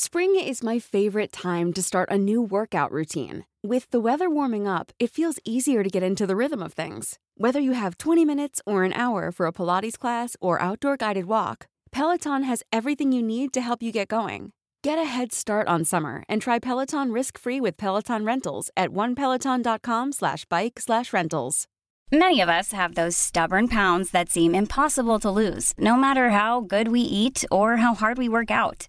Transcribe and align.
Spring 0.00 0.36
is 0.36 0.62
my 0.62 0.78
favorite 0.78 1.32
time 1.32 1.72
to 1.72 1.82
start 1.82 2.08
a 2.08 2.16
new 2.16 2.40
workout 2.40 2.92
routine. 2.92 3.44
With 3.64 3.90
the 3.90 3.98
weather 3.98 4.30
warming 4.30 4.64
up, 4.64 4.92
it 5.00 5.10
feels 5.10 5.40
easier 5.44 5.82
to 5.82 5.90
get 5.90 6.04
into 6.04 6.24
the 6.24 6.36
rhythm 6.36 6.62
of 6.62 6.72
things. 6.72 7.18
Whether 7.36 7.58
you 7.58 7.72
have 7.72 7.98
20 7.98 8.24
minutes 8.24 8.62
or 8.64 8.84
an 8.84 8.92
hour 8.92 9.32
for 9.32 9.46
a 9.46 9.52
Pilates 9.52 9.98
class 9.98 10.36
or 10.40 10.62
outdoor 10.62 10.96
guided 10.96 11.24
walk, 11.24 11.66
Peloton 11.90 12.44
has 12.44 12.62
everything 12.72 13.10
you 13.10 13.24
need 13.24 13.52
to 13.54 13.60
help 13.60 13.82
you 13.82 13.90
get 13.90 14.06
going. 14.06 14.52
Get 14.84 15.00
a 15.00 15.04
head 15.04 15.32
start 15.32 15.66
on 15.66 15.84
summer 15.84 16.22
and 16.28 16.40
try 16.40 16.60
Peloton 16.60 17.10
risk-free 17.10 17.60
with 17.60 17.76
Peloton 17.76 18.24
Rentals 18.24 18.70
at 18.76 18.90
onepeloton.com 18.90 20.12
slash 20.12 20.44
bike 20.44 20.78
slash 20.78 21.12
rentals. 21.12 21.66
Many 22.12 22.40
of 22.40 22.48
us 22.48 22.70
have 22.70 22.94
those 22.94 23.16
stubborn 23.16 23.66
pounds 23.66 24.12
that 24.12 24.30
seem 24.30 24.54
impossible 24.54 25.18
to 25.18 25.28
lose, 25.28 25.74
no 25.76 25.96
matter 25.96 26.30
how 26.30 26.60
good 26.60 26.86
we 26.86 27.00
eat 27.00 27.44
or 27.50 27.78
how 27.78 27.94
hard 27.96 28.16
we 28.16 28.28
work 28.28 28.52
out. 28.52 28.88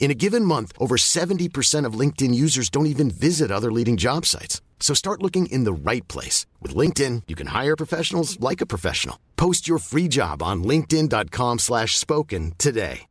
In 0.00 0.10
a 0.10 0.18
given 0.24 0.44
month, 0.44 0.72
over 0.78 0.96
70% 0.96 1.86
of 1.86 1.98
LinkedIn 2.00 2.34
users 2.34 2.68
don't 2.68 2.92
even 2.94 3.08
visit 3.10 3.50
other 3.50 3.72
leading 3.72 3.96
job 3.96 4.26
sites. 4.26 4.60
So 4.80 4.94
start 4.94 5.22
looking 5.22 5.46
in 5.46 5.62
the 5.64 5.72
right 5.90 6.06
place. 6.08 6.44
With 6.60 6.74
LinkedIn, 6.74 7.22
you 7.28 7.36
can 7.36 7.46
hire 7.46 7.76
professionals 7.76 8.38
like 8.40 8.60
a 8.60 8.66
professional. 8.66 9.16
Post 9.36 9.68
your 9.68 9.78
free 9.78 10.08
job 10.08 10.42
on 10.42 10.64
linkedin.com 10.64 11.60
slash 11.60 11.96
spoken 11.96 12.52
today. 12.58 13.08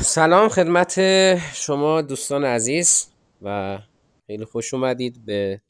سلام 0.00 0.48
خدمت 0.48 1.00
شما 1.54 2.02
دوستان 2.02 2.44
عزیز 2.44 3.06
و 3.42 3.78
خیلی 4.26 4.44
خوش 4.44 4.74
اومدید 4.74 5.24
به 5.24 5.60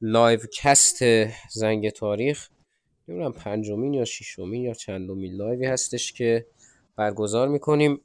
لایو 0.00 0.40
کست 0.52 1.04
زنگ 1.50 1.90
تاریخ 1.90 2.48
نمیدونم 3.08 3.32
پنجمین 3.32 3.94
یا 3.94 4.04
ششمین 4.04 4.62
یا 4.62 4.74
چندمین 4.74 5.32
لایوی 5.32 5.66
هستش 5.66 6.12
که 6.12 6.46
برگزار 6.97 7.47
می‌کنیم. 7.47 8.01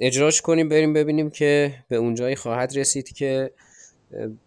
اجراش 0.00 0.40
کنیم 0.40 0.68
بریم 0.68 0.92
ببینیم 0.92 1.30
که 1.30 1.74
به 1.88 1.96
اونجایی 1.96 2.36
خواهد 2.36 2.78
رسید 2.78 3.12
که 3.12 3.50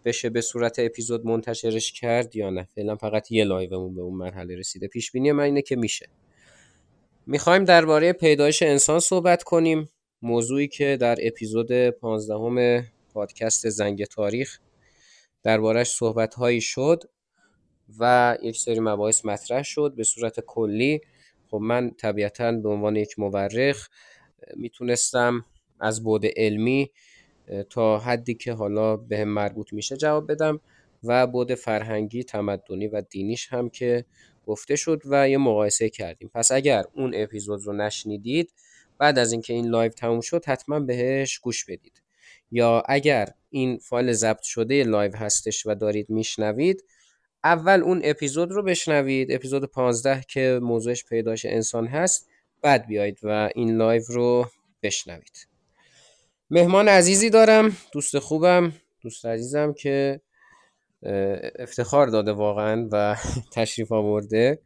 بشه 0.04 0.30
به 0.30 0.40
صورت 0.40 0.78
اپیزود 0.78 1.26
منتشرش 1.26 1.92
کرد 1.92 2.36
یا 2.36 2.50
نه. 2.50 2.68
فعلا 2.74 2.96
فقط 2.96 3.32
یه 3.32 3.44
live 3.44 3.73
مون 3.73 3.94
به 3.94 4.00
اون 4.00 4.14
مرحله 4.14 4.56
رسیده. 4.56 4.88
پیش 4.88 5.12
بینی 5.12 5.32
من 5.32 5.44
اینه 5.44 5.62
که 5.62 5.76
میشه. 5.76 6.08
می‌خوایم 7.26 7.64
درباره 7.64 8.12
پیدایش 8.12 8.62
انسان 8.62 9.00
صحبت 9.00 9.42
کنیم. 9.42 9.88
موضوعی 10.22 10.68
که 10.68 10.96
در 11.00 11.16
اپیزود 11.22 11.72
15 11.90 12.84
پادکست 13.14 13.68
زنگ 13.68 14.04
تاریخ 14.04 14.58
دربارش 15.42 15.90
صحبت 15.90 16.34
هایی 16.34 16.60
شد 16.60 17.04
و 17.98 18.36
یک 18.42 18.56
سری 18.56 18.80
مباحث 18.80 19.24
مطرح 19.24 19.62
شد. 19.62 19.94
به 19.96 20.04
صورت 20.04 20.40
کلی 20.40 21.00
خب 21.52 21.58
من 21.62 21.90
طبیعتا 21.90 22.52
به 22.52 22.68
عنوان 22.68 22.96
یک 22.96 23.18
مورخ 23.18 23.88
می‌تونستم 24.56 25.44
از 25.80 26.02
بود 26.02 26.26
علمی 26.36 26.90
تا 27.70 27.98
حدی 27.98 28.34
که 28.34 28.52
حالا 28.52 28.96
به 28.96 29.18
هم 29.18 29.28
مربوط 29.28 29.72
میشه 29.72 29.96
جواب 29.96 30.32
بدم 30.32 30.60
و 31.04 31.26
بود 31.26 31.54
فرهنگی 31.54 32.24
تمدنی 32.24 32.86
و 32.86 33.00
دینیش 33.00 33.48
هم 33.52 33.70
که 33.70 34.04
گفته 34.46 34.76
شد 34.76 35.02
و 35.04 35.28
یه 35.28 35.38
مقایسه 35.38 35.88
کردیم. 35.88 36.30
پس 36.34 36.52
اگر 36.52 36.84
اون 36.94 37.12
اپیزود 37.14 37.62
رو 37.62 37.72
نشنیدید 37.72 38.52
بعد 38.98 39.18
از 39.18 39.32
اینکه 39.32 39.52
این 39.52 39.66
live 39.66 39.92
تموم 39.92 40.20
شد 40.20 40.44
حتما 40.44 40.80
بهش 40.80 41.38
گوش 41.38 41.64
بدید. 41.64 42.02
یا 42.50 42.82
اگر 42.88 43.28
این 43.50 43.78
فایل 43.78 44.12
ضبط 44.12 44.42
شده 44.42 44.84
live 44.84 45.16
هستش 45.16 45.66
و 45.66 45.74
دارید 45.74 46.10
میشنوید 46.10 46.84
اول 47.44 47.80
اون 47.82 48.00
اپیزود 48.04 48.52
رو 48.52 48.62
بشنوید. 48.62 49.32
اپیزود 49.32 49.64
15 49.64 50.24
که 50.28 50.60
موضوعش 50.62 51.04
پیدایش 51.04 51.46
انسان 51.46 51.86
هست. 51.86 52.28
بعد 52.62 52.86
بیایید 52.86 53.18
و 53.22 53.50
این 53.54 53.76
live 53.76 54.02
رو 54.08 54.46
بشنوید. 54.82 55.46
مهمان 56.50 56.88
عزیزی 56.88 57.30
دارم. 57.30 57.76
دوست 57.92 58.18
خوبم. 58.18 58.72
دوست 59.00 59.26
عزیزم 59.26 59.72
که 59.72 60.20
افتخار 61.58 62.06
داده 62.06 62.32
واقعا 62.32 62.88
و 62.92 63.16
تشریف 63.54 63.92
آورده 63.92 64.58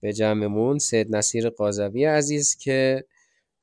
به 0.00 0.12
جمعمون. 0.12 0.78
سید 0.78 1.16
نصیر 1.16 1.50
قاضوی 1.50 2.04
عزیز 2.04 2.56
که 2.56 3.04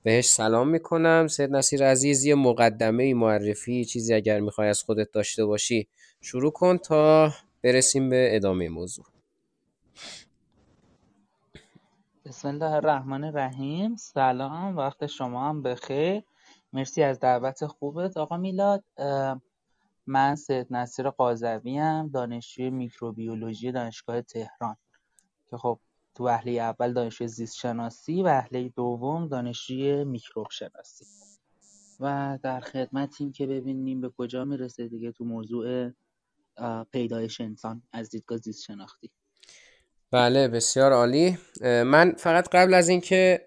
بهش 0.04 0.30
سلام 0.30 0.70
می‌کنم. 0.70 1.28
سید 1.28 1.52
نصیر 1.52 1.86
عزیز 1.86 2.26
یه 2.26 2.36
مقدمه 2.36 3.14
معرفی 3.14 3.86
چیزی 3.86 4.14
اگر 4.14 4.40
می‌خوای 4.40 4.68
از 4.68 4.82
خودت 4.82 5.12
داشته 5.12 5.46
باشی 5.46 5.88
شروع 6.22 6.52
کن 6.52 6.78
تا 6.78 7.34
برسیم 7.66 8.10
به 8.10 8.36
ادامه 8.36 8.70
موضوع. 8.70 9.06
بسم 12.26 12.48
الله 12.48 12.72
الرحمن 12.72 13.24
الرحیم. 13.24 13.96
سلام 13.96 14.78
وقت 14.78 15.06
شما 15.06 15.50
هم 15.50 15.62
بخیر. 15.62 16.24
مرسی 16.74 17.04
از 17.04 17.20
دعوت 17.20 17.66
خوبت. 17.66 18.18
آقا 18.18 18.38
میلاد 18.38 18.84
من 20.08 20.36
سید 20.36 20.68
نصیر 20.70 21.10
قاضوی 21.10 21.80
ام 21.80 22.08
دانشجوی 22.08 22.70
میکروبیولوژی 22.70 23.72
دانشگاه 23.72 24.22
تهران. 24.22 24.78
که 25.50 25.58
خب 25.58 25.80
تو 26.16 26.26
وهله 26.26 26.52
اول 26.52 26.94
دانشجوی 26.94 27.28
زیست 27.28 27.56
شناسی 27.56 28.24
وهله 28.24 28.70
دوم 28.70 29.28
دانشجوی 29.28 30.04
میکروب 30.04 30.48
شناسی 30.52 31.06
و 32.00 32.40
در 32.44 32.60
خدمتیم 32.60 33.32
که 33.32 33.48
ببینیم 33.48 34.02
به 34.02 34.10
کجا 34.10 34.46
می‌رسه 34.46 34.88
دیگه 34.88 35.12
تو 35.12 35.26
موضوع 35.26 35.92
پیدایش 36.92 37.42
انسان 37.42 37.84
از 37.94 38.10
دیدگاه 38.10 38.38
زیست 38.38 38.64
شناختی. 38.64 39.12
بله 40.12 40.48
بسیار 40.48 40.94
عالی. 40.94 41.38
من 41.62 42.16
فقط 42.18 42.50
قبل 42.50 42.74
از 42.74 42.90
اینکه 42.90 43.46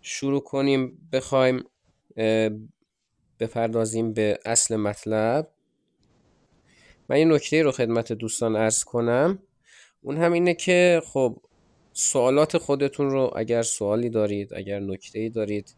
شروع 0.00 0.40
کنیم 0.40 1.08
بخوایم 1.12 1.64
بپردازیم 3.40 4.12
به 4.12 4.38
اصل 4.44 4.76
مطلب. 4.76 5.52
من 7.08 7.16
این 7.16 7.32
نکته 7.32 7.62
رو 7.62 7.72
خدمت 7.72 8.12
دوستان 8.12 8.56
ارز 8.56 8.84
کنم. 8.84 9.38
اون 10.02 10.16
هم 10.16 10.32
اینه 10.32 10.54
که 10.54 11.02
خب 11.04 11.42
سوالات 11.92 12.58
خودتون 12.58 13.10
رو 13.10 13.32
اگر 13.36 13.62
سوالی 13.62 14.10
دارید 14.10 14.54
اگر 14.54 14.80
نکته 14.80 15.18
ای 15.18 15.30
دارید 15.30 15.76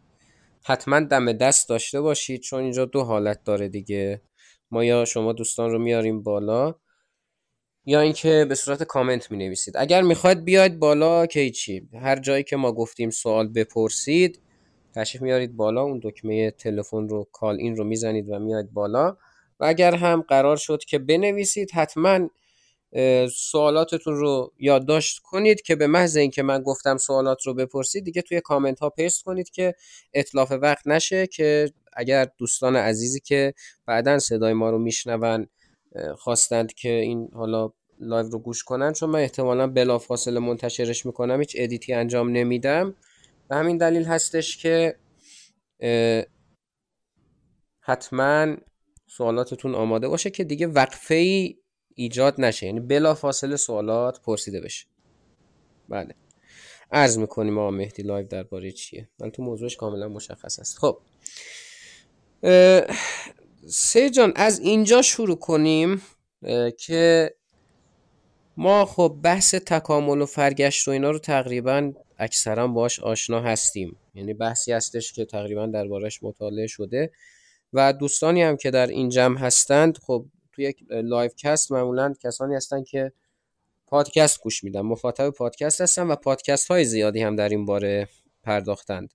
حتما 0.62 1.00
دم 1.00 1.32
دست 1.32 1.68
داشته 1.68 2.00
باشید 2.00 2.40
چون 2.40 2.62
اینجا 2.62 2.84
دو 2.84 3.02
حالت 3.02 3.44
داره 3.44 3.68
دیگه. 3.68 4.22
ما 4.70 4.84
یا 4.84 5.04
شما 5.04 5.32
دوستان 5.32 5.70
رو 5.70 5.78
میاریم 5.78 6.22
بالا 6.22 6.74
یا 7.86 8.00
اینکه 8.00 8.46
به 8.48 8.54
صورت 8.54 8.82
کامنت 8.82 9.30
می 9.30 9.36
نویسید 9.36 9.76
اگر 9.76 10.02
می‌خواید 10.02 10.44
بیاید 10.44 10.78
بالا 10.78 11.26
که 11.26 11.50
چی؟ 11.50 11.88
هر 12.02 12.18
جایی 12.18 12.44
که 12.44 12.56
ما 12.56 12.72
گفتیم 12.72 13.10
سوال 13.10 13.48
بپرسید 13.48 14.40
تشریف 14.94 15.22
میارید 15.22 15.56
بالا 15.56 15.82
اون 15.82 16.00
دکمه 16.02 16.50
تلفن 16.50 17.08
رو 17.08 17.28
call 17.32 17.56
این 17.56 17.76
رو 17.76 17.84
می‌زنید 17.84 18.30
و 18.30 18.38
میاید 18.38 18.72
بالا. 18.72 19.16
و 19.60 19.64
اگر 19.64 19.94
هم 19.94 20.24
قرار 20.28 20.56
شد 20.56 20.84
که 20.84 20.98
بنویسید 20.98 21.70
حتما 21.70 22.28
سوالاتتون 23.34 24.14
رو 24.16 24.52
یادداشت 24.58 25.18
کنید 25.18 25.62
که 25.62 25.76
به 25.76 25.86
محض 25.86 26.16
اینکه 26.16 26.42
من 26.42 26.62
گفتم 26.62 26.96
سوالات 26.96 27.46
رو 27.46 27.54
بپرسید 27.54 28.04
دیگه 28.04 28.22
توی 28.22 28.40
کامنت 28.40 28.80
ها 28.80 28.90
paste 28.90 29.22
کنید 29.22 29.50
که 29.50 29.74
اتلاف 30.14 30.52
وقت 30.52 30.86
نشه 30.86 31.26
که 31.26 31.72
اگر 31.92 32.28
دوستان 32.38 32.76
عزیزی 32.76 33.20
که 33.20 33.54
بعدا 33.86 34.18
صدای 34.18 34.52
ما 34.52 34.70
رو 34.70 34.78
میشنون 34.78 35.46
خواستند 36.16 36.72
که 36.74 36.90
این 36.90 37.28
حالا 37.34 37.72
live 38.00 38.28
رو 38.28 38.38
گوش 38.38 38.64
کنن 38.64 38.92
چون 38.92 39.10
من 39.10 39.20
احتمالا 39.20 39.66
بلافاصله 39.66 40.40
منتشرش 40.40 41.06
می‌کنم 41.06 41.40
هیچ 41.40 41.56
edit 41.58 41.85
ی 41.85 41.92
انجام 41.92 42.30
نمیدم. 42.30 42.94
به 43.48 43.56
همین 43.56 43.76
دلیل 43.76 44.04
هستش 44.04 44.56
که 44.56 44.96
حتما 47.80 48.56
سوالاتتون 49.06 49.74
آماده 49.74 50.08
باشه 50.08 50.30
که 50.30 50.44
دیگه 50.44 50.66
وقفه 50.66 51.14
ای 51.14 51.56
ایجاد 51.98 52.40
نشه. 52.40 52.66
یعنی 52.66 52.80
بلا 52.80 53.14
فاصله 53.14 53.56
سوالات 53.56 54.20
پرسیده 54.20 54.60
بشه. 54.60 54.86
بله. 55.88 56.14
عرض 56.92 57.18
می‌کنیم 57.18 57.58
آقا 57.58 57.70
مهدی 57.70 58.02
لایو 58.02 58.26
درباره 58.26 58.72
چیه؟ 58.72 59.08
من 59.20 59.30
تو 59.30 59.42
موضوعش 59.42 59.76
کاملا 59.76 60.08
مشخص 60.08 60.58
است 60.58 60.78
خب. 60.78 60.98
سه 63.66 64.10
جان 64.10 64.32
از 64.36 64.58
اینجا 64.58 65.02
شروع 65.02 65.36
کنیم 65.36 66.02
که 66.78 67.34
ما 68.56 68.84
خب 68.84 69.18
بحث 69.22 69.54
تکامل 69.54 70.20
و 70.20 70.26
فرگشت 70.26 70.88
و 70.88 70.90
اینا 70.90 71.10
رو 71.10 71.18
تقریبا 71.18 71.92
اکثرا 72.18 72.68
باش 72.68 73.00
آشنا 73.00 73.40
هستیم. 73.40 73.96
یعنی 74.14 74.34
بحثی 74.34 74.72
هستش 74.72 75.12
که 75.12 75.24
تقریبا 75.24 75.66
دربارش 75.66 76.22
مطالعه 76.22 76.66
شده 76.66 77.10
و 77.72 77.92
دوستانی 77.92 78.42
هم 78.42 78.56
که 78.56 78.70
در 78.70 78.86
این 78.86 79.08
جمع 79.08 79.38
هستند 79.38 79.98
خب 79.98 80.26
توی 80.58 80.66
یک 80.66 80.84
live 80.90 81.30
cast 81.36 81.72
معمولا 81.72 82.14
کسانی 82.22 82.54
هستند 82.54 82.86
که 82.86 83.12
پادکست 83.86 84.42
گوش 84.42 84.64
میدن 84.64 84.80
مخاطب 84.80 85.30
پادکست 85.30 85.80
هستن 85.80 86.06
و 86.06 86.16
پادکست 86.16 86.68
های 86.68 86.84
زیادی 86.84 87.22
هم 87.22 87.36
در 87.36 87.48
این 87.48 87.64
باره 87.64 88.08
پرداختند. 88.42 89.14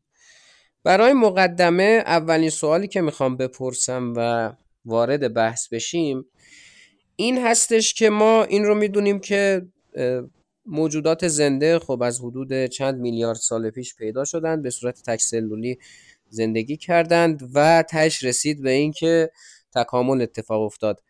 برای 0.83 1.13
مقدمه 1.13 2.03
اولین 2.05 2.49
سوالی 2.49 2.87
که 2.87 3.01
می‌خوام 3.01 3.37
بپرسم 3.37 4.13
و 4.15 4.51
وارد 4.85 5.33
بحث 5.33 5.67
بشیم 5.67 6.25
این 7.15 7.37
هستش 7.37 7.93
که 7.93 8.09
ما 8.09 8.43
این 8.43 8.65
رو 8.65 8.75
می‌دونیم 8.75 9.19
که 9.19 9.65
موجودات 10.65 11.27
زنده 11.27 11.79
خب 11.79 12.01
از 12.03 12.19
حدود 12.19 12.65
چند 12.65 12.99
میلیارد 12.99 13.37
سال 13.37 13.69
پیش 13.69 13.95
پیدا 13.95 14.25
شدند 14.25 14.63
به 14.63 14.69
صورت 14.69 15.01
تکسلولی 15.01 15.79
زندگی 16.29 16.77
کردند 16.77 17.49
و 17.53 17.83
تش 17.89 18.23
رسید 18.23 18.61
به 18.61 18.71
اینکه 18.71 19.31
تکامل 19.75 20.21
اتفاق 20.21 20.61
افتاد. 20.61 21.01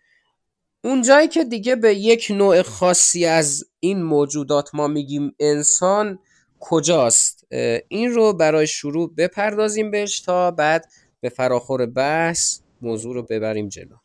اون 0.85 1.01
جایی 1.01 1.27
که 1.27 1.44
دیگه 1.44 1.75
به 1.75 1.95
یک 1.95 2.27
نوع 2.30 2.62
خاصی 2.62 3.25
از 3.25 3.65
این 3.80 4.03
موجودات 4.03 4.75
ما 4.75 4.88
میگیم 4.88 5.35
انسان 5.39 6.19
کجاست؟ 6.59 7.47
این 7.88 8.12
رو 8.12 8.33
برای 8.33 8.68
شروع 8.68 9.13
بپردازیم 9.15 9.91
بهش 9.91 10.19
تا 10.19 10.51
بعد 10.51 10.85
به 11.21 11.30
فراخور 11.30 11.85
بحث 11.85 12.59
موضوع 12.81 13.13
رو 13.13 13.24
ببریم 13.24 13.69
جلو. 13.69 13.95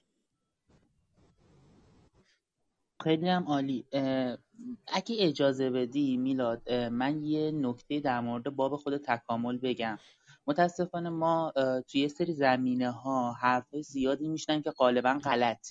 خیلی 3.02 3.28
هم 3.28 3.44
عالی. 3.44 3.84
اگه 4.86 5.16
اجازه 5.18 5.70
بدی 5.70 6.16
میلاد 6.16 6.72
من 6.72 7.24
یه 7.24 7.50
نکته 7.50 8.00
در 8.00 8.20
مورد 8.20 8.50
باب 8.56 8.76
خود 8.76 8.96
تکامل 8.96 9.58
بگم. 9.58 9.98
متاسفانه 10.46 11.10
ما 11.10 11.52
توی 11.88 12.00
یه 12.00 12.08
سری 12.08 12.32
زمینه 12.32 12.90
ها 12.90 13.32
حرف 13.32 13.76
زیادی 13.80 14.28
میشنن 14.28 14.62
که 14.62 14.70
غالبا 14.70 15.20
غلط 15.24 15.68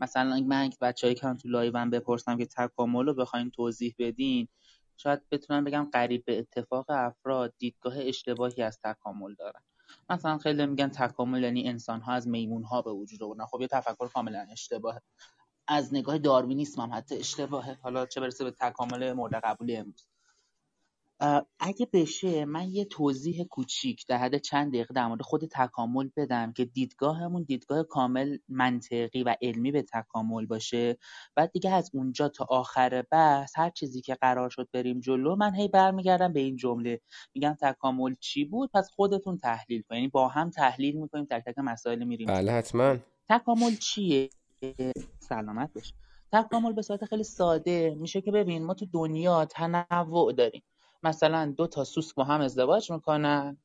مثلا 0.00 0.40
من 0.40 0.70
بچه‌ای 0.80 1.14
که 1.14 1.26
هم 1.26 1.36
تو 1.36 1.48
لایوم 1.48 1.90
بپرسم 1.90 2.38
که 2.38 2.46
تکامل 2.46 3.06
رو 3.06 3.14
بخواین 3.14 3.50
توضیح 3.50 3.94
بدین 3.98 4.48
شاید 4.96 5.28
بتونم 5.30 5.64
بگم 5.64 5.88
قریب 5.92 6.24
به 6.24 6.38
اتفاق 6.38 6.86
افراد 6.88 7.54
دیدگاه 7.58 7.94
اشتباهی 7.96 8.62
از 8.62 8.80
تکامل 8.84 9.34
دارن. 9.34 9.62
مثلا 10.10 10.38
خیلی 10.38 10.66
میگن 10.66 10.88
تکامل 10.88 11.42
یعنی 11.42 11.68
انسان 11.68 12.00
ها 12.00 12.12
از 12.12 12.28
میمون 12.28 12.64
ها 12.64 12.82
به 12.82 12.92
وجود 12.92 13.22
آوردن. 13.22 13.46
خب 13.46 13.60
یه 13.60 13.66
تفکر 13.68 14.08
کاملا 14.08 14.46
اشتباهه. 14.52 15.02
از 15.68 15.94
نگاه 15.94 16.18
داروینیسم 16.18 16.82
هم 16.82 16.90
حتی 16.94 17.16
اشتباهه. 17.16 17.78
حالا 17.82 18.06
چه 18.06 18.20
برسه 18.20 18.44
به 18.44 18.50
تکامل 18.50 19.12
مورد 19.12 19.34
قبولی 19.34 19.76
امروز. 19.76 20.09
اگه 21.60 21.88
بشه 21.92 22.44
من 22.44 22.68
یه 22.68 22.84
توضیح 22.84 23.44
کوچیک 23.44 24.06
در 24.06 24.18
حد 24.18 24.36
چند 24.36 24.68
دقیقه 24.68 24.94
در 24.94 25.06
مورد 25.06 25.22
خود 25.22 25.44
تکامل 25.44 26.08
بدم 26.16 26.52
که 26.52 26.64
دیدگاهمون 26.64 27.42
دیدگاه 27.42 27.82
کامل 27.82 28.38
منطقی 28.48 29.22
و 29.22 29.36
علمی 29.42 29.72
به 29.72 29.82
تکامل 29.82 30.46
باشه. 30.46 30.98
بعد 31.34 31.52
دیگه 31.52 31.70
از 31.70 31.90
اونجا 31.94 32.28
تا 32.28 32.46
آخر 32.50 33.04
بحث 33.10 33.52
هر 33.56 33.70
چیزی 33.70 34.00
که 34.00 34.14
قرار 34.14 34.50
شد 34.50 34.68
بریم 34.72 35.00
جلو 35.00 35.36
من 35.36 35.54
هی 35.54 35.68
برمیگردم 35.68 36.32
به 36.32 36.40
این 36.40 36.56
جمله. 36.56 37.00
میگم 37.34 37.56
تکامل 37.60 38.14
چی 38.20 38.44
بود؟ 38.44 38.70
پس 38.74 38.90
خودتون 38.90 39.38
تحلیل 39.38 39.82
کنید 39.82 39.98
یعنی 39.98 40.08
با 40.08 40.28
هم 40.28 40.50
تحلیل 40.50 40.96
می‌کنیم 40.96 41.24
تک 41.24 41.44
تک 41.46 41.58
مسائل 41.58 42.04
میریم. 42.04 42.26
بله 42.26 42.52
حتما. 42.52 42.96
تکامل 43.28 43.74
چیه؟ 43.76 44.30
سلامت 45.18 45.72
باشه 45.74 45.94
تکامل 46.32 46.72
به 46.72 46.82
صورت 46.82 47.04
خیلی 47.04 47.24
ساده 47.24 47.96
میشه 47.98 48.20
که 48.20 48.30
ببین 48.30 48.64
ما 48.64 48.74
تو 48.74 48.86
دنیا 48.92 49.44
تنوع 49.44 50.32
داریم. 50.32 50.62
مثلا 51.02 51.54
دو 51.56 51.66
تا 51.66 51.84
سوسک 51.84 52.14
با 52.14 52.24
هم 52.24 52.40
ازدواج 52.40 52.92
می‌کنن. 52.92 53.58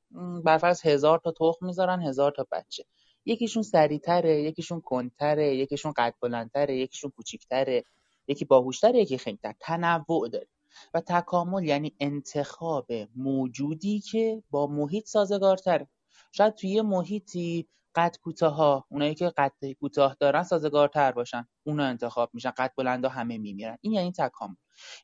برفرض 0.44 0.82
هزار 0.86 1.20
تا 1.20 1.32
تخم 1.32 1.66
می‌ذارن 1.66 2.02
هزار 2.02 2.32
تا 2.32 2.48
بچه. 2.52 2.86
یکیشون 3.26 3.64
سریعتره 3.64 4.42
یکیشون 4.42 4.82
کنتره 4.82 5.56
یکیشون 5.56 5.94
قد 5.98 6.14
بلندتره 6.22 6.78
یکیشون 6.78 7.12
کوچیکتره. 7.12 7.84
یکی 8.28 8.46
باهوشتره 8.46 9.00
یکی 9.00 9.18
خنگتر 9.18 9.54
تنوع 9.60 10.30
داره. 10.30 10.48
و 10.94 11.02
تکامل 11.02 11.64
یعنی 11.64 11.96
انتخاب 12.00 12.88
موجودی 13.16 14.00
که 14.00 14.44
با 14.50 14.68
محیط 14.68 15.08
سازگارتره. 15.08 15.88
شاید 16.32 16.56
توی 16.56 16.70
یه 16.70 16.82
محیطی 16.82 17.68
قد 17.96 18.16
ها 18.42 18.86
اونایی 18.90 19.16
که 19.16 19.30
قد 19.30 19.72
کوتاه 19.80 20.16
دارن 20.20 20.44
سازگارتر 20.44 21.12
باشن. 21.12 21.48
اونا 21.64 21.84
انتخاب 21.86 22.30
میشن. 22.34 22.52
قد 22.52 22.72
بلندا 22.78 23.10
همه 23.10 23.38
میمیرن. 23.38 23.78
این 23.82 23.94
یعنی 23.94 24.12
تکامل. 24.12 24.56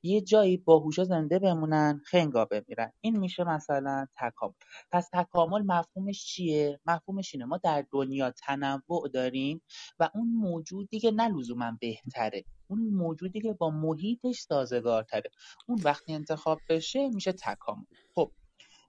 یه 0.04 0.22
جایی 0.22 0.58
باهوشا 0.58 1.04
زنده 1.04 1.40
بمونن 1.40 2.02
خنگا 2.06 2.46
بمیرن 2.46 2.92
این 3.02 3.20
میشه 3.20 3.44
مثلا 3.44 4.08
تکامل. 4.20 4.54
پس 4.92 5.10
تکامل 5.14 5.62
مفهومش 5.62 6.26
چیه؟ 6.26 6.80
مفهومش 6.86 7.36
اینه. 7.36 7.46
ما 7.46 7.58
در 7.58 7.86
دنیا 7.92 8.32
تنوع 8.32 9.10
داریم 9.14 9.62
و 10.00 10.10
اون 10.16 10.28
موجودی 10.28 11.00
که 11.00 11.12
نه 11.12 11.28
لزوما 11.28 11.78
بهتره 11.82 12.44
اون 12.68 12.80
موجودی 12.80 13.42
که 13.42 13.54
با 13.54 13.70
محیطش 13.70 14.40
سازگارتره. 14.40 15.32
اون 15.68 15.82
وقتی 15.84 16.14
انتخاب 16.14 16.60
بشه 16.70 17.10
میشه 17.10 17.32
تکامل. 17.32 17.84
خب 18.16 18.32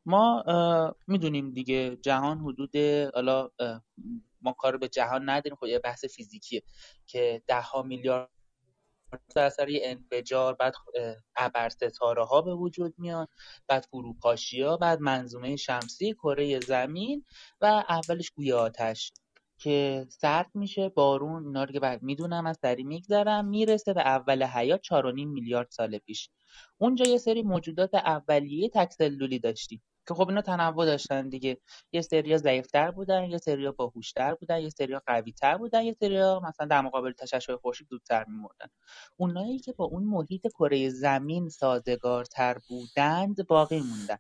ما 0.07 0.45
می‌دونیم 1.07 1.51
دیگه 1.51 1.97
جهان 1.97 2.39
حدود 2.39 2.77
حالا 3.15 3.51
ما 4.41 4.53
کار 4.53 4.77
به 4.77 4.89
جهان 4.89 5.31
نداریم. 5.31 5.57
خب 5.57 5.67
یه 5.67 5.79
بحث 5.79 6.05
فیزیکیه 6.05 6.63
که 7.07 7.43
ده 7.47 7.61
ها 7.61 7.83
میلیارد 7.83 8.31
در 9.37 9.45
اثر 9.45 9.69
یه 9.69 9.81
انفجار 9.85 10.55
بعد 10.55 10.75
ابر 11.37 11.69
ستاره 11.69 12.25
ها 12.25 12.43
به 12.43 12.55
وجود 12.55 12.95
میان 12.99 13.27
بعد 13.69 13.87
فروپاشی 13.91 14.63
ها 14.63 14.77
بعد 14.77 15.01
منظومه 15.01 15.57
شمسی 15.57 16.15
کره 16.15 16.61
زمین 16.61 17.25
و 17.61 17.85
اولش 17.89 18.31
گوی 18.31 18.53
آتش 18.53 19.13
که 19.59 20.07
سرد 20.11 20.51
میشه 20.55 20.89
بارون 20.89 21.47
اینا 21.47 21.65
رو 21.65 21.73
که 21.73 21.81
بعد 21.81 22.03
می‌دونم 22.03 22.47
از 22.47 22.59
سری 22.63 22.85
میگذرم 22.85 23.45
می‌رسه 23.47 23.93
به 23.95 24.01
اول 24.01 24.43
حیات 24.45 24.81
4.5 24.83 25.27
میلیارد 25.27 25.69
سال 25.71 25.99
پیش. 25.99 26.31
اونجا 26.79 27.05
یه 27.05 27.19
سری 27.19 27.43
موجودات 27.43 27.95
اولیه 27.95 28.69
تکسلولی 28.75 29.39
داشتیم. 29.39 29.83
که 30.09 30.15
خب 30.15 30.29
اینا 30.29 30.43
تنوع 30.43 30.87
داشتن 30.87 31.29
دیگه. 31.29 31.59
یه 31.93 32.01
سریا 32.03 32.39
ضعیفتر 32.39 32.91
بودن 32.91 33.25
یه 33.25 33.39
سریا 33.39 33.73
باهوشتر 33.73 34.35
بودن 34.35 34.61
یه 34.61 34.71
سریا 34.71 35.03
قویتر 35.07 35.59
بودن 35.59 35.83
یه 35.85 35.97
سریا 36.01 36.41
مثلا 36.49 36.67
در 36.67 36.81
مقابل 36.81 37.13
تشعشع 37.13 37.57
خورشید 37.57 37.89
زودتر 37.91 38.25
میمردن. 38.29 38.67
اونایی 39.17 39.59
که 39.59 39.73
با 39.73 39.85
اون 39.85 40.05
محیط 40.05 40.49
کره 40.49 40.89
زمین 40.89 41.49
سازگارتر 41.49 42.59
بودند 42.69 43.47
باقی 43.47 43.81
موندن. 43.81 44.19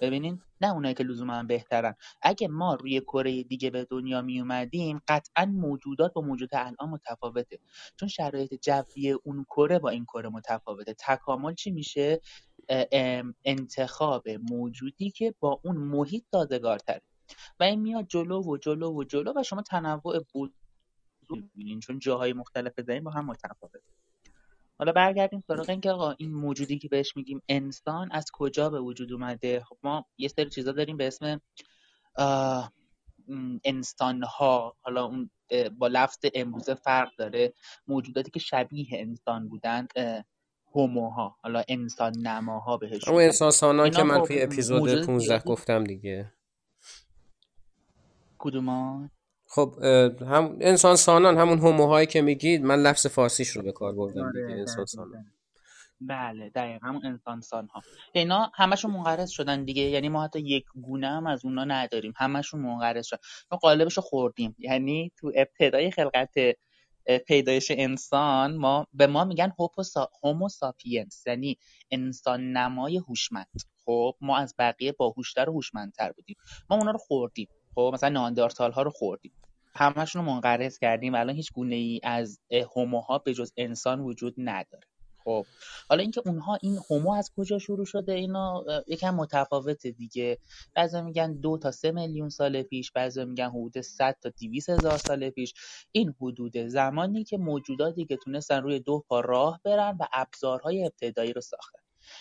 ببینین 0.00 0.42
نه 0.60 0.72
اونایی 0.72 0.94
که 0.94 1.04
لزوما 1.04 1.42
بهترن. 1.42 1.94
اگه 2.22 2.48
ما 2.48 2.74
روی 2.74 3.00
کره 3.00 3.42
دیگه 3.44 3.70
به 3.70 3.84
دنیا 3.90 4.22
می 4.22 4.40
اومدیم 4.40 5.00
قطعا 5.08 5.46
موجودات 5.46 6.12
با 6.12 6.22
موجودات 6.22 6.66
الان 6.66 6.90
متفاوته. 6.90 7.58
چون 8.00 8.08
شرایط 8.08 8.54
جوی 8.54 9.12
اون 9.12 9.44
کره 9.50 9.78
با 9.78 9.88
این 9.90 10.04
کره 10.04 10.28
متفاوته. 10.28 10.94
تکامل 10.98 11.54
چی 11.54 11.70
میشه؟ 11.70 12.20
انتخاب 13.44 14.28
موجودی 14.28 15.10
که 15.10 15.34
با 15.40 15.60
اون 15.64 15.76
محیط 15.76 16.24
سازگارتره 16.30 17.02
و 17.60 17.64
این 17.64 17.80
میاد 17.80 18.06
جلو 18.08 18.42
و 18.42 18.56
جلو 18.56 18.92
و 18.92 19.04
جلو 19.04 19.32
و 19.36 19.42
شما 19.42 19.62
تنوع 19.62 20.24
بود 20.32 20.54
می‌بینین 21.30 21.80
چون 21.80 21.98
جاهای 21.98 22.32
مختلف 22.32 22.80
زمین 22.80 23.04
با 23.04 23.10
هم 23.10 23.26
متفاوته 23.26 23.80
حالا 24.78 24.92
برگردیم 24.92 25.44
سراغ 25.48 25.70
اینکه 25.70 25.90
آقا 25.90 26.14
این 26.18 26.34
موجودی 26.34 26.78
که 26.78 26.88
بهش 26.88 27.16
میگیم 27.16 27.42
انسان 27.48 28.12
از 28.12 28.24
کجا 28.32 28.70
به 28.70 28.80
وجود 28.80 29.12
اومده؟ 29.12 29.64
خب 29.64 29.78
ما 29.82 30.04
یه 30.18 30.28
سری 30.28 30.50
چیزا 30.50 30.72
داریم 30.72 30.96
به 30.96 31.06
اسم 31.06 31.40
انسان 33.64 34.22
ها 34.22 34.76
حالا 34.80 35.04
اون 35.04 35.30
با 35.78 35.86
لفظ 35.86 36.18
امروزه 36.34 36.74
فرق 36.74 37.16
داره. 37.18 37.52
موجوداتی 37.86 38.30
که 38.30 38.40
شبیه 38.40 38.86
انسان 38.92 39.48
بودن 39.48 39.86
هوموها. 40.74 41.36
حالا 41.42 41.62
انسان 41.68 42.12
نماها 42.18 42.76
بهش 42.76 43.08
اون 43.08 43.22
انسان 43.22 43.50
سانان 43.50 43.90
که 43.90 44.02
من 44.02 44.22
توی 44.22 44.42
اپیزود 44.42 45.06
15 45.06 45.38
گفتم 45.38 45.84
دیگه. 45.84 46.32
کدومان 48.38 49.10
خب 49.46 49.74
هم 50.20 50.56
انسان 50.60 50.96
سانان 50.96 51.38
همون 51.38 51.58
هوموهایی 51.58 52.06
که 52.06 52.22
میگید 52.22 52.62
من 52.62 52.82
لفظ 52.82 53.06
فارسیش 53.06 53.48
رو 53.48 53.62
به 53.62 53.72
کار 53.72 53.92
بردم 53.92 54.32
دیگه 54.32 54.44
آره، 54.44 54.60
انسان 54.60 54.86
سانان 54.86 55.24
بله 56.00 56.50
دقیقا 56.50 56.86
همون 56.86 57.06
انسان 57.06 57.40
سان 57.40 57.66
ها 57.66 57.82
اینا 58.12 58.50
همشون 58.54 58.90
منقرض 58.90 59.30
شدن 59.30 59.64
دیگه 59.64 59.82
یعنی 59.82 60.08
ما 60.08 60.24
حتی 60.24 60.40
یک 60.40 60.64
گونه 60.82 61.08
هم 61.08 61.26
از 61.26 61.44
اونا 61.44 61.64
نداریم. 61.64 62.12
همشون 62.16 62.60
منقرض 62.60 63.06
شدن. 63.06 63.20
ما 63.52 63.58
قالبش 63.58 63.96
رو 63.96 64.02
خوردیم. 64.02 64.56
یعنی 64.58 65.12
تو 65.16 65.32
ابتدای 65.34 65.90
خلقت 65.90 66.34
پیدایش 67.26 67.70
انسان 67.70 68.56
ما 68.56 68.86
به 68.92 69.06
ما 69.06 69.24
میگن 69.24 69.52
هومو 70.22 70.48
ساپینس 70.48 71.26
یعنی 71.26 71.58
انسان 71.90 72.52
نمای 72.52 72.96
هوشمند. 72.96 73.60
خب 73.84 74.14
ما 74.20 74.36
از 74.36 74.54
بقیه 74.58 74.92
باهوشتر 74.92 75.50
و 75.50 75.52
هوشمندتر 75.52 76.12
بودیم. 76.12 76.36
ما 76.70 76.76
اونا 76.76 76.90
رو 76.90 76.98
خوردیم. 76.98 77.48
خب 77.74 77.90
مثلا 77.94 78.08
ناندارتال 78.08 78.72
ها 78.72 78.82
رو 78.82 78.90
خوردیم. 78.90 79.32
همشون 79.74 80.24
رو 80.24 80.32
منقرض 80.32 80.78
کردیم. 80.78 81.14
الان 81.14 81.34
هیچ 81.36 81.52
گونه 81.52 81.74
ای 81.74 82.00
از 82.02 82.40
هوموها 82.76 83.18
به 83.18 83.34
جز 83.34 83.52
انسان 83.56 84.00
وجود 84.00 84.34
نداره. 84.38 84.86
خب 85.24 85.46
حالا 85.88 86.02
اینکه 86.02 86.22
اونها 86.26 86.58
این 86.62 86.78
هومو 86.90 87.12
از 87.12 87.30
کجا 87.36 87.58
شروع 87.58 87.84
شده 87.84 88.12
اینا 88.12 88.64
یکم 88.86 89.14
متفاوته 89.14 89.90
دیگه. 89.90 90.38
بعضی 90.74 91.02
میگن 91.02 91.32
دو 91.32 91.58
تا 91.58 91.70
سه 91.70 91.90
میلیون 91.90 92.28
سال 92.28 92.62
پیش 92.62 92.92
بعضی 92.92 93.24
میگن 93.24 93.48
حدود 93.48 93.80
100 93.80 94.16
تا 94.22 94.30
200 94.40 94.70
هزار 94.70 94.98
سال 94.98 95.30
پیش. 95.30 95.54
این 95.92 96.14
حدود 96.20 96.56
زمانی 96.56 97.24
که 97.24 97.38
موجوداتی 97.38 98.04
که 98.04 98.16
تونستن 98.16 98.62
روی 98.62 98.80
دو 98.80 99.04
پا 99.08 99.20
راه 99.20 99.60
برن 99.64 99.96
و 100.00 100.06
ابزارهای 100.12 100.84
ابتدایی 100.84 101.32
رو 101.32 101.40
ساختن. 101.40 101.78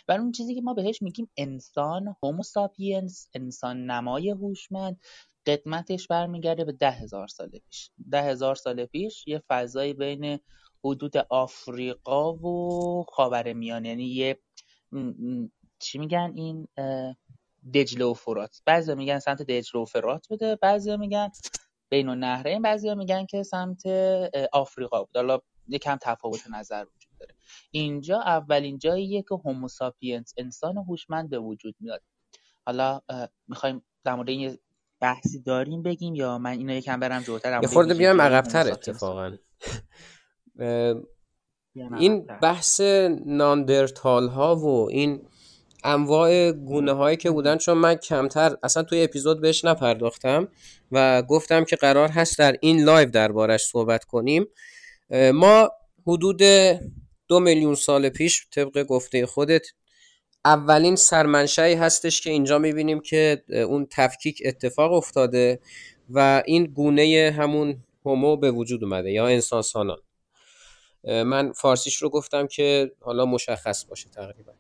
و 0.08 0.12
اون 0.12 0.32
چیزی 0.32 0.56
که 0.56 0.62
ما 0.62 0.74
بهش 0.74 1.02
میگیم 1.02 1.30
انسان 1.38 2.16
هومو 2.24 2.44
ساپینس 2.44 3.30
انسان 3.34 3.86
نمای 3.86 4.30
هوشمند 4.30 5.00
قدمتش 5.46 6.08
برمیگرده 6.08 6.66
به 6.66 6.72
ده 6.72 6.92
هزار 6.92 7.28
سال 7.28 7.50
پیش. 7.50 7.90
ده 8.12 8.22
هزار 8.22 8.56
سال 8.56 8.86
پیش 8.86 9.28
یه 9.28 9.44
فضایی 9.50 9.94
بین 9.94 10.40
حدود 10.84 11.18
آفریقا 11.18 12.34
و 12.34 13.04
خاورمیانه 13.04 13.90
یعنی 13.90 14.06
یه 14.06 14.40
چی 15.80 15.98
میگن 16.00 16.34
این 16.36 16.68
دجله 17.74 18.06
و 18.06 18.14
فرات. 18.14 18.62
بعضی 18.66 18.96
میگن 18.96 19.20
سمت 19.20 19.42
دجله 19.42 19.82
و 19.82 19.86
فرات 19.86 20.28
بوده 20.28 20.56
بعضی 20.56 20.98
میگن 20.98 21.30
بین 21.90 22.10
النهرین 22.10 22.62
بعضی 22.62 22.96
میگن 22.96 23.26
که 23.26 23.44
سمت 23.44 23.82
آفریقا 24.54 25.04
بود. 25.04 25.18
حالا 25.18 25.40
یکم 25.68 25.98
تفاوت 26.02 26.40
نظر 26.50 26.86
وجود 26.96 27.12
داره. 27.20 27.36
اینجا 27.72 28.20
اولین 28.20 28.78
جاییه 28.78 29.22
که 29.22 29.36
هوموساپینس 29.36 30.34
انسان 30.38 30.78
هوشمند 30.78 31.30
به 31.30 31.40
وجود 31.40 31.76
میاد. 31.80 32.02
حالا 32.66 33.02
می‌خوایم 33.48 33.86
در 34.04 34.16
مورد 34.16 34.30
این 34.30 34.58
بحثی 35.00 35.42
داریم 35.42 35.84
بگیم 35.84 36.16
یا 36.16 36.38
من 36.38 36.52
اینو 36.52 36.74
یکم 36.74 37.00
برم 37.00 37.22
جلوتر 37.22 37.62
یه 37.62 37.68
خورده 37.68 37.94
بیام 37.94 38.22
عقبتر 38.22 38.72
اتفاقا. 38.72 39.32
این 41.98 42.28
بحث 42.42 42.82
نئاندرتال 43.26 44.28
ها 44.28 44.56
و 44.56 44.90
این 44.90 45.22
انواع 45.84 46.52
گونه 46.52 46.92
هایی 46.92 47.18
که 47.18 47.32
بودن 47.32 47.58
چون 47.58 47.78
من 47.78 47.96
کمتر 47.96 48.58
اصلا 48.64 48.84
توی 48.84 49.04
اپیزود 49.04 49.42
بهش 49.42 49.66
نپرداختم 49.66 50.48
و 50.92 51.22
گفتم 51.22 51.64
که 51.64 51.76
قرار 51.76 52.10
هست 52.10 52.40
در 52.40 52.56
این 52.62 52.84
live 52.84 53.10
دربارش 53.10 53.62
صحبت 53.62 54.04
کنیم. 54.04 54.46
ما 55.34 55.70
حدود 56.08 56.42
دو 57.28 57.40
میلیون 57.40 57.76
سال 57.76 58.10
پیش 58.10 58.48
طبق 58.52 58.84
گفته 58.84 59.26
خودت 59.26 59.68
اولین 60.46 60.96
سرمنشأیی 60.96 61.74
هستش 61.74 62.22
که 62.22 62.30
اینجا 62.30 62.60
می‌بینیم 62.60 63.00
که 63.00 63.44
اون 63.50 63.88
تفکیک 63.92 64.42
اتفاق 64.46 64.94
افتاده 64.94 65.60
و 66.10 66.44
این 66.46 66.66
گونه 66.66 67.36
همون 67.38 67.84
هومو 68.06 68.38
به 68.38 68.52
وجود 68.52 68.84
اومده 68.84 69.12
یا 69.12 69.28
انسان 69.28 69.62
سانان 69.62 69.98
من 71.04 71.52
فارسیش 71.52 71.96
رو 71.96 72.10
گفتم 72.10 72.48
که 72.48 72.92
حالا 73.00 73.26
مشخص 73.26 73.86
باشه 73.86 74.10
تقریبا. 74.10 74.54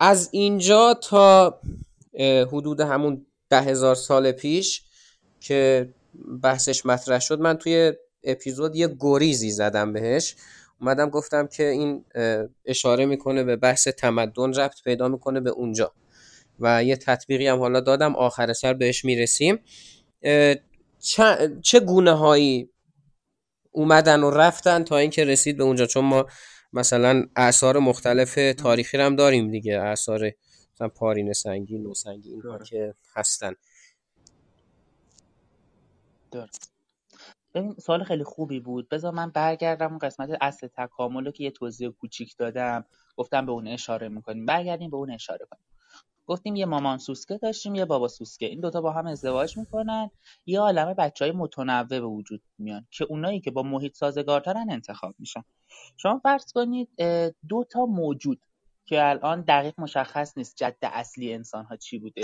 از 0.00 0.28
اینجا 0.32 0.94
تا 0.94 1.60
حدود 2.18 2.80
همون 2.80 3.26
ده 3.48 3.60
هزار 3.60 3.94
سال 3.94 4.32
پیش 4.32 4.82
که 5.40 5.88
بحثش 6.42 6.86
مطرح 6.86 7.18
شد 7.18 7.40
من 7.40 7.56
توی 7.56 7.92
اپیزود 8.24 8.76
یه 8.76 8.96
گریزی 9.00 9.50
زدم 9.50 9.92
بهش. 9.92 10.36
اومدم 10.80 11.10
گفتم 11.10 11.46
که 11.46 11.68
این 11.68 12.04
اشاره 12.64 13.06
می‌کنه 13.06 13.44
به 13.44 13.56
بحث 13.56 13.88
تمدن 13.88 14.52
ربط 14.52 14.82
پیدا 14.84 15.08
می‌کنه 15.08 15.40
به 15.40 15.50
اونجا. 15.50 15.92
و 16.60 16.84
یه 16.84 16.96
تطبیقی 16.96 17.46
هم 17.46 17.58
حالا 17.58 17.80
دادم 17.80 18.16
آخر 18.16 18.52
سر 18.52 18.74
بهش 18.74 19.04
می‌رسیم. 19.04 19.58
چه 21.62 21.80
گونه 21.86 22.12
هایی 22.12 22.70
اومدن 23.70 24.20
و 24.22 24.30
رفتن 24.30 24.84
تا 24.84 24.96
اینکه 24.96 25.24
رسید 25.24 25.56
به 25.56 25.64
اونجا. 25.64 25.86
چون 25.86 26.04
ما 26.04 26.26
مثلا 26.72 27.26
اثار 27.36 27.78
مختلف 27.78 28.38
تاریخی 28.58 28.96
هم 28.96 29.16
داریم 29.16 29.50
دیگه. 29.50 29.80
اثار 29.80 30.30
مثلا 30.74 30.88
پارین 30.88 31.32
سنگی 31.32 31.78
نو 31.78 31.94
سنگی 31.94 32.30
اینها 32.30 32.58
که 32.58 32.94
هستن. 33.16 33.54
این 37.54 37.74
سوال 37.74 38.04
خیلی 38.04 38.24
خوبی 38.24 38.60
بود. 38.60 38.88
بذار 38.88 39.12
من 39.12 39.30
برگردم 39.30 39.88
اون 39.88 39.98
قسمت 39.98 40.30
اصل 40.40 40.68
تکامل 40.76 41.24
رو 41.24 41.32
که 41.32 41.44
یه 41.44 41.50
توضیح 41.50 41.88
کوچیک 41.88 42.36
دادم. 42.36 42.84
گفتم 43.16 43.46
به 43.46 43.52
اون 43.52 43.68
اشاره 43.68 44.08
می‌کنیم. 44.08 44.46
برگردیم 44.46 44.90
به 44.90 44.96
اون 44.96 45.10
اشاره 45.10 45.46
کنیم. 45.50 45.64
گفتیم 46.30 46.56
یه 46.56 46.66
مامان 46.66 46.98
سوسکه 46.98 47.38
داشتیم 47.38 47.74
یه 47.74 47.84
بابا 47.84 48.08
سوسکه. 48.08 48.46
این 48.46 48.60
دوتا 48.60 48.80
با 48.80 48.92
هم 48.92 49.06
ازدواج 49.06 49.58
می‌کنن. 49.58 50.10
یه 50.46 50.60
عالمه 50.60 50.94
بچه 50.94 51.24
های 51.24 51.32
متنوع 51.32 51.82
به 51.82 52.00
وجود 52.00 52.42
میان 52.58 52.86
که 52.90 53.04
اونایی 53.04 53.40
که 53.40 53.50
با 53.50 53.62
محیط 53.62 53.96
سازگارترن 53.96 54.70
انتخاب 54.70 55.14
میشن. 55.18 55.44
شما 55.96 56.20
فرض 56.22 56.52
کنید 56.52 56.88
دو 57.48 57.64
تا 57.70 57.86
موجود 57.86 58.40
که 58.86 59.08
الان 59.08 59.40
دقیق 59.40 59.74
مشخص 59.78 60.38
نیست 60.38 60.56
جد 60.56 60.76
اصلی 60.82 61.34
انسان 61.34 61.64
ها 61.64 61.76
چی 61.76 61.98
بوده. 61.98 62.22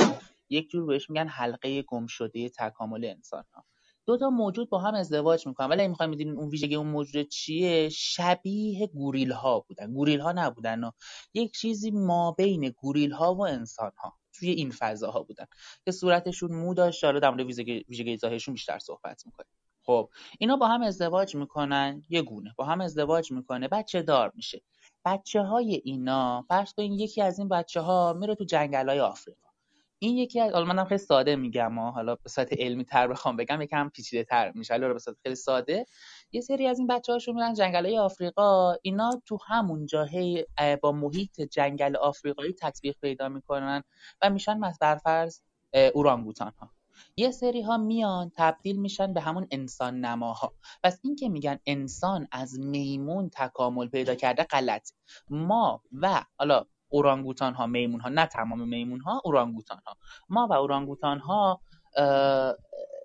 یک 0.51 0.71
جور 0.71 0.87
بهش 0.87 1.11
میگن 1.11 1.29
حلقه 1.29 1.83
گم 1.83 2.07
شده 2.07 2.49
تکامل 2.49 3.05
انسان 3.05 3.45
ها 3.55 3.65
دو 4.07 4.17
تا 4.17 4.31
موجود 4.31 4.71
با 4.71 4.79
هم 4.79 4.95
ازدواج 4.95 5.47
می‌کنن. 5.47 5.69
ولی 5.69 5.89
می‌خوایم 5.89 6.11
می‌دونین 6.11 6.37
اون 6.37 6.49
ویژگی 6.49 6.75
اون 6.75 6.87
موجود 6.87 7.29
چیه 7.29 7.89
شبیه 7.89 8.87
گوریل 8.87 9.33
ها 9.33 9.61
بودن. 9.61 9.93
گوریل 9.93 10.21
ها 10.21 10.33
نبودن 10.33 10.85
و 10.85 10.91
یک 11.35 11.53
چیزی 11.53 11.91
ما 11.91 12.33
بین 12.33 12.71
گوریل 12.71 13.13
ها 13.13 13.35
و 13.35 13.47
انسان 13.47 13.93
ها 13.97 14.13
توی 14.33 14.51
این 14.51 14.71
فضاها 14.71 15.23
بودن. 15.23 15.47
که 15.85 15.93
صورتشون 15.93 16.53
مو 16.53 16.75
داشت 16.75 17.05
حالا 17.05 17.19
در 17.19 17.31
مورد 17.31 17.47
ویژگی 17.89 18.17
ظاهرشون 18.17 18.55
بیشتر 18.55 18.79
صحبت 18.79 19.27
می‌کنیم. 19.27 19.51
خب 19.83 20.11
اینا 20.39 20.57
با 20.57 20.69
هم 20.69 20.83
ازدواج 20.83 21.35
می‌کنن 21.37 22.03
یه 22.09 22.23
گونه. 22.23 22.55
با 22.57 22.65
هم 22.65 22.81
ازدواج 22.81 23.33
می‌کنه 23.33 23.69
بچه 23.69 24.03
دار 24.03 24.33
میشه. 24.35 24.63
بچه 25.05 25.41
های 25.41 25.83
اینا 25.85 26.45
فرض 26.49 26.73
کنین 26.73 26.93
یکی 26.93 27.23
از 27.23 27.39
این 27.39 27.49
بچه 27.49 27.81
ها 27.81 28.13
میره 28.13 28.35
تو 28.35 28.45
جنگل 28.45 28.89
های 28.89 29.01
آفریقا. 29.01 29.46
این 29.99 30.17
یکی 30.17 30.41
از 30.41 30.53
حالا 30.53 30.65
منم 30.65 30.85
خیلی 30.85 30.99
ساده 30.99 31.37
میگم 31.37 31.73
ما 31.73 31.91
حالا 31.91 32.15
به 32.15 32.29
صورت 32.29 32.53
علمی 32.53 32.85
تر 32.85 33.09
بخوام 33.09 33.37
بگم 33.37 33.63
یکم 33.63 33.89
پیچیده 33.89 34.25
تر 34.25 34.53
میشه. 34.55 34.75
حالا 34.75 34.93
به 34.93 34.99
صورت 34.99 35.17
خیلی 35.23 35.35
ساده. 35.35 35.87
یه 36.33 36.41
سری 36.41 36.67
از 36.67 36.79
این 36.79 36.87
بچه 36.87 37.13
هاشون 37.13 37.35
میرن 37.35 37.55
جنگل 37.55 37.87
های 37.87 37.99
آفریقا. 37.99 38.75
اینا 38.83 39.23
تو 39.27 39.39
همون 39.47 39.87
جاهی 39.87 40.47
با 40.83 40.93
محیط 40.93 41.41
جنگل 41.41 41.97
آفریقایی 41.97 42.53
تطبیق 42.53 42.97
پیدا 43.01 43.29
می‌کنن 43.29 43.83
و 44.23 44.31
میشن 44.31 44.61
برفرض 44.81 45.41
اورانگوتان 45.95 46.53
ها 46.59 46.71
یه 47.17 47.31
سری 47.31 47.63
ها 47.63 47.77
میان 47.77 48.33
تبدیل 48.37 48.81
میشن 48.81 49.13
به 49.13 49.21
همون 49.21 49.47
انسان 49.51 50.01
نماها 50.01 50.55
پس 50.83 51.01
این 51.05 51.17
که 51.17 51.29
میگن 51.29 51.59
انسان 51.67 52.29
از 52.33 52.59
میمون 52.59 53.31
تکامل 53.33 53.89
پیدا 53.89 54.15
کرده 54.15 54.43
غلط 54.43 54.91
ما 55.31 55.83
و 55.93 56.23
حالا 56.39 56.67
اورانگوتان 56.89 57.55
ها 57.55 57.67
میمون 57.67 58.01
ها 58.01 58.09
نه 58.09 58.27
تمام 58.27 58.69
میمون 58.69 59.01
ها 59.01 59.23
اورانگوتان 59.25 59.81
ها 59.87 59.97
ما 60.29 60.47
و 60.51 60.53
اورانگوتان 60.53 61.19
ها 61.19 61.61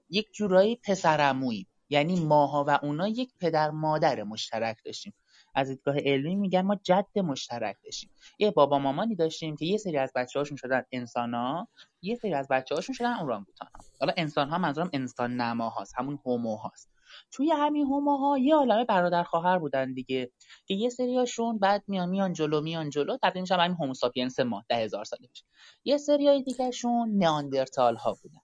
یک 0.09 0.33
جورایی 0.33 0.75
پسرموییم 0.75 1.67
یعنی 1.89 2.25
ماها 2.25 2.65
و 2.67 2.79
اونا 2.81 3.07
یک 3.07 3.33
پدر 3.39 3.69
مادر 3.69 4.23
مشترک 4.23 4.77
داشتیم. 4.85 5.13
از 5.55 5.67
دیدگاه 5.67 5.97
علمی 5.97 6.35
میگن 6.35 6.61
ما 6.61 6.75
جد 6.83 7.19
مشترک 7.19 7.75
داشتیم. 7.83 8.09
یه 8.39 8.51
بابا 8.51 8.79
مامانی 8.79 9.15
داشتیم 9.15 9.55
که 9.55 9.65
یه 9.65 9.77
سری 9.77 9.97
از 9.97 10.11
بچه 10.15 10.39
هاشون 10.39 10.57
شدن 10.57 10.83
انسان 10.91 11.33
ها 11.33 11.67
یه 12.01 12.15
سری 12.15 12.33
از 12.33 12.47
بچه 12.47 12.75
هاشون 12.75 12.95
شدن 12.95 13.13
اورانگوتان 13.13 13.67
ها 13.75 13.83
حالا 13.99 14.13
انسان 14.17 14.49
ها 14.49 14.57
منظورم 14.57 14.89
انسان 14.93 15.41
نما 15.41 15.69
هاست 15.69 15.93
همون 15.97 16.19
هومو 16.25 16.55
هاست. 16.55 16.90
توی 17.31 17.51
همین 17.51 17.85
هوموها 17.85 18.37
یه 18.37 18.55
عالمه 18.55 18.85
برادر 18.85 19.23
خواهر 19.23 19.59
بودن 19.59 19.93
دیگه. 19.93 20.31
که 20.65 20.73
یه 20.73 20.89
سریاشون 20.89 21.59
بعد 21.59 21.83
میان 21.87 22.09
میان 22.09 22.33
جلو 22.33 22.61
میان 22.61 22.89
جلو. 22.89 23.17
تبدیل 23.23 23.41
میشن 23.41 23.59
همین 23.59 23.77
هوموساپینس 23.77 24.39
ما 24.39 24.63
ده 24.69 24.75
هزار 24.75 25.03
سال 25.03 25.19
پیش 25.19 25.43
یه 25.83 25.97
سریای 25.97 26.43
دیگهشون 26.43 27.09
نیاندرتال 27.09 27.95
ها 27.95 28.17
بودن 28.21 28.39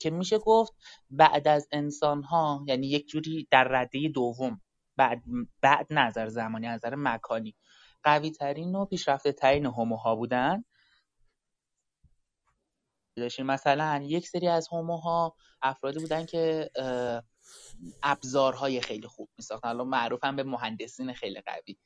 که 0.00 0.10
میشه 0.10 0.38
گفت 0.38 0.72
بعد 1.10 1.48
از 1.48 1.68
انسان 1.72 2.22
ها 2.22 2.64
یعنی 2.66 2.86
یک 2.86 3.08
جوری 3.08 3.48
در 3.50 3.64
رده 3.64 4.08
دوم 4.14 4.60
بعد 4.96 5.22
بعد 5.62 5.86
نظر 5.90 6.28
زمانی 6.28 6.66
نظر 6.66 6.94
مکانی. 6.94 7.54
قوی 8.02 8.30
ترین 8.30 8.74
و 8.74 8.84
پیشرفته 8.84 9.32
ترین 9.32 9.66
هوموها 9.66 10.16
بودن. 10.16 10.64
داشتیم 13.16 13.46
مثلا 13.46 14.02
یک 14.04 14.28
سری 14.28 14.48
از 14.48 14.68
هوموها 14.72 15.36
افرادی 15.62 15.98
بودن 15.98 16.26
که 16.26 16.70
ابزارهای 18.02 18.80
خیلی 18.80 19.06
خوب 19.06 19.28
میساختن. 19.38 19.68
الان 19.68 19.88
معروفن 19.88 20.36
به 20.36 20.42
مهندسین 20.42 21.12
خیلی 21.12 21.40
قوی. 21.40 21.76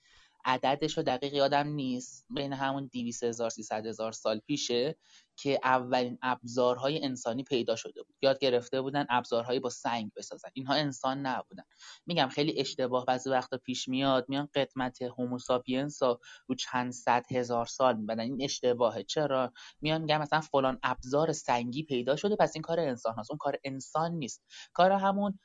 عددش 0.44 0.96
رو 0.96 1.02
دقیق 1.02 1.34
یادم 1.34 1.68
نیست. 1.68 2.26
بین 2.30 2.52
همون 2.52 2.90
200 2.92 3.24
هزار 3.24 3.50
300 3.50 3.86
هزار 3.86 4.12
سال 4.12 4.38
پیشه 4.38 4.96
که 5.36 5.60
اولین 5.64 6.18
ابزارهای 6.22 7.04
انسانی 7.04 7.44
پیدا 7.44 7.76
شده 7.76 8.02
بود. 8.02 8.16
یاد 8.22 8.38
گرفته 8.38 8.80
بودن 8.80 9.06
ابزارهایی 9.08 9.60
با 9.60 9.70
سنگ 9.70 10.12
بسازن. 10.16 10.48
اینها 10.52 10.74
انسان 10.74 11.26
نبودن. 11.26 11.62
میگم 12.06 12.28
خیلی 12.28 12.60
اشتباه. 12.60 13.04
بعضی 13.04 13.30
وقتا 13.30 13.56
پیش 13.56 13.88
میاد 13.88 14.26
میان 14.28 14.48
قدمت 14.54 15.02
هوموساپینس 15.02 16.02
رو 16.02 16.54
چند 16.58 16.92
صد 16.92 17.24
هزار 17.32 17.66
سال 17.66 17.96
میبندن. 17.96 18.22
این 18.22 18.42
اشتباهه. 18.42 19.02
چرا؟ 19.02 19.52
میان 19.80 20.00
میگن 20.00 20.18
مثلا 20.18 20.40
فلان 20.40 20.78
ابزار 20.82 21.32
سنگی 21.32 21.82
پیدا 21.82 22.16
شده 22.16 22.36
پس 22.36 22.52
این 22.54 22.62
کار 22.62 22.80
انسان 22.80 23.14
هست 23.18 23.30
اون 23.30 23.38
کار 23.38 23.58
انسان 23.64 24.12
نیست. 24.12 24.42
کار 24.72 24.92
همون 24.92 25.38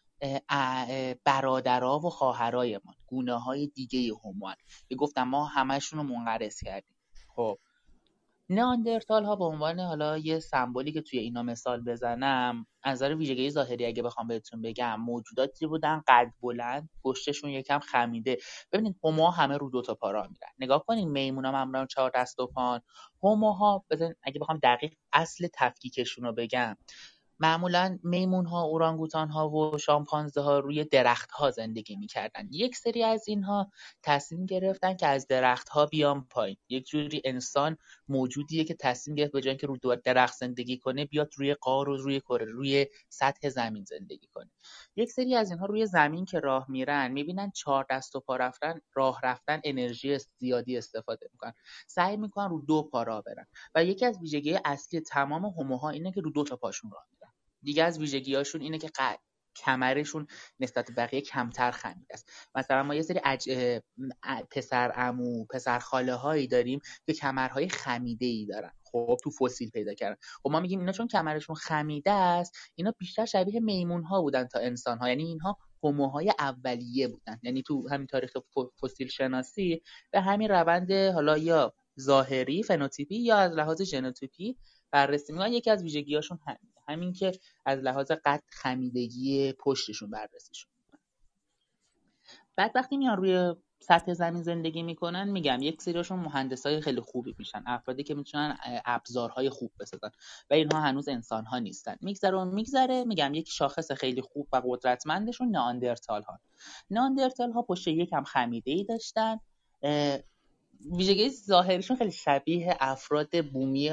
برادرها 1.24 2.00
و 2.00 2.10
خواهرایمان 2.10 2.96
گونه 3.08 3.40
های 3.40 3.68
دیگه 3.68 4.14
هومان. 4.24 4.56
که 4.90 4.96
گفتم 4.96 5.24
ما 5.24 5.46
همشون 5.46 6.00
رو 6.00 6.06
منقرض 6.06 6.60
کردیم. 6.60 6.96
خب. 7.36 7.60
ناندرتال 8.50 9.26
ها 9.26 9.36
به 9.36 9.46
عنوان 9.46 9.80
حالا 9.80 10.18
یه 10.18 10.40
سمبولی 10.40 10.92
که 10.92 11.02
توی 11.02 11.20
اینا 11.20 11.44
مثال 11.44 11.84
بزنم 11.84 12.66
از 12.84 12.96
نظر 12.98 13.16
ویژگی 13.16 13.50
ظاهری 13.50 13.86
اگه 13.86 14.04
بخوام 14.04 14.28
بهتون 14.28 14.62
بگم 14.62 14.96
موجوداتی 14.96 15.68
بودن 15.68 16.04
قد 16.08 16.32
بلند 16.42 16.90
پشتشون 17.04 17.50
یکم 17.50 17.80
خمیده. 17.80 18.38
ببینید 18.72 18.96
هوموها 19.04 19.32
همه 19.32 19.58
رو 19.58 19.70
دو 19.70 19.82
تا 19.82 19.96
پا 19.96 20.12
راه 20.12 20.28
میرن. 20.28 20.54
نگاه 20.60 20.86
کنید 20.86 21.08
میمونا 21.08 21.52
معمولا 21.52 21.86
چهار 21.86 22.12
دست 22.16 22.40
و 22.40 22.48
پان. 22.48 22.82
هوموها 23.24 23.86
اگه 24.24 24.40
بخوام 24.40 24.60
دقیق 24.64 24.94
اصل 25.14 25.48
تفکیکشون 25.54 26.26
رو 26.26 26.34
بگم 26.34 26.78
معمولا 27.40 28.00
اورانگوتان 28.52 29.30
ها 29.30 29.50
و 29.50 29.78
شامپانزه 29.78 30.42
ها 30.42 30.60
روی 30.60 30.84
درخت 30.84 31.32
ها 31.32 31.52
زندگی 31.52 31.96
می‌کردن. 31.96 32.48
یک 32.52 32.76
سری 32.76 33.04
از 33.04 33.28
اینها 33.28 33.72
تصمیم 34.04 34.46
گرفتن 34.46 34.96
که 34.96 35.08
از 35.08 35.28
درخت 35.28 35.70
ها 35.70 35.86
بیان 35.86 36.28
پایین. 36.30 36.58
یک 36.70 36.88
جوری 36.88 37.22
انسان 37.26 37.78
موجودیه 38.08 38.64
که 38.64 38.74
تصمیم 38.74 39.16
گرفت 39.16 39.32
به 39.32 39.42
جای 39.42 39.56
که 39.56 39.68
روی 39.68 39.80
درخت 40.04 40.38
زندگی 40.38 40.78
کنه 40.78 41.06
بیاد 41.06 41.34
روی 41.38 41.54
قار 41.54 41.90
و 41.90 41.98
روی 41.98 42.20
کره 42.20 42.46
روی 42.46 42.88
سطح 43.10 43.50
زمین 43.50 43.84
زندگی 43.84 44.28
کنه. 44.34 44.52
یک 44.96 45.12
سری 45.12 45.36
از 45.36 45.50
اینها 45.50 45.66
روی 45.66 45.86
زمین 45.86 46.26
که 46.26 46.40
راه 46.40 46.66
میرن 46.70 47.12
می‌بینن 47.12 47.52
چهار 47.52 47.86
دست 47.90 48.16
و 48.16 48.20
پا 48.20 48.36
رفتن 48.36 48.82
راه 48.94 49.20
رفتن 49.24 49.62
انرژی 49.64 50.18
زیادی 50.40 50.78
استفاده 50.78 51.30
می‌کنن. 51.32 51.54
سعی 51.88 52.18
می‌کنن 52.18 52.50
رو 52.50 52.62
دو 52.62 52.84
پا 52.84 53.04
راه 53.04 53.22
برن. 53.22 53.48
و 53.76 53.86
یکی 53.86 54.06
از 54.06 54.20
ویژگی 54.20 54.60
اصلی 54.66 55.02
تمام 55.02 55.46
هوموها 55.46 55.90
اینه 55.90 56.12
که 56.12 56.22
رو 56.22 56.32
دو 56.32 56.44
تا 56.44 56.56
پاشون 56.56 56.92
راه 56.92 57.06
دیگه 57.66 57.84
از 57.84 58.00
ویژگیهاشون 58.00 58.62
اینه 58.62 58.78
که 58.78 58.90
کمرشون 59.56 60.28
نسبت 60.60 60.92
بقیه 60.98 61.22
کمتر 61.22 61.72
خمیده 61.72 62.14
است 62.14 62.30
مثلا 62.56 62.84
ما 62.84 62.96
یه 62.96 63.02
سری 63.02 63.22
اج... 63.24 63.50
پسر 64.52 64.92
امو 64.96 65.46
پسر 65.46 65.80
خاله 65.80 66.14
هایی 66.14 66.48
داریم 66.48 66.80
که 67.06 67.14
کمرهای 67.14 67.70
خمیده 67.70 68.26
ای 68.26 68.46
دارن. 68.46 68.72
خب 68.92 69.18
تو 69.24 69.32
فسیل 69.32 69.70
پیدا 69.70 69.94
کردن. 69.94 70.16
خب 70.44 70.52
ما 70.52 70.60
میگیم 70.60 70.80
اینا 70.80 70.92
چون 70.92 71.08
کمرشون 71.08 71.56
خمیده 71.56 72.12
است 72.12 72.56
اینا 72.76 72.94
بیشتر 73.00 73.26
شبیه 73.26 73.60
میمون 73.60 74.04
ها 74.04 74.22
بودن 74.22 74.48
تا 74.48 74.60
انسان 74.60 74.98
ها 74.98 75.10
یعنی 75.10 75.24
اینها 75.24 75.58
هوموهای 75.84 76.34
اولیه 76.40 77.08
بودن. 77.08 77.40
یعنی 77.44 77.62
تو 77.62 77.90
همین 77.90 78.08
تاریخ 78.08 78.32
فسیل 78.84 79.08
شناسی 79.08 79.82
به 80.12 80.22
همین 80.22 80.50
روند 80.50 80.92
حالا 80.92 81.38
یا 81.38 81.74
ظاهری 82.00 82.64
فنوتیپی 82.64 83.16
یا 83.16 83.38
از 83.38 83.52
لحاظ 83.52 83.82
ژنوتیپی 83.82 84.58
بررسی 84.92 85.34
می‌کنن. 85.34 85.54
یکی 85.54 85.72
از 85.72 85.84
ویژگیهاشون 85.84 86.40
همین 86.48 86.75
همین 86.88 87.14
که 87.14 87.32
از 87.66 87.80
لحاظ 87.80 88.12
قد 88.12 88.44
خمیدگی 88.48 89.54
پشتشون 89.54 90.10
بررسیشون 90.10 90.72
بعد 92.56 92.72
وقتی 92.76 92.98
میان 92.98 93.18
روی 93.18 93.56
سطح 93.80 94.14
زمین 94.14 94.44
زندگی 94.44 94.84
می‌کنن 94.84 95.30
میگم 95.30 95.62
یک 95.62 95.82
سریاشون 95.82 96.20
مهندس 96.20 96.66
های 96.66 96.82
خیلی 96.82 97.02
خوبی 97.02 97.36
میشن 97.38 97.64
افرادی 97.66 98.04
که 98.04 98.14
می‌تونن 98.14 98.58
ابزارهای 98.86 99.50
خوب 99.50 99.72
بسازن 99.80 100.10
و 100.50 100.54
اینها 100.54 100.82
هنوز 100.82 101.08
انسان 101.08 101.46
ها 101.46 101.60
نیستن. 101.60 101.96
میگذره 102.02 102.44
میگذره 102.44 103.04
میگم 103.04 103.34
یک 103.34 103.50
شاخص 103.50 103.92
خیلی 103.92 104.22
خوب 104.22 104.48
و 104.54 104.62
قدرتمندشون 104.66 105.50
ناندرتال 105.50 106.24
ها 106.24 106.40
ناندرتال 106.90 107.52
ها 107.52 107.62
پشت 107.62 107.88
یکم 107.88 108.24
خمیده 108.24 108.72
ای 108.72 108.84
داشتن 108.84 109.40
ویژگی 110.98 111.30
ظاهریشون 111.30 111.98
خیلی 111.98 112.12
شبیه 112.12 112.78
افراد 112.80 113.46
بومی 113.46 113.92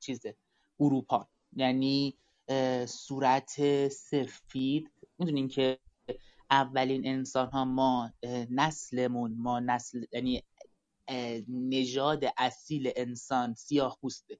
چیزه 0.00 0.36
اروپا. 0.80 1.28
یعنی 1.52 2.18
صورت 2.86 3.88
سفید. 3.88 4.90
می‌دونین 5.18 5.48
که 5.48 5.78
اولین 6.50 7.06
انسان 7.06 7.50
ها 7.50 7.64
ما 7.64 8.12
نسلمون 8.50 9.34
ما 9.38 9.60
نسل 9.60 10.04
یعنی 10.12 10.42
نژاد 11.48 12.24
اصیل 12.38 12.92
انسان 12.96 13.54
سیاه 13.54 13.98
پوسته. 14.00 14.38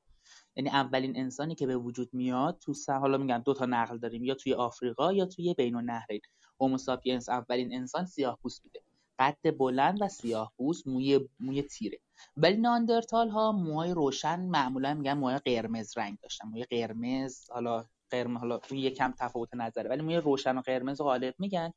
یعنی 0.56 0.70
اولین 0.70 1.16
انسانی 1.16 1.54
که 1.54 1.66
به 1.66 1.76
وجود 1.76 2.14
میاد 2.14 2.58
تو 2.58 2.74
حالا 2.88 3.18
میگن 3.18 3.38
دو 3.38 3.54
تا 3.54 3.66
نقل 3.66 3.98
داریم 3.98 4.24
یا 4.24 4.34
توی 4.34 4.54
آفریقا 4.54 5.12
یا 5.12 5.26
توی 5.26 5.54
بین 5.54 5.74
النهرین. 5.74 6.20
هوموساپینس 6.60 7.28
اولین 7.28 7.74
انسان 7.74 8.06
سیاه 8.06 8.38
پوست 8.42 8.62
بوده. 8.62 8.80
قد 9.18 9.56
بلند 9.58 9.98
و 10.02 10.08
سیاه 10.08 10.52
پوست 10.56 10.86
موی 10.86 11.28
موی 11.40 11.62
تیره. 11.62 11.98
ولی 12.36 12.56
ناندرتال 12.56 13.28
ها 13.28 13.52
موهای 13.52 13.90
روشن 13.90 14.40
معمولا 14.40 14.94
میگن 14.94 15.12
موهای 15.12 15.38
قرمز 15.38 15.98
رنگ 15.98 16.18
داشتن. 16.22 16.48
موی 16.48 16.64
قرمز 16.64 17.50
حالا 17.50 17.84
قرمز 18.10 18.40
حالا 18.40 18.58
توی 18.58 18.80
یکم 18.80 19.14
تفاوت 19.18 19.54
نظره 19.54 19.90
ولی 19.90 20.02
موی 20.02 20.16
روشن 20.16 20.58
و 20.58 20.60
قرمز 20.60 21.00
غالب 21.00 21.34
میگن. 21.38 21.72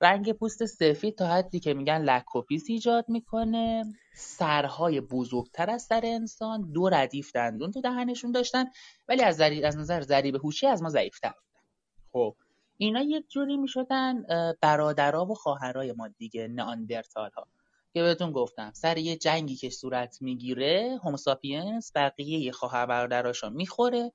رنگ 0.00 0.32
پوست 0.32 0.64
سفید 0.64 1.18
تا 1.18 1.26
حدی 1.26 1.60
که 1.60 1.74
میگن 1.74 2.02
لک 2.02 2.29
و 2.29 2.37
پیس 2.37 2.64
ایجاد 2.68 3.04
می‌کنه. 3.08 3.84
سرهای 4.14 5.00
بزرگتر 5.00 5.70
از 5.70 5.82
سر 5.82 6.00
انسان 6.04 6.72
دو 6.72 6.88
ردیف 6.88 7.32
دندون 7.34 7.70
تو 7.70 7.80
دهنشون 7.80 8.32
داشتن 8.32 8.64
ولی 9.08 9.22
از, 9.22 9.40
از 9.40 9.76
نظر 9.76 10.00
ضریب 10.00 10.36
هوشی 10.36 10.66
از 10.66 10.82
ما 10.82 10.88
ضعیفتر 10.88 11.28
بودن. 11.28 11.64
خب 12.12 12.36
اینا 12.76 13.02
یک 13.02 13.28
جوری 13.28 13.56
می‌شدن 13.56 14.22
برادرها 14.60 15.26
و 15.26 15.34
خواهرای 15.34 15.92
ما 15.92 16.08
دیگه 16.08 16.48
نئاندرتال 16.48 17.30
ها. 17.30 17.46
که 17.92 18.02
بهتون 18.02 18.32
گفتم. 18.32 18.72
سر 18.74 18.98
یه 18.98 19.16
جنگی 19.16 19.56
که 19.56 19.70
صورت 19.70 20.22
می‌گیره 20.22 20.98
هوموساپینس 21.04 21.92
بقیه 21.94 22.52
خواهر 22.52 22.86
برادراشو 22.86 23.50
می‌خوره 23.50 24.12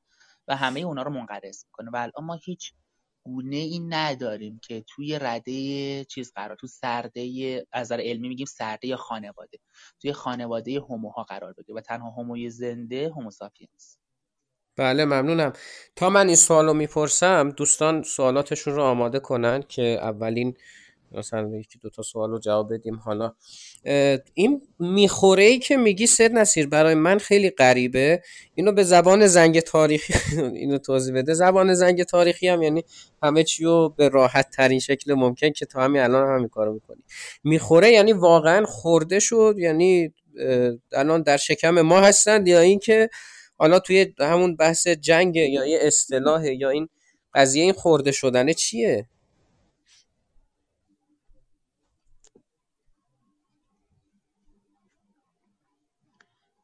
و 0.48 0.56
همه 0.56 0.80
اونا 0.80 1.02
رو 1.02 1.12
منقرض 1.12 1.64
می‌کنه. 1.66 1.92
و 1.94 1.96
الان 1.96 2.26
ما 2.26 2.40
هیچ 2.46 2.74
گونه 3.26 3.56
ای 3.56 3.80
نداریم 3.80 4.60
که 4.64 4.86
توی 4.88 5.20
رده 5.20 6.06
چیز 6.06 6.32
قرار 6.36 6.56
تو 6.56 6.68
سرده 6.68 7.66
از 7.72 7.86
نظر 7.86 8.02
علمی 8.02 8.28
میگیم 8.28 8.46
سرده 8.46 8.88
یا 8.88 8.98
خانواده. 8.98 9.58
توی 10.02 10.14
خانواده 10.14 10.80
هوموها 10.80 11.24
قرار 11.24 11.54
بگیره 11.54 11.78
و 11.78 11.82
تنها 11.82 12.10
هوموی 12.10 12.50
زنده 12.50 13.10
هوموساپینس 13.10 13.98
بله 14.78 15.06
ممنونم. 15.06 15.54
تا 15.96 16.10
من 16.10 16.28
این 16.28 16.36
سوال 16.36 16.66
رو 16.66 16.74
می‌پرسم 16.74 17.50
دوستان 17.50 18.04
سوالاتشون 18.04 18.76
رو 18.76 18.84
آماده 18.84 19.20
کنن 19.20 19.62
که 19.62 19.82
اولین 20.02 20.58
مثلا 21.16 21.58
یکی 21.58 21.80
دو 21.80 21.90
تا 21.90 22.02
سوال 22.04 22.30
رو 22.30 22.40
جواب 22.40 22.74
بدیم. 22.74 22.96
حالا 22.96 23.34
این 24.34 24.62
می‌خوره 24.80 25.44
ای 25.44 25.60
که 25.60 25.78
میگی 25.78 26.08
سر 26.08 26.28
نصیر 26.28 26.68
برای 26.68 26.96
من 26.96 27.18
خیلی 27.18 27.50
غریبه. 27.50 28.22
اینو 28.56 28.72
به 28.72 28.84
زبان 28.84 29.28
زنگ 29.28 29.60
تاریخی 29.60 30.14
اینو 30.42 30.78
توضیح 30.78 31.16
بده. 31.16 31.34
زبان 31.34 31.74
زنگ 31.74 32.04
تاریخی 32.04 32.48
هم 32.48 32.62
یعنی 32.62 32.84
همه 33.24 33.44
چی 33.44 33.64
رو 33.64 33.94
به 33.98 34.10
راحت 34.10 34.50
ترین 34.50 34.80
شکل 34.80 35.14
ممکن 35.14 35.50
که 35.52 35.66
تا 35.66 35.82
همین 35.82 36.02
الان 36.02 36.36
همین 36.36 36.48
کارو 36.48 36.74
می‌کنی 36.74 37.04
می‌خوره 37.44 37.92
یعنی 37.92 38.14
واقعا 38.14 38.66
خورده 38.66 39.20
شد. 39.20 39.56
یعنی 39.58 40.14
الان 40.94 41.22
در 41.22 41.38
شکم 41.38 41.82
ما 41.82 42.02
هستند 42.02 42.48
یا 42.48 42.60
اینکه 42.60 43.10
حالا 43.58 43.80
توی 43.80 44.14
همون 44.20 44.56
بحث 44.56 44.88
جنگ 44.88 45.36
یا 45.36 45.66
یه 45.66 45.80
اصطلاح 45.82 46.54
یا 46.54 46.70
این 46.70 46.90
قضیه 47.34 47.64
این 47.64 47.74
خورده 47.74 48.12
شدنه 48.12 48.54
چیه؟ 48.54 49.08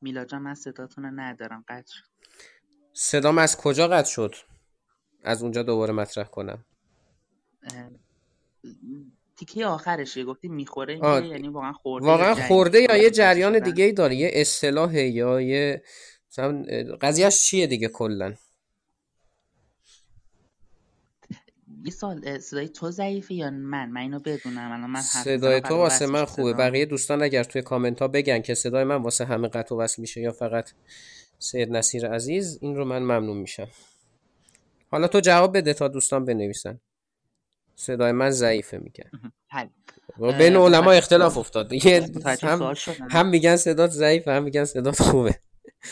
میلا 0.02 0.26
جان 0.26 0.42
من 0.42 0.56
صداتون 0.56 1.04
رو 1.04 1.12
ندارم 1.16 1.66
قطع 1.68 1.94
شد. 1.94 2.06
صدام 2.94 3.38
از 3.38 3.58
کجا 3.58 3.88
قطع 3.88 4.10
شد؟ 4.10 4.36
از 5.24 5.44
اونجا 5.44 5.64
دوباره 5.64 5.94
مطرح 5.94 6.28
کنم. 6.28 6.66
تیکه 9.38 9.66
آخرش 9.66 10.18
گفتی 10.18 10.48
می‌خوره 10.48 10.98
یعنی 11.28 11.48
واقعا 11.48 11.74
خورده 11.74 12.08
واقعا 12.08 12.36
خورده 12.36 12.82
یا 12.82 12.98
یه 12.98 13.10
جریان 13.10 13.60
دیگه 13.60 13.84
ای 13.84 13.92
داره 13.92 14.16
یه 14.16 14.32
اصطلاح 14.34 14.96
یا 14.98 15.42
یه 15.42 15.84
قضیهش 17.02 17.46
چیه 17.46 17.68
دیگه 17.68 17.88
کلا؟ 17.88 18.36
یه 21.84 21.92
سال 21.92 22.40
صدای 22.40 22.70
تو 22.70 22.92
ضعیفه 22.92 23.34
یا 23.34 23.50
من؟ 23.50 23.90
من 23.90 24.02
اینو 24.02 24.20
بدونم 24.20 24.72
الان 24.72 24.90
من 24.90 25.02
صدای 25.02 25.62
تو 25.62 25.76
واسه 25.76 26.06
من 26.06 26.26
خوبه. 26.26 26.54
بقیه 26.54 26.86
دوستان 26.86 27.24
اگر 27.24 27.44
توی 27.44 27.62
کامنت 27.62 28.00
ها 28.00 28.08
بگن 28.08 28.42
که 28.42 28.54
صدای 28.54 28.84
من 28.84 28.96
واسه 28.96 29.26
همه 29.26 29.48
قطع 29.48 29.76
و 29.76 29.78
وصل 29.78 30.02
میشه 30.02 30.22
یا 30.22 30.32
فقط 30.32 30.72
سید 31.40 31.72
نصیر 31.72 32.08
عزیز 32.08 32.60
این 32.62 32.76
رو 32.76 32.86
من 32.86 33.00
ممنون 33.00 33.38
میشم. 33.38 33.68
حالا 34.92 35.08
تو 35.08 35.20
جواب 35.20 35.58
بده 35.58 35.74
تا 35.74 35.88
دوستان 35.88 36.26
بنویسن. 36.26 36.80
صدای 37.76 38.12
من 38.12 38.30
ضعیفه 38.30 38.78
میگن. 38.78 39.32
بین 40.38 40.56
علما 40.56 40.92
اختلاف 40.92 41.38
افتاد. 41.38 41.74
هم, 42.44 42.76
هم 43.12 43.30
میگن 43.30 43.56
صدات 43.56 43.92
ضعیفه 43.92 44.32
هم 44.32 44.44
میگن 44.44 44.66
صدات 44.66 45.02
خوبه. 45.02 45.40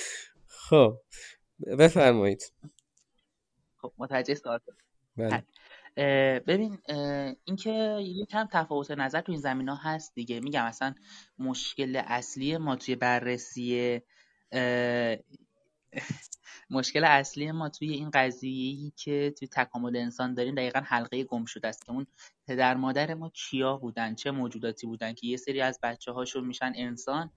خب 0.70 0.98
بفرمایید. 1.80 2.52
خب 3.78 3.94
متوجه 3.98 4.36
سوال 4.36 4.60
بله. 5.18 5.44
ببین 6.48 6.78
اینکه 7.46 7.98
یکم 8.02 8.48
تفاوت 8.52 8.92
نظر 8.92 9.22
تو 9.22 9.32
این 9.32 9.42
زمین 9.42 9.70
ها 9.70 9.76
هست 9.76 10.16
دیگه. 10.16 10.40
میگم 10.40 10.66
اصلا 10.66 10.94
مشکل 11.40 12.02
اصلی 12.06 12.58
ما 12.58 12.76
توی 12.76 12.96
بررسی 12.96 14.02
مشکل 16.70 17.04
اصلی 17.04 17.52
ما 17.52 17.70
توی 17.70 17.92
این 17.92 18.10
قضیه 18.14 18.92
که 18.96 19.34
توی 19.40 19.48
تکامل 19.48 19.96
انسان 19.96 20.34
داریم 20.34 20.56
دقیقا 20.56 20.80
حلقه 20.86 21.24
گم 21.24 21.46
شده 21.46 21.68
است 21.68 21.86
که 21.86 21.92
اون 21.92 22.08
پدر 22.48 22.76
مادر 22.76 23.14
ما 23.14 23.30
کیا 23.30 23.78
بودن؟ 23.78 24.16
چه 24.16 24.32
موجوداتی 24.32 24.88
بودن 24.88 25.14
که 25.14 25.28
یه 25.28 25.38
سری 25.38 25.62
از 25.62 25.80
بچه 25.84 26.12
هاشون 26.12 26.46
میشن 26.46 26.74
انسان 26.76 27.32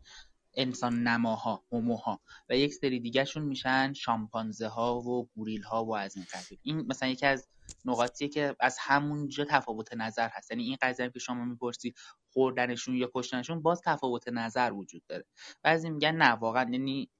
انسان 0.54 1.02
نماها 1.02 1.64
هوموها 1.72 2.20
و 2.48 2.56
یک 2.56 2.74
سری 2.74 3.00
دیگهشون 3.00 3.42
میشن 3.42 3.92
شامپانزه 3.92 4.68
ها 4.68 5.00
و 5.00 5.28
گوریل 5.34 5.62
ها 5.62 5.84
و 5.84 5.96
از 5.96 6.16
این 6.16 6.26
قبیل. 6.32 6.58
این 6.62 6.86
مثلا 6.88 7.08
یکی 7.08 7.26
از 7.26 7.48
نقاطیه 7.84 8.28
که 8.28 8.56
از 8.60 8.76
همونجا 8.80 9.44
تفاوت 9.44 9.94
نظر 9.94 10.28
هست. 10.32 10.50
یعنی 10.50 10.64
این 10.64 10.76
قضیه 10.82 11.10
که 11.10 11.18
شما 11.18 11.44
می‌پرسی 11.44 11.94
خوردنشون 12.32 12.96
یا 12.96 13.10
کشتنشون 13.14 13.62
باز 13.62 13.80
تفاوت 13.84 14.28
نظر 14.28 14.72
وجود 14.72 15.02
داره. 15.08 15.24
بعضی 15.62 15.90
میگن 15.90 16.16
نه 16.16 16.30
واقعا. 16.30 16.70
یعنی 16.72 17.10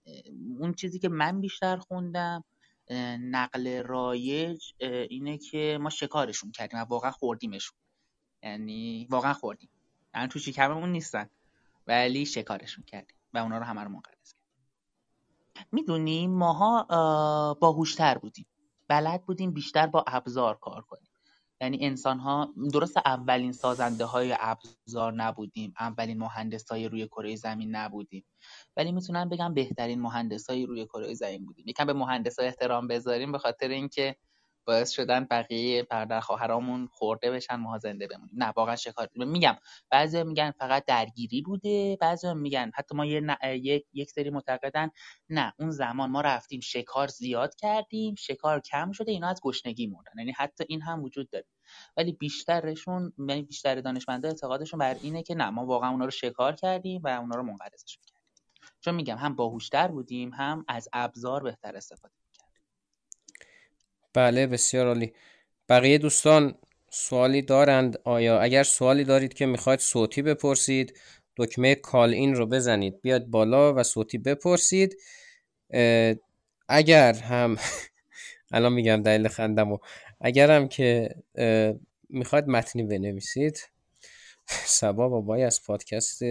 اون 0.60 0.74
چیزی 0.74 0.98
که 0.98 1.08
من 1.08 1.40
بیشتر 1.40 1.76
خوندم 1.76 2.44
نقل 3.20 3.82
رایج 3.82 4.72
اینه 4.80 5.38
که 5.38 5.78
ما 5.80 5.90
شکارشون 5.90 6.52
کردیم 6.52 6.80
و 6.80 6.82
واقعا 6.82 7.10
خوردیمشون. 7.10 7.78
یعنی 8.42 9.06
واقعا 9.10 9.32
خوردیم. 9.32 9.70
یعنی 10.14 10.28
تو 10.28 10.38
شکممون 10.38 10.92
نیستن 10.92 11.30
ولی 11.86 12.26
شکارشون 12.26 12.84
کردیم 12.84 13.16
و 13.32 13.38
اونا 13.38 13.58
رو 13.58 13.64
همه 13.64 13.80
رو 13.80 13.88
منقرض 13.88 14.32
کرد 14.32 14.40
می‌دونیم 15.72 16.30
ماها 16.30 16.86
باهوشتر 17.60 18.18
بودیم. 18.18 18.46
بلد 18.90 19.26
بودیم 19.26 19.53
بیشتر 19.53 19.87
با 19.87 20.05
ابزار 20.07 20.59
کار 20.59 20.83
کنیم. 20.83 21.11
یعنی 21.61 21.79
انسان 21.81 22.18
ها 22.18 22.55
درست 22.72 22.96
اولین 22.96 23.53
سازنده 23.53 24.05
های 24.05 24.37
ابزار 24.40 25.12
نبودیم. 25.12 25.74
اولین 25.81 26.18
مهندس 26.18 26.70
های 26.70 26.88
روی 26.88 27.07
کره 27.07 27.37
زمین 27.37 27.76
نبودیم. 27.76 28.24
ولی 28.76 28.92
می‌تونم 28.92 29.29
بگم 29.29 29.55
بهترین 29.55 30.00
مهندس 30.00 30.50
های 30.50 30.66
روی 30.66 30.87
کره 30.87 31.14
زمین 31.14 31.46
بودیم. 31.46 31.64
یکم 31.68 31.85
به 31.85 31.92
مهندس 31.92 32.38
های 32.38 32.48
احترام 32.48 32.88
بذاریم 32.88 33.33
به 33.33 33.38
خاطر 33.38 33.68
اینکه 33.68 34.16
باعث 34.66 34.90
شدن 34.90 35.25
بقیه 35.31 35.83
برادر 35.83 36.20
خواهرامون 36.20 36.87
خورده 36.87 37.31
بشن 37.31 37.57
ما 37.57 37.79
زنده 37.79 38.07
بمونیم. 38.07 38.35
نه 38.37 38.53
واقعا 38.57 38.77
شکار 38.77 39.09
میگم 39.16 39.57
بعضی 39.90 40.23
میگن 40.23 40.51
فقط 40.51 40.85
درگیری 40.87 41.42
بوده 41.42 41.96
بعضی 42.01 42.35
میگن 42.35 42.70
حتی 42.75 42.96
ما 42.96 43.07
یه 43.07 43.23
یک 43.44 43.87
یک 43.92 44.11
سری 44.11 44.31
معتقدن 44.31 44.90
نه 45.29 45.55
اون 45.59 45.70
زمان 45.70 46.11
ما 46.11 46.20
رفتیم 46.20 46.61
شکار 46.61 47.09
زیاد 47.09 47.55
کردیم 47.55 48.14
شکار 48.14 48.61
کم 48.61 48.92
شده 48.92 49.12
اینا 49.12 49.29
از 49.29 49.40
گشنگی 49.44 49.87
مردن 49.87 50.12
یعنی 50.18 50.33
حتی 50.33 50.64
این 50.68 50.83
هم 50.83 51.03
وجود 51.03 51.31
داره. 51.31 51.46
ولی 51.96 52.12
بیشترشون 52.12 53.12
یعنی 53.29 53.42
بیشتر 53.42 53.81
دانشمندا 53.81 54.29
اعتقادشون 54.29 54.79
بر 54.81 54.94
اینه 55.03 55.23
که 55.23 55.35
نه 55.35 55.51
ما 55.51 55.66
واقعا 55.66 55.90
اونا 55.90 56.05
رو 56.05 56.11
شکار 56.11 56.53
کردیم 56.55 57.03
و 57.05 57.09
اونا 57.09 57.37
رو 57.37 57.42
منقرضشون 57.42 58.03
کردیم 58.07 58.23
چون 58.81 58.94
میگم 58.94 59.16
هم 59.16 59.37
باهوشتر 59.37 59.88
بودیم 59.88 60.31
هم 60.35 60.64
از 60.68 60.88
ابزار 60.92 61.42
بهتر 61.42 61.77
استفاده 61.77 62.14
بله 64.14 64.46
بسیار 64.46 64.87
عالی. 64.87 65.12
بقیه 65.68 65.99
دوستان 65.99 66.55
سوالی 66.90 67.42
دارند. 67.42 67.99
آیا 68.05 68.40
اگر 68.40 68.62
سوالی 68.62 69.05
دارید 69.05 69.35
که 69.35 69.46
می‌خواید 69.46 69.81
صوتی 69.81 70.23
بپرسید 70.23 70.99
دکمه 71.37 71.75
کال 71.75 72.11
این 72.11 72.35
رو 72.35 72.46
بزنید. 72.46 73.01
بیاد 73.03 73.27
بالا 73.27 73.75
و 73.75 73.83
صوتی 73.83 74.18
بپرسید. 74.18 74.96
اگر 76.68 77.12
هم 77.14 77.57
الان 78.53 78.73
میگم 78.73 79.03
دلیل 79.03 79.29
خندم 79.29 79.73
و 79.73 79.79
اگر 80.20 80.51
هم 80.51 80.68
که 80.68 81.14
می‌خواید 82.09 82.49
متنی 82.49 82.83
بنویسید. 82.83 83.68
سبا 84.81 85.09
بابای 85.09 85.42
از 85.44 85.62
پادکست 85.64 86.23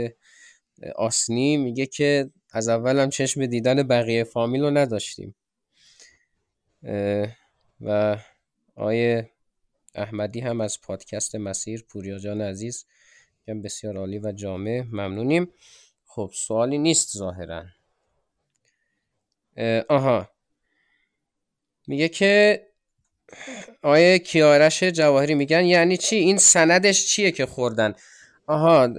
آسنی 0.95 1.57
میگه 1.57 1.85
که 1.85 2.29
از 2.53 2.69
اول 2.69 2.99
هم 2.99 3.09
چشم 3.09 3.45
دیدن 3.45 3.83
بقیه 3.83 4.23
فامیل 4.23 4.61
رو 4.61 4.69
نداشتیم. 4.71 5.35
و 7.81 8.17
آیه 8.75 9.31
احمدی 9.95 10.39
هم 10.39 10.61
از 10.61 10.81
پادکست 10.81 11.35
مسیر 11.35 11.83
پوریا 11.89 12.19
جان 12.19 12.41
عزیز 12.41 12.85
که 13.45 13.53
بسیار 13.53 13.97
عالی 13.97 14.19
و 14.19 14.31
جامع 14.31 14.83
ممنونیم. 14.91 15.53
خب 16.05 16.31
سوالی 16.33 16.77
نیست 16.77 17.17
ظاهرا. 17.17 17.65
آها. 19.89 20.29
میگه 21.87 22.09
که 22.09 22.65
آیه 23.81 24.19
کیارش 24.19 24.83
جواهری 24.83 25.35
میگن 25.35 25.65
یعنی 25.65 25.97
چی؟ 25.97 26.15
این 26.15 26.37
سندش 26.37 27.07
چیه 27.07 27.31
که 27.31 27.45
خوردن؟ 27.45 27.93
آها 28.47 28.89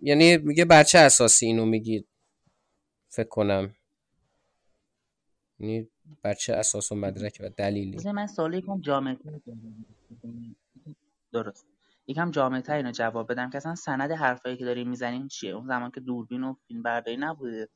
یعنی 0.00 0.36
میگه 0.36 0.64
بچه 0.64 0.98
اساسی 0.98 1.46
اینو 1.46 1.64
میگید 1.64 2.08
فکر 3.08 3.28
کنم. 3.28 3.74
یعنی 5.58 5.88
بر 6.22 6.34
چه 6.34 6.52
اساس 6.52 6.92
و 6.92 6.94
مدرک 6.94 7.38
و 7.40 7.48
دلیلی؟ 7.48 8.10
من 8.10 8.26
سوالی 8.26 8.58
یکم 8.58 8.80
جامعه 8.80 9.18
درست. 11.32 11.66
یکم 12.06 12.30
جامعه 12.30 12.70
اینو 12.70 12.90
جواب 12.90 13.32
بدم 13.32 13.50
که 13.50 13.56
اصلا 13.56 13.74
سند 13.74 14.10
حرفایی 14.10 14.56
که 14.56 14.64
داریم 14.64 14.88
می‌زنیم 14.88 15.28
چیه؟ 15.28 15.52
اون 15.52 15.66
زمان 15.66 15.90
که 15.90 16.00
دوربین 16.00 16.44
و 16.44 16.54
فیلم 16.68 16.82
برداری 16.82 17.16
نبوده. 17.16 17.68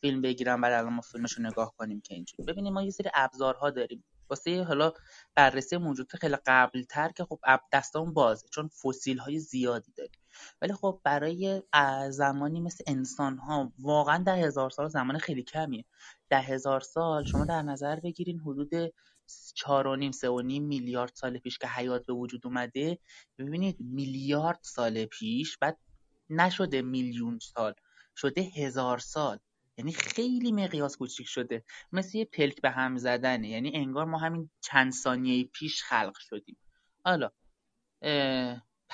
فیلم 0.00 0.22
بگیرم 0.22 0.60
بعد 0.60 0.72
الان 0.72 0.92
ما 0.92 1.00
فیلمشو 1.00 1.42
نگاه 1.42 1.74
کنیم 1.76 2.00
که 2.00 2.14
اینجوری. 2.14 2.44
ببینیم 2.44 2.72
ما 2.72 2.82
یه 2.82 2.90
سری 2.90 3.10
ابزارها 3.14 3.70
داریم. 3.70 4.04
واسه 4.30 4.62
حالا 4.62 4.92
بررسی 5.34 5.76
موجودات 5.76 6.16
خیلی 6.16 6.36
قبل 6.46 6.82
تر 6.82 7.12
که 7.12 7.24
خب 7.24 7.40
دستامون 7.72 8.14
بازه 8.14 8.48
چون 8.48 8.68
فسیل 8.68 9.18
های 9.18 9.38
زیادی 9.38 9.92
داریم. 9.96 10.21
ولی 10.62 10.72
خب 10.72 11.00
برای 11.04 11.62
زمانی 12.10 12.60
مثل 12.60 12.84
انسان 12.86 13.38
ها 13.38 13.72
واقعا 13.78 14.22
ده 14.26 14.32
هزار 14.34 14.70
سال 14.70 14.88
زمان 14.88 15.18
خیلی 15.18 15.42
کمیه. 15.42 15.84
ده 16.30 16.40
هزار 16.40 16.80
سال 16.80 17.24
شما 17.24 17.44
در 17.44 17.62
نظر 17.62 18.00
بگیرین 18.00 18.40
حدود 18.40 18.70
چهار 19.54 19.86
و 19.86 19.96
نیم 19.96 20.12
سه 20.12 20.30
و 20.30 20.40
نیم 20.40 20.64
میلیارد 20.64 21.12
سال 21.14 21.38
پیش 21.38 21.58
که 21.58 21.68
حیات 21.68 22.06
به 22.06 22.12
وجود 22.12 22.46
اومده 22.46 22.98
ببینید 23.38 23.76
میلیارد 23.80 24.58
سال 24.62 25.04
پیش 25.04 25.58
بعد 25.58 25.78
نشده 26.30 26.82
میلیون 26.82 27.38
سال 27.38 27.74
شده 28.16 28.40
هزار 28.40 28.98
سال. 28.98 29.38
یعنی 29.78 29.92
خیلی 29.92 30.52
مقیاس 30.52 30.96
کوچیک 30.96 31.26
شده. 31.28 31.64
مثل 31.92 32.18
یه 32.18 32.24
پلک 32.24 32.60
به 32.60 32.70
هم 32.70 32.96
زدنه. 32.96 33.48
یعنی 33.48 33.72
انگار 33.74 34.04
ما 34.04 34.18
همین 34.18 34.50
چند 34.60 34.92
ثانیه 34.92 35.44
پیش 35.44 35.82
خلق 35.82 36.18
شدیم. 36.18 36.56
حالا 37.04 37.30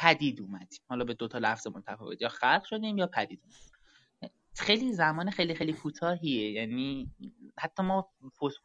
پدید 0.03 0.41
اومدیم. 0.41 0.79
حالا 0.89 1.05
به 1.05 1.15
دو 1.15 1.29
تا 1.29 1.39
لفظ 1.39 1.67
متفاوت 1.67 2.23
یا 2.23 2.29
خلق 2.29 2.65
شدیم 2.65 2.99
یا 2.99 3.07
پدید 3.07 3.41
اومدیم. 3.43 4.33
خیلی 4.57 4.93
زمان 4.93 5.31
خیلی 5.31 5.55
خیلی 5.55 5.73
کوتاهیه. 5.73 6.51
یعنی 6.53 7.11
حتی 7.59 7.83
ما 7.83 8.13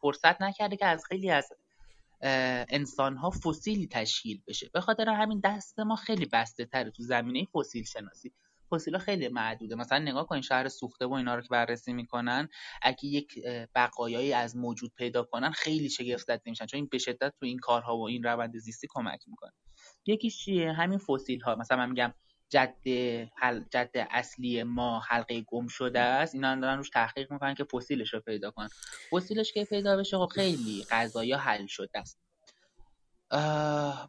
فرصت 0.00 0.42
نکرده 0.42 0.76
که 0.76 0.86
از 0.86 1.04
خیلی 1.08 1.30
از 1.30 1.48
انسان 2.68 3.16
ها 3.16 3.30
فسیلی 3.30 3.86
تشکیل 3.86 4.42
بشه. 4.46 4.70
به 4.74 4.80
خاطر 4.80 5.08
همین 5.08 5.40
دست 5.44 5.80
ما 5.80 5.96
خیلی 5.96 6.26
بسته 6.32 6.64
تره 6.64 6.90
تو 6.90 7.02
زمینه 7.02 7.44
فسیل 7.44 7.84
شناسی. 7.84 8.32
فسیلا 8.72 8.98
خیلی 8.98 9.28
معدوده. 9.28 9.74
مثلا 9.74 9.98
نگاه 9.98 10.26
کنین 10.26 10.42
شهر 10.42 10.68
سوخته 10.68 11.06
و 11.06 11.12
اینا 11.12 11.34
رو 11.34 11.42
که 11.42 11.48
بررسی 11.50 11.92
می‌کنن 11.92 12.48
اگه 12.82 13.04
یک 13.04 13.38
بقایایی 13.74 14.32
از 14.32 14.56
موجود 14.56 14.92
پیدا 14.96 15.22
کنن 15.22 15.50
خیلی 15.50 15.90
شگفت 15.90 16.26
زده 16.26 16.42
میشن. 16.46 16.66
چون 16.66 16.78
این 16.78 16.88
به 16.90 16.98
شدت 16.98 17.34
تو 17.40 17.46
این 17.46 17.58
کارها 17.58 17.96
و 17.96 18.08
این 18.08 18.22
روند 18.22 18.58
زیستی 18.58 18.86
کمک 18.90 19.20
می‌کنه. 19.26 19.52
یکیش 20.06 20.38
چیه؟ 20.38 20.72
همین 20.72 20.98
فسیل 20.98 21.40
ها 21.40 21.54
مثلا 21.54 21.76
من 21.76 21.88
میگم 21.88 22.14
جد 22.48 22.88
حل 23.36 23.64
جد 23.70 23.90
اصلی 24.10 24.62
ما 24.62 25.00
حلقه 25.00 25.40
گم 25.40 25.66
شده 25.66 26.00
است. 26.00 26.34
اینا 26.34 26.56
دارن 26.56 26.76
روش 26.76 26.90
تحقیق 26.90 27.32
می‌کنن 27.32 27.54
که 27.54 27.64
فسیلش 27.64 28.14
رو 28.14 28.20
پیدا 28.20 28.50
کنن. 28.50 28.68
فسیلش 29.12 29.52
که 29.52 29.64
پیدا 29.64 29.96
بشه 29.96 30.18
خب 30.18 30.26
خیلی 30.26 30.84
قضایا 30.90 31.38
حل 31.38 31.66
شده 31.66 31.98
است. 31.98 32.20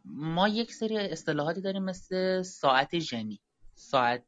ما 0.04 0.48
یک 0.48 0.72
سری 0.72 0.98
اصطلاحاتی 0.98 1.60
داریم 1.60 1.84
مثل 1.84 2.42
ساعت 2.42 2.98
ژنی. 2.98 3.40
ساعت 3.74 4.24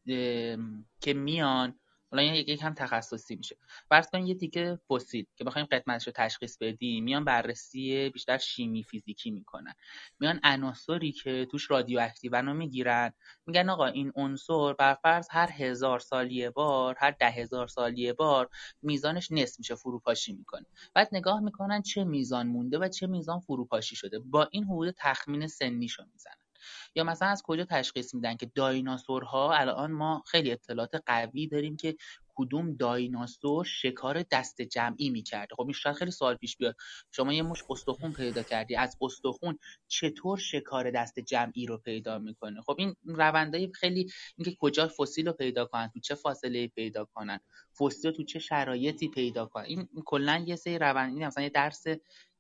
که 1.01 1.15
میان 1.15 1.79
حالا 2.11 2.23
این 2.23 2.35
یک 2.35 2.63
هم 2.63 2.75
تخصصی 2.75 3.37
میشه. 3.37 3.57
فرض 3.89 4.11
کنید 4.11 4.29
یه 4.29 4.35
تیکه 4.35 4.79
فسیل 4.91 5.27
که 5.37 5.45
بخوایم 5.45 5.67
قدمتش 5.73 6.07
رو 6.07 6.13
تشخیص 6.17 6.59
بدیم 6.61 7.05
میان 7.05 7.25
بررسی 7.25 8.11
بیشتر 8.11 8.39
شیمی 8.39 8.83
فیزیکی 8.83 9.31
می‌کنن. 9.31 9.75
میان 10.21 10.41
عناصری 10.45 11.13
که 11.13 11.47
توش 11.51 11.71
رادیواکتیون 11.71 12.47
رو 12.47 12.55
می‌گیرن 12.55 13.13
میگن 13.47 13.69
آقا 13.69 13.87
این 13.87 14.13
عنصر 14.17 14.73
بر 14.73 14.95
فرض 14.95 15.29
هر 15.31 15.51
هزار 15.53 15.99
سال 15.99 16.33
یه 16.33 16.51
بار 16.51 16.97
هر 16.99 17.11
ده 17.11 17.31
هزار 17.31 17.67
سال 17.67 17.99
یه 17.99 18.13
بار 18.13 18.49
میزانش 18.83 19.33
نصف 19.33 19.59
میشه 19.59 19.75
فروپاشی 19.75 20.33
می‌کنه. 20.33 20.67
بعد 20.95 21.09
نگاه 21.13 21.41
می‌کنن 21.41 21.83
چه 21.83 22.05
میزان 22.05 22.47
مونده 22.47 22.79
و 22.79 22.89
چه 22.89 23.07
میزان 23.07 23.41
فروپاشی 23.41 23.97
شده. 23.97 24.19
با 24.19 24.49
این 24.53 24.65
حدود 24.65 24.95
تخمین 24.99 25.47
سنیشو 25.47 26.05
می‌زنن. 26.13 26.48
یا 26.95 27.05
مثلا 27.05 27.29
از 27.29 27.43
کجا 27.43 27.65
تشخیص 27.65 28.15
میدن 28.15 28.37
که 28.37 28.51
دایناسورها؟ 28.55 29.55
الان 29.55 29.93
ما 29.93 30.23
خیلی 30.27 30.53
اطلاعات 30.53 31.03
قوی 31.07 31.47
داریم 31.47 31.77
که 31.77 31.97
کدوم 32.39 32.75
دایناسور 32.75 33.65
شکار 33.65 34.23
دست 34.23 34.63
جمعی 34.63 35.11
می‌کرده. 35.11 35.55
خب 35.55 35.63
این 35.63 35.73
شاید 35.73 35.97
خیلی 35.97 36.11
سوال 36.11 36.35
پیش 36.35 36.57
بیاد. 36.57 36.77
شما 37.11 37.33
یه 37.33 37.43
مش 37.43 37.65
استخون 37.71 38.13
پیدا 38.13 38.43
کردی. 38.43 38.77
از 38.77 38.97
استخون 39.01 39.59
چطور 39.89 40.39
شکار 40.39 40.91
دست 40.91 41.21
جمعی 41.21 41.67
رو 41.67 41.79
پیدا 41.79 42.19
می‌کنه؟ 42.19 42.63
خب 42.63 42.75
این 42.79 42.97
روندهای 43.05 43.73
خیلی 43.75 44.13
اینکه 44.37 44.57
کجا 44.61 44.89
فسیل 44.89 45.27
رو 45.27 45.33
پیدا 45.33 45.65
کنن 45.65 45.89
تو 45.89 46.01
چه 46.01 46.15
فاصله 46.15 46.67
پیدا 46.67 47.05
کنن 47.05 47.41
فسیل 47.81 48.11
تو 48.11 48.25
چه 48.25 48.39
شرایطی 48.39 49.09
پیدا 49.09 49.47
کنن؟ 49.47 49.65
این 49.65 49.89
کلا 50.05 50.45
یه 50.47 50.57
سری 50.57 50.79
روند 50.79 51.19
مثلا 51.19 51.43
یه 51.43 51.51
درس 51.51 51.87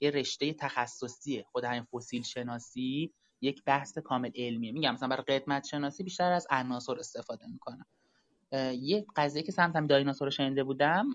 یه 0.00 0.10
رشته 0.10 0.52
تخصصیه. 0.52 1.44
خود 1.52 1.64
همین 1.64 1.84
فسیل 1.84 2.22
شناسی 2.22 3.12
یک 3.40 3.64
بحث 3.64 3.98
کامل 3.98 4.30
علمیه. 4.34 4.72
میگم 4.72 4.94
مثلا 4.94 5.08
برای 5.08 5.38
قدمت 5.38 5.66
شناسی 5.66 6.02
بیشتر 6.02 6.32
از 6.32 6.46
عناصر 6.50 6.98
استفاده 6.98 7.46
می‌کنم. 7.46 7.86
یه 8.80 9.06
قضیه 9.16 9.42
که 9.42 9.52
سمت 9.52 9.76
هم 9.76 9.86
دایناسور 9.86 10.26
رو 10.26 10.30
شنیده 10.30 10.64
بودم 10.64 11.06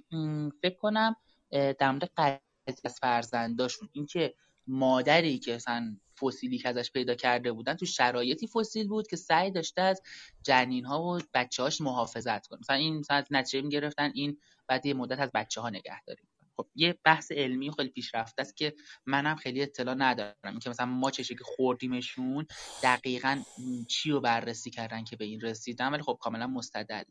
فکر 0.61 0.77
کنم 0.77 1.15
در 1.51 1.91
مورد 1.91 2.11
قضیه 2.17 2.41
از 2.85 2.99
فرزنداشون. 3.01 3.89
اینکه 3.91 4.33
مادری 4.67 5.39
که 5.39 5.55
مثلا 5.55 5.97
فسیلی 6.21 6.57
که 6.57 6.69
ازش 6.69 6.91
پیدا 6.91 7.15
کرده 7.15 7.51
بودن 7.51 7.73
تو 7.73 7.85
شرایطی 7.85 8.47
فسیل 8.47 8.87
بود 8.87 9.07
که 9.07 9.15
سعی 9.15 9.51
داشته 9.51 9.81
از 9.81 10.01
جنین 10.43 10.85
ها 10.85 11.03
و 11.03 11.19
بچه 11.33 11.63
هاش 11.63 11.81
محافظت 11.81 12.47
کنه. 12.47 12.59
مثلا 12.59 12.75
این 12.75 12.97
مثلا 12.97 13.23
نتیجه 13.31 13.61
می‌گرفتن 13.61 14.11
این 14.13 14.37
بعد 14.67 14.85
یه 14.85 14.93
مدت 14.93 15.19
از 15.19 15.31
بچه 15.33 15.61
ها 15.61 15.69
نگه 15.69 16.01
خب 16.57 16.67
یه 16.75 16.99
بحث 17.03 17.31
علمی 17.31 17.71
خیلی 17.71 17.89
پیشرفته 17.89 18.41
است 18.41 18.57
که 18.57 18.73
منم 19.05 19.35
خیلی 19.35 19.61
اطلاع 19.61 19.95
ندارم. 19.95 20.35
اینکه 20.45 20.69
مثلا 20.69 20.85
ما 20.85 21.11
چه 21.11 21.23
شکلی 21.23 21.43
خوردیمشون 21.43 22.47
دقیقا 22.83 23.43
چی 23.87 24.11
رو 24.11 24.21
بررسی 24.21 24.69
کردن 24.69 25.03
که 25.03 25.15
به 25.15 25.25
این 25.25 25.41
رسیدن 25.41 25.93
ولی 25.93 26.01
خب 26.01 26.17
کاملا 26.21 26.47
مستدل 26.47 27.03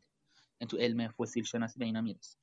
یعنی 0.61 0.69
تو 0.69 0.77
علم 0.77 1.09
فسیل 1.09 1.45
شناسی 1.45 1.79
به 1.79 1.85
اینا 1.85 2.01
می‌رسه. 2.01 2.39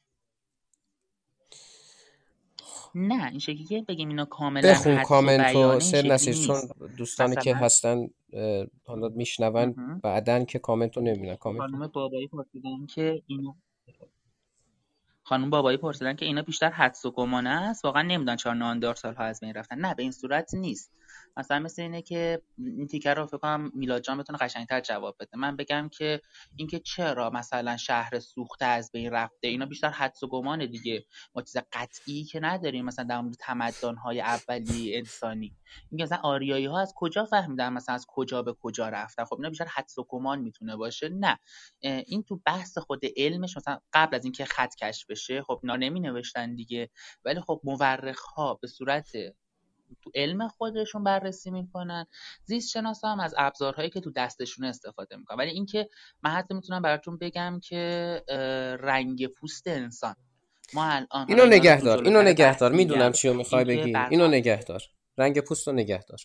نه 2.96 3.30
این 3.30 3.40
شکلی 3.40 3.66
که 3.66 3.82
بگیم 3.88 4.10
اینا 4.10 4.26
کاملا 4.26 4.72
بخون 4.72 5.04
کامنتو 5.04 5.80
سر 5.80 6.02
نسیر 6.02 6.34
چون 6.34 6.62
دوستانی 6.98 7.36
که 7.36 7.56
هستن 7.56 8.08
حالا 8.86 9.10
میشنون 9.10 10.00
بعدن 10.04 10.46
که 10.46 10.60
کامنتو 10.60 11.02
نمی‌بینن. 11.02 11.36
کامنت 11.36 11.60
خانم 11.60 11.88
بابایی 11.88 12.28
پرسیدن 12.28 12.86
که 12.86 13.24
اینو 13.28 13.54
خانم 15.30 15.50
بابایی 15.50 15.78
پرسیدن 15.78 16.16
که 16.16 16.26
اینا 16.26 16.42
بیشتر 16.42 16.70
حدس 16.70 17.06
و 17.06 17.12
گمانه 17.12 17.50
است؟ 17.50 17.86
واقعا 17.86 18.02
نمی‌دونن 18.02 18.36
چهار 18.36 18.56
سالها 18.96 19.24
از 19.24 19.40
بین 19.40 19.54
رفتن. 19.54 19.80
نه 19.80 19.96
به 19.96 20.04
این 20.04 20.12
صورت 20.12 20.54
نیست. 20.54 20.92
مثلا 21.40 21.60
مثل 21.60 21.82
اینه 21.82 22.02
که 22.02 22.42
این 22.58 22.88
تیکر 22.88 23.14
رو 23.14 23.26
فکر 23.26 23.38
کنم 23.38 23.72
میلاد 23.74 24.02
جان 24.02 24.18
بتونه 24.18 24.40
قشنگتر 24.40 24.82
جواب 24.82 25.16
بده. 25.20 25.38
من 25.38 25.56
بگم 25.56 25.90
که 25.92 26.22
اینکه 26.56 26.80
چرا 26.80 27.30
مثلا 27.30 27.78
شهر 27.78 28.20
سوخته 28.20 28.66
از 28.66 28.92
بین 28.92 29.12
رفته 29.12 29.48
اینا 29.48 29.66
بیشتر 29.66 29.90
حدس 29.90 30.24
و 30.24 30.28
گمانه 30.28 30.68
دیگه. 30.68 31.06
ما 31.36 31.42
چیز 31.42 31.58
قطعی 31.72 32.24
که 32.24 32.40
نداریم 32.40 32.86
مثلا 32.86 33.06
در 33.06 33.22
مورد 33.22 33.36
تمدن 33.40 33.96
های 33.96 34.22
اولی 34.22 34.96
انسانی. 34.98 35.56
اینکه 35.92 36.04
مثلا 36.04 36.20
آریایی 36.24 36.66
ها 36.66 36.82
از 36.82 36.94
کجا 36.96 37.26
فهمیدن 37.26 37.74
مثلا 37.74 37.96
از 37.96 38.06
کجا 38.10 38.42
به 38.42 38.54
کجا 38.54 38.90
رفتن؟ 38.90 39.26
خب 39.26 39.36
اینا 39.36 39.50
بیشتر 39.50 39.66
حدس 39.66 39.98
و 39.98 40.04
گمان 40.04 40.40
می‌تونه 40.40 40.76
باشه. 40.76 41.10
نه. 41.10 41.40
این 41.82 42.24
تو 42.24 42.42
بحث 42.46 42.78
خود 42.78 43.02
علمش 43.18 43.58
مثلا 43.58 43.80
قبل 43.94 44.16
از 44.16 44.24
اینکه 44.24 44.46
خط 44.46 44.76
کشف 44.76 45.10
بشه 45.10 45.42
خب 45.42 45.60
اینا 45.64 45.76
نمی 45.76 46.00
نوشتن 46.00 46.56
دیگه. 46.56 46.90
ولی 47.26 47.42
خب 47.42 47.62
مورخ 47.64 48.22
ها 48.22 48.54
به 48.54 48.68
صورت 48.68 49.12
تو 50.02 50.12
علم 50.16 50.48
خودشون 50.48 51.04
بررسی 51.04 51.52
می‌کنن. 51.52 52.06
زیست 52.44 52.70
شناسا 52.70 53.08
هم 53.08 53.20
از 53.20 53.36
ابزارهایی 53.38 53.90
که 53.90 54.02
تو 54.02 54.12
دستشون 54.12 54.66
استفاده 54.66 55.18
می‌کنن. 55.18 55.38
ولی 55.38 55.50
اینکه 55.50 55.90
من 56.24 56.32
حتی 56.32 56.54
می‌تونم 56.54 56.82
براتون 56.82 57.18
بگم 57.18 57.60
که 57.64 58.24
رنگ 58.80 59.28
پوست 59.28 59.68
انسان. 59.68 60.16
ما 60.74 60.86
الان 60.86 61.26
اینو 61.30 61.46
نگهدار 61.46 62.04
اینو 62.04 62.22
نگهدار. 62.22 62.72
می‌دونم 62.72 63.12
چی 63.12 63.28
رو 63.28 63.34
می‌خوای 63.34 63.66
بگی. 63.66 63.96
اینو 64.10 64.28
نگهدار. 64.28 64.84
رنگ 65.18 65.40
پوست 65.40 65.68
رو 65.68 65.74
نگهدار. 65.74 66.20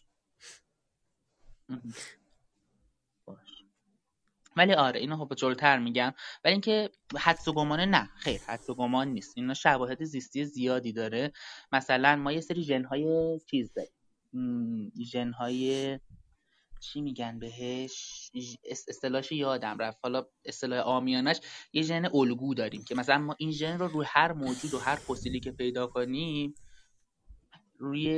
ولی 4.56 4.72
آره 4.72 5.00
اینو 5.00 5.16
خب 5.16 5.34
جلوتر 5.34 5.78
میگم. 5.78 6.14
ولی 6.44 6.52
اینکه 6.52 6.90
حدس 7.18 7.48
و 7.48 7.52
گمانه 7.52 7.86
نه. 7.86 8.10
خیر 8.16 8.40
حدس 8.46 8.70
و 8.70 8.74
گمان 8.74 9.08
نیست. 9.08 9.32
اینا 9.36 9.54
شواهد 9.54 10.04
زیستی 10.04 10.44
زیادی 10.44 10.92
داره. 10.92 11.32
مثلا 11.72 12.16
ما 12.16 12.32
یه 12.32 12.40
سری 12.40 12.62
ژنهای 12.62 13.38
چیز 13.50 13.72
داریم. 13.74 13.92
ژنهای 15.04 15.98
چی 16.80 17.00
میگن 17.00 17.38
بهش؟ 17.38 18.30
اصطلاحش 18.88 19.32
یادم 19.32 19.78
رفت. 19.78 19.98
حالا 20.02 20.26
اصطلاح 20.44 20.80
آمیانش 20.80 21.40
یه 21.72 21.82
ژن 21.82 22.04
الگو 22.14 22.54
داریم 22.54 22.84
که 22.84 22.94
مثلا 22.94 23.18
ما 23.18 23.36
این 23.38 23.50
ژن 23.50 23.78
رو 23.78 23.88
روی 23.88 24.06
هر 24.08 24.32
موجود 24.32 24.74
و 24.74 24.78
هر 24.78 24.96
فسیلی 24.96 25.40
که 25.40 25.50
پیدا 25.50 25.86
کنیم 25.86 26.54
روی 27.78 28.08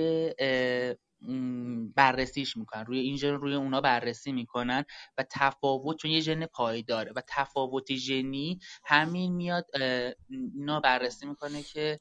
بررسیش 1.95 2.57
می‌کنن. 2.57 2.85
روی 2.87 2.99
این 2.99 3.17
ژن 3.17 3.35
روی 3.35 3.55
اونا 3.55 3.81
بررسی 3.81 4.33
می‌کنن 4.33 4.85
و 5.19 5.25
تفاوت 5.31 5.97
چون 5.97 6.11
یه 6.11 6.21
ژن 6.21 6.47
پایداره 6.47 7.12
و 7.17 7.23
تفاوت 7.29 7.95
ژنی 7.95 8.61
همین 8.85 9.33
میاد 9.33 9.67
اینا 10.31 10.81
بررسی 10.81 11.27
می‌کنه 11.27 11.62
که 11.62 12.01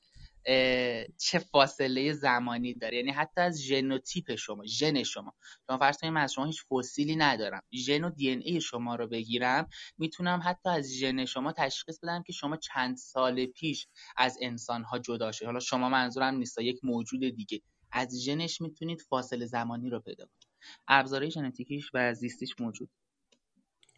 چه 1.18 1.40
فاصله 1.40 2.14
زمانی 2.14 2.74
داره. 2.74 2.98
یعنی 2.98 3.12
حتی 3.12 3.42
از 3.42 3.62
ژنوتیپ 3.62 4.36
شما 4.36 4.66
ژن 4.66 5.04
شما. 5.04 5.34
شما 5.68 5.78
فرض 5.78 5.98
کنید 5.98 6.18
از 6.18 6.34
شما 6.34 6.46
هیچ 6.46 6.64
فسیلی 6.72 7.16
ندارم. 7.16 7.62
ژن 7.74 8.04
و 8.04 8.10
دی 8.10 8.30
ای 8.30 8.62
شما 8.62 8.96
رو 8.96 9.08
بگیرم 9.08 9.68
می‌تونم 9.98 10.42
حتی 10.44 10.70
از 10.70 10.94
ژن 10.94 11.26
شما 11.26 11.52
تشخیص 11.52 12.00
بدم 12.00 12.24
که 12.24 12.34
شما 12.34 12.58
چند 12.58 12.98
سال 12.98 13.46
پیش 13.46 13.88
از 14.18 14.38
انسان 14.42 14.84
ها 14.84 15.00
جدا 15.00 15.32
شد 15.32 15.46
حالا 15.46 15.60
شما 15.60 15.90
منظورم 15.90 16.36
نیست 16.36 16.60
یک 16.60 16.80
موجود 16.84 17.20
دیگه. 17.36 17.62
از 17.96 18.22
ژنش 18.24 18.62
می‌تونید 18.62 19.02
فاصله 19.02 19.46
زمانی 19.46 19.90
رو 19.90 20.00
پیدا 20.00 20.26
کنید. 20.26 20.48
ابزارهای 20.88 21.32
ژنتیکیش 21.32 21.90
و 21.94 22.14
زیستیش 22.14 22.56
موجود. 22.60 22.90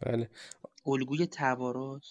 بله. 0.00 0.30
الگوی 0.86 1.26
توارث 1.26 2.04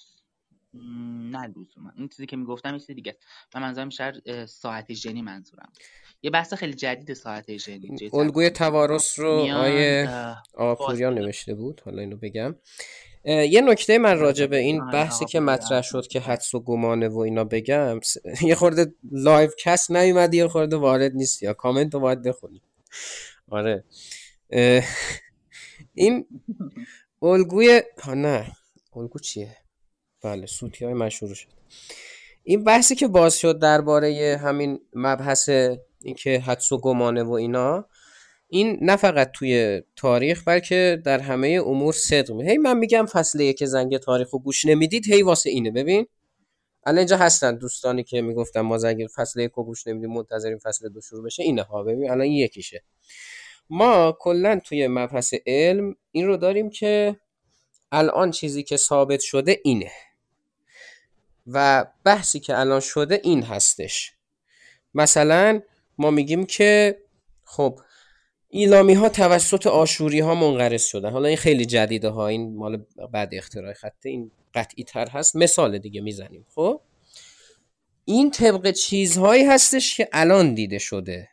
نه 0.74 1.48
لزوما. 1.48 1.92
این 1.96 2.08
چیزی 2.08 2.26
که 2.26 2.38
می‌گفتم 2.38 2.74
یه 2.74 2.80
چیز 2.80 2.92
دیگه 2.92 3.18
من 3.56 3.62
منظورم 3.62 3.88
بیشتر 3.90 4.46
ساعت 4.46 4.94
ژنی 4.94 5.22
منظورم. 5.22 5.72
یه 6.22 6.30
بحث 6.30 6.54
خیلی 6.54 6.74
جدید 6.74 7.14
ساعت 7.14 7.58
ژنی 7.58 8.10
الگوی 8.14 8.50
توارث 8.50 9.20
رو 9.20 9.32
آیه 9.32 10.10
آپوریان 10.54 11.14
نوشته 11.14 11.54
بود. 11.54 11.82
حالا 11.86 12.02
اینو 12.02 12.18
بگم. 12.18 12.56
یه 13.28 13.62
نکته 13.62 13.98
من 13.98 14.20
راجع 14.20 14.46
به 14.46 14.58
این 14.58 14.82
آره، 14.82 14.92
بحثی 14.92 15.26
که. 15.26 15.40
مطرح 15.40 15.82
شد 15.82 16.08
که 16.08 16.20
حدس 16.20 16.54
و 16.54 16.60
گمانه 16.60 17.08
و 17.08 17.18
اینا 17.18 17.44
بگم 17.44 18.00
یه 18.42 18.56
خورده 18.56 18.94
لایو 19.12 19.50
کس 19.60 19.92
نیومدی 19.92 20.38
یه 20.38 20.48
خورده 20.48 20.76
وارد 20.76 21.16
نیستی 21.16 21.46
یا 21.46 21.54
کامنت 21.54 21.94
رو 21.94 22.00
باید 22.00 22.22
بخونی. 22.22 22.62
آره. 23.50 23.84
این 25.94 26.26
الگوی 27.22 27.82
ها 28.04 28.14
نه. 28.14 28.52
الگو 28.96 29.20
چیه؟ 29.20 29.58
بله 30.22 30.46
سوتی 30.46 30.86
های 30.86 30.94
مشهور 30.94 31.34
شد. 31.34 31.48
این 32.44 32.64
بحثی 32.64 32.96
که 32.96 33.08
باز 33.08 33.38
شد 33.38 33.60
درباره 33.60 34.40
همین 34.42 34.80
مبحث 34.94 35.50
اینکه 36.02 36.40
حدس 36.40 36.72
و 36.72 36.78
گمانه 36.78 37.24
و 37.24 37.32
اینا 37.32 37.86
این 38.50 38.78
نه 38.82 38.96
فقط 38.96 39.32
توی 39.32 39.82
تاریخ 39.96 40.44
بلکه 40.46 41.02
در 41.06 41.20
همه 41.20 41.62
امور 41.66 41.94
صدق 41.94 42.42
هی 42.42 42.58
من 42.58 42.78
میگم 42.78 43.06
فصل 43.06 43.40
یک 43.40 43.66
زنگ 43.66 43.98
تاریخ 43.98 44.30
رو 44.30 44.40
گوش 44.40 44.66
نمی‌دید 44.66 45.14
هی 45.14 45.22
واسه 45.22 45.50
اینه. 45.50 45.72
ببین 45.72 46.08
الان 46.86 46.98
اینجا 46.98 47.18
هستن 47.18 47.56
دوستانی 47.56 48.04
که 48.04 48.22
می‌گفتن 48.22 48.62
ما 48.62 48.78
زنگ 48.78 49.08
فصل 49.16 49.40
یک 49.40 49.52
رو 49.52 49.64
گوش 49.64 49.88
نمیدیم 49.88 50.14
منتظریم 50.14 50.58
فصل 50.58 50.90
دو 50.90 51.02
شروع 51.02 51.24
بشه. 51.26 51.44
اینه 51.44 51.62
ها 51.62 51.84
ببین 51.84 52.12
الان 52.12 52.26
یکیشه. 52.26 52.84
ما 53.70 54.18
کلا 54.20 54.60
توی 54.64 54.88
مبحث 54.88 55.34
علم 55.48 55.96
این 56.12 56.28
رو 56.28 56.38
داریم 56.38 56.70
که 56.70 57.16
الان 57.92 58.32
چیزی 58.32 58.64
که 58.64 58.78
ثابت 58.78 59.20
شده 59.20 59.60
اینه 59.64 59.92
و 61.48 61.86
بحثی 62.04 62.40
که 62.40 62.60
الان 62.60 62.80
شده 62.80 63.22
این 63.24 63.44
هستش. 63.44 64.14
مثلا 64.94 65.62
ما 65.98 66.12
میگیم 66.12 66.46
که 66.46 66.98
خب 67.44 67.80
ایلامی 68.50 68.94
ها 68.94 69.10
توسط 69.10 69.68
آشوری 69.68 70.20
ها 70.20 70.36
منقرض 70.36 70.86
شدن. 70.86 71.12
حالا 71.12 71.28
این 71.28 71.38
خیلی 71.38 71.66
جدیده 71.66 72.10
ها 72.10 72.28
این 72.28 72.56
مال 72.56 72.86
بعد 73.12 73.36
اختراع 73.36 73.74
خطه 73.74 74.10
این 74.10 74.32
قطعی 74.54 74.84
تر 74.84 75.08
هست. 75.08 75.36
مثال 75.36 75.78
دیگه 75.78 76.02
می‌زنیم. 76.02 76.46
خب؟ 76.56 76.82
این 78.06 78.32
طبق 78.32 78.72
چیزهایی 78.72 79.46
هستش 79.46 79.98
که 79.98 80.10
الان 80.12 80.54
دیده 80.54 80.78
شده. 80.78 81.30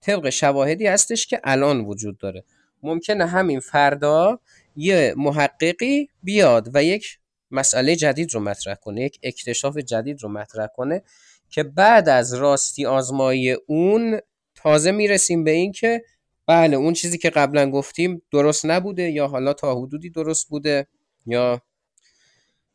طبق 0.00 0.30
شواهدی 0.30 0.86
هستش 0.86 1.26
که 1.26 1.40
الان 1.44 1.80
وجود 1.80 2.18
داره. 2.18 2.44
ممکنه 2.82 3.26
همین 3.26 3.60
فردا 3.60 4.40
یه 4.76 5.14
محققی 5.16 6.08
بیاد 6.22 6.70
و 6.74 6.84
یک 6.84 7.18
مسئله 7.50 7.96
جدید 7.96 8.34
رو 8.34 8.40
مطرح 8.40 8.74
کنه 8.74 9.02
یک 9.02 9.18
اکتشاف 9.22 9.78
جدید 9.78 10.22
رو 10.22 10.28
مطرح 10.28 10.66
کنه 10.66 11.02
که 11.50 11.62
بعد 11.62 12.08
از 12.08 12.34
راستی 12.34 12.86
آزمایی 12.86 13.52
اون 13.52 14.20
تازه 14.54 14.90
می‌رسیم 14.90 15.44
به 15.44 15.50
این 15.50 15.72
که 15.72 16.02
بله 16.46 16.76
اون 16.76 16.92
چیزی 16.92 17.18
که 17.18 17.30
قبلا 17.30 17.70
گفتیم 17.70 18.22
درست 18.32 18.66
نبوده 18.66 19.10
یا 19.10 19.26
حالا 19.26 19.52
تا 19.52 19.74
حدودی 19.74 20.10
درست 20.10 20.48
بوده 20.48 20.86
یا 21.26 21.62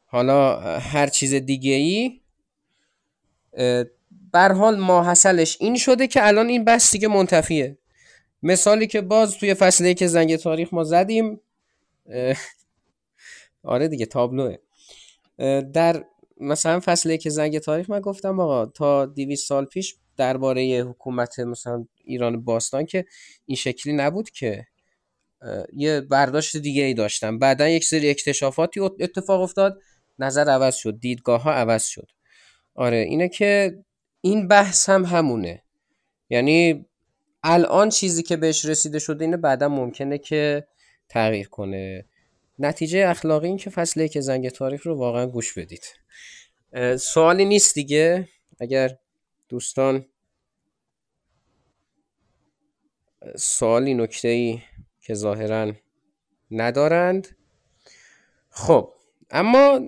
حالا 0.05 0.59
هر 0.79 1.07
چیز 1.07 1.33
دیگه 1.33 1.73
ای 1.73 2.21
بر 4.31 4.51
حال 4.51 4.79
ماحصلش 4.79 5.57
این 5.59 5.77
شده 5.77 6.07
که 6.07 6.27
الان 6.27 6.47
این 6.47 6.63
بحث 6.63 6.91
دیگه 6.91 7.07
منتفیه. 7.07 7.77
مثالی 8.43 8.87
که 8.87 9.01
باز 9.01 9.37
توی 9.37 9.53
فصله 9.53 9.93
که 9.93 10.07
زنگ 10.07 10.35
تاریخ 10.35 10.73
ما 10.73 10.83
زدیم 10.83 11.39
آره 13.63 13.87
دیگه 13.87 14.05
تابلوه. 14.05 14.55
در 15.73 16.05
مثلا 16.37 16.79
فصله 16.79 17.17
که 17.17 17.29
زنگ 17.29 17.59
تاریخ 17.59 17.89
من 17.89 17.99
گفتم 17.99 18.39
آقا 18.39 18.65
تا 18.65 19.05
200 19.05 19.47
سال 19.47 19.65
پیش 19.65 19.95
درباره 20.21 20.85
حکومت 20.89 21.39
مثلا 21.39 21.85
ایران 22.03 22.43
باستان 22.43 22.85
که 22.85 23.05
این 23.45 23.55
شکلی 23.55 23.93
نبود 23.93 24.29
که 24.29 24.67
یه 25.73 26.01
برداشت 26.01 26.57
دیگه 26.57 26.83
ای 26.83 26.93
داشتن. 26.93 27.39
بعدا 27.39 27.67
یک 27.69 27.83
سری 27.83 28.09
اکتشافاتی 28.09 28.79
اتفاق 28.79 29.41
افتاد 29.41 29.81
نظر 30.19 30.49
عوض 30.49 30.75
شد 30.75 30.99
دیدگاه 30.99 31.41
ها 31.41 31.53
عوض 31.53 31.85
شد. 31.85 32.11
آره 32.75 32.97
اینه 32.97 33.29
که 33.29 33.83
این 34.21 34.47
بحث 34.47 34.89
هم 34.89 35.05
همونه. 35.05 35.63
یعنی 36.29 36.85
الان 37.43 37.89
چیزی 37.89 38.23
که 38.23 38.37
بهش 38.37 38.65
رسیده 38.65 38.99
شده 38.99 39.25
اینه 39.25 39.37
بعدا 39.37 39.69
ممکنه 39.69 40.17
که 40.17 40.67
تغییر 41.09 41.49
کنه. 41.49 42.05
نتیجه 42.59 43.07
اخلاقی 43.07 43.47
این 43.47 43.57
که 43.57 43.69
فصله 43.69 44.07
که 44.07 44.21
زنگ 44.21 44.49
تاریخ 44.49 44.85
رو 44.85 44.95
واقعا 44.95 45.25
گوش 45.25 45.57
بدید. 45.57 45.85
سوالی 46.99 47.45
نیست 47.45 47.75
دیگه. 47.75 48.27
اگر 48.59 48.97
دوستان 49.49 49.95
اه، 49.95 50.05
سوالی 53.35 53.93
نکته 53.93 54.27
ای 54.27 54.61
که 55.01 55.13
ظاهرا 55.13 55.73
ندارند. 56.51 57.27
خب 58.49 58.93
اما 59.29 59.79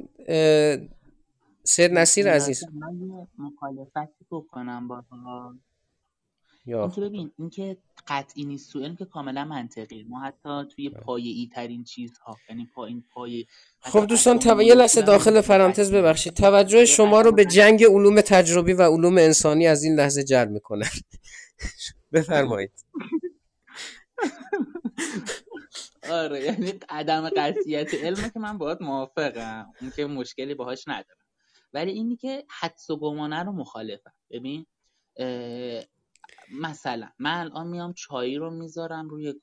سید 1.63 1.91
نصیر 1.91 2.31
عزیز. 2.31 2.63
من 2.73 3.01
یه 3.01 3.27
مخالفتی 3.37 4.25
بکنم 4.31 4.87
با 4.87 5.03
اینکه 6.65 7.01
ببین 7.01 7.31
اینکه 7.39 7.77
قطعی 8.07 8.45
نیست 8.45 8.75
علم 8.75 8.95
که 8.95 9.05
کاملا 9.05 9.45
منطقیه. 9.45 10.05
ما 10.09 10.19
حتی 10.19 10.75
توی 10.75 10.89
پایه‌ای 10.89 11.49
ترین 11.55 11.83
چیزها 11.83 12.37
یعنی 12.49 12.69
پا 12.75 12.85
این 12.85 13.03
پایه 13.13 13.45
خب 13.79 14.05
دوستان 14.05 14.39
تو... 14.39 14.61
یه 14.61 14.75
لحظه 14.75 15.01
داخل 15.01 15.41
پرانتز 15.41 15.91
ببخشید. 15.91 16.33
توجه 16.33 16.85
شما 16.85 17.21
رو 17.21 17.31
به 17.31 17.45
جنگ 17.45 17.83
علوم 17.83 18.21
تجربی 18.21 18.73
و 18.73 18.81
علوم 18.81 19.17
انسانی 19.17 19.67
از 19.67 19.83
این 19.83 19.95
لحظه 19.95 20.23
جلب 20.23 20.49
می‌کنن 20.49 20.89
بفرمایید. 22.13 22.71
آره 26.09 26.41
یعنی 26.41 26.73
عدم 26.89 27.29
قطعیت 27.29 27.93
علم 27.93 28.29
که 28.29 28.39
من 28.39 28.57
باهات 28.57 28.81
موافقم. 28.81 29.73
اون 29.81 29.91
که 29.95 30.05
مشکلی 30.05 30.53
باهاش 30.53 30.87
ندارم. 30.87 31.23
ولی 31.73 31.91
اینی 31.91 32.15
که 32.15 32.45
حدس 32.49 32.89
و 32.89 32.97
گمانه 32.97 33.43
رو 33.43 33.51
مخالفم. 33.51 34.13
ببین 34.29 34.65
مثلا 36.51 37.09
من 37.19 37.39
الان 37.39 37.67
میام 37.67 37.93
چای 37.93 38.37
رو 38.37 38.49
می‌ذارم 38.49 39.09
روی 39.09 39.33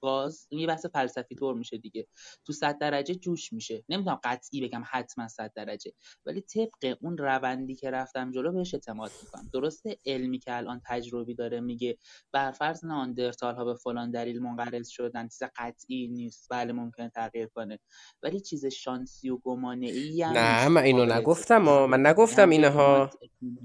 گاز 0.00 0.46
این 0.50 0.60
یه 0.60 0.66
بحث 0.66 0.86
فلسفی 0.86 1.34
طور 1.34 1.54
میشه 1.54 1.78
دیگه. 1.78 2.06
تو 2.44 2.52
100 2.52 2.78
درجه 2.78 3.14
جوش 3.14 3.52
میشه. 3.52 3.84
نمی‌تونم 3.88 4.20
قطعی 4.24 4.68
بگم 4.68 4.82
حتما 4.90 5.28
100 5.28 5.52
درجه 5.56 5.92
ولی 6.26 6.40
طبق 6.40 6.96
اون 7.00 7.18
روندی 7.18 7.74
که 7.74 7.90
رفتم 7.90 8.30
جلو 8.30 8.52
بهش 8.52 8.74
اعتماد 8.74 9.10
می‌کنم. 9.22 9.50
درسته 9.52 9.96
علمی 10.06 10.38
که 10.38 10.56
الان 10.56 10.80
تجربی 10.86 11.34
داره 11.34 11.60
میگه 11.60 11.98
بر 12.32 12.50
فرض 12.50 12.84
ناندرتال 12.84 13.54
ها 13.54 13.64
به 13.64 13.74
فلان 13.74 14.10
دلیل 14.10 14.42
منقرض 14.42 14.88
شدن 14.88 15.28
چیز 15.28 15.42
قطعی 15.56 16.08
نیست. 16.08 16.46
بله 16.50 16.72
ممکنه 16.72 17.08
تغییر 17.08 17.46
کنه. 17.46 17.78
ولی 18.22 18.40
چیز 18.40 18.66
شانسی 18.66 19.30
و 19.30 19.36
گمانه 19.36 19.86
ای 19.86 20.22
هم 20.22 20.32
نه 20.32 20.68
من 20.68 20.82
اینو 20.82 21.04
نگفتم. 21.04 21.86
من. 21.86 22.06
نگفتم 22.06 22.52
یعنی 22.52 22.54
اینه 22.54 22.70
شما 22.70 22.80
ها 22.80 23.10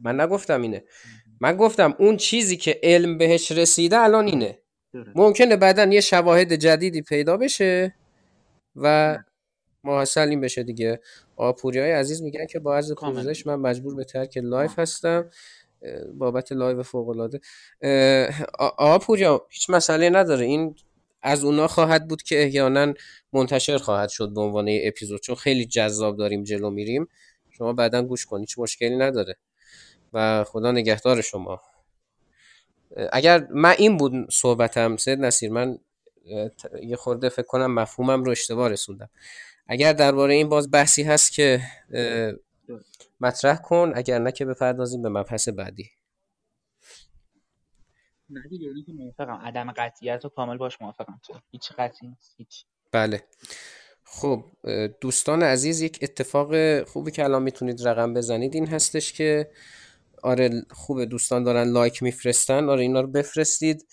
من 0.03 0.21
نگفتم 0.21 0.61
اینه. 0.61 0.83
من 1.41 1.57
گفتم 1.57 1.95
اون 1.99 2.17
چیزی 2.17 2.57
که 2.57 2.79
علم 2.83 3.17
بهش 3.17 3.51
رسیده 3.51 3.99
الان 3.99 4.25
اینه. 4.27 4.59
ممکنه 5.15 5.55
بعدا 5.55 5.83
یه 5.83 6.01
شواهد 6.01 6.53
جدیدی 6.53 7.01
پیدا 7.01 7.37
بشه 7.37 7.95
و 8.75 9.17
محصل 9.83 10.29
این 10.29 10.41
بشه 10.41 10.63
دیگه. 10.63 10.99
آپوریای 11.35 11.91
عزیز 11.91 12.21
میگن 12.21 12.45
که 12.45 12.59
با 12.59 12.75
عرض. 12.75 12.91
پوزش 12.91 13.47
من 13.47 13.55
مجبور 13.55 13.95
به 13.95 14.03
ترک 14.03 14.37
لایو 14.37 14.79
هستم. 14.79 15.29
بابت 16.13 16.51
لایو 16.51 16.83
فوق 16.83 17.09
العاده 17.09 17.39
آپوریا 18.77 19.45
هیچ 19.49 19.69
مسئله 19.69 20.09
نداره. 20.09 20.45
این 20.45 20.75
از 21.21 21.43
اونا 21.43 21.67
خواهد 21.67 22.07
بود 22.07 22.23
که 22.23 22.43
احیانا 22.43 22.93
منتشر 23.33 23.77
خواهد 23.77 24.09
شد 24.09 24.33
به 24.33 24.41
عنوان 24.41 24.67
یه 24.67 24.81
اپیزود 24.83 25.21
چون 25.21 25.35
خیلی 25.35 25.65
جذاب 25.65 26.17
داریم 26.17 26.43
جلو 26.43 26.69
میریم. 26.69 27.07
شما 27.49 27.73
بعدا 27.73 28.03
گوش 28.03 28.25
کنید 28.25 28.47
هیچ 28.47 28.59
مشکلی 28.59 28.97
نداره. 28.97 29.35
و 30.13 30.43
خدا 30.43 30.71
نگهدار 30.71 31.21
شما. 31.21 31.61
اگر 33.11 33.47
من 33.49 33.75
این 33.77 33.97
بود 33.97 34.31
صحبتم 34.31 34.97
سید 34.97 35.19
نصیر 35.19 35.51
من 35.51 35.79
یه 36.83 36.95
خورده 36.95 37.29
فکر 37.29 37.45
کنم 37.45 37.73
مفهومم 37.73 38.23
رو 38.23 38.31
اشتباه 38.31 38.69
رسوندم. 38.69 39.09
اگر 39.67 39.93
درباره 39.93 40.33
این 40.33 40.49
باز 40.49 40.71
بحثی 40.71 41.03
هست 41.03 41.31
که 41.31 41.61
مطرح 43.19 43.57
کن 43.57 43.91
اگر 43.95 44.19
نه 44.19 44.31
که 44.31 44.45
بپردازیم 44.45 45.01
به 45.01 45.09
مبحث 45.09 45.49
بعدی. 45.49 45.89
نه 48.29 48.41
که 48.85 48.93
موافقم. 48.93 49.33
عدم 49.33 49.71
قطعیت 49.71 50.23
رو 50.23 50.29
کامل 50.29 50.57
باش 50.57 50.81
موافقم 50.81 51.21
هیچ 51.51 51.71
قطعی 51.77 52.07
نیست 52.07 52.35
هیچ 52.37 52.65
بله. 52.91 53.23
خب 54.03 54.45
دوستان 55.01 55.43
عزیز 55.43 55.81
یک 55.81 55.99
اتفاق 56.01 56.83
خوبی 56.83 57.11
که 57.11 57.23
الان 57.23 57.43
می‌تونید 57.43 57.87
رقم 57.87 58.13
بزنید 58.13 58.55
این 58.55 58.67
هستش 58.67 59.13
که 59.13 59.51
آره 60.23 60.63
خوبه 60.71 61.05
دوستان 61.05 61.43
دارن 61.43 61.71
لایک 61.71 62.03
میفرستن. 62.03 62.69
آره 62.69 62.81
اینا 62.81 63.01
رو 63.01 63.07
بفرستید. 63.07 63.85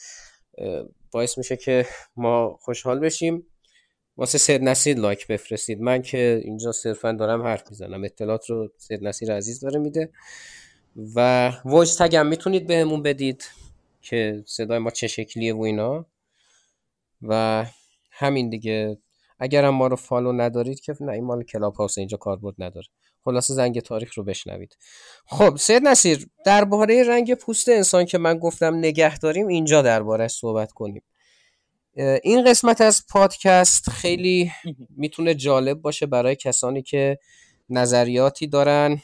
باعث 1.10 1.38
میشه 1.38 1.56
که 1.56 1.86
ما 2.16 2.58
خوشحال 2.60 2.98
بشیم. 3.00 3.46
واسه 4.16 4.38
سید 4.38 4.62
نصیر 4.62 4.98
لایک 4.98 5.26
بفرستید. 5.26 5.80
من 5.80 6.02
که 6.02 6.40
اینجا 6.44 6.72
صرفا 6.72 7.12
دارم 7.12 7.42
حرف 7.42 7.70
می‌زنم. 7.70 8.04
اطلاعات 8.04 8.50
رو 8.50 8.68
سید 8.78 9.04
نصیر 9.04 9.32
عزیز 9.32 9.60
داره 9.60 9.78
میده. 9.78 10.10
و 11.14 11.48
voice 11.64 11.96
تگ 11.96 12.16
هم 12.16 12.26
می‌تونید 12.26 12.66
بهمون 12.66 13.02
بدید 13.02 13.44
که 14.02 14.44
صدای 14.46 14.78
ما 14.78 14.90
چه 14.90 15.06
شکلیه 15.06 15.54
و 15.54 15.60
اینا. 15.60 16.06
و 17.22 17.64
همین 18.10 18.50
دیگه. 18.50 18.98
اگرم 19.38 19.74
ما 19.74 19.86
رو 19.86 19.96
follow 19.96 20.32
ندارید 20.32 20.80
که 20.80 20.94
نه 21.00 21.12
این 21.12 21.24
مال 21.24 21.42
کلاب 21.42 21.74
هاوس 21.74 21.98
اینجا 21.98 22.16
کاربرد 22.16 22.54
نداره. 22.58 22.86
خلاصه 23.24 23.54
زنگ 23.54 23.80
تاریخ 23.80 24.14
رو 24.14 24.24
بشنوید. 24.24 24.76
خب 25.26 25.56
سید 25.56 25.82
نصیر 25.82 26.26
درباره 26.44 27.02
رنگ 27.08 27.34
پوست 27.34 27.68
انسان 27.68 28.04
که 28.04 28.18
من 28.18 28.38
گفتم 28.38 28.74
نگه 28.74 29.18
داریم 29.18 29.46
اینجا 29.46 29.82
دربارهش 29.82 30.30
صحبت 30.32 30.72
کنیم. 30.72 31.02
این 32.22 32.44
قسمت 32.44 32.80
از 32.80 33.04
پادکست 33.08 33.90
خیلی 33.90 34.52
می‌تونه 34.96 35.34
جالب 35.34 35.80
باشه 35.80 36.06
برای 36.06 36.36
کسانی 36.36 36.82
که 36.82 37.18
نظریاتی 37.70 38.46
دارن 38.46 39.00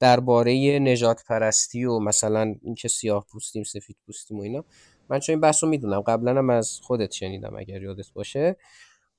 درباره 0.00 0.78
نجات 0.78 1.22
پرستی 1.28 1.84
و 1.84 1.98
مثلا 1.98 2.54
اینکه 2.62 2.88
سیاه 2.88 3.26
پوستیم 3.32 3.64
سفید 3.64 3.96
پوستیم 4.06 4.38
و 4.38 4.42
اینا. 4.42 4.64
من 5.08 5.20
چون 5.20 5.32
این 5.32 5.40
بحث 5.40 5.64
رو 5.64 5.70
می‌دونم 5.70 6.00
قبلا 6.00 6.38
هم 6.38 6.50
از 6.50 6.80
خودت 6.82 7.12
شنیدم 7.12 7.56
اگر 7.56 7.82
یادت 7.82 8.12
باشه. 8.14 8.56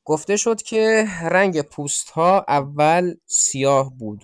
گفته 0.06 0.38
شد 0.38 0.62
که 0.62 1.06
رنگ 1.22 1.62
پوست 1.62 2.10
ها 2.10 2.46
اول 2.48 3.16
سیاه 3.26 3.94
بود. 3.98 4.24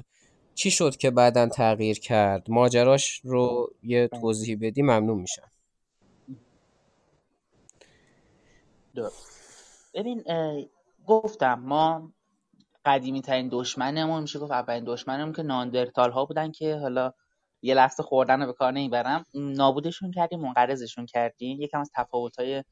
چی 0.56 0.72
شد 0.72 0.96
که 0.96 1.12
بعدا 1.12 1.48
تغییر 1.48 2.00
کرد؟ 2.00 2.50
ماجراش 2.50 3.22
رو 3.24 3.74
یه 3.84 4.08
توضیح 4.08 4.58
بدی 4.62 4.82
ممنون 4.82 5.20
میشم. 5.22 5.52
ببین 9.94 10.24
گفتم 11.08 11.54
ما 11.54 12.12
قدیمی 12.86 13.22
ترین 13.22 13.50
دشمنمون 13.52 14.22
میشه 14.22 14.40
گفت 14.40 14.52
اولین 14.52 14.84
دشمنمون 14.84 15.34
که 15.34 15.44
ناندرتال 15.44 16.12
ها 16.12 16.26
بودن 16.26 16.52
که 16.52 16.76
حالا 16.76 17.14
یه 17.62 17.74
لحظه 17.74 18.04
خوردن 18.04 18.40
رو 18.42 18.46
به 18.46 18.54
کار 18.54 18.72
نمی‌برم. 18.72 19.26
نابودشون 19.34 20.12
کردیم 20.12 20.40
منقرضشون 20.40 21.06
کردیم. 21.06 21.62
یکم 21.62 21.80
از 21.80 21.92
تفاوت 21.96 22.40
های 22.40 22.64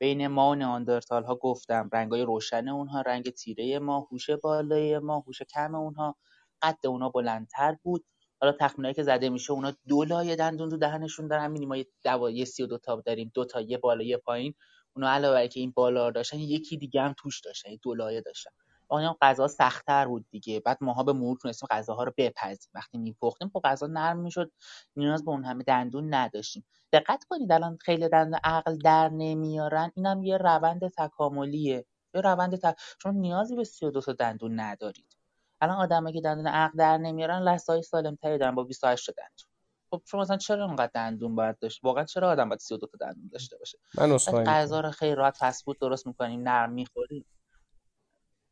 بین 0.00 0.26
ما 0.26 0.50
و 0.50 0.54
ناندرتال 0.54 1.24
ها 1.24 1.34
گفتم. 1.36 1.90
رنگ 1.92 2.12
های 2.12 2.22
روشن 2.22 2.68
اونها 2.68 3.00
رنگ 3.00 3.30
تیره 3.30 3.78
ما 3.78 4.00
هوش 4.12 4.30
بالای 4.30 4.98
ما 4.98 5.18
هوش 5.20 5.42
کم 5.42 5.74
اونها. 5.74 6.16
قد 6.62 6.86
اونا 6.86 7.08
بلندتر 7.08 7.76
بود. 7.82 8.04
حالا 8.40 8.52
تخمینایی 8.60 8.94
که 8.94 9.02
زده 9.02 9.28
میشه 9.28 9.52
اونا 9.52 9.72
دو 9.88 10.04
لایه 10.04 10.36
دندون 10.36 10.70
تو 10.70 10.76
دهنشون 10.76 11.28
دارن. 11.28 11.46
می‌بینیم 11.46 11.68
ما 11.68 11.76
یه 11.76 11.86
دوا 12.04 12.44
سی 12.44 12.62
و 12.62 12.66
دو 12.66 12.78
تا 12.78 13.02
داریم. 13.06 13.30
دو 13.34 13.44
تا 13.44 13.60
یه 13.60 13.78
بالا 13.78 14.02
یه 14.04 14.16
پایین. 14.16 14.54
اونا 14.96 15.10
علاوه 15.10 15.34
بر 15.36 15.46
که 15.46 15.60
این 15.60 15.72
بالا 15.76 16.10
داشتن 16.10 16.38
یکی 16.38 16.76
دیگه 16.76 17.02
هم 17.02 17.14
توش 17.18 17.40
داشتن 17.40 17.70
دو 17.82 17.94
لایه 17.94 18.20
داشتن. 18.20 18.50
آیا 18.88 19.16
غذا 19.20 19.48
سختتر 19.48 20.06
بود 20.06 20.26
دیگه. 20.30 20.60
بعد 20.60 20.78
ماها 20.80 21.02
به 21.02 21.12
مرور 21.12 21.36
تونستیم 21.42 21.68
غذاها 21.70 22.04
رو 22.04 22.12
بپزیم. 22.16 22.70
وقتی 22.74 22.98
میپختیم 22.98 23.50
خب 23.52 23.60
غذا 23.64 23.86
نرم 23.86 24.18
می‌شد. 24.18 24.52
نیاز 24.96 25.24
به 25.24 25.30
اون 25.30 25.44
همه 25.44 25.64
دندون 25.64 26.14
نداشتیم. 26.14 26.66
دقت 26.92 27.24
کنید 27.24 27.52
الان 27.52 27.78
خیلی 27.80 28.08
دندون 28.08 28.40
عقل 28.44 28.78
در 28.78 29.08
نمیارن. 29.08 29.92
اینم 29.96 30.22
یه 30.22 30.36
روند 30.36 30.88
تکاملیه. 30.98 31.86
یه 32.14 32.20
روند 32.20 32.56
تک... 32.56 32.76
چون 33.02 33.14
نیازی 33.14 33.56
به 33.56 33.64
32 33.64 34.00
تا 34.00 34.12
دندون 34.12 34.60
ندارید. 34.60 35.16
الان 35.60 35.76
آدمایی 35.76 36.14
که 36.14 36.20
دندون 36.20 36.46
عقل 36.46 36.78
در 36.78 36.98
نمیارن 36.98 37.42
لثه 37.42 37.72
های 37.72 37.82
سالمتری 37.82 38.38
دارن 38.38 38.54
با 38.54 38.64
28 38.64 39.06
تا 39.06 39.12
دندون. 39.16 39.46
خب 39.90 40.02
شما 40.04 40.20
مثلا 40.20 40.36
چرا 40.36 40.68
انقدر 40.68 40.90
دندون 40.94 41.34
باید 41.34 41.58
داشت؟ 41.58 41.84
واقعا 41.84 42.04
چرا 42.04 42.30
آدم 42.30 42.48
باید 42.48 42.60
32 42.60 42.86
تا 42.86 42.98
دندون 43.00 43.30
داشته 43.32 43.58
باشه؟ 43.58 43.78
من 43.98 44.44
غذا 44.44 44.80
رو 44.80 44.90
خیلی 44.90 45.14
راحت 45.14 45.36
فست 45.38 45.64
فود 45.64 45.78
درست 45.78 46.06
می‌کنیم 46.06 46.40
نرم 46.40 46.72
می‌خوریم. 46.72 47.24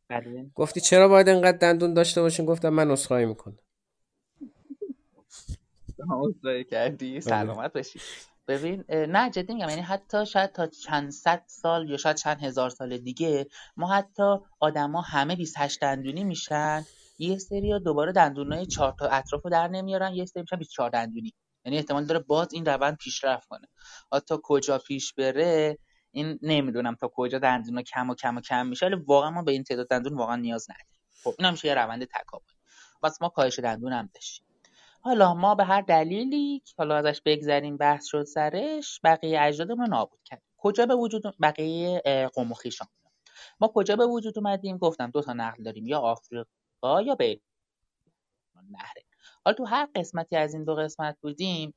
بله. 0.08 0.50
گفتی 0.54 0.80
چرا 0.80 1.08
باید 1.08 1.28
انقدر 1.28 1.58
دندون 1.58 1.94
داشته 1.94 2.20
باشین؟ 2.20 2.46
گفتم 2.46 2.68
من 2.68 2.90
عذرخواهی 2.90 3.26
می‌کنم. 3.26 3.58
عذرخواهی 6.10 6.64
کردی؟ 6.64 7.10
بله. 7.10 7.20
سلامت 7.20 7.72
باشی. 7.72 8.00
ببین 8.48 8.84
نه 8.88 9.30
جدی 9.30 9.54
میگم 9.54 9.68
یعنی 9.68 9.80
حتی 9.80 10.26
شاید 10.26 10.52
تا 10.52 10.66
چند 10.66 11.10
صد 11.10 11.42
سال 11.46 11.90
یا 11.90 11.96
شاید 11.96 12.16
چند 12.16 12.40
هزار 12.42 12.70
سال 12.70 12.98
دیگه 12.98 13.46
ما 13.76 13.92
حتی 13.92 14.36
آدما 14.60 15.00
همه 15.00 15.36
28 15.36 15.80
دندونی 15.80 16.24
میشن 16.24 16.84
یه 17.18 17.38
سری 17.38 17.80
دوباره 17.80 18.12
دندونای 18.12 18.66
چهار 18.66 18.94
تا 18.98 19.08
اطرافو 19.08 19.48
در 19.48 19.68
نمیارن 19.68 20.14
یه 20.14 20.24
سری 20.24 20.40
میشن 20.42 20.56
24 20.56 20.90
دندونی. 20.90 21.34
یعنی 21.64 21.76
احتمال 21.78 22.04
داره 22.06 22.20
باز 22.20 22.48
این 22.52 22.64
روند 22.66 22.96
پیشرفت 22.96 23.48
کنه. 23.48 23.66
حتی 24.12 24.34
کجا 24.42 24.78
پیش 24.78 25.12
بره 25.12 25.78
این 26.14 26.38
نمی‌دونم 26.42 26.94
تا 26.94 27.10
کجا 27.14 27.38
دندون 27.38 27.82
کم 27.82 28.10
و 28.10 28.14
کم 28.14 28.36
و 28.36 28.40
کم 28.40 28.66
میشه 28.66 28.86
ولی 28.86 28.94
واقعا 28.94 29.30
ما 29.30 29.42
به 29.42 29.52
این 29.52 29.64
تعداد 29.64 29.88
دندون 29.88 30.14
واقعا 30.14 30.36
نیاز 30.36 30.66
نداریم. 30.70 31.00
خب 31.24 31.34
این 31.38 31.50
میشه 31.50 31.68
یه 31.68 31.74
روند 31.74 32.04
تکامل. 32.04 32.44
واسه 33.02 33.18
ما 33.20 33.28
کاهش 33.28 33.58
دندون 33.58 33.92
هم 33.92 34.10
داشتیم. 34.14 34.46
حالا 35.00 35.34
ما 35.34 35.54
به 35.54 35.64
هر 35.64 35.80
دلیلی 35.80 36.62
که 36.64 36.74
حالا 36.78 36.96
ازش 36.96 37.20
بگذریم 37.24 37.76
بحث 37.76 38.04
شد 38.06 38.24
سرش 38.24 39.00
بقیه 39.04 39.42
اجدادمون 39.42 39.86
رو 39.86 39.86
نابود 39.86 40.20
کرد 40.24 40.42
کجا 40.56 40.86
به 40.86 40.94
وجود 40.94 41.22
بقیه 41.42 42.02
قوم 42.34 42.52
و 42.52 42.54
ما 43.60 43.68
کجا 43.74 43.96
به 43.96 44.06
وجود 44.06 44.38
اومدیم؟ 44.38 44.78
گفتم 44.78 45.10
دو 45.10 45.22
تا 45.22 45.32
نقل 45.32 45.62
داریم. 45.62 45.86
یا 45.86 45.98
آفریقا 45.98 47.02
یا 47.04 47.14
بین 47.14 47.40
نهره. 48.70 49.04
حالا 49.44 49.56
تو 49.56 49.64
هر 49.64 49.88
قسمتی 49.94 50.36
از 50.36 50.54
این 50.54 50.64
دو 50.64 50.74
قسمت 50.74 51.16
بودیم 51.20 51.74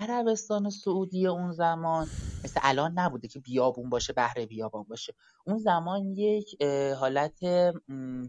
عربستان 0.00 0.70
سعودی 0.70 1.26
اون 1.26 1.52
زمان 1.52 2.06
مثل 2.44 2.60
الان 2.62 2.92
نبوده 2.98 3.28
که 3.28 3.38
بیابون 3.38 3.90
باشه 3.90 4.12
بهره 4.12 4.46
بیابان 4.46 4.82
باشه. 4.82 5.14
اون 5.46 5.58
زمان 5.58 6.06
یک 6.16 6.62
حالت 7.00 7.44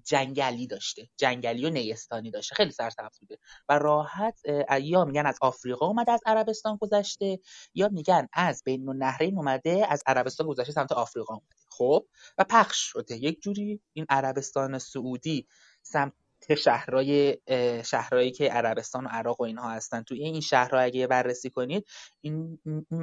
جنگلی 0.03 0.67
داشته. 0.67 1.09
جنگلی 1.17 1.65
و 1.65 1.69
نیستانی 1.69 2.31
داشته. 2.31 2.55
خیلی 2.55 2.71
سرسبز 2.71 3.19
بوده. 3.19 3.37
و 3.69 3.79
راحت 3.79 4.39
یا 4.81 5.05
میگن 5.05 5.25
از 5.25 5.37
آفریقا 5.41 5.87
اومده 5.87 6.11
از 6.11 6.21
عربستان 6.25 6.77
گذشته 6.81 7.39
یا 7.73 7.89
میگن 7.89 8.27
از 8.33 8.63
بین 8.65 8.89
النهرین 8.89 9.37
اومده 9.37 9.85
از 9.89 10.03
عربستان 10.05 10.47
گذشته 10.47 10.71
سمت 10.71 10.91
آفریقا 10.91 11.33
اومده. 11.33 11.55
خب؟ 11.69 12.05
و 12.37 12.43
پخش 12.43 12.77
شده. 12.77 13.17
یک 13.17 13.41
جوری 13.41 13.81
این 13.93 14.05
عربستان 14.09 14.79
سعودی 14.79 15.47
سمت 15.81 16.13
شهرهای 16.55 17.37
شهرهایی 17.85 18.31
که 18.31 18.49
عربستان 18.49 19.05
و 19.05 19.07
عراق 19.07 19.41
و 19.41 19.43
اینها 19.43 19.69
هستن. 19.69 20.01
تو 20.01 20.15
این 20.15 20.41
شهرها 20.41 20.79
اگه 20.79 21.07
بررسی 21.07 21.49
کنید 21.49 21.87
این 22.21 22.59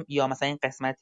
یا 0.07 0.27
مثلا 0.27 0.47
این 0.47 0.59
قسمت 0.63 0.97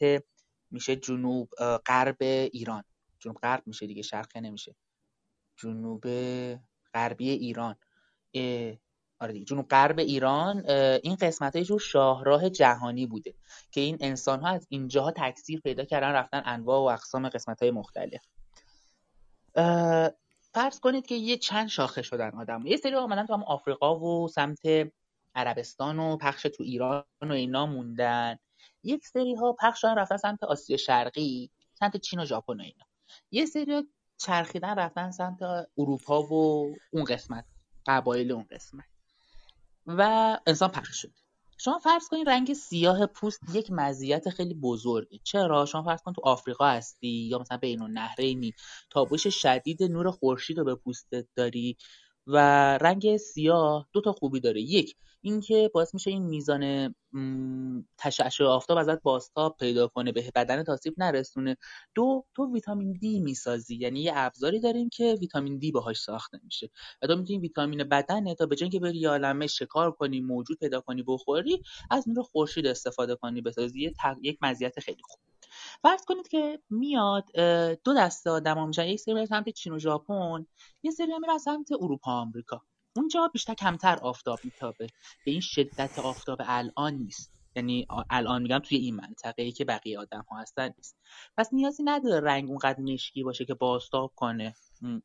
میشه 0.71 0.95
جنوب 0.95 1.49
غرب 1.85 2.17
ایران. 2.21 2.83
جنوب 3.19 3.37
غرب 3.37 3.63
میشه 3.65 3.87
دیگه 3.87 4.01
شرقه 4.01 4.39
نمیشه. 4.39 4.75
جنوب 5.57 6.03
غربی 6.93 7.29
ایران. 7.29 7.75
آره 9.19 9.33
دیگه. 9.33 9.45
جنوب 9.45 9.67
غرب 9.67 9.99
ایران 9.99 10.69
این 11.03 11.15
قسمت 11.15 11.55
های 11.55 11.79
شاهراه 11.79 12.49
جهانی 12.49 13.05
بوده 13.05 13.33
که 13.71 13.81
این 13.81 13.97
انسان 13.99 14.39
ها 14.39 14.49
از 14.49 14.67
اینجاها 14.69 15.11
تکثیر 15.11 15.59
پیدا 15.59 15.85
کردن 15.85 16.11
رفتن 16.11 16.41
انواع 16.45 16.79
و 16.79 16.83
اقسام 16.83 17.29
قسمت 17.29 17.61
های 17.61 17.71
مختلف 17.71 18.21
فرض 20.55 20.79
کنید 20.79 21.05
که 21.07 21.15
یه 21.15 21.37
چند 21.37 21.67
شاخه 21.67 22.01
شدن 22.01 22.29
آدم. 22.29 22.65
یه 22.65 22.77
سری 22.77 22.95
آمدن 22.95 23.25
تو 23.25 23.33
هم 23.33 23.43
آفریقا 23.43 23.99
و 23.99 24.27
سمت 24.27 24.59
عربستان 25.35 25.99
و 25.99 26.17
پخش 26.17 26.41
تو 26.43 26.63
ایران 26.63 27.03
و 27.21 27.31
اینا 27.31 27.65
موندن. 27.65 28.37
یک 28.83 29.07
سری 29.07 29.35
ها 29.35 29.53
پخش 29.53 29.81
شدن 29.81 29.95
رفتن 29.95 30.17
سمت 30.17 30.43
آسیا 30.43 30.77
شرقی 30.77 31.51
سمت 31.73 31.97
چین 31.97 32.19
و 32.19 32.25
ژاپن 32.25 32.59
و 32.59 32.63
اینا. 32.63 32.85
یه 33.31 33.45
سری 33.45 33.83
چرخیدن 34.17 34.75
رفتن 34.75 35.11
سمت 35.11 35.39
اروپا 35.77 36.23
و 36.23 36.73
اون 36.91 37.03
قسمت 37.03 37.45
قبایل 37.87 38.31
اون 38.31 38.45
قسمت. 38.51 38.85
و 39.85 40.01
انسان 40.47 40.69
پخش 40.69 41.01
شد. 41.01 41.13
شما 41.57 41.79
فرض 41.79 42.07
کنید 42.09 42.29
رنگ 42.29 42.53
سیاه 42.53 43.05
پوست 43.05 43.41
یک 43.53 43.71
مزیت 43.71 44.29
خیلی 44.29 44.53
بزرگه. 44.53 45.19
چرا؟ 45.23 45.65
شما 45.65 45.83
فرض 45.83 46.01
کنید 46.01 46.15
تو 46.15 46.21
آفریقا 46.25 46.67
هستی 46.67 47.07
یا 47.07 47.39
مثلا 47.39 47.57
بین 47.57 47.81
النهرینی 47.81 48.53
تابش 48.89 49.27
شدید 49.27 49.83
نور 49.83 50.11
خورشید 50.11 50.57
رو 50.57 50.63
به 50.65 50.75
پوستت 50.75 51.27
داری. 51.35 51.77
و 52.27 52.37
رنگ 52.77 53.17
سیاه 53.17 53.87
دو 53.93 54.01
تا 54.01 54.11
خوبی 54.11 54.39
داره. 54.39 54.61
یک 54.61 54.95
اینکه 55.21 55.71
باعث 55.73 55.93
میشه 55.93 56.11
این 56.11 56.23
میزان 56.23 56.95
تشعشع 57.97 58.43
آفتاب 58.43 58.77
ازت 58.77 59.01
بازتاب 59.01 59.55
پیدا 59.59 59.87
کنه 59.87 60.11
به 60.11 60.31
بدن 60.35 60.63
تاسیب 60.63 60.93
نرسونه. 60.97 61.57
دو 61.95 62.25
تو 62.35 62.53
ویتامین 62.53 62.93
دی 62.93 63.19
می‌سازی. 63.19 63.75
یعنی 63.75 64.01
یه 64.01 64.11
ابزاری 64.15 64.59
داریم 64.59 64.89
که 64.89 65.17
ویتامین 65.21 65.57
دی 65.57 65.71
باهاش 65.71 65.97
ساخته 65.97 66.39
میشه. 66.43 66.69
و 67.01 67.07
تو 67.07 67.15
می‌تونی 67.15 67.39
ویتامین 67.39 67.83
بدن 67.83 68.33
تا 68.33 68.45
به 68.45 68.55
که 68.55 68.79
بری 68.79 69.05
عالمه 69.05 69.47
شکار 69.47 69.91
کنی 69.91 70.21
موجود 70.21 70.57
پیدا 70.59 70.81
کنی 70.81 71.03
بخوری 71.07 71.61
از 71.91 72.09
نور 72.09 72.23
خورشید 72.23 72.67
استفاده 72.67 73.15
کنی. 73.15 73.41
بسازی 73.41 73.93
یک 74.21 74.37
مزیت 74.41 74.79
خیلی 74.79 75.01
خوب. 75.03 75.19
فرض 75.83 76.05
کنید 76.05 76.27
که 76.27 76.59
میاد 76.69 77.31
دو 77.83 77.93
دسته 77.97 78.29
آدم 78.29 78.67
میشن 78.67 78.85
یک 78.85 78.99
سری 78.99 79.25
سمت 79.25 79.49
چین 79.49 79.73
و 79.73 79.79
ژاپن 79.79 80.45
یه 80.83 80.91
سری 80.91 81.19
میرن 81.19 81.37
سمت 81.37 81.71
اروپا 81.71 82.11
آمریکا. 82.11 82.61
اونجا 82.95 83.27
بیشتر 83.33 83.53
کمتر 83.53 83.97
آفتاب 84.01 84.39
میتابه. 84.43 84.87
به 85.25 85.31
این 85.31 85.41
شدت 85.41 85.99
آفتاب 85.99 86.37
الان 86.45 86.93
نیست. 86.93 87.34
یعنی 87.55 87.87
الان 88.09 88.41
میگم 88.41 88.59
توی 88.59 88.77
این 88.77 88.95
منطقه 88.95 89.43
ای 89.43 89.51
که 89.51 89.65
بقیه 89.65 89.99
آدم 89.99 90.25
ها 90.31 90.37
هستن 90.37 90.69
نیست. 90.77 90.97
پس 91.37 91.49
نیازی 91.53 91.83
نداره 91.83 92.19
رنگ 92.19 92.49
اونقدر 92.49 92.79
مشکی 92.79 93.23
باشه 93.23 93.45
که 93.45 93.53
بازتاب 93.53 94.11
کنه. 94.15 94.55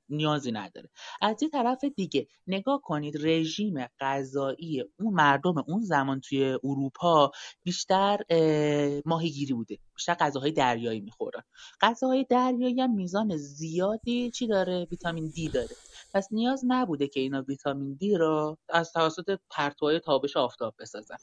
نیازی 0.08 0.52
نداره. 0.52 0.90
از 1.22 1.42
یه 1.42 1.48
طرف 1.48 1.84
دیگه 1.84 2.26
نگاه 2.46 2.80
کنید 2.80 3.26
رژیم 3.26 3.86
غذایی 4.00 4.84
اون 5.00 5.14
مردم 5.14 5.54
اون 5.66 5.80
زمان 5.80 6.20
توی 6.20 6.58
اروپا 6.64 7.30
بیشتر 7.62 8.18
ماهیگیری 9.06 9.54
بوده. 9.54 9.78
بیشتر 9.94 10.14
غذاهای 10.14 10.52
دریایی 10.52 11.00
می‌خورن. 11.00 11.42
غذاهای 11.80 12.26
دریایی 12.28 12.80
هم 12.80 12.94
میزان 12.94 13.36
زیادی 13.36 14.30
چی 14.30 14.46
داره؟ 14.46 14.86
ویتامین 14.90 15.28
دی 15.34 15.48
داره. 15.48 15.76
پس 16.14 16.28
نیاز 16.30 16.64
نبوده 16.66 17.08
که 17.08 17.20
اینا 17.20 17.42
ویتامین 17.42 17.94
دی 17.94 18.16
را 18.16 18.58
از 18.68 18.92
توسط 18.92 19.38
پرتوهای 19.50 20.00
تابش 20.00 20.36
آفتاب 20.36 20.74
بسازن. 20.78 21.16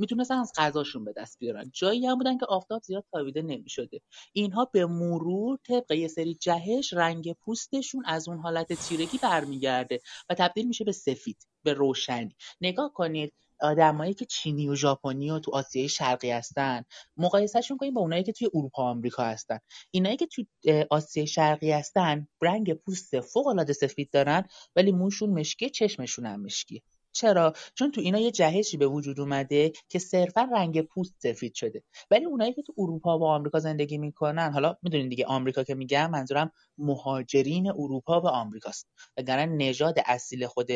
می‌تونستن 0.00 0.34
از 0.34 0.52
غذاشون 0.56 1.04
به 1.04 1.12
دست 1.16 1.38
بیارن. 1.38 1.70
جایی 1.74 2.06
هم 2.06 2.18
بودن 2.18 2.38
که 2.38 2.46
آفتاب 2.46 2.82
زیاد 2.82 3.04
تابیده 3.12 3.42
نمی‌شده. 3.42 4.00
اینها 4.32 4.64
به 4.64 4.86
مرور 4.86 5.58
طبق 5.68 5.92
یه 5.92 6.08
سری 6.08 6.34
جهش 6.34 6.92
رنگ 6.92 7.32
پوستشون 7.32 8.04
از 8.06 8.28
اون 8.28 8.38
حالت 8.38 8.72
تیرگی 8.72 9.18
برمیگرده 9.18 10.00
و 10.30 10.34
تبدیل 10.34 10.66
میشه 10.66 10.84
به 10.84 10.92
سفید 10.92 11.46
به 11.62 11.72
روشنی. 11.72 12.36
نگاه 12.60 12.92
کنید 12.94 13.34
آدمایی 13.60 14.14
که 14.14 14.24
چینی 14.24 14.68
و 14.68 14.74
ژاپنی 14.74 15.30
و 15.30 15.38
تو 15.38 15.50
آسیای 15.54 15.88
شرقی 15.88 16.30
هستن 16.30 16.84
مقایسهشون 17.16 17.76
کنیم 17.76 17.94
با 17.94 18.00
اونایی 18.00 18.22
که 18.22 18.32
توی 18.32 18.48
اروپا 18.54 18.82
و 18.82 18.86
آمریکا 18.86 19.22
هستن. 19.24 19.58
اینایی 19.90 20.16
که 20.16 20.26
توی 20.26 20.46
آسیای 20.90 21.26
شرقی 21.26 21.70
هستن 21.70 22.28
رنگ 22.42 22.74
پوست 22.74 23.20
فوق 23.20 23.46
العاده 23.46 23.72
سفید 23.72 24.10
دارن 24.12 24.44
ولی 24.76 24.92
موشون 24.92 25.30
مشکی 25.30 25.70
چشمشون 25.70 26.26
هم 26.26 26.42
مشکیه 26.42 26.82
چرا؟ 27.12 27.52
چون 27.74 27.90
تو 27.90 28.00
اینا 28.00 28.18
یه 28.18 28.30
جهشی 28.30 28.76
به 28.76 28.86
وجود 28.86 29.20
اومده 29.20 29.72
که 29.88 29.98
صرفا 29.98 30.48
رنگ 30.52 30.82
پوست 30.82 31.14
سفید 31.18 31.54
شده. 31.54 31.82
ولی 32.10 32.24
اونایی 32.24 32.52
که 32.52 32.62
تو 32.62 32.74
اروپا 32.78 33.18
و 33.18 33.24
آمریکا 33.24 33.58
زندگی 33.58 33.98
می‌کنن 33.98 34.52
حالا 34.52 34.76
می‌دونین 34.82 35.08
دیگه 35.08 35.26
آمریکا 35.26 35.64
که 35.64 35.74
میگم 35.74 36.10
منظورم 36.10 36.52
مهاجرین 36.78 37.70
اروپا 37.70 38.20
و 38.20 38.26
آمریکاست. 38.26 38.88
وگرنه 39.16 39.46
نژاد 39.46 39.94
اصیل 40.06 40.46
خود 40.46 40.68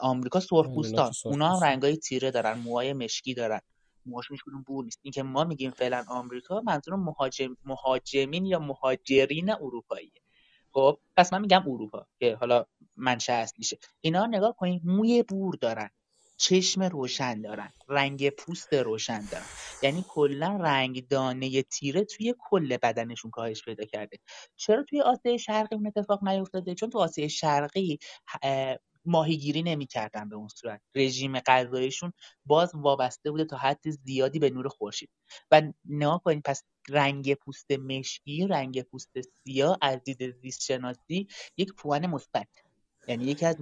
آمریکا 0.00 0.40
سرخپوستان 0.40 1.12
اونا 1.24 1.56
هم 1.56 1.64
رنگای 1.64 1.96
تیره 1.96 2.30
دارن 2.30 2.58
موهای 2.58 2.92
مشکی 2.92 3.34
دارن. 3.34 3.60
موهاشون 4.06 4.36
هیچ 4.36 4.54
بور 4.66 4.84
نیست. 4.84 4.98
اینکه 5.02 5.22
ما 5.22 5.44
میگیم 5.44 5.70
فعلا 5.70 6.04
آمریکا 6.08 6.60
منظور 6.60 6.94
مهاجم 6.94 7.56
مهاجمین 7.64 8.46
یا 8.46 8.58
مهاجرین 8.58 9.50
اروپاییه. 9.50 10.10
خب 10.74 10.98
پس 11.16 11.32
من 11.32 11.40
میگم 11.42 11.62
اروپا 11.68 12.06
که 12.20 12.36
حالا 12.40 12.66
منشأ 12.96 13.32
اصلیشه. 13.34 13.78
اینا 14.00 14.26
نگاه 14.26 14.56
کنید 14.56 14.82
موی 14.86 15.22
بور 15.22 15.56
دارن 15.60 15.90
چشم 16.38 16.82
روشن 16.84 17.42
دارن 17.42 17.72
رنگ 17.88 18.30
پوست 18.30 18.74
روشن 18.74 19.28
دارن. 19.28 19.48
یعنی 19.82 20.04
کلا 20.08 20.58
رنگ 20.62 21.08
دانه 21.08 21.62
تیره 21.62 22.04
توی 22.04 22.34
کل 22.40 22.76
بدنشون 22.76 23.30
کاهش 23.30 23.64
پیدا 23.64 23.84
کرده. 23.84 24.18
چرا 24.56 24.84
توی 24.84 25.00
آسیای 25.02 25.38
شرقی 25.38 25.76
اون 25.76 25.86
اتفاق 25.86 26.24
نیفتاده؟ 26.28 26.74
چون 26.74 26.90
تو 26.90 26.98
آسیای 26.98 27.28
شرقی 27.30 27.98
ماهیگیری 29.04 29.62
نمی‌کردن 29.62 30.28
به 30.28 30.36
اون 30.36 30.48
صورت. 30.48 30.80
رژیم 30.94 31.40
غذاییشون 31.40 32.12
باز 32.46 32.74
وابسته 32.74 33.30
بوده 33.30 33.44
تا 33.44 33.56
حد 33.56 33.90
زیادی 33.90 34.38
به 34.38 34.50
نور 34.50 34.68
خورشید. 34.68 35.10
و 35.50 35.62
نگاه 35.84 36.22
کنید 36.22 36.42
پس 36.42 36.62
رنگ 36.88 37.34
پوست 37.34 37.70
مشکی 37.70 38.46
رنگ 38.46 38.82
پوست 38.82 39.20
سیاه 39.44 39.78
از 39.82 40.02
دید 40.04 40.30
زیست 40.42 40.62
شناسی 40.62 41.28
یک 41.56 41.74
پوان 41.74 42.06
مثبت. 42.06 42.48
یعنی 43.08 43.24
یکی 43.24 43.46
از 43.46 43.56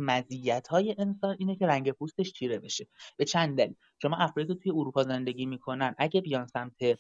های 0.71 0.95
انسان 0.99 1.37
اینه 1.39 1.57
که 1.57 1.67
رنگ 1.67 1.91
پوستش 1.91 2.33
تیره 2.33 2.59
بشه. 2.59 2.87
به 3.17 3.25
چند 3.25 3.59
دلیل. 3.59 3.75
شما 4.03 4.17
افرادی 4.17 4.55
توی 4.55 4.73
اروپا 4.73 5.03
زندگی 5.03 5.47
می‌کنن. 5.47 5.95
اگه 5.99 6.21
بیان 6.21 6.47
سمت 6.47 6.99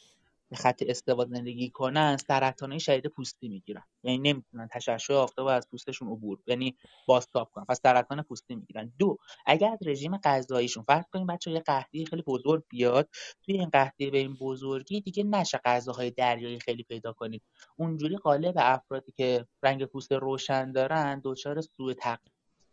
به 0.50 0.56
خط 0.56 0.82
استوا 0.86 1.24
زندگی 1.24 1.70
کنن 1.70 2.16
سرطانهای 2.16 2.80
شدید 2.80 3.06
پوستی 3.06 3.48
می‌گیرن. 3.48 3.82
یعنی 4.02 4.18
نمی‌تونن 4.18 4.68
تشعشع 4.72 5.14
آفتاب 5.14 5.46
از 5.46 5.68
پوستشون 5.70 6.08
عبور 6.08 6.38
یعنی 6.46 6.76
بازتاب 7.08 7.50
کنن. 7.50 7.64
پس 7.64 7.80
سرطان 7.82 8.22
پوستی 8.22 8.54
می‌گیرن. 8.54 8.92
دو 8.98 9.16
اگر 9.46 9.70
از 9.72 9.78
رژیم 9.86 10.16
غذاییشون 10.16 10.84
فرض 10.84 11.04
کنیم 11.12 11.26
بچه 11.26 11.50
یه 11.50 11.60
قحطی 11.60 12.06
خیلی 12.06 12.22
بزرگ 12.22 12.64
بیاد 12.68 13.08
توی 13.44 13.58
این 13.58 13.68
قحطی 13.68 14.10
به 14.10 14.18
این 14.18 14.34
بزرگی 14.34 15.00
دیگه 15.00 15.24
نشه 15.24 15.60
غذاهای 15.64 16.10
دریایی 16.10 16.60
خیلی 16.60 16.82
پیدا 16.82 17.12
کنید. 17.12 17.42
اونجوری 17.76 18.16
غالب 18.16 18.54
افرادی 18.56 19.12
که 19.12 19.46
رنگ 19.62 19.84
پوست 19.84 20.12
روشن 20.12 20.72
دارن 20.72 21.20
دچار 21.24 21.60
سوء 21.60 21.92
تق 21.94 22.20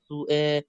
سوء 0.08 0.62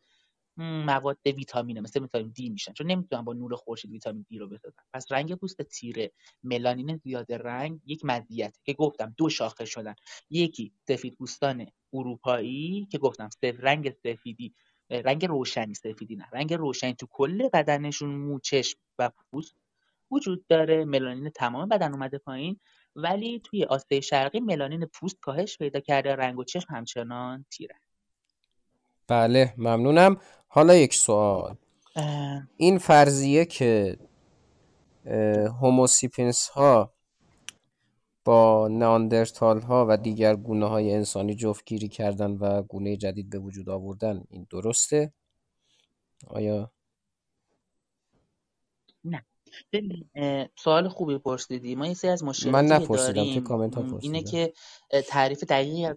مواد 0.59 1.18
ویتامینه 1.26 1.80
مثل 1.80 2.00
ویتامین 2.00 2.32
دی 2.36 2.50
میشن. 2.50 2.72
چون 2.72 2.86
نمی‌تونن 2.86 3.22
با 3.22 3.32
نور 3.32 3.57
خورشید 3.57 3.90
ویتامین 3.90 4.26
دی 4.28 4.38
رو 4.38 4.48
بسازن. 4.48 4.82
پس 4.94 5.12
رنگ 5.12 5.34
پوست 5.34 5.62
تیره 5.62 6.12
ملانین 6.42 6.96
زیاد 6.96 7.32
رنگ 7.32 7.80
یک 7.86 8.05
مزیت 8.05 8.59
که 8.64 8.72
گفتم 8.72 9.14
دو 9.18 9.28
شاخه 9.28 9.64
شدن. 9.64 9.94
یکی 10.30 10.72
سفید 10.88 11.14
پوستان 11.16 11.66
اروپایی 11.94 12.88
که 12.90 12.98
گفتم 12.98 13.28
سف 13.30 13.57
رنگ 13.61 13.90
سفیدی 13.90 14.55
رنگ 14.90 15.26
روشنی 15.26 15.74
سفیدی 15.74 16.16
نه 16.16 16.26
رنگ 16.32 16.55
روشنی 16.55 16.94
تو 16.94 17.07
کل 17.11 17.48
بدنشون 17.52 18.11
مو 18.16 18.40
چشم 18.40 18.78
و 18.98 19.11
پوست 19.32 19.55
وجود 20.11 20.46
داره. 20.48 20.84
ملانین 20.84 21.30
تمام 21.30 21.68
بدن 21.68 21.92
اومده 21.92 22.18
پایین. 22.18 22.61
ولی 22.96 23.40
توی 23.44 23.64
آسیای 23.64 24.02
شرقی 24.02 24.40
ملانین 24.40 24.86
پوست 24.86 25.20
کاهش 25.20 25.59
پیدا 25.59 25.80
کرده 25.80 26.16
رنگ 26.16 26.38
و 26.38 26.44
چشم 26.44 26.74
همچنان 26.74 27.46
تیره. 27.50 27.76
بله 29.09 29.55
ممنونم. 29.57 30.16
حالا 30.48 30.74
یک 30.74 30.94
سوال. 30.94 31.57
این 32.57 32.78
فرضیه 32.78 33.44
که 33.44 33.98
هوموسیپینس 35.61 36.48
ها 36.48 36.94
با 38.24 38.68
ناندرتال 38.68 39.61
ها 39.61 39.86
و 39.88 39.96
دیگر 39.96 40.36
گونه 40.36 40.66
های 40.66 40.94
انسانی 40.94 41.34
جفتگیری 41.34 41.88
کردن 41.88 42.30
و 42.30 42.62
گونه 42.62 42.96
جدید 42.96 43.30
به 43.30 43.38
وجود 43.38 43.68
آوردن 43.68 44.24
این 44.30 44.46
درسته؟ 44.50 45.12
آیا؟ 46.26 46.70
نه. 49.05 49.24
سوال 50.57 50.88
خوبی 50.88 51.18
پرسیدی. 51.18 51.74
ما 51.74 51.86
یه 51.86 51.94
سری 51.94 52.11
از 52.11 52.24
مشکلاتی 52.24 52.52
من 52.52 52.72
نپرسیدم 52.72 53.34
تو 53.34 53.40
کامنت 53.40 53.74
ها 53.74 53.98
اینه 53.98 54.22
که 54.22 54.52
تعریف 55.09 55.44
دقیقی 55.44 55.86
از 55.86 55.96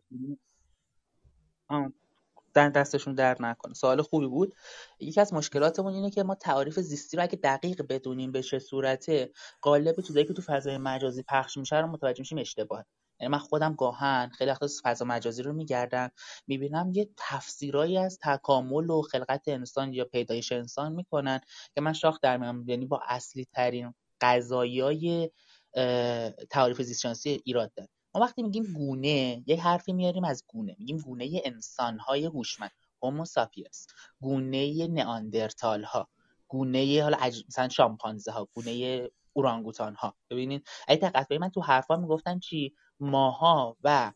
در 2.58 2.70
دستشون 2.70 3.14
در 3.14 3.38
نکنه. 3.40 3.74
سوال 3.74 4.02
خوبی 4.02 4.28
بود. 4.28 4.56
یکی 5.00 5.22
از 5.22 5.34
مشکلاتمون 5.34 5.94
اینه 5.94 6.10
که 6.10 6.24
ما 6.24 6.36
تعاریف 6.36 6.80
زیستی 6.80 7.18
رو 7.18 7.24
اگه 7.24 7.40
دقیق 7.44 7.82
بدونیم 7.90 8.32
به 8.32 8.44
چه 8.44 8.60
صورته 8.60 9.32
قالب 9.62 10.02
چیزایی 10.02 10.26
که 10.26 10.34
تو 10.34 10.42
فضای 10.42 10.78
مجازی 10.78 11.24
پخش 11.24 11.58
میشه 11.58 11.80
رو 11.80 11.88
متوجه 11.88 12.22
میشیم 12.22 12.38
اشتباه 12.38 12.86
یعنی 13.20 13.32
من 13.32 13.38
خودم 13.38 13.76
گاهن 13.76 14.30
خیلی 14.30 14.52
وقتا 14.52 14.68
فضا 14.84 15.06
مجازی 15.06 15.44
رو 15.44 15.54
میگردم 15.54 16.12
می‌بینم 16.48 16.92
یه 16.96 17.10
تفسیرایی 17.18 17.98
از 17.98 18.20
تکامل 18.24 18.90
و 18.90 19.02
خلقت 19.02 19.42
انسان 19.48 19.94
یا 19.94 20.06
پیدایش 20.06 20.52
انسان 20.52 20.94
می‌کنن 20.94 21.40
که 21.76 21.82
من 21.82 21.94
شاخ 21.94 22.20
در 22.22 22.38
میام 22.38 22.70
یعنی 22.70 22.86
با 22.86 23.02
اصلی 23.08 23.48
ترین 23.54 23.94
قضایی 24.22 24.80
های 24.80 25.32
تعاریف 26.50 26.82
زیستشناسی 26.82 27.42
ایراد 27.46 27.74
داره. 27.76 27.90
وقتی 28.20 28.44
میگیم 28.44 28.64
گونه 28.64 29.44
یه 29.46 29.64
حرفی 29.64 29.94
میاریم 29.94 30.24
از 30.24 30.44
گونه. 30.48 30.76
میگیم 30.80 30.98
گونه 30.98 31.42
انسانهای 31.46 32.26
هوشمند. 32.26 32.72
هومو 33.04 33.26
ساپیس 33.26 33.88
گونه 34.22 34.88
نئاندرتال 34.88 35.84
ها 35.84 36.08
گونه 36.48 37.00
حالا 37.04 37.18
عج... 37.18 37.44
مثلا 37.48 37.70
شامپانزه 37.70 38.32
ها 38.32 38.48
گونه 38.54 39.04
اورانگوتان 39.34 39.96
ها 39.96 40.16
ببینید 40.30 40.68
اگه 40.88 41.10
دقت 41.10 41.32
من 41.32 41.50
تو 41.50 41.62
حرفا 41.62 41.96
می‌گفتن 41.96 42.40
چی؟ 42.40 42.76
ماها 43.00 43.78
و 43.84 44.12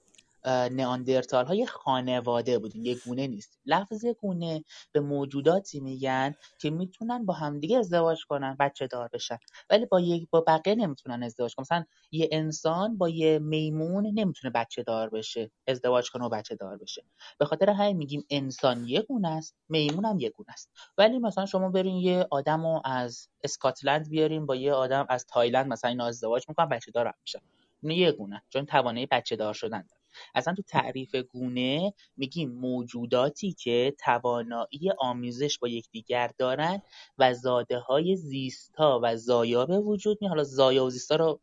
نئاندرتال 0.47 1.45
های 1.45 1.65
خانواده 1.65 2.59
بودیم. 2.59 2.85
یک 2.85 3.03
گونه 3.03 3.27
نیست. 3.27 3.59
لفظ 3.65 4.05
گونه 4.05 4.63
به 4.91 4.99
موجوداتی 4.99 5.79
میگن 5.79 6.35
که 6.59 6.69
می‌تونن 6.69 7.25
با 7.25 7.33
همدیگه 7.33 7.77
ازدواج 7.77 8.25
کنن 8.25 8.55
بچه 8.59 8.87
دار 8.87 9.09
بشن. 9.13 9.37
ولی 9.69 9.85
با 9.85 9.99
یک 9.99 10.29
با 10.29 10.41
بقیه 10.41 10.75
نمی‌تونن 10.75 11.23
ازدواج 11.23 11.55
کنن. 11.55 11.63
مثلا 11.63 11.85
یه 12.11 12.29
انسان 12.31 12.97
با 12.97 13.09
یه 13.09 13.39
میمون 13.39 14.05
نمی‌تونه 14.05 14.51
بچه 14.55 14.83
دار 14.83 15.09
بشه 15.09 15.51
ازدواج 15.67 16.11
کنه 16.11 16.25
و 16.25 16.29
بچه 16.29 16.55
دار 16.55 16.77
بشه. 16.77 17.03
به 17.37 17.45
خاطر 17.45 17.69
همین 17.69 17.97
میگیم 17.97 18.25
انسان 18.29 18.85
یک 18.85 19.05
گونه 19.05 19.27
است 19.27 19.55
میمون 19.69 20.05
هم 20.05 20.19
یک 20.19 20.31
گونه 20.31 20.51
است. 20.51 20.71
ولی 20.97 21.19
مثلا 21.19 21.45
شما 21.45 21.69
برین 21.69 21.97
یه 21.97 22.27
آدم 22.31 22.61
رو 22.61 22.81
از 22.85 23.27
اسکاتلند 23.43 24.09
بیارین 24.09 24.45
با 24.45 24.55
یه 24.55 24.73
آدم 24.73 25.05
از 25.09 25.25
تایلند 25.25 25.67
مثلا 25.67 25.89
اینا 25.89 26.05
ازدواج 26.05 26.45
می‌کنن 26.49 26.69
بچه 26.69 26.91
دار 26.91 27.13
میشن. 27.21 27.39
یه 27.83 28.11
گونه 28.11 28.43
چون 28.49 28.65
توانایی 28.65 29.05
بچه 29.05 29.35
دار 29.35 29.53
شدن 29.53 29.87
اصلا 30.35 30.53
تو 30.53 30.61
تعریف 30.61 31.15
گونه 31.15 31.93
میگیم 32.17 32.51
موجوداتی 32.51 33.53
که 33.53 33.95
توانایی 33.99 34.91
آمیزش 34.99 35.59
با 35.59 35.67
یکدیگر 35.67 36.31
دارن 36.37 36.81
و 37.17 37.33
زاده 37.33 37.79
های 37.79 38.15
زیستا 38.15 38.99
و 39.03 39.15
زایا 39.15 39.65
به 39.65 39.79
وجود 39.79 40.17
می 40.21 40.27
حالا 40.27 40.43
زایا 40.43 40.85
و 40.85 40.89
زیستا 40.89 41.15
رو 41.15 41.39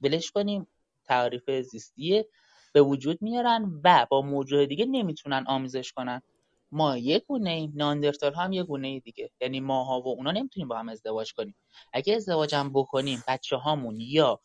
ولش 0.00 0.30
کنیم 0.30 0.66
تعریف 1.04 1.50
زیستیه 1.50 2.28
به 2.72 2.82
وجود 2.82 3.22
میارن 3.22 3.80
و 3.84 4.06
با 4.10 4.22
موجود 4.22 4.68
دیگه 4.68 4.86
نمی‌تونن 4.86 5.44
آمیزش 5.46 5.92
کنن. 5.92 6.22
ما 6.72 6.96
یک 6.98 7.24
گونه 7.26 7.50
ایم 7.50 7.72
ناندرتال 7.76 8.34
هم 8.34 8.52
یک 8.52 8.66
گونه 8.66 9.00
دیگه. 9.00 9.30
یعنی 9.40 9.60
ماها 9.60 10.00
و 10.00 10.08
اونا 10.08 10.30
نمی‌تونیم 10.30 10.68
با 10.68 10.78
هم 10.78 10.88
ازدواج 10.88 11.32
کنیم. 11.32 11.54
اگه 11.92 12.14
ازدواج 12.14 12.54
هم 12.54 12.72
بکنیم 12.72 13.22
بچه 13.28 13.56
هامون 13.56 14.00
یا 14.00 14.40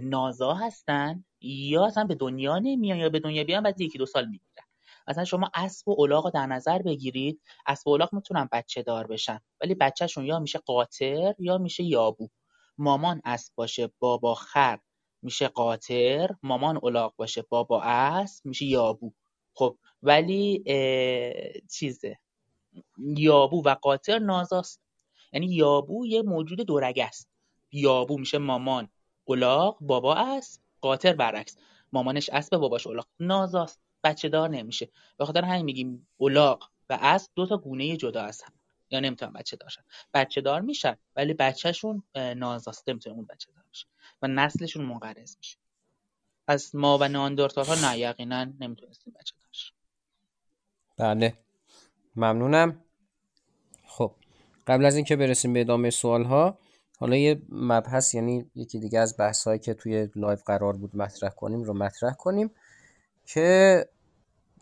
نازا 0.00 0.54
هستن 0.54 1.24
یا 1.44 1.86
اصلا 1.86 2.04
به 2.04 2.14
دنیا 2.14 2.58
نمیان 2.58 2.98
یا 2.98 3.08
به 3.08 3.20
دنیا 3.20 3.44
بیان 3.44 3.62
بعد 3.62 3.80
یکی 3.80 3.98
دو 3.98 4.06
سال 4.06 4.24
می‌گیرن 4.24 4.66
مثلا 5.08 5.24
شما 5.24 5.50
اسب 5.54 5.88
و 5.88 6.02
الاغ 6.02 6.24
رو 6.24 6.30
در 6.30 6.46
نظر 6.46 6.82
بگیرید. 6.82 7.40
اسب 7.66 7.88
و 7.88 7.90
الاغ 7.90 8.14
می‌تونن 8.14 8.48
بچه 8.52 8.82
دار 8.82 9.06
بشن 9.06 9.40
ولی 9.60 9.74
بچهشون 9.74 10.24
یا 10.24 10.38
میشه 10.38 10.58
قاطر 10.58 11.34
یا 11.38 11.58
میشه 11.58 11.84
یابو. 11.84 12.28
مامان 12.78 13.22
اسب 13.24 13.52
باشه 13.54 13.90
بابا 13.98 14.34
خر. 14.34 14.78
میشه 15.22 15.48
قاطر 15.48 16.30
مامان 16.42 16.80
الاغ 16.82 17.16
باشه 17.16 17.42
بابا 17.42 17.82
اسب 17.82 18.46
میشه 18.46 18.64
یابو. 18.64 19.12
خب 19.54 19.76
ولی 20.02 20.64
چیزه. 21.70 22.18
یابو 23.16 23.62
و 23.62 23.74
قاطر 23.74 24.18
نازاست. 24.18 24.80
یعنی 25.32 25.46
یابو 25.46 26.06
یه 26.06 26.22
موجود 26.22 26.60
دورگه 26.60 27.04
است. 27.04 27.28
یابو 27.72 28.18
میشه 28.18 28.38
مامان 28.38 28.88
الاغ 29.28 29.78
بابا 29.80 30.14
اسب. 30.14 30.63
قاطر 30.88 31.12
برعکس. 31.12 31.56
مامانش 31.92 32.30
اسب 32.30 32.56
باباش 32.56 32.86
الاغ 32.86 33.06
نازاست. 33.20 33.80
بچه 34.04 34.28
دار 34.28 34.48
نمیشه. 34.50 34.88
به 35.18 35.24
خاطر 35.24 35.44
همین 35.44 35.64
میگیم 35.64 36.08
الاغ 36.20 36.68
و 36.90 36.98
اسب 37.02 37.30
دو 37.34 37.46
تا 37.46 37.56
گونه 37.56 37.96
جدا 37.96 38.22
هستن 38.22 38.52
یا 38.90 39.00
نمی‌تونن 39.00 39.32
بچه 39.32 39.56
داشتن 39.56 39.82
بچه 40.14 40.40
دار 40.40 40.60
میشن 40.60 40.96
ولی 41.16 41.34
بچهشون 41.34 42.02
نازاسته 42.14 42.92
نمی‌تونه 42.92 43.16
اون 43.16 43.24
بچه 43.24 43.52
دار 43.52 43.64
بشه. 43.72 43.86
و 44.22 44.28
نسلشون 44.28 44.84
منقرض 44.84 45.36
میشه. 45.36 45.58
از 46.46 46.76
ما 46.76 46.98
و 47.00 47.08
نئاندرتال 47.08 47.64
ها 47.64 47.90
نه 47.90 47.98
یقینا 47.98 48.44
نمی‌تونستیم 48.44 49.14
بچه 49.20 49.34
داشت 49.46 49.74
بله. 50.96 51.38
ممنونم. 52.16 52.84
خب. 53.86 54.14
قبل 54.66 54.84
از 54.84 54.96
اینکه 54.96 55.16
برسیم 55.16 55.52
به 55.52 55.60
ادامه 55.60 55.90
سوال 55.90 56.24
ها 56.24 56.58
حالا 56.98 57.16
یه 57.16 57.42
مبحث 57.48 58.14
یعنی 58.14 58.50
یکی 58.54 58.78
دیگه 58.78 58.98
از 58.98 59.16
بحث 59.18 59.44
هایی 59.44 59.58
که 59.58 59.74
توی 59.74 60.08
لایو 60.16 60.38
قرار 60.46 60.76
بود 60.76 60.96
مطرح 60.96 61.30
کنیم 61.30 61.62
رو 61.62 61.74
مطرح 61.74 62.14
کنیم 62.14 62.50
که 63.26 63.88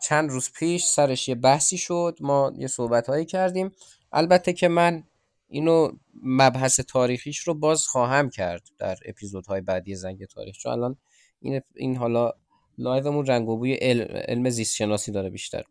چند 0.01 0.29
روز 0.29 0.51
پیش 0.51 0.85
سرش 0.85 1.29
یه 1.29 1.35
بحثی 1.35 1.77
شد 1.77 2.17
ما 2.21 2.53
یه 2.57 2.67
صحبت 2.67 3.07
هایی 3.09 3.25
کردیم. 3.25 3.71
البته 4.11 4.53
که 4.53 4.67
من 4.67 5.03
اینو 5.47 5.91
مبحث 6.23 6.79
تاریخیش 6.79 7.39
رو 7.39 7.53
باز 7.53 7.85
خواهم 7.85 8.29
کرد 8.29 8.61
در 8.77 8.97
اپیزودهای 9.05 9.61
بعدی 9.61 9.95
زنگ 9.95 10.25
تاریخ 10.25 10.57
چون 10.57 10.71
الان 10.71 10.97
این, 11.39 11.61
این 11.75 11.95
حالا 11.95 12.31
لایومون 12.77 13.25
رنگ 13.25 13.49
و 13.49 13.57
بوی 13.57 13.73
علم, 13.73 14.07
علم 14.27 14.49
زیست 14.49 14.75
شناسی 14.75 15.11
داره 15.11 15.29
بیشتر. 15.29 15.63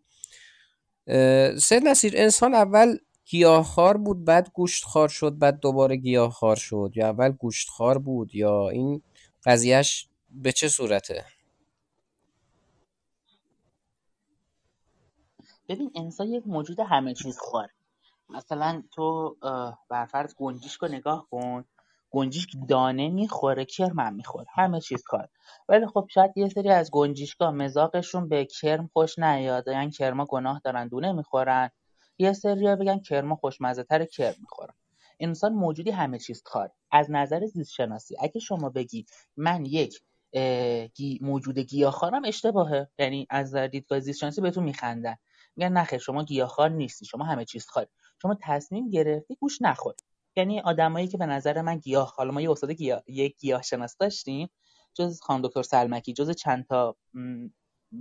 سید 1.58 1.82
نصیر 1.84 2.12
انسان 2.16 2.54
اول 2.54 2.96
گیاهخوار 3.26 3.96
بود 3.96 4.24
بعد 4.24 4.50
گوشتخوار 4.54 5.08
شد 5.08 5.38
بعد 5.38 5.60
دوباره 5.60 5.96
گیاهخوار 5.96 6.56
شد. 6.56 6.92
یا 6.94 7.08
اول 7.08 7.30
گوشتخوار 7.30 7.98
بود 7.98 8.34
یا 8.34 8.68
این 8.68 9.02
قضیهش 9.44 10.08
به 10.30 10.52
چه 10.52 10.68
صورته؟ 10.68 11.24
ببین 15.68 15.90
انسان 15.94 16.26
یک 16.26 16.46
موجود 16.46 16.80
همه 16.80 17.14
چیز 17.14 17.38
خوار. 17.38 17.68
مثلا 18.28 18.82
تو 18.94 19.36
برفرض 19.88 20.34
گنجیش 20.34 20.74
رو 20.74 20.88
نگاه 20.88 21.26
کن. 21.30 21.64
گنجیش 22.10 22.46
دانه 22.68 23.08
می‌خوره 23.08 23.64
کرم 23.64 24.14
می‌خوره 24.14 24.46
همه 24.54 24.80
چیز 24.80 25.02
کار 25.02 25.28
ولی 25.68 25.86
خب 25.86 26.06
شاید 26.10 26.30
یه 26.36 26.48
سری 26.48 26.68
از 26.70 26.90
گنجیشکا 26.90 27.50
مزاقشون 27.50 28.28
به 28.28 28.44
کرم 28.44 28.90
خوش 28.92 29.18
نیاد. 29.18 29.68
یعنی 29.68 29.90
کرما 29.90 30.24
گناه 30.24 30.60
دارن 30.64 30.88
دونه 30.88 31.12
می‌خورن. 31.12 31.70
یه 32.22 32.32
سری 32.32 32.76
بگن 32.76 32.98
کرما 32.98 33.36
خوشمزه 33.36 33.82
تر 33.82 34.04
کرم 34.04 34.34
می‌خورن 34.40 34.74
انسان 35.20 35.52
موجودی 35.52 35.90
همه 35.90 36.18
چیز 36.18 36.42
کار 36.42 36.70
از 36.90 37.10
نظر 37.10 37.46
زیست 37.46 37.72
شناسی 37.72 38.16
اگه 38.20 38.40
شما 38.40 38.68
بگی 38.68 39.06
من 39.36 39.64
یک 39.66 40.00
موجود 41.20 41.58
گیاهخوارم 41.58 42.22
اشتباهه. 42.24 42.88
یعنی 42.98 43.26
از 43.30 43.54
دیدگاه 43.54 44.00
زیست 44.00 44.18
شناسی 44.18 44.40
بهتون 44.40 44.64
میخندن. 44.64 45.16
میگن 45.56 45.72
نخیر 45.72 45.98
شما 45.98 46.24
گیاهخوار 46.24 46.70
نیستی 46.70 47.04
شما 47.04 47.24
همه 47.24 47.44
چیز 47.44 47.66
خاری 47.66 47.86
شما 48.22 48.36
تصمیم 48.42 48.90
گرفتی 48.90 49.36
گوش 49.40 49.62
نخور. 49.62 49.94
یعنی 50.36 50.60
آدمایی 50.60 51.08
که 51.08 51.18
به 51.18 51.26
نظر 51.26 51.62
من 51.62 51.78
گیاه 51.78 52.14
حالا 52.16 52.30
ما 52.30 52.40
یه 52.40 52.50
استاد 52.50 52.70
گیاه 52.70 53.02
یک 53.06 53.36
گیاه 53.38 53.62
شناس 53.62 53.96
داشتیم 53.96 54.48
جز 54.94 55.20
خانم 55.20 55.42
دکتر 55.42 55.62
سلمکی 55.62 56.12
جز 56.12 56.30
چند 56.30 56.66
تا 56.66 56.96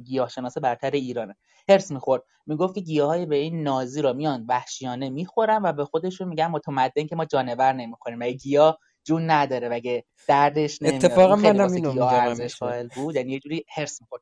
گیاه 0.03 0.29
شناس 0.29 0.57
برتر 0.57 0.91
ایرانه. 0.91 1.35
هرس 1.69 1.91
می‌خورد. 1.91 2.23
می‌گفت 2.45 2.75
که 2.75 2.81
گیاهای 2.81 3.25
به 3.25 3.35
این 3.35 3.63
نازی 3.63 4.01
رو 4.01 4.13
میان 4.13 4.45
وحشیانه 4.49 5.09
می‌خورن 5.09 5.61
و 5.63 5.73
به 5.73 5.85
خودشون 5.85 6.27
میگن 6.27 6.47
متمدن 6.47 7.07
که 7.07 7.15
ما 7.15 7.25
جانور 7.25 7.73
نمی‌خوریم. 7.73 8.19
و 8.19 8.31
گیاه 8.31 8.79
جون 9.03 9.29
نداره؟ 9.29 9.69
مگه 9.69 10.05
دردش 10.27 10.81
نمیاد؟ 10.81 11.05
اتفاقا 11.05 11.35
منم 11.35 11.73
اینو 11.73 11.93
میگم 11.93 12.87
بود. 12.95 13.15
یعنی 13.15 13.31
یه 13.31 13.39
جوری 13.39 13.65
هرس 13.69 14.01
می‌خورد 14.01 14.21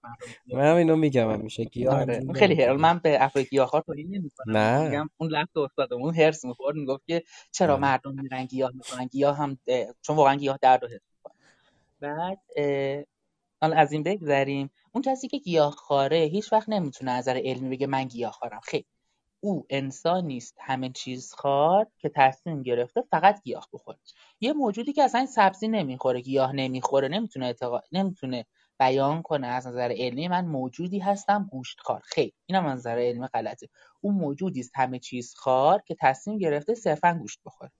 منم 0.53 0.75
اینو 0.75 0.95
میگم 0.95 1.31
همیشه. 1.31 1.63
گیاه 1.63 2.01
آره. 2.01 2.33
خیلی 2.35 2.63
هر 2.63 2.73
من 2.73 2.99
به 2.99 3.23
افراد 3.23 3.45
گیاهخوار 3.45 3.81
توهین 3.81 4.07
نمی‌کنم. 4.15 4.57
نه. 4.57 4.89
میگم 4.89 5.09
اون 5.17 5.29
لفظ 5.29 5.57
استادمون 5.57 6.15
هرس 6.15 6.45
می‌خورد. 6.45 6.75
می‌گفت 6.75 7.07
که 7.07 7.23
چرا 7.51 7.73
آره. 7.73 7.81
مردم 7.81 8.13
میرن 8.21 8.45
گیاه 8.45 8.71
می‌کنن 8.73 9.05
گیاه 9.05 9.37
هم 9.37 9.57
چون 10.01 10.15
واقعا 10.15 10.35
گیاه 10.35 10.59
درد 10.61 10.83
رو 10.83 10.87
حس 10.87 11.01
می‌کنه 11.15 11.33
بعد 11.99 12.39
حالا 13.61 13.75
از 13.75 13.91
این 13.91 14.03
بگذریم. 14.03 14.69
اون 14.93 15.01
کسی 15.01 15.27
که 15.27 15.37
گیاهخواره 15.37 16.17
هیچ 16.17 16.53
وقت 16.53 16.69
نمی‌تونه 16.69 17.11
از 17.11 17.27
نظر 17.27 17.41
علمی 17.43 17.69
بگه 17.69 17.87
من 17.87 18.03
گیاهخوارم 18.03 18.59
خیلی. 18.63 18.85
او 19.43 19.65
انسانی 19.69 20.37
است 20.37 20.57
همه 20.59 20.89
چیز 20.89 21.33
خوار 21.33 21.87
که 21.97 22.11
تصمیم 22.15 22.63
گرفته 22.63 23.01
فقط 23.11 23.43
گیاه 23.43 23.67
بخوره. 23.73 23.97
یه 24.41 24.53
موجودی 24.53 24.93
که 24.93 25.03
اصلا 25.03 25.25
سبزی 25.25 25.67
نمی‌خوره 25.67 26.21
گیاه 26.21 26.51
نمی‌خوره 26.51 27.07
نمی‌تونه 27.07 27.45
اعتقاد 27.45 27.83
نمی‌تونه 27.91 28.45
بیان 28.79 29.21
کنه 29.21 29.47
از 29.47 29.67
نظر 29.67 29.93
علمی 29.97 30.27
من 30.27 30.45
موجودی 30.45 30.99
هستم 30.99 31.49
گوشتخوار 31.51 32.01
خیر 32.05 32.33
اینم 32.45 32.65
از 32.65 32.79
نظر 32.79 32.99
علمی 32.99 33.27
غلطه. 33.27 33.67
اون 34.01 34.15
موجودی 34.15 34.59
است 34.59 34.71
همه 34.75 34.99
چیز 34.99 35.33
خار 35.37 35.81
که 35.85 35.95
تصمیم 35.99 36.37
گرفته 36.37 36.75
صرفا 36.75 37.17
گوشت 37.21 37.39
بخوره. 37.45 37.71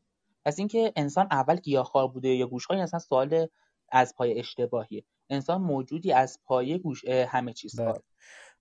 پس 0.46 0.60
اینکه 0.60 0.94
انسان 0.96 1.28
اول 1.32 1.56
گیاهخوار 1.56 2.08
بوده 2.08 2.30
یا 2.30 2.48
گوشتخوار 2.48 2.80
اصلا 2.80 3.00
سوال 3.00 3.48
از 3.92 4.16
پای 4.16 4.40
اشتباهیه. 4.40 5.04
انسان 5.30 5.62
موجودی 5.62 6.12
از 6.12 6.40
پای 6.46 6.80
گوش 6.80 7.06
همه 7.06 7.54
چیز 7.54 7.80
بله. 7.80 7.94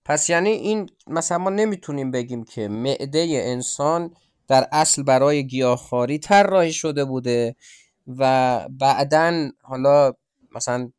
پس 0.05 0.29
یعنی 0.29 0.49
این 0.49 0.89
مثلا 1.07 1.37
ما 1.37 1.49
نمی‌تونیم 1.49 2.11
بگیم 2.11 2.43
که 2.43 2.67
معده 2.67 3.27
انسان 3.43 4.13
در 4.47 4.67
اصل 4.71 5.03
برای 5.03 5.47
گیاهخواری 5.47 6.19
طراحی 6.19 6.73
شده 6.73 7.05
بوده 7.05 7.55
و 8.07 8.67
بعدا 8.69 9.49
حالا 9.61 10.13
مثلا 10.55 10.91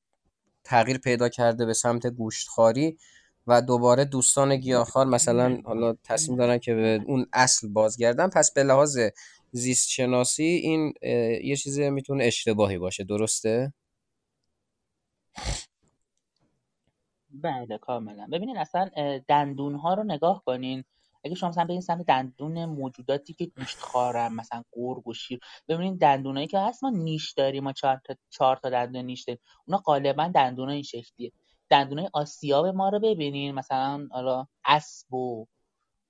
تغییر 0.65 0.99
پیدا 0.99 1.29
کرده 1.29 1.67
به 1.67 1.73
سمت 1.73 2.07
گوشتخواری 2.07 2.99
و 3.47 3.63
دوباره 3.63 4.05
دوستان 4.05 4.57
گیاهخوار 4.57 5.07
مثلا 5.07 5.59
حالا 5.65 5.95
تصمیم 6.05 6.39
دارن 6.39 6.59
که 6.59 6.75
به 6.75 7.01
اون 7.07 7.27
اصل 7.33 7.69
بازگردن 7.69 8.29
پس 8.29 8.53
به 8.53 8.63
لحاظ 8.63 8.99
زیست 9.53 9.89
شناسی 9.89 10.43
این 10.43 10.93
یه 11.45 11.57
چیزی 11.57 11.91
می‌تونه 11.91 12.25
اشتباهی 12.25 12.79
باشه 12.79 13.05
درسته؟ 13.05 13.73
بله 17.31 17.79
کاملا. 17.79 18.27
ببینین 18.33 18.59
اصلا 18.59 18.91
دندون 19.29 19.75
ها 19.75 19.95
رو 19.95 20.05
نگاه 20.05 20.43
کنین. 20.47 20.85
اگه 21.25 21.35
شما 21.35 21.49
مثلا 21.51 21.65
برین 21.65 21.81
سمت 21.81 22.07
دندون 22.07 22.65
موجوداتی 22.65 23.33
که 23.35 23.47
گوشت 23.47 23.79
خارن 23.79 24.33
مثلا 24.33 24.63
گرگ 24.73 25.09
و 25.09 25.15
شیر 25.15 25.41
ببینین 25.69 25.97
دندونایی 25.97 26.47
که 26.47 26.59
هست 26.59 26.85
ما 26.85 26.91
نیش 26.91 27.33
داریم. 27.33 27.65
ما 27.65 27.73
چهار 27.73 28.01
تا, 28.05 28.15
چهار 28.31 28.57
تا 28.57 28.71
دندون 28.71 29.05
نیش 29.05 29.23
داریم. 29.25 29.41
اونا 29.67 29.79
غالبا 29.79 30.29
دندون 30.35 30.69
این 30.69 30.83
شکلیه. 30.83 31.33
دندونای 31.71 32.11
آسیاب 32.13 32.67
ما 32.67 32.89
رو 32.89 33.01
ببینین. 33.01 33.55
مثلا 33.55 34.09
حالا 34.11 34.47
اسب 34.65 35.15
و 35.15 35.47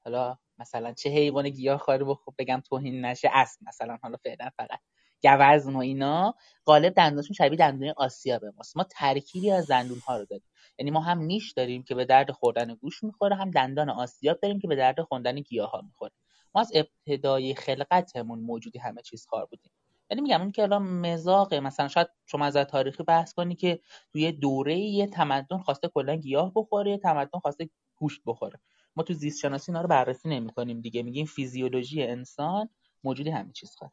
حالا 0.04 0.38
مثلا 0.58 0.92
چه 0.92 1.10
حیوان 1.10 1.48
گیاه 1.50 1.78
خاری 1.78 2.04
خب 2.04 2.34
بگم 2.38 2.62
توهین 2.68 3.04
نشه 3.04 3.30
اسب 3.32 3.60
مثلا 3.68 3.98
حالا 4.02 4.16
فعلا 4.24 4.50
فقط. 4.56 4.80
گوزن 5.22 5.76
و 5.76 5.78
اینا 5.78 6.34
غالب 6.66 6.94
دندونشون 6.94 7.34
شبیه 7.34 7.58
دندون 7.58 7.92
آسیاب 7.96 8.44
ماست. 8.44 8.76
ما 8.76 8.84
ترکیبی 8.90 9.50
از 9.50 9.66
دندون 9.66 9.98
ها 9.98 10.18
رو 10.18 10.24
داریم. 10.24 10.46
یعنی 10.78 10.90
ما 10.90 11.00
هم 11.00 11.18
نیش 11.18 11.52
داریم 11.52 11.82
که 11.82 11.94
به 11.94 12.04
درد 12.04 12.30
خوردن 12.30 12.74
گوش 12.74 13.04
می‌خوره 13.04 13.36
هم 13.36 13.50
دندان 13.50 13.90
آسیاب 13.90 14.38
داریم 14.42 14.58
که 14.58 14.68
به 14.68 14.76
درد 14.76 15.02
خوردن 15.02 15.40
گیاه 15.40 15.70
ها 15.70 15.80
می‌خوره. 15.80 16.12
ما 16.54 16.60
از 16.60 16.72
ابتدای 16.74 17.54
خلقتمون 17.54 18.40
موجودی 18.40 18.78
همه 18.78 19.02
چیز 19.02 19.26
کار 19.26 19.46
بودیم. 19.46 19.72
یعنی 20.10 20.20
میگم 20.20 20.40
اون 20.40 20.50
که 20.52 20.62
الان 20.62 20.82
مزاقه. 20.82 21.60
مثلا 21.60 21.88
شاید 21.88 22.08
شما 22.26 22.44
از 22.44 22.56
تاریخی 22.56 23.02
بحث 23.02 23.32
کنی 23.32 23.54
که 23.54 23.80
توی 24.12 24.32
دوره 24.32 24.78
یه 24.78 25.06
تمدن 25.06 25.58
خواسته 25.58 25.88
کلا 25.88 26.16
گیاه 26.16 26.52
بخوره 26.56 26.90
یه 26.90 26.98
تمدن 26.98 27.38
خواسته 27.38 27.70
گوشت 27.96 28.20
بخوره. 28.26 28.60
ما 28.96 29.02
تو 29.02 29.14
زیست 29.14 29.40
شناسی 29.40 29.72
اینا 29.72 29.82
رو 29.82 29.88
بررسی 29.88 30.28
نمی‌کنیم 30.28 30.80
دیگه. 30.80 31.02
میگیم 31.02 31.26
فیزیولوژی 31.26 32.02
انسان 32.02 32.68
موجودی 33.04 33.30
همه 33.30 33.52
چیز 33.52 33.74
کار 33.74 33.90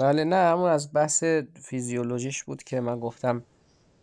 بله 0.00 0.24
نه 0.24 0.36
همون 0.36 0.70
از 0.70 0.92
بحث 0.92 1.24
فیزیولوژیش 1.62 2.44
بود 2.44 2.62
که 2.62 2.80
من 2.80 3.00
گفتم 3.00 3.42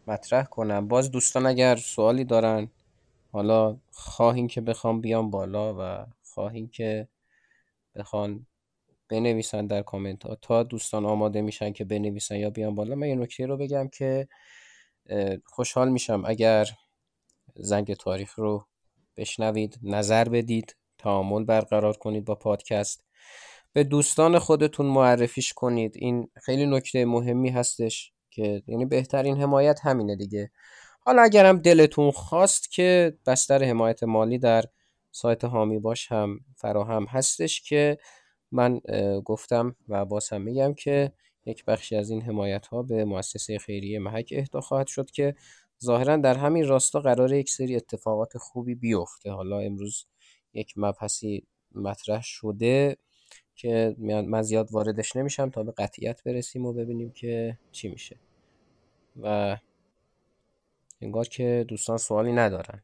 مطرح 0.07 0.45
کنم. 0.45 0.87
باز 0.87 1.11
دوستان 1.11 1.45
اگر 1.45 1.75
سوالی 1.75 2.23
دارن 2.23 2.69
حالا 3.31 3.77
خواهین 3.91 4.47
که 4.47 4.61
بخوام 4.61 5.01
بیام 5.01 5.31
بالا 5.31 5.75
و 5.79 6.05
خواهین 6.23 6.67
که 6.67 7.07
بخوان 7.95 8.45
بنویسن 9.09 9.67
در 9.67 9.81
کامنت 9.81 10.25
ها. 10.25 10.35
تا 10.35 10.63
دوستان 10.63 11.05
آماده 11.05 11.41
میشن 11.41 11.71
که 11.73 11.85
بنویسن 11.85 12.35
یا 12.35 12.49
بیان 12.49 12.75
بالا 12.75 12.95
من 12.95 13.07
یه 13.07 13.15
نکته 13.15 13.45
رو 13.45 13.57
بگم 13.57 13.87
که 13.87 14.27
خوشحال 15.45 15.89
میشم 15.89 16.23
اگر 16.25 16.67
زنگ 17.55 17.93
تاریخ 17.93 18.35
رو 18.35 18.65
بشنوید 19.17 19.79
نظر 19.83 20.29
بدید 20.29 20.75
تعامل 20.97 21.43
برقرار 21.43 21.97
کنید 21.97 22.25
با 22.25 22.35
پادکست. 22.35 23.06
به 23.77 23.83
دوستان 23.83 24.39
خودتون 24.39 24.85
معرفیش 24.85 25.53
کنید. 25.53 25.91
این 25.95 26.29
خیلی 26.43 26.65
نکته 26.65 27.05
مهمی 27.05 27.49
هستش 27.49 28.13
که 28.29 28.63
یعنی 28.67 28.85
بهترین 28.85 29.41
حمایت 29.41 29.79
همینه 29.85 30.15
دیگه. 30.15 30.51
حالا 30.99 31.21
اگرم 31.21 31.57
دلتون 31.57 32.11
خواست 32.11 32.71
که 32.71 33.17
بستر 33.25 33.63
حمایت 33.63 34.03
مالی 34.03 34.37
در 34.37 34.63
سایت 35.11 35.43
هامی 35.43 35.79
باش 35.79 36.11
هم 36.11 36.39
فراهم 36.55 37.05
هستش 37.05 37.61
که 37.61 37.97
من 38.51 38.79
گفتم 39.25 39.75
و 39.89 40.05
باز 40.05 40.29
هم 40.29 40.41
میگم 40.41 40.73
که 40.73 41.11
یک 41.45 41.65
بخشی 41.65 41.95
از 41.95 42.09
این 42.09 42.21
حمایت 42.21 42.67
ها 42.67 42.83
به 42.83 43.05
مؤسسه 43.05 43.57
خیریه 43.57 43.99
محک 43.99 44.33
اهدا 44.37 44.61
خواهد 44.61 44.87
شد 44.87 45.11
که 45.11 45.35
ظاهرا 45.83 46.17
در 46.17 46.37
همین 46.37 46.67
راستا 46.67 46.99
قرار 46.99 47.33
یک 47.33 47.49
سری 47.49 47.75
اتفاقات 47.75 48.37
خوبی 48.37 48.75
بیفته. 48.75 49.31
حالا 49.31 49.59
امروز 49.59 50.05
یک 50.53 50.73
مبحثی 50.77 51.47
مطرح 51.75 52.21
شده. 52.23 52.97
که 53.57 53.95
من 53.99 54.41
زیاد 54.41 54.71
واردش 54.71 55.15
نمیشم 55.15 55.49
تا 55.49 55.63
به 55.63 55.71
قطعیت 55.71 56.23
برسیم 56.23 56.65
و 56.65 56.73
ببینیم 56.73 57.11
که 57.11 57.57
چی 57.71 57.89
میشه. 57.89 58.17
و 59.21 59.57
انگار 61.01 61.27
که 61.27 61.65
دوستان 61.67 61.97
سوالی 61.97 62.31
ندارند. 62.31 62.83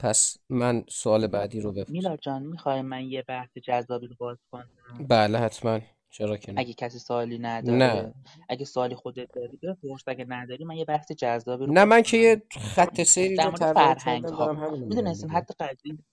پس 0.00 0.36
من 0.48 0.84
سوال 0.88 1.26
بعدی 1.26 1.60
رو 1.60 1.72
بپرسم. 1.72 1.92
میلاد 1.92 2.18
جان 2.22 2.42
می‌خوای 2.42 2.82
من 2.82 3.04
یه 3.04 3.22
بحث 3.22 3.58
جذابی 3.58 4.06
رو 4.06 4.14
باز 4.18 4.38
کنم؟ 4.50 4.68
بله 5.08 5.38
حتما. 5.38 5.80
چرا 6.10 6.36
که 6.36 6.52
نه. 6.52 6.60
اگه 6.60 6.72
کسی 6.72 6.98
سوالی 6.98 7.38
نداره 7.38 7.78
نه. 7.78 8.14
اگه 8.48 8.64
سوالی 8.64 8.94
خودت 8.94 9.28
داری 9.34 9.56
بپرس 9.56 10.02
اگه 10.06 10.26
نداری 10.28 10.64
من 10.64 10.76
یه 10.76 10.84
بحث 10.84 11.12
جذابی 11.12 11.66
رو 11.66 11.72
نه 11.72 11.84
من 11.84 12.02
که 12.02 12.16
یه 12.16 12.42
خط 12.50 13.02
سیری 13.02 13.36
در 13.36 13.50
رو 13.50 13.56
فرهنگ 13.56 14.22
کردم 14.22 14.54
ها 14.54 14.76
دیگه 14.76 15.28
حتی 15.28 15.54
قدیم 15.60 16.04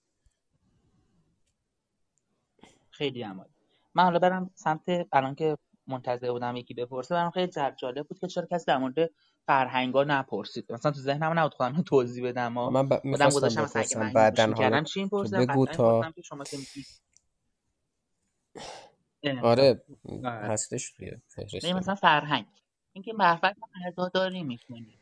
خیلی 3.00 3.22
هم 3.22 3.38
عالی. 3.38 3.52
من 3.94 4.04
حالا 4.04 4.18
برم 4.18 4.50
سمت 4.54 4.82
الان 5.12 5.34
که 5.34 5.58
منتظر 5.86 6.30
بودم 6.32 6.56
یکی 6.56 6.74
بپرسه 6.74 7.14
برام 7.14 7.30
خیلی 7.30 7.52
جالب 7.76 8.06
بود 8.08 8.18
که 8.18 8.26
چرا 8.26 8.46
کسی 8.46 8.66
در 8.66 8.78
مورد 8.78 9.10
فرهنگا 9.46 10.04
نپرسید. 10.04 10.72
مثلا 10.72 10.92
تو 10.92 11.00
ذهنم 11.00 11.38
نبود 11.38 11.54
خودم 11.54 11.82
توضیح 11.82 12.24
بدم 12.24 12.56
و 12.56 12.70
من 12.70 12.88
ب... 12.88 12.94
خودم 12.94 13.10
می‌خواستم 13.10 13.36
گذاشتم 13.36 13.62
مثلا 13.62 13.82
اگه 13.82 13.98
من 13.98 14.12
حالا 14.12 14.46
می‌کردم 14.46 14.84
چی 14.84 15.04
بگو 15.32 15.66
تا 15.66 16.12
شما 16.24 16.44
که 16.44 16.58
آره. 19.42 19.42
آره. 19.42 19.82
هستش 20.24 20.92
توی 20.92 21.12
فهرستمون 21.28 21.76
مثلا 21.76 21.94
فرهنگ. 21.94 22.46
اینکه 22.92 23.12
محفل 23.12 23.52
عزاداری 23.86 24.42
می‌کنی 24.42 24.98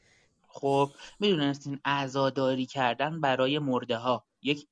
خب 0.49 0.91
می‌دونستین 1.21 1.81
عزاداری 1.85 2.67
کردن 2.67 3.21
برای 3.21 3.59
مرده 3.59 3.97
ها 3.97 4.25
یک 4.43 4.69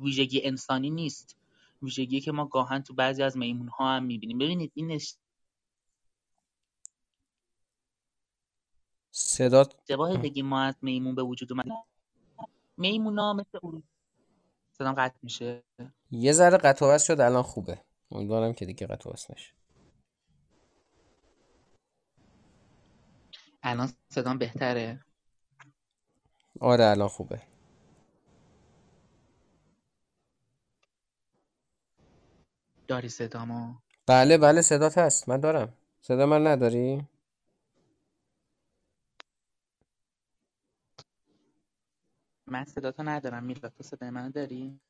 ویژگی 0.00 0.40
انسانی 0.44 0.90
نیست. 0.90 1.37
ویژگی 1.82 2.20
که 2.20 2.32
ما 2.32 2.44
گاهن 2.44 2.82
تو 2.82 2.94
بعضی 2.94 3.22
از 3.22 3.36
میمون 3.36 3.68
ها 3.68 3.96
هم 3.96 4.04
می‌بینیم. 4.04 4.38
ببینید 4.38 4.72
این 4.74 5.00
صدات 9.10 9.74
اشتباه 9.80 10.16
بگیم 10.16 10.46
ما 10.46 10.62
از 10.62 10.74
میمون 10.82 11.14
به 11.14 11.22
وجود 11.22 11.52
اومد. 11.52 11.66
میمون 12.76 13.18
ها 13.18 13.32
مثل 13.32 13.58
اون 13.62 13.82
صدام 14.72 14.94
قطع 14.94 15.18
میشه. 15.22 15.62
یه 16.10 16.32
ذره 16.32 16.56
قطع 16.56 16.86
وصل 16.86 17.14
شد 17.14 17.20
الان 17.20 17.42
خوبه. 17.42 17.84
امیدوارم 18.10 18.52
که 18.52 18.66
دیگه 18.66 18.86
قطع 18.86 19.10
وصل 19.10 19.34
نشه. 19.34 19.52
الان 23.62 23.92
صدام 24.08 24.38
بهتره. 24.38 25.04
آره 26.60 26.84
الان 26.84 27.08
خوبه. 27.08 27.42
داری 32.88 33.08
صدامو؟ 33.08 33.74
بله 34.06 34.38
بله 34.38 34.62
صدات 34.62 34.98
هست. 34.98 35.28
من 35.28 35.40
دارم. 35.40 35.74
صدا 36.00 36.26
من 36.26 36.46
نداری؟ 36.46 37.06
من 42.46 42.64
صداتو 42.64 43.02
ندارم. 43.02 43.44
میلاد 43.44 43.72
تو 43.72 43.82
صدای 43.82 44.10
منو 44.10 44.30
داری؟ 44.30 44.80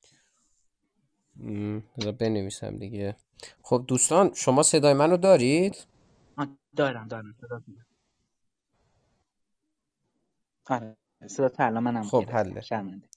بذار 1.98 2.12
بنویسم 2.12 2.76
دیگه. 2.78 3.16
خب 3.62 3.84
دوستان 3.88 4.34
شما 4.34 4.62
صدای 4.62 4.94
منو 4.94 5.16
دارید؟ 5.16 5.86
دارم 6.76 7.08
دارم. 7.08 7.36
دارم. 7.40 7.86
آره 10.66 10.96
صداتو 11.26 11.66
الان 11.66 11.82
منم 11.82 12.02
خب 12.02 12.30
حله. 12.30 12.60
شرمنده. 12.60 13.08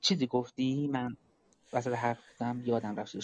چیزی 0.00 0.26
گفتی؟ 0.26 0.88
من 0.88 1.16
وسط 1.74 1.92
حرف 1.92 2.18
بودم 2.38 2.62
یادم 2.66 2.96
رفت 2.96 3.16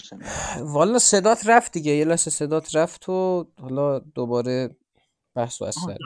والا 0.61 0.99
صدات 0.99 1.47
رفت 1.47 1.73
دیگه 1.73 1.91
یه 1.91 2.05
لحظه 2.05 2.31
صدات 2.31 2.75
رفت 2.75 3.09
و 3.09 3.47
حالا 3.59 3.99
دوباره 3.99 4.77
بحث 5.35 5.61
و 5.61 5.65
آره. 5.65 5.97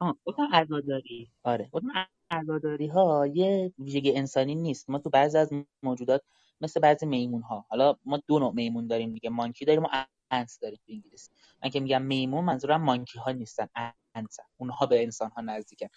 آه 0.00 0.16
گفتم 0.24 0.48
عزاداری. 0.52 1.30
آره. 1.44 1.68
گفتم 1.72 1.88
عزاداری 2.30 2.86
ها 2.86 3.26
یه 3.34 3.72
ویژگی 3.78 4.16
انسانی 4.16 4.54
نیست. 4.54 4.90
ما 4.90 4.98
تو 4.98 5.10
بعضی 5.10 5.38
از 5.38 5.50
موجودات 5.82 6.22
مثل 6.60 6.80
بعضی 6.80 7.06
میمون 7.06 7.42
ها 7.42 7.66
حالا 7.68 7.96
ما 8.04 8.20
دو 8.26 8.38
نوع 8.38 8.54
میمون 8.54 8.86
داریم 8.86 9.12
دیگه. 9.12 9.30
مانکی 9.30 9.64
داریم 9.64 9.82
و 9.84 9.88
انس 10.30 10.58
داریم 10.58 10.78
تو 10.86 10.92
انگلیسی. 10.92 11.30
من 11.62 11.70
که 11.70 11.80
میگم 11.80 12.02
میمون 12.02 12.44
منظورم 12.44 12.82
مانکی 12.82 13.18
ها 13.18 13.30
نیستن 13.30 13.68
انسن. 14.14 14.42
اونها 14.56 14.86
به 14.86 15.02
انسان 15.02 15.30
ها 15.30 15.42
نزدیکن. 15.42 15.88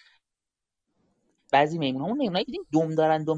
بعضی 1.52 1.78
میمون 1.78 2.02
ها 2.02 2.08
اون 2.08 2.18
میمونایی 2.18 2.46
که 2.46 2.52
دیدیم 2.52 2.68
دم 2.74 2.96
دارن 2.96 3.24
دم 3.24 3.38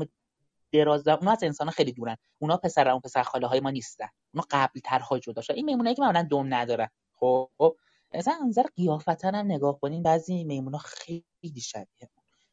دراز 0.72 1.08
اونا 1.08 1.32
از 1.32 1.44
انسان 1.44 1.70
خیلی 1.70 1.92
دورن. 1.92 2.18
اونا 2.40 2.58
پسر 2.58 2.90
اون 2.90 3.02
پسر 3.02 3.24
خاله 3.24 3.48
های 3.48 3.60
ما 3.60 3.70
نیستن. 3.70 4.08
اونا 4.34 4.46
قبل 4.52 4.80
ترها 4.80 5.20
جدا 5.20 5.42
شدن. 5.42 5.56
این 5.56 5.66
میمونایی 5.66 5.96
که 5.96 6.02
معمولا 6.02 6.28
دم 6.32 6.54
ندارن 6.54 6.90
خب؟ 7.16 7.50
مثلا 8.14 8.34
نظر 8.48 8.64
قیافتن 8.76 9.36
هم 9.36 9.46
نگاه 9.46 9.80
کنین 9.80 10.04
بعضی 10.04 10.44
میمونا 10.44 10.78
خیلی 10.78 11.62
شبیه 11.62 12.10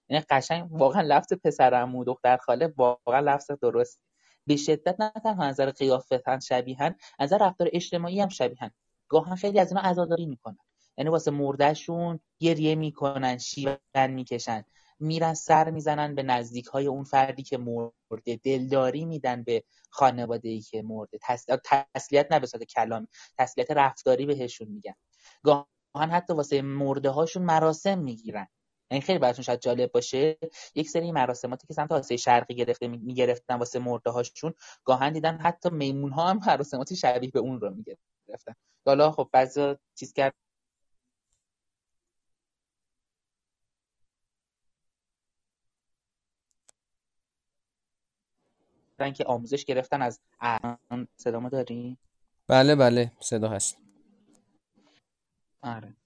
یعنی 0.08 0.24
قشنگ 0.30 0.72
واقعا 0.72 1.02
لفظ 1.02 1.32
پسرعمو 1.32 2.04
دختر 2.04 2.36
خاله 2.36 2.74
واقعا 2.76 3.20
لفظ 3.20 3.50
درست 3.50 4.00
به 4.46 4.56
شدت 4.56 5.00
نه 5.00 5.12
تنها 5.24 5.48
نظر 5.48 5.70
قیافتن 5.70 6.38
شبیهن 6.38 6.94
از 7.18 7.32
نظر 7.32 7.46
رفتار 7.46 7.68
اجتماعی 7.72 8.20
هم 8.20 8.28
شبیهن. 8.28 8.70
گاهن 9.08 9.34
خیلی 9.34 9.60
از 9.60 9.68
اینا 9.68 9.80
عزاداری 9.80 10.26
می‌کنن. 10.26 10.58
یعنی 10.98 11.10
واسه 11.10 11.30
مردهشون 11.30 12.20
گریه 12.38 12.74
می‌کنن 12.74 13.38
شیون 13.38 13.76
می‌کشن. 13.96 14.64
میرن 15.00 15.34
سر 15.34 15.70
می‌زنن 15.70 16.14
به 16.14 16.22
نزدیک 16.22 16.66
های 16.66 16.86
اون 16.86 17.04
فردی 17.04 17.42
که 17.42 17.58
مرده. 17.58 18.36
دلداری 18.44 19.04
میدن 19.04 19.42
به 19.42 19.64
خانواده 19.90 20.48
ای 20.48 20.60
که 20.60 20.82
مرده. 20.82 21.18
تس... 21.22 21.46
تسلیت 21.94 22.32
نه 22.32 22.40
به 22.40 22.46
صورت 22.46 22.64
کلامی 22.64 23.06
تسلیت 23.38 23.70
رفتاری 23.70 24.26
بهشون 24.26 24.68
میگن. 24.68 24.94
گاهن 25.42 26.10
حتی 26.10 26.32
واسه 26.34 26.62
مرده 26.62 27.10
هاشون 27.10 27.42
مراسم 27.42 27.98
می‌گیرن. 27.98 28.48
یعنی 28.90 29.02
خیلی 29.02 29.18
براتون 29.18 29.44
شاید 29.44 29.60
جالب 29.60 29.92
باشه 29.92 30.38
یک 30.74 30.90
سری 30.90 31.12
مراسماتی 31.12 31.66
که 31.66 31.74
سمت 31.74 31.92
آسیای 31.92 32.18
شرقی 32.18 32.54
گرفته 32.54 32.88
می‌گرفتن 32.88 33.54
واسه 33.54 33.78
مرده 33.78 34.10
هاشون 34.10 34.54
گاهن 34.84 35.12
دیدن 35.12 35.38
حتی 35.38 35.70
میمون 35.70 36.12
ها 36.12 36.28
هم 36.30 36.40
مراسماتی 36.46 36.96
شبیه 36.96 37.30
به 37.30 37.40
اون 37.40 37.60
رو 37.60 37.70
می‌گرفتن. 37.74 38.54
حالا 38.86 39.12
خب 39.12 39.28
بعضی 39.32 39.74
چیز 39.94 40.12
کرد 40.12 40.34
که 48.98 49.24
آموزش 49.24 49.64
گرفتن 49.64 50.02
از 50.02 50.20
الان. 50.40 51.08
صدامو 51.16 51.48
داری؟ 51.48 51.98
بله 52.48 52.74
بله 52.74 53.12
صدا 53.20 53.48
هست. 53.48 53.78
آره. 55.62 55.96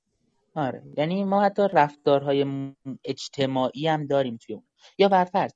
آره. 0.54 0.82
یعنی 0.96 1.24
ما 1.24 1.42
حتی 1.42 1.62
رفتارهای 1.72 2.72
اجتماعی 3.04 3.88
هم 3.88 4.06
داریم 4.06 4.36
توی 4.36 4.54
اون. 4.54 4.64
یا 4.98 5.08
برفرض 5.08 5.52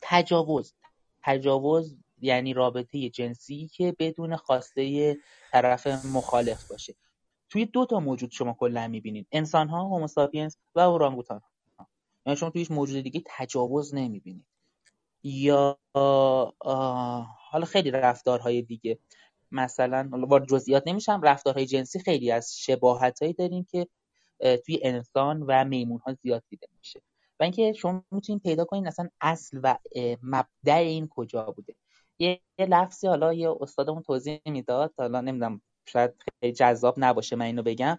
تجاوز. 0.00 0.74
تجاوز 1.22 1.96
یعنی 2.20 2.52
رابطه 2.52 3.08
جنسی 3.10 3.68
که 3.68 3.96
بدون 3.98 4.36
خواسته 4.36 5.16
طرف 5.52 5.86
مخالف 5.86 6.70
باشه. 6.70 6.94
توی 7.48 7.66
دو 7.66 7.86
تا 7.86 8.00
موجود 8.00 8.30
شما 8.30 8.52
کلا 8.52 8.88
می‌بینید. 8.88 9.26
انسان 9.32 9.68
ها 9.68 9.82
هوموساپینس 9.82 10.56
و 10.74 10.80
اورانگوتان 10.80 11.40
ها 11.78 11.86
یعنی 12.26 12.36
شما 12.36 12.50
توی 12.50 12.60
هیچ 12.60 12.70
موجود 12.70 13.02
دیگه 13.02 13.22
تجاوز 13.26 13.94
نمی‌بینید. 13.94 14.46
یا 15.22 15.78
حالا 17.50 17.64
خیلی 17.66 17.90
رفتارهای 17.90 18.62
دیگه. 18.62 18.98
مثلا 19.50 20.08
وارد 20.12 20.48
جزئیات 20.48 20.82
نمیشم 20.86 21.20
رفتارهای 21.22 21.66
جنسی 21.66 21.98
خیلی 21.98 22.30
از 22.30 22.58
شباهتایی 22.58 23.32
داریم 23.32 23.64
که 23.64 23.88
توی 24.38 24.80
انسان 24.82 25.42
و 25.42 25.64
میمون 25.64 25.98
ها 25.98 26.12
زیاد 26.12 26.42
دیده 26.48 26.66
میشه. 26.78 27.02
و 27.40 27.42
اینکه 27.42 27.72
شما 27.72 28.04
می‌تونید 28.10 28.42
پیدا 28.42 28.64
کنید 28.64 28.86
اصلا 28.86 29.08
اصل 29.20 29.60
و 29.62 29.76
مبدع 30.22 30.74
این 30.74 31.08
کجا 31.08 31.42
بوده. 31.42 31.74
یه 32.18 32.40
لفظی 32.58 33.06
حالا 33.06 33.32
یه 33.32 33.56
استادمون 33.60 34.02
توضیح 34.02 34.40
می‌داد. 34.46 34.94
حالا 34.98 35.20
نمی‌دونم 35.20 35.60
شاید 35.86 36.10
خیلی 36.40 36.52
جذاب 36.52 36.94
نباشه 36.98 37.36
من 37.36 37.44
اینو 37.44 37.62
بگم 37.62 37.98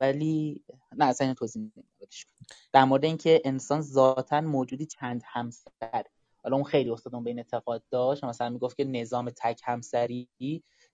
ولی 0.00 0.64
نه 0.96 1.04
اصلا 1.04 1.24
اینو 1.24 1.34
توضیح 1.34 1.62
نمیدم 1.62 1.84
در 2.72 2.84
مورد 2.84 3.04
اینکه 3.04 3.42
انسان 3.44 3.80
ذاتا 3.80 4.40
موجودی 4.40 4.86
چند 4.86 5.22
همسر. 5.26 6.04
حالا 6.44 6.56
اون 6.56 6.64
خیلی 6.64 6.90
استادمون 6.90 7.24
به 7.24 7.30
این 7.30 7.38
اعتقاد 7.38 7.82
داشت 7.90 8.24
مثلا 8.24 8.48
می‌گفت 8.50 8.76
که 8.76 8.84
نظام 8.84 9.30
تک 9.30 9.60
همسری 9.64 10.28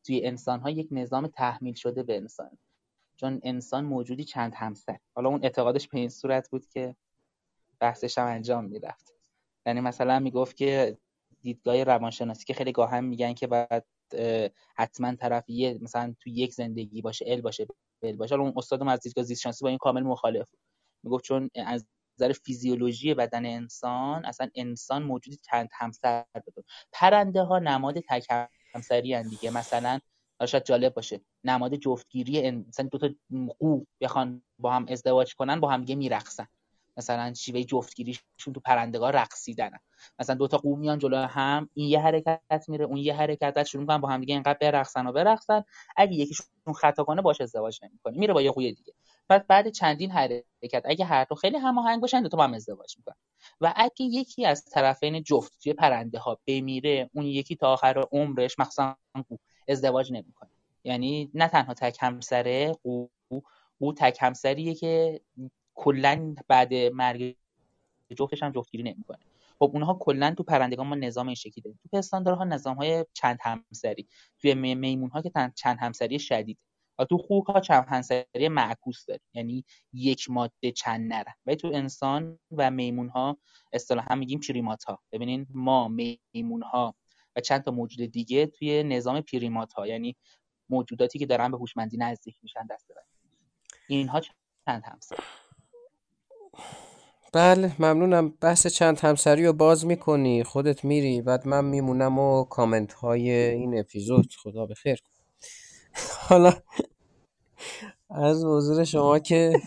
توی 0.05 0.27
انسان 0.27 0.61
ها 0.61 0.71
یک 0.71 0.89
نظام 0.91 1.27
تحمیل 1.27 1.75
شده 1.75 2.03
به 2.03 2.17
انسان. 2.17 2.59
چون 3.17 3.41
انسان 3.43 3.85
موجودی 3.85 4.25
چند 4.25 4.55
همسر. 4.55 4.99
حالا 5.15 5.29
اون 5.29 5.41
اعتقادش 5.43 5.89
به 5.89 5.99
این 5.99 6.09
صورت 6.09 6.51
بود 6.51 6.67
که 6.67 6.97
بحثش 7.81 8.19
هم 8.19 8.27
انجام 8.27 8.65
می‌رفت. 8.65 9.15
یعنی 9.67 9.81
مثلا 9.81 10.19
می‌گفت 10.19 10.57
که 10.57 10.99
دیدگاه 11.43 11.85
روانشناسی 11.85 12.45
که 12.45 12.55
خیلی 12.55 12.73
گاهم 12.73 13.05
میگن 13.05 13.35
که 13.35 13.47
باید 13.47 13.85
حتما 14.77 15.15
طرف 15.15 15.51
یه 15.51 15.79
مثلا 15.83 16.15
تو 16.21 16.31
یک 16.31 16.55
زندگی 16.55 17.03
باشه 17.03 17.25
ال 17.29 17.41
باشه 17.41 17.67
بل 18.01 18.17
باشه. 18.17 18.35
اون 18.35 18.53
استادم 18.57 18.89
از 18.89 19.01
دیدگاه 19.01 19.25
زیست 19.25 19.41
شناسی 19.41 19.65
با 19.65 19.69
این 19.69 19.79
کامل 19.79 20.03
مخالف 20.03 20.51
می‌گفت 21.03 21.25
چون 21.25 21.51
از 21.55 21.87
نظر 22.19 22.33
فیزیولوژی 22.33 23.15
بدن 23.15 23.47
انسان 23.47 24.25
اصلا 24.25 24.49
انسان 24.55 25.03
موجودی 25.03 25.39
چند 25.51 25.69
همسر 25.73 26.25
بده 26.35 26.65
پرنده 26.93 27.43
ها 27.43 27.59
نماد 27.59 28.01
تک 28.01 28.27
همسری 28.75 29.23
دیگه. 29.23 29.51
مثلا 29.51 29.99
شاید 30.49 30.65
جالب 30.65 30.95
باشه. 30.95 31.21
نماد 31.45 31.75
جفتگیری 31.75 32.51
مثلا 32.51 32.89
دو 32.93 32.99
تا 32.99 33.09
قو 33.59 33.85
بخوان 34.01 34.43
با 34.59 34.73
هم 34.73 34.87
ازدواج 34.89 35.35
کنن 35.35 35.61
با 35.61 35.71
هم 35.71 35.81
دیگه 35.81 35.95
میرقصن. 35.95 36.47
مثلا 36.97 37.35
شیوه 37.35 37.63
جفتگیریشون 37.63 38.55
تو 38.55 38.61
پرندگاه 38.61 39.11
رقصیدن. 39.11 39.71
مثلا 40.19 40.35
دو 40.37 40.49
تا 40.49 40.59
قو 40.59 40.77
میان 40.77 40.99
جلو 40.99 41.17
هم 41.17 41.69
این 41.75 41.89
یه 41.89 42.01
حرکت 42.01 42.65
میره 42.69 42.85
اون 42.85 42.97
یه 42.97 43.15
حرکت 43.15 43.65
شروع 43.65 43.81
می‌کنن 43.83 43.99
با 43.99 44.09
هم 44.09 44.21
دیگه 44.21 44.35
اینقدر 44.35 44.59
برقصن 44.61 45.07
و 45.07 45.13
برقصن. 45.13 45.65
اگه 45.97 46.13
یکیشون 46.13 46.47
خطا 46.77 47.05
کنه 47.05 47.23
باش 47.23 47.41
ازدواج 47.41 47.79
نمی‌کنه. 47.85 48.19
میره 48.19 48.35
با 48.35 48.43
یه 48.43 48.51
قوی 48.51 48.73
دیگه. 48.73 48.93
بعد 49.29 49.47
بعد 49.47 49.69
چندین 49.69 50.11
حرکت 50.11 50.83
اگه 50.85 51.05
هر 51.05 51.25
دو 51.25 51.35
خیلی 51.35 51.57
هماهنگ 51.57 52.01
باشن 52.01 52.23
دو 52.23 52.29
تا 52.29 52.37
با 52.37 52.45
هم 52.45 52.55
ازدواج 52.55 52.99
می‌کنن. 52.99 53.17
و 53.61 53.73
اگه 53.77 54.03
یکی 54.03 54.47
از 54.47 54.65
طرفین 54.65 55.23
جفت 55.23 55.63
توی 55.63 55.73
پرنده 55.73 56.19
ها 56.19 56.39
بمیره 56.47 57.11
اون 57.15 57.27
یکی 57.27 57.57
تا 57.57 57.73
آخر 57.73 58.05
عمرش 58.13 58.59
مخصوصا 58.59 58.97
ازدواج 59.69 60.13
نمی‌کنه. 60.13 60.51
یعنی 60.85 61.31
نه 61.35 61.49
تنها 61.49 61.75
تک 61.75 61.99
همسره 62.01 62.73
قو 62.73 63.07
او 63.79 63.93
تک 63.93 64.19
همسریه 64.21 64.75
که 64.75 65.21
کلا 65.75 66.35
بعد 66.49 66.75
مرگ 66.75 67.37
جفتش 68.17 68.43
هم 68.43 68.53
جفتگیری 68.53 68.83
نمی‌کنه. 68.85 69.19
خب 69.59 69.71
اونها 69.75 69.95
کلا 69.95 70.35
تو 70.35 70.43
پرندگان 70.43 70.87
ما 70.87 70.95
نظام 70.95 71.27
این 71.27 71.35
شکلی 71.35 71.63
داریم. 71.63 71.79
تو 71.83 71.99
پستاندارها 71.99 72.45
نظام 72.45 72.77
های 72.77 73.05
چند 73.13 73.39
همسری. 73.43 74.09
توی 74.41 74.55
میمون 74.55 75.11
ها 75.11 75.23
که 75.23 75.31
چند 75.55 75.79
همسری 75.81 76.19
شدید. 76.19 76.59
تو 77.05 77.19
خوک 77.19 77.47
ها 77.47 77.61
چند 77.61 77.87
همسری 77.89 78.49
معکوس 78.49 79.07
داره 79.07 79.21
یعنی 79.35 79.65
یک 79.93 80.31
ماده 80.31 80.73
چند 80.77 81.13
نره 81.13 81.35
ولی 81.47 81.57
تو 81.57 81.71
انسان 81.75 82.39
و 82.51 82.71
میمون 82.71 83.09
ها 83.09 83.39
اصطلاحا 83.73 84.15
میگیم 84.15 84.41
پریمات 84.49 84.85
ها. 84.85 85.03
ببینین 85.13 85.47
ما 85.51 85.89
میمون 85.89 86.63
ها 86.63 86.95
و 87.37 87.41
چند 87.41 87.63
تا 87.63 87.71
موجود 87.71 88.11
دیگه 88.11 88.47
توی 88.47 88.83
نظام 88.83 89.21
پریمات 89.21 89.73
ها. 89.73 89.87
یعنی 89.87 90.17
موجوداتی 90.69 91.19
که 91.19 91.27
دارن 91.27 91.51
به 91.51 91.57
هوشمندی 91.57 91.97
نزدیک 91.97 92.37
میشن 92.43 92.67
دست 92.71 92.91
اینها 93.89 94.21
چند 94.67 94.83
همسری؟ 94.85 95.19
بله 97.33 97.77
ممنونم. 97.79 98.31
بحث 98.31 98.67
چند 98.67 98.99
همسری 98.99 99.47
رو 99.47 99.53
باز 99.53 99.87
می‌کنی. 99.87 100.45
خودت 100.45 100.85
میری. 100.85 101.23
بعد 101.23 101.47
من 101.47 101.65
میمونم 101.65 102.19
و 102.19 102.45
کامنت 102.45 102.93
های 102.93 103.31
این 103.31 103.79
اپیزود. 103.79 104.35
خدا 104.43 104.67
بخیر. 104.67 105.03
حالا 106.29 106.53
از 108.11 108.45
حضور 108.45 108.85
شما 108.85 109.19
که 109.19 109.61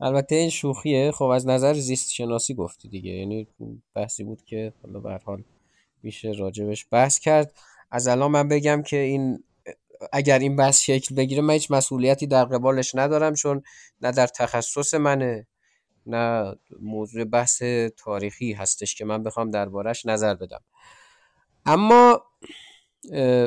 البته 0.00 0.34
این 0.34 0.50
شوخیه. 0.50 1.10
خب 1.10 1.24
از 1.24 1.46
نظر 1.46 1.74
زیست 1.74 2.12
شناسی 2.12 2.54
گفتی 2.54 2.88
دیگه. 2.88 3.10
یعنی 3.10 3.48
بحثی 3.94 4.24
بود 4.24 4.44
که 4.44 4.72
حالا 4.82 5.00
به 5.00 5.20
حال 5.24 5.44
میشه 6.02 6.32
راجبش 6.38 6.86
بحث 6.90 7.18
کرد. 7.18 7.54
از 7.90 8.08
الان 8.08 8.30
من 8.30 8.48
بگم 8.48 8.82
که 8.82 8.96
این 8.96 9.44
اگر 10.12 10.38
این 10.38 10.56
بحث 10.56 10.80
شکل 10.80 11.14
بگیره 11.14 11.42
من 11.42 11.54
هیچ 11.54 11.70
مسئولیتی 11.70 12.26
در 12.26 12.44
قبالش 12.44 12.94
ندارم 12.94 13.34
چون 13.34 13.62
نه 14.00 14.12
در 14.12 14.26
تخصص 14.26 14.94
منه 14.94 15.46
نه 16.06 16.54
موضوع 16.80 17.24
بحث 17.24 17.62
تاریخی 17.96 18.52
هستش 18.52 18.94
که 18.94 19.04
من 19.04 19.22
بخوام 19.22 19.50
دربارش 19.50 20.06
نظر 20.06 20.34
بدم. 20.34 20.60
اما 21.66 22.22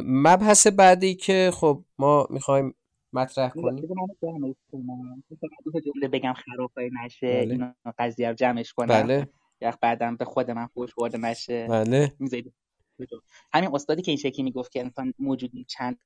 مبحث 0.04 0.68
بعدی 0.68 1.16
که 1.16 1.52
خب 1.54 1.84
ما 1.98 2.28
می‌خوایم 2.30 2.76
مطرح 3.14 3.50
کنیم 3.50 3.86
بگم 6.12 6.34
خرافای 6.34 6.90
نشه 7.06 7.28
بله. 7.28 7.52
اینو 7.52 7.72
قضیه 7.98 8.30
رو 8.30 8.34
جمعش 8.34 8.74
کنم. 8.74 8.88
بله. 8.88 9.28
بعدم 9.82 10.16
به 10.18 10.26
خود 10.26 10.52
من 10.52 10.68
فوش 10.68 10.96
برده 10.96 11.18
نشه. 11.18 11.68
بله. 11.68 12.14
همین 13.54 13.70
استادی 13.74 14.02
که 14.02 14.12
این 14.12 14.18
شکلی 14.18 14.44
می‌گفت 14.44 14.72
که 14.72 14.80
انسان 14.80 15.14
موجودی 15.20 15.64
چند 15.64 16.00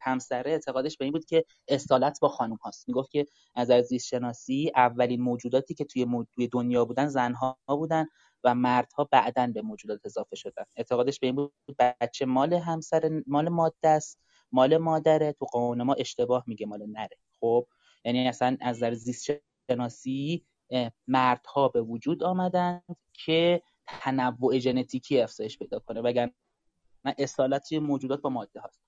همسره 0.00 0.50
اعتقادش 0.50 0.96
به 0.96 1.04
این 1.04 1.12
بود 1.12 1.24
که 1.24 1.44
اصالت 1.68 2.18
با 2.20 2.28
خانم 2.28 2.54
هاست. 2.56 2.88
می‌گفت 2.88 3.10
که 3.10 3.26
از 3.54 3.68
زیست 3.68 4.06
شناسی 4.06 4.72
اولین 4.74 5.20
موجوداتی 5.20 5.74
که 5.74 5.84
توی, 5.84 6.06
توی 6.34 6.48
دنیا 6.48 6.84
بودن 6.84 7.06
زنها 7.06 7.58
بودن 7.66 8.06
و 8.44 8.54
مردها 8.54 9.04
بعدا 9.04 9.46
به 9.46 9.62
موجودات 9.62 10.00
اضافه 10.04 10.36
شدن. 10.36 10.64
اعتقادش 10.76 11.20
به 11.20 11.26
این 11.26 11.36
بود 11.36 11.52
بچه 11.78 12.26
مال 12.26 12.54
همسر 12.54 13.22
مال 13.26 13.48
ماده 13.48 13.88
است. 13.88 14.18
مال 14.52 14.76
مادره 14.76 15.32
تو 15.32 15.44
قانون 15.44 15.82
ما 15.82 15.94
اشتباه 15.94 16.44
میگه 16.46 16.66
مال 16.66 16.86
نره. 16.86 17.16
خب؟ 17.40 17.66
یعنی 18.04 18.28
اصلا 18.28 18.56
از 18.60 18.76
نظر 18.76 18.94
زیست 18.94 19.30
شناسی 19.70 20.46
مردها 21.06 21.68
به 21.68 21.82
وجود 21.82 22.22
آمدن 22.22 22.82
که 23.12 23.62
تنوع 23.86 24.58
ژنتیکی 24.58 25.20
افزایش 25.20 25.58
پیدا 25.58 25.78
کنه. 25.78 26.00
وگرنه 26.00 26.32
اصالت 27.18 27.72
موجودات 27.72 28.20
با 28.20 28.30
ماده 28.30 28.60
هاست. 28.60 28.80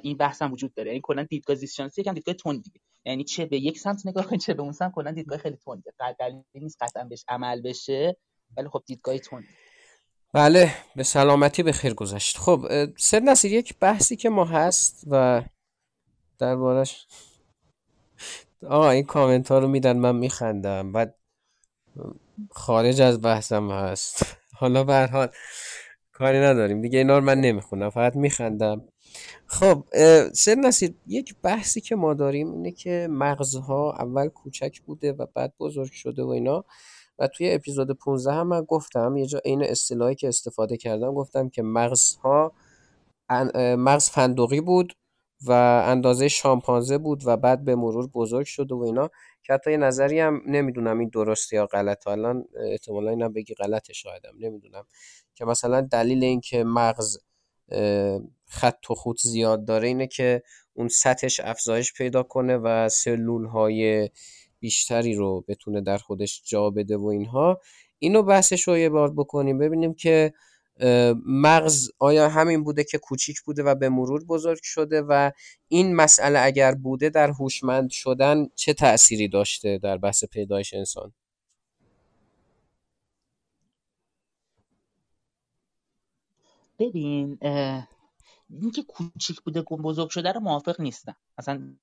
این 0.00 0.16
بحث 0.16 0.42
هم 0.42 0.52
وجود 0.52 0.74
داره. 0.74 0.90
یعنی 0.90 1.00
کلا 1.02 1.22
دیدگاه 1.22 1.56
زیست 1.56 1.74
شناسی 1.74 2.00
یکم 2.00 2.12
دیدگاه 2.12 2.34
تندیه 2.34 2.80
یعنی 3.04 3.24
چه 3.24 3.46
به 3.46 3.58
یک 3.58 3.78
سمت 3.78 4.06
نگاه 4.06 4.26
کنید 4.26 4.40
چه 4.40 4.54
به 4.54 4.62
اون 4.62 4.72
سمت 4.72 4.92
کلا 4.92 5.10
دیدگاه 5.10 5.38
خیلی 5.38 5.56
تندیه 5.56 5.92
دلیلی 6.18 6.44
نیست 6.54 6.82
قطعا 6.82 7.04
بهش 7.04 7.24
عمل 7.28 7.62
بشه 7.62 8.16
ولی 8.56 8.68
خب 8.68 8.82
دیدگاه 8.86 9.18
تند. 9.18 9.44
بله 10.34 10.74
به 10.96 11.02
سلامتی 11.02 11.62
به 11.62 11.72
خیر 11.72 11.94
گذشت. 11.94 12.38
خب 12.38 12.66
سر 12.96 13.20
نصیر 13.20 13.52
یک 13.52 13.78
بحثی 13.78 14.16
که 14.16 14.28
ما 14.28 14.44
هست 14.44 15.04
و 15.10 15.42
دربارش 16.38 17.06
آه 18.68 18.86
این 18.86 19.04
کامنت 19.04 19.50
ها 19.50 19.58
رو 19.58 19.68
میدن 19.68 19.96
من 19.96 20.16
میخندم. 20.16 20.92
بعد 20.92 21.14
خارج 22.50 23.00
از 23.00 23.20
بحثم 23.22 23.70
هست. 23.70 24.36
حالا 24.60 24.84
به 24.84 25.08
حال 25.12 25.28
کاری 26.12 26.38
نداریم. 26.38 26.80
دیگه 26.82 26.98
اینا 26.98 27.18
رو 27.18 27.24
من 27.24 27.40
نمی‌خونم 27.40 27.90
فقط 27.90 28.16
میخندم. 28.16 28.82
خب 29.46 29.84
سر 30.32 30.54
نصیر 30.54 30.94
یک 31.06 31.34
بحثی 31.42 31.80
که 31.80 31.96
ما 31.96 32.14
داریم 32.14 32.52
اینه 32.52 32.72
که 32.72 33.08
مغزها 33.10 33.92
اول 33.92 34.28
کوچک 34.28 34.80
بوده 34.80 35.12
و 35.12 35.26
بعد 35.34 35.54
بزرگ 35.60 35.92
شده 35.92 36.22
و 36.22 36.28
اینا. 36.28 36.64
و 37.18 37.26
توی 37.26 37.52
اپیزود 37.52 37.90
15 37.90 38.32
هم 38.32 38.46
من 38.46 38.62
گفتم 38.62 39.16
یه 39.16 39.26
جا 39.26 39.40
این 39.44 39.62
اصطلاحی 39.62 40.14
که 40.14 40.28
استفاده 40.28 40.76
کردم 40.76 41.14
گفتم 41.14 41.48
که 41.48 41.62
مغزها 41.62 42.52
مغز 43.78 44.10
فندقی 44.10 44.60
بود 44.60 44.92
و 45.46 45.52
اندازه 45.86 46.28
شامپانزه 46.28 46.98
بود 46.98 47.22
و 47.26 47.36
بعد 47.36 47.64
به 47.64 47.74
مرور 47.74 48.06
بزرگ 48.06 48.46
شده 48.46 48.74
و 48.74 48.82
اینا 48.82 49.10
که 49.42 49.52
حتی 49.52 49.70
یه 49.70 49.76
نظری 49.76 50.20
هم 50.20 50.42
نمی‌دونم 50.46 50.98
این 50.98 51.08
درسته 51.08 51.56
یا 51.56 51.66
غلط. 51.66 52.08
الان 52.08 52.44
احتمالا 52.70 53.10
اینم 53.10 53.32
بگی 53.32 53.54
غلطه 53.54 53.92
شایدم 53.92 54.32
نمی‌دونم. 54.38 54.84
که 55.34 55.44
مثلا 55.44 55.80
دلیل 55.80 56.24
این 56.24 56.40
که 56.40 56.64
مغز 56.64 57.18
خط 58.46 58.90
و 58.90 58.94
خط 58.94 59.18
زیاد 59.22 59.64
داره 59.64 59.88
اینه 59.88 60.06
که 60.06 60.42
اون 60.74 60.88
سطحش 60.88 61.40
افزایش 61.40 61.92
پیدا 61.92 62.22
کنه 62.22 62.56
و 62.56 62.88
سلول 62.88 63.46
های 63.46 64.10
بیشتری 64.64 65.14
رو 65.14 65.44
بتونه 65.48 65.80
در 65.80 65.98
خودش 65.98 66.42
جا 66.44 66.70
بده 66.70 66.96
و 66.96 67.06
اینها. 67.06 67.60
اینو 67.98 68.22
بحثش 68.22 68.68
رو 68.68 68.78
یه 68.78 68.88
بار 68.88 69.12
بکنیم 69.12 69.58
ببینیم 69.58 69.94
که 69.94 70.32
مغز 71.26 71.90
آیا 71.98 72.28
همین 72.28 72.64
بوده 72.64 72.84
که 72.84 72.98
کوچیک 72.98 73.40
بوده 73.40 73.62
و 73.62 73.74
به 73.74 73.88
مرور 73.88 74.24
بزرگ 74.24 74.62
شده 74.62 75.02
و 75.02 75.30
این 75.68 75.96
مسئله 75.96 76.38
اگر 76.38 76.74
بوده 76.74 77.08
در 77.10 77.30
هوشمند 77.30 77.90
شدن 77.90 78.48
چه 78.54 78.74
تأثیری 78.74 79.28
داشته 79.28 79.78
در 79.78 79.96
بحث 79.98 80.24
پیدایش 80.24 80.74
انسان؟ 80.74 81.12
ببین 86.78 87.38
اینکه 88.50 88.82
کوچیک 88.88 89.40
بوده 89.40 89.62
بزرگ 89.62 90.08
شده 90.10 90.32
رو 90.32 90.40
موافق 90.40 90.80
نیستم. 90.80 91.16
اصلا 91.38 91.74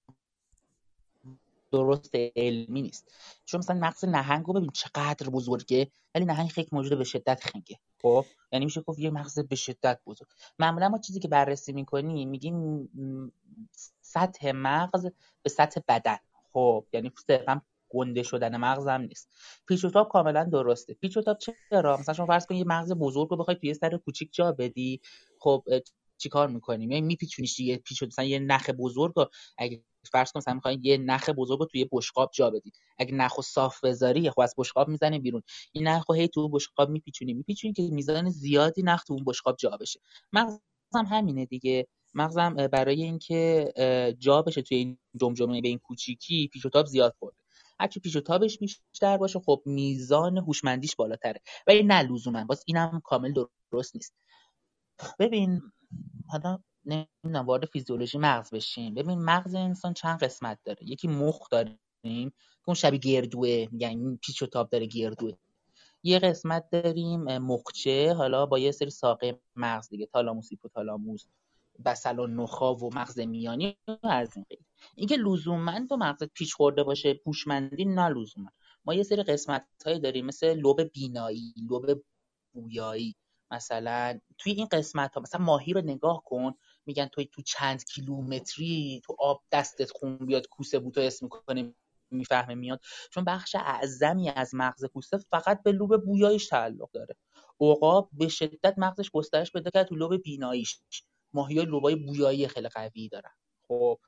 درست 1.72 2.16
علمی 2.36 2.82
نیست. 2.82 3.12
چون 3.46 3.60
مثلا 3.60 3.80
مغز 3.80 4.06
نهنگ 4.06 4.46
رو 4.46 4.54
ببین 4.54 4.70
چقدر 4.74 5.30
بزرگه 5.30 5.92
ولی 6.16 6.26
نهنگ 6.26 6.50
خیلی 6.50 6.70
موجود 6.72 6.98
به 6.98 7.04
شدت 7.04 7.44
خنگه. 7.44 7.80
خب؟ 8.02 8.26
یعنی 8.52 8.66
میشه 8.66 8.82
گفت 8.82 9.00
یه 9.00 9.10
مغز 9.10 9.40
به 9.40 9.56
شدت 9.56 10.00
بزرگ. 10.06 10.28
معمولا 10.60 10.90
ما 10.90 10.98
چیزی 10.98 11.20
که 11.20 11.28
بررسی 11.28 11.74
می‌کنیم 11.74 12.30
میگیم 12.30 12.90
سطح 14.02 14.52
مغز 14.52 15.08
به 15.44 15.50
سطح 15.50 15.82
بدن. 15.88 16.18
خب؟ 16.54 16.86
یعنی 16.94 17.12
صرفا 17.28 17.62
گنده 17.90 18.24
شدن 18.24 18.58
مغز 18.58 18.88
هم 18.88 19.02
نیست. 19.02 19.30
پیچ 19.68 19.86
و 19.86 20.04
کاملا 20.04 20.44
درسته. 20.44 20.94
پیچ 20.94 21.18
و 21.18 21.22
چرا؟ 21.70 21.98
مثلا 21.98 22.14
شما 22.14 22.26
فرض 22.26 22.46
کن 22.46 22.56
یه 22.56 22.64
مغز 22.64 22.92
بزرگ 22.92 23.30
رو 23.30 23.38
بخوای 23.38 23.56
توی 23.56 23.74
سر 23.74 23.98
کوچیک 23.98 24.34
جا 24.34 24.52
بدی. 24.52 25.02
خب؟ 25.40 25.64
چیکار 26.22 26.48
می‌کنیم؟ 26.48 26.92
یعنی 26.92 27.08
میپیچونیش 27.08 27.56
دیگه. 27.56 27.78
پیچ 27.78 28.04
مثلا 28.04 28.26
یه 28.26 28.40
نخ 28.40 28.70
بزرگ 28.70 29.14
رو 29.16 29.30
اگه 29.58 29.84
فرض 30.12 30.32
کن 30.32 30.38
مثلا 30.38 30.54
می‌خواین 30.54 30.80
یه 30.84 30.98
نخ 30.98 31.30
بزرگ 31.30 31.60
رو 31.60 31.66
توی 31.66 31.90
بشقاب 31.92 32.32
جا 32.34 32.50
بدید 32.50 32.74
اگه 33.00 33.14
نخو 33.14 33.42
صاف 33.42 33.84
بذاری 33.84 34.30
خب 34.30 34.40
از 34.40 34.56
بشقاب 34.58 34.88
می‌زنه 34.88 35.20
بیرون. 35.20 35.42
این 35.72 35.88
نخو 35.88 36.14
هی 36.14 36.28
تو 36.28 36.50
بشقاب 36.50 36.90
میپیچونی. 36.90 37.34
میپیچونی 37.34 37.74
که 37.74 37.84
میزان 37.84 38.30
زیادی 38.30 38.84
نخ 38.84 39.04
تو 39.04 39.14
اون 39.14 39.24
بشقاب 39.24 39.56
جا 39.60 39.70
بشه. 39.70 40.00
مغزم 40.34 41.06
همینه 41.10 41.46
دیگه. 41.46 41.88
مغزم 42.14 42.54
برای 42.54 43.04
اینکه 43.04 43.74
جا 44.20 44.42
بشه 44.42 44.62
توی 44.62 44.78
این 44.78 44.98
جمجمه 45.22 45.62
به 45.62 45.68
این 45.68 45.78
کوچیکی 45.78 46.48
پیچ 46.48 46.66
و 46.66 46.70
تاب 46.70 46.86
زیاد 46.86 47.16
خورده. 47.20 47.38
هرچی 47.80 48.00
پیچ 48.00 48.16
و 48.16 48.22
تابش 48.22 48.58
بیشتر 48.60 49.18
باشه 49.18 49.40
خب 49.40 49.62
میزان 49.66 50.38
هوشمندیش 50.38 50.96
بالاتره. 50.96 51.42
ولی 51.68 51.84
نه 51.84 52.02
لزوما. 52.02 52.46
باز 52.46 52.64
اینم 52.68 53.02
کامل 53.04 53.34
درست 53.72 53.96
نیست. 53.96 54.16
ببین 55.20 55.62
حالا 56.28 56.60
نمی‌دونم 56.86 57.46
وارد 57.46 57.66
فیزیولوژی 57.66 58.18
مغز 58.18 58.50
بشیم. 58.50 58.94
ببین 58.94 59.20
مغز 59.26 59.56
انسان 59.56 59.94
چند 59.94 60.20
قسمت 60.20 60.60
داره. 60.66 60.80
یکی 60.90 61.08
مخ 61.08 61.50
داریم 61.52 61.80
که 62.34 62.68
اون 62.68 62.76
شبیه 62.76 63.00
گردوه 63.00 63.68
میگن 63.72 64.16
پیچ 64.16 64.42
و 64.42 64.46
تاب 64.46 64.70
داره 64.70 64.86
گردوه. 64.86 65.34
یه 66.04 66.20
قسمت 66.20 66.70
داریم 66.72 67.38
مخچه 67.38 68.14
حالا 68.14 68.46
با 68.46 68.60
یه 68.60 68.72
سری 68.72 68.90
ساقه 68.90 69.40
مغز 69.56 69.90
دیگه 69.90 70.06
تالاموس 70.06 70.50
هیپوتالاموس 70.52 71.26
بسل 71.86 72.20
و 72.20 72.28
نخا 72.28 72.76
و 72.76 72.94
مغز 72.96 73.20
میانی 73.20 73.78
از 74.04 74.36
این 74.36 74.46
قید. 74.50 74.66
اینکه 74.96 75.18
لزوما 75.18 75.88
تو 75.90 75.98
مغز 75.98 76.24
پیچ 76.24 76.54
خورده 76.54 76.84
باشه 76.84 77.20
هوشمندی 77.26 77.86
نه 77.86 78.10
لزوما. 78.10 78.50
ما 78.86 78.94
یه 78.94 79.04
سری 79.04 79.24
قسمت 79.24 79.66
داریم 79.86 80.26
مثل 80.26 80.54
لوب 80.54 80.84
بینایی 80.84 81.54
لوب 81.70 82.04
بویایی. 82.54 83.16
مثلا 83.52 84.20
توی 84.38 84.52
این 84.52 84.68
قسمت 84.72 85.14
ها 85.16 85.22
مثلا 85.22 85.46
ماهی 85.46 85.74
رو 85.74 85.82
نگاه 85.82 86.24
کن 86.26 86.54
میگن 86.86 87.06
توی 87.08 87.26
تو 87.26 87.42
چند 87.42 87.86
کیلومتری 87.86 89.02
تو 89.06 89.16
آب 89.20 89.44
دستت 89.52 89.92
خون 89.92 90.18
بیاد 90.18 90.48
کوسه 90.48 90.80
بوتو 90.80 91.02
اسم 91.02 91.26
می‌کنه 91.26 91.74
می‌فهمه 92.12 92.56
میاد. 92.56 92.82
چون 93.12 93.24
بخش 93.24 93.56
اعظمی 93.56 94.30
از 94.30 94.56
مغز 94.56 94.86
پوسته 94.86 95.18
فقط 95.18 95.64
به 95.64 95.72
لوب 95.72 96.06
بویاییش 96.06 96.48
تعلق 96.48 96.92
داره. 96.92 97.16
عقاب 97.62 98.10
به 98.14 98.28
شدت 98.28 98.74
مغزش 98.78 99.12
گسترش 99.12 99.52
پیدا 99.52 99.72
کرد 99.72 99.88
تو 99.88 99.96
لوب 99.96 100.18
بیناییش. 100.24 100.80
ماهی 101.34 101.58
های 101.58 101.66
لوبای 101.66 101.96
بویایی 101.96 102.48
خیلی 102.48 102.70
قوی 102.70 103.10
دارن. 103.10 103.32
خب 103.68 104.00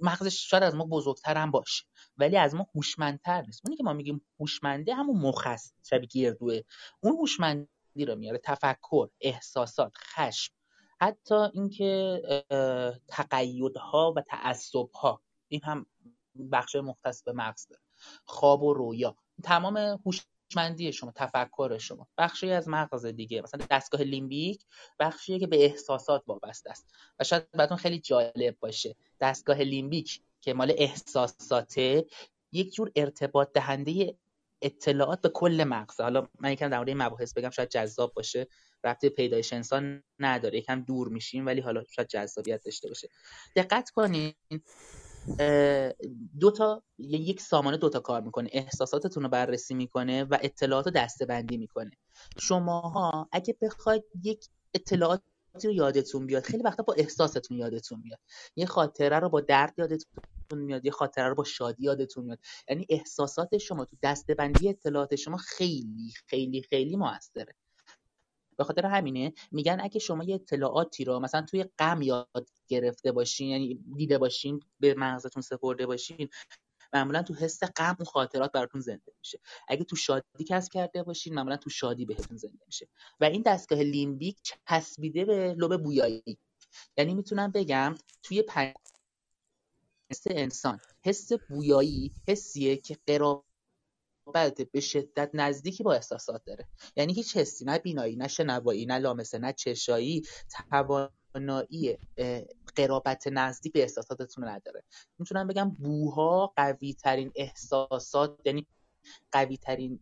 مغزش 0.00 0.50
شاید 0.50 0.62
از 0.62 0.74
ما 0.74 0.84
بزرگتر 0.84 1.36
هم 1.36 1.50
باشه 1.50 1.84
ولی 2.16 2.36
از 2.36 2.54
ما 2.54 2.66
هوشمندتر 2.74 3.42
نیست. 3.42 3.60
اونی 3.64 3.76
که 3.76 3.82
ما 3.82 3.92
میگیم 3.92 4.22
هوشمنده 4.40 4.94
همون 4.94 5.16
مخ 5.16 5.46
شبیه 5.90 6.08
گردوه. 6.12 6.60
اون 7.00 7.16
هوشمندی 7.90 8.04
رو 8.04 8.16
میاره 8.16 8.38
تفکر 8.38 9.08
احساسات 9.20 9.92
خشم 9.96 10.52
حتی 11.00 11.34
اینکه 11.34 12.22
تقیدها 13.08 14.12
و 14.16 14.20
تعصبها. 14.20 15.22
این 15.48 15.60
هم 15.64 15.86
بخش 16.52 16.76
مختص 16.76 17.22
به 17.22 17.32
مغز 17.32 17.66
داره. 17.68 17.82
خواب 18.24 18.62
و 18.62 18.74
رویا. 18.74 19.16
تمام 19.42 19.76
هوشمندی 19.76 20.92
شما 20.92 21.12
تفکر 21.14 21.78
شما. 21.78 22.08
بخشی 22.18 22.50
از 22.50 22.68
مغز 22.68 23.06
دیگه. 23.06 23.42
مثلا 23.42 23.66
دستگاه 23.70 24.00
لیمبیک 24.00 24.64
بخشیه 24.98 25.38
که 25.38 25.46
به 25.46 25.64
احساسات 25.64 26.22
وابسته 26.26 26.70
است. 26.70 26.86
و 27.18 27.24
شاید 27.24 27.50
براتون 27.52 27.76
خیلی 27.76 27.98
جالب 27.98 28.56
باشه. 28.60 28.96
دستگاه 29.20 29.58
لیمبیک 29.58 30.22
که 30.40 30.54
مال 30.54 30.72
احساساته 30.76 32.06
یک 32.52 32.74
جور 32.74 32.92
ارتباط 32.96 33.52
دهنده 33.52 34.16
اطلاعات 34.62 35.20
به 35.20 35.28
کل 35.28 35.64
مغز. 35.64 36.00
حالا 36.00 36.28
من 36.40 36.52
یکم 36.52 36.68
در 36.68 36.76
مورد 36.76 36.88
این 36.88 37.02
مباحث 37.02 37.32
بگم 37.34 37.50
شاید 37.50 37.68
جذاب 37.68 38.14
باشه. 38.14 38.46
رفته 38.84 39.08
پیدایش 39.08 39.52
انسان 39.52 40.02
نداره. 40.18 40.58
یکم 40.58 40.80
دور 40.80 41.08
میشیم 41.08 41.46
ولی 41.46 41.60
حالا 41.60 41.84
شاید 41.90 42.08
جذابیت 42.08 42.64
داشته 42.64 42.88
باشه. 42.88 43.08
دقت 43.56 43.90
کنین 43.90 44.34
دو 46.40 46.50
تا 46.50 46.82
یک 46.98 47.40
سامانه 47.40 47.76
دو 47.76 47.88
تا 47.88 48.00
کار 48.00 48.20
می‌کنه. 48.20 48.48
احساساتتون 48.52 49.22
رو 49.22 49.28
بررسی 49.28 49.74
می‌کنه 49.74 50.24
و 50.24 50.38
اطلاعات 50.42 50.86
رو 50.86 50.92
دسته 50.92 51.26
بندی 51.26 51.56
می‌کنه. 51.56 51.90
شماها 52.38 53.28
اگه 53.32 53.56
بخواید 53.62 54.04
یک 54.22 54.48
اطلاعات 54.74 55.22
رو 55.64 55.72
یادتون 55.72 56.26
بیاد 56.26 56.42
خیلی 56.42 56.62
وقتا 56.62 56.82
با 56.82 56.94
احساستون 56.94 57.56
یادتون 57.56 58.00
میاد 58.04 58.18
یه 58.56 58.66
خاطره 58.66 59.18
رو 59.18 59.28
با 59.28 59.40
درد 59.40 59.74
یادتون 59.78 60.12
میاد 60.58 60.84
یه 60.86 60.90
خاطره 60.92 61.28
رو 61.28 61.34
با 61.34 61.44
شادی 61.44 61.84
یادتون 61.84 62.24
میاد. 62.24 62.38
یعنی 62.68 62.86
احساسات 62.88 63.58
شما 63.58 63.84
تو 63.84 63.96
دسته 64.02 64.34
بندی 64.34 64.68
اطلاعات 64.68 65.16
شما 65.16 65.36
خیلی 65.36 66.12
خیلی 66.26 66.62
خیلی 66.62 66.96
موثره. 66.96 67.54
به 68.58 68.64
خاطر 68.64 68.86
همینه 68.86 69.32
میگن 69.52 69.78
اگه 69.82 70.00
شما 70.00 70.24
یه 70.24 70.34
اطلاعاتی 70.34 71.04
رو 71.04 71.20
مثلا 71.20 71.42
توی 71.42 71.64
غم 71.78 72.02
یاد 72.02 72.50
گرفته 72.68 73.12
باشین 73.12 73.48
یعنی 73.48 73.84
دیده 73.96 74.18
باشین 74.18 74.60
به 74.80 74.94
مغزتون 74.94 75.42
سپرده 75.42 75.86
باشین 75.86 76.28
معمولا 76.94 77.22
تو 77.22 77.34
حس 77.34 77.64
غم 77.64 77.96
اون 77.98 78.06
خاطرات 78.06 78.52
براتون 78.52 78.80
زنده 78.80 79.12
میشه. 79.18 79.40
اگه 79.68 79.84
تو 79.84 79.96
شادی 79.96 80.44
کسب 80.48 80.72
کرده 80.72 81.02
باشین 81.02 81.34
معمولا 81.34 81.56
تو 81.56 81.70
شادی 81.70 82.06
بهتون 82.06 82.36
زنده 82.36 82.64
میشه. 82.66 82.88
و 83.20 83.24
این 83.24 83.42
دستگاه 83.46 83.80
لیمبیک 83.80 84.38
چسبیده 84.68 85.24
به 85.24 85.54
لوب 85.58 85.82
بویایی. 85.82 86.38
یعنی 86.98 87.14
می‌تونم 87.14 87.52
بگم 87.52 87.94
توی 88.22 88.42
پنج 88.42 88.74
حس 90.10 90.22
انسان 90.30 90.80
حس 91.02 91.32
بویایی 91.32 92.14
حسیه 92.28 92.76
که 92.76 92.96
قرار 93.06 93.44
بعد 94.34 94.70
به 94.70 94.80
شدت 94.80 95.30
نزدیکی 95.34 95.82
با 95.82 95.94
احساسات 95.94 96.44
داره. 96.44 96.66
یعنی 96.96 97.12
هیچ 97.12 97.36
حسی 97.36 97.64
نه 97.64 97.78
بینایی 97.78 98.16
نه 98.16 98.28
شنوایی 98.28 98.86
نه 98.86 98.98
لامسه 98.98 99.38
نه 99.38 99.52
چشایی 99.52 100.22
توانایی 100.70 101.98
قرابت 102.76 103.26
نزدیک 103.26 103.72
به 103.72 103.82
احساساتتون 103.82 104.48
نداره. 104.48 104.84
می‌تونم 105.18 105.46
بگم 105.46 105.70
بوها 105.70 106.52
قوی 106.56 106.94
ترین 106.94 107.32
احساسات 107.34 108.40
یعنی 108.44 108.66
قوی 109.32 109.56
ترین 109.56 110.00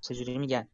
چجوری 0.00 0.38
میگن؟ 0.38 0.68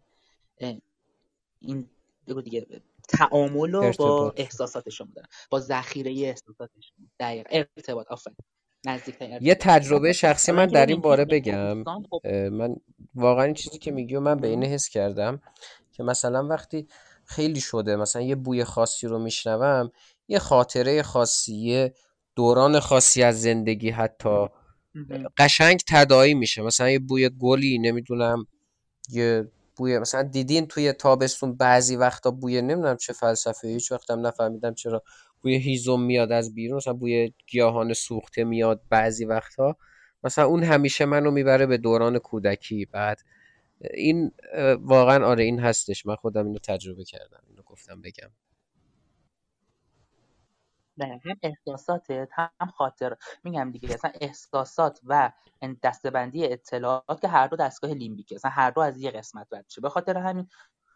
این 1.61 1.91
بگو 2.27 2.41
دیگه. 2.41 2.83
تعامل 3.09 3.93
با 3.99 4.35
احساسات 4.37 4.91
شما 4.91 5.09
دارن 5.15 5.29
با 5.51 5.61
ذخیره 5.61 6.11
احساسات 6.11 6.71
شما 6.81 7.07
دقیق 7.21 7.47
ارتباط. 7.51 8.07
آفرین. 8.11 8.37
یه 9.41 9.55
تجربه 9.55 10.13
شخصی 10.13 10.53
من 10.53 10.67
در 10.67 10.87
این 10.87 11.01
باره 11.01 11.25
بگم. 11.25 11.85
خب 12.11 12.27
من 12.27 12.77
واقعا 13.15 13.45
این 13.45 13.55
چیزی 13.55 13.79
که 13.79 13.91
میگی 13.91 14.19
من 14.19 14.37
به 14.37 14.49
اینه 14.49 14.67
حس 14.67 14.89
کردم 14.89 15.41
که 15.93 16.03
مثلا 16.03 16.47
وقتی 16.47 16.89
خیلی 17.25 17.61
شده 17.61 17.97
مثلا 17.97 18.23
یه 18.23 18.35
بوی 18.35 18.65
خاصی 18.65 19.07
رو 19.07 19.19
میشنوم 19.19 19.91
یه 20.29 20.39
خاطره 20.39 21.03
خاصی 21.03 21.55
یه 21.55 21.95
دوران 22.37 22.81
خاصی 22.81 23.23
از 23.23 23.43
زندگی 23.43 23.91
حتی 23.91 24.47
قشنگ 25.39 25.81
تدایی 25.89 26.35
میشه. 26.35 26.63
مثلا 26.63 26.91
یه 26.91 26.99
بوی 26.99 27.29
گلی 27.29 27.79
نمی‌دونم 27.79 28.47
یه 29.11 29.53
بوی 29.77 29.99
مثلا 29.99 30.23
دیدین 30.23 30.67
توی 30.67 30.93
تابستون 30.93 31.57
بعضی 31.57 31.97
وقتا 31.97 32.31
بوی 32.31 32.63
نمی‌دونم 32.63 32.97
چه 32.97 33.13
فلسفه 33.13 33.69
هیچ 33.69 33.93
وقتم 33.93 34.27
نفهمیدم 34.27 34.75
چرا 34.75 35.03
بوی 35.43 35.57
هیزم 35.57 36.01
میاد 36.01 36.33
از 36.33 36.55
بیرون. 36.55 36.77
مثلا 36.77 36.93
بوی 36.93 37.33
گیاهان 37.47 37.93
سوخته 37.93 38.45
میاد 38.45 38.83
بعضی 38.91 39.25
وقتها 39.25 39.77
مثلا 40.25 40.45
اون 40.45 40.63
همیشه 40.63 41.05
منو 41.05 41.31
می‌بره 41.31 41.67
به 41.67 41.77
دوران 41.77 42.19
کودکی. 42.19 42.85
بعد 42.85 43.21
این 43.95 44.33
واقعا 44.81 45.27
آره 45.27 45.45
این 45.45 45.61
هستش. 45.61 46.07
من 46.07 46.17
خودم 46.17 46.47
اینو 46.47 46.59
تجربه 46.59 47.05
کردم 47.05 47.43
اینو 47.49 47.63
گفتم 47.63 48.01
بگم. 48.01 48.31
نه 50.97 51.21
هم 52.33 52.51
هم 52.61 52.69
خاطر. 52.69 53.17
میگم 53.45 53.71
دیگه 53.71 53.95
اصلا 53.95 54.11
احساسات 54.21 55.01
و 55.05 55.33
دستبندی 55.83 56.45
اطلاعات 56.53 57.21
که 57.21 57.29
هر 57.29 57.47
دو 57.47 57.57
دستگاه 57.57 57.91
لیمبیکه. 57.91 58.35
اصلا 58.35 58.51
هر 58.51 58.71
دو 58.71 58.81
از 58.81 58.99
یه 58.99 59.11
قسمت 59.11 59.47
رد 59.53 59.67
به 59.83 59.89
خاطر 59.89 60.19
همین 60.19 60.49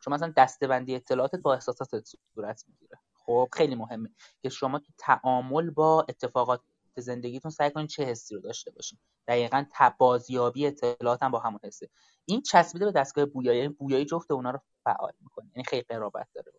شما 0.05 0.15
مثلا 0.15 0.33
دستبندی 0.37 0.95
اطلاعاتت 0.95 1.39
با 1.39 1.55
احساساتت 1.55 2.09
صورت 2.35 2.65
می‌گیره. 2.69 2.99
خب 3.15 3.49
خیلی 3.53 3.75
مهمه 3.75 4.11
که 4.43 4.49
شما 4.49 4.79
تو 4.79 4.93
تعامل 4.99 5.71
با 5.71 6.07
اتفاقات 6.09 6.61
زندگیتون 6.97 7.51
سعی 7.51 7.71
کنید 7.71 7.89
چه 7.89 8.05
حسی 8.05 8.35
رو 8.35 8.41
داشته 8.41 8.71
باشین. 8.71 8.99
دقیقا 9.29 9.65
بازیابی 9.99 10.67
اطلاعات 10.67 11.23
هم 11.23 11.31
با 11.31 11.39
همون 11.39 11.61
حسه. 11.65 11.89
این 12.25 12.43
چسبیده 12.43 12.85
به 12.85 12.93
دستگاه 12.93 13.25
بویایی 13.25 13.59
یعنی 13.61 13.75
بویایی 13.75 14.05
جفت 14.05 14.31
اونا 14.31 14.51
رو 14.51 14.61
فعال 14.85 15.13
می‌کنه. 15.21 15.51
یعنی 15.57 15.65
خیلی 15.65 15.83
قرابت 15.83 16.29
داره. 16.35 16.53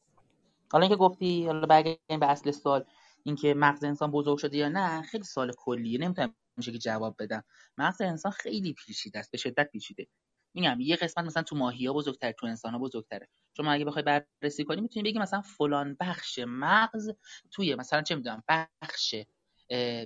حالا 0.72 0.82
اینکه 0.82 0.96
گفتی 0.96 1.46
حالا 1.46 1.66
برگردیم 1.68 2.20
به 2.20 2.26
اصل 2.26 2.52
سوال. 2.52 2.86
اینکه 3.30 3.54
مغز 3.54 3.84
انسان 3.84 4.12
بزرگ 4.12 4.38
شده 4.38 4.58
یا 4.58 4.70
نه 4.70 5.02
خیلی 5.02 5.24
سوال 5.24 5.52
کلیه. 5.58 6.00
نمی‌تونم 6.00 6.36
میشه 6.58 6.72
که 6.72 6.78
جواب 6.78 7.16
بدم. 7.20 7.44
مغز 7.78 8.02
انسان 8.02 8.32
خیلی 8.32 8.74
پیچیده 8.74 9.20
است 9.20 9.32
به 9.32 9.38
شدت 9.38 9.70
پیچیده. 9.72 10.08
میگم 10.54 10.78
یه 10.80 10.96
قسمت 10.96 11.26
مثلا 11.26 11.44
تو 11.44 11.56
ماهی 11.56 11.86
ها 11.86 11.94
بزرگتر 11.94 12.32
تو 12.32 12.46
انسان 12.46 12.74
ها 12.74 12.80
بزرگتره. 12.80 13.28
شما 13.58 13.72
اگه 13.72 13.86
بخوای 13.86 14.04
بررسی 14.04 14.64
کنی 14.64 14.82
می‌تونی 14.82 15.10
بگی 15.10 15.20
مثلا 15.20 15.42
فلان 15.42 15.98
بخش 16.00 16.40
مغز 16.48 17.10
توی 17.52 17.76
مثلا 17.76 18.02
چه 18.02 18.16
می‌دونم 18.16 18.44
بخش 18.48 19.16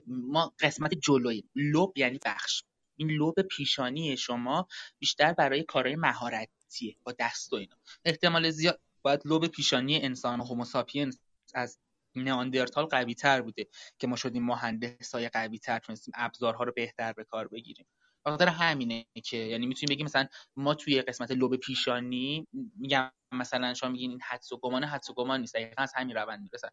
ما 0.08 0.54
قسمت 0.60 0.94
جلوی 0.94 1.44
لوب 1.56 1.98
یعنی 1.98 2.20
بخش. 2.26 2.64
این 2.96 3.12
لوب 3.12 3.42
پیشانی 3.42 4.18
شما 4.18 4.68
بیشتر 5.00 5.34
برای 5.34 5.64
کارهای 5.64 5.96
مهارتیه 5.96 6.96
با 7.04 7.14
دست 7.20 7.54
و 7.54 7.56
اینا. 7.56 7.76
احتمال 8.06 8.50
زیاد 8.50 8.82
باید 9.02 9.22
لوب 9.26 9.48
پیشانی 9.48 10.02
انسان 10.02 10.40
و 10.40 10.44
هوموساپینس 10.44 11.20
از 11.54 11.80
نئاندرتال 12.16 12.86
قوی 12.86 13.16
تر 13.16 13.42
بوده 13.42 13.68
که 14.00 14.08
ما 14.08 14.16
شدیم 14.16 14.44
مهندس 14.46 15.16
های 15.16 15.30
قوی 15.30 15.60
تر 15.60 15.80
تونستیم 15.80 16.14
ابزارها 16.18 16.64
رو 16.64 16.72
بهتر 16.76 17.14
به 17.14 17.24
کار 17.24 17.48
بگیریم. 17.48 17.86
خاطر 18.26 18.48
همینه 18.48 19.06
که 19.24 19.38
یعنی 19.38 19.66
می‌تونیم 19.66 19.96
بگیم 19.96 20.06
مثلا 20.06 20.28
ما 20.56 20.74
توی 20.74 21.02
قسمت 21.02 21.32
لوب 21.32 21.56
پیشانی 21.56 22.48
میگم 22.78 23.12
مثلا 23.32 23.74
شما 23.74 23.90
میگین 23.90 24.10
این 24.10 24.22
حدس 24.22 24.52
و 24.52 24.58
گمان 24.58 24.84
حدس 24.84 25.10
و 25.10 25.14
گمان 25.14 25.42
نیست 25.42 25.54
دقیقا 25.54 25.84
از 25.84 25.94
همین 25.96 26.16
روند 26.16 26.42
می‌رسن 26.42 26.68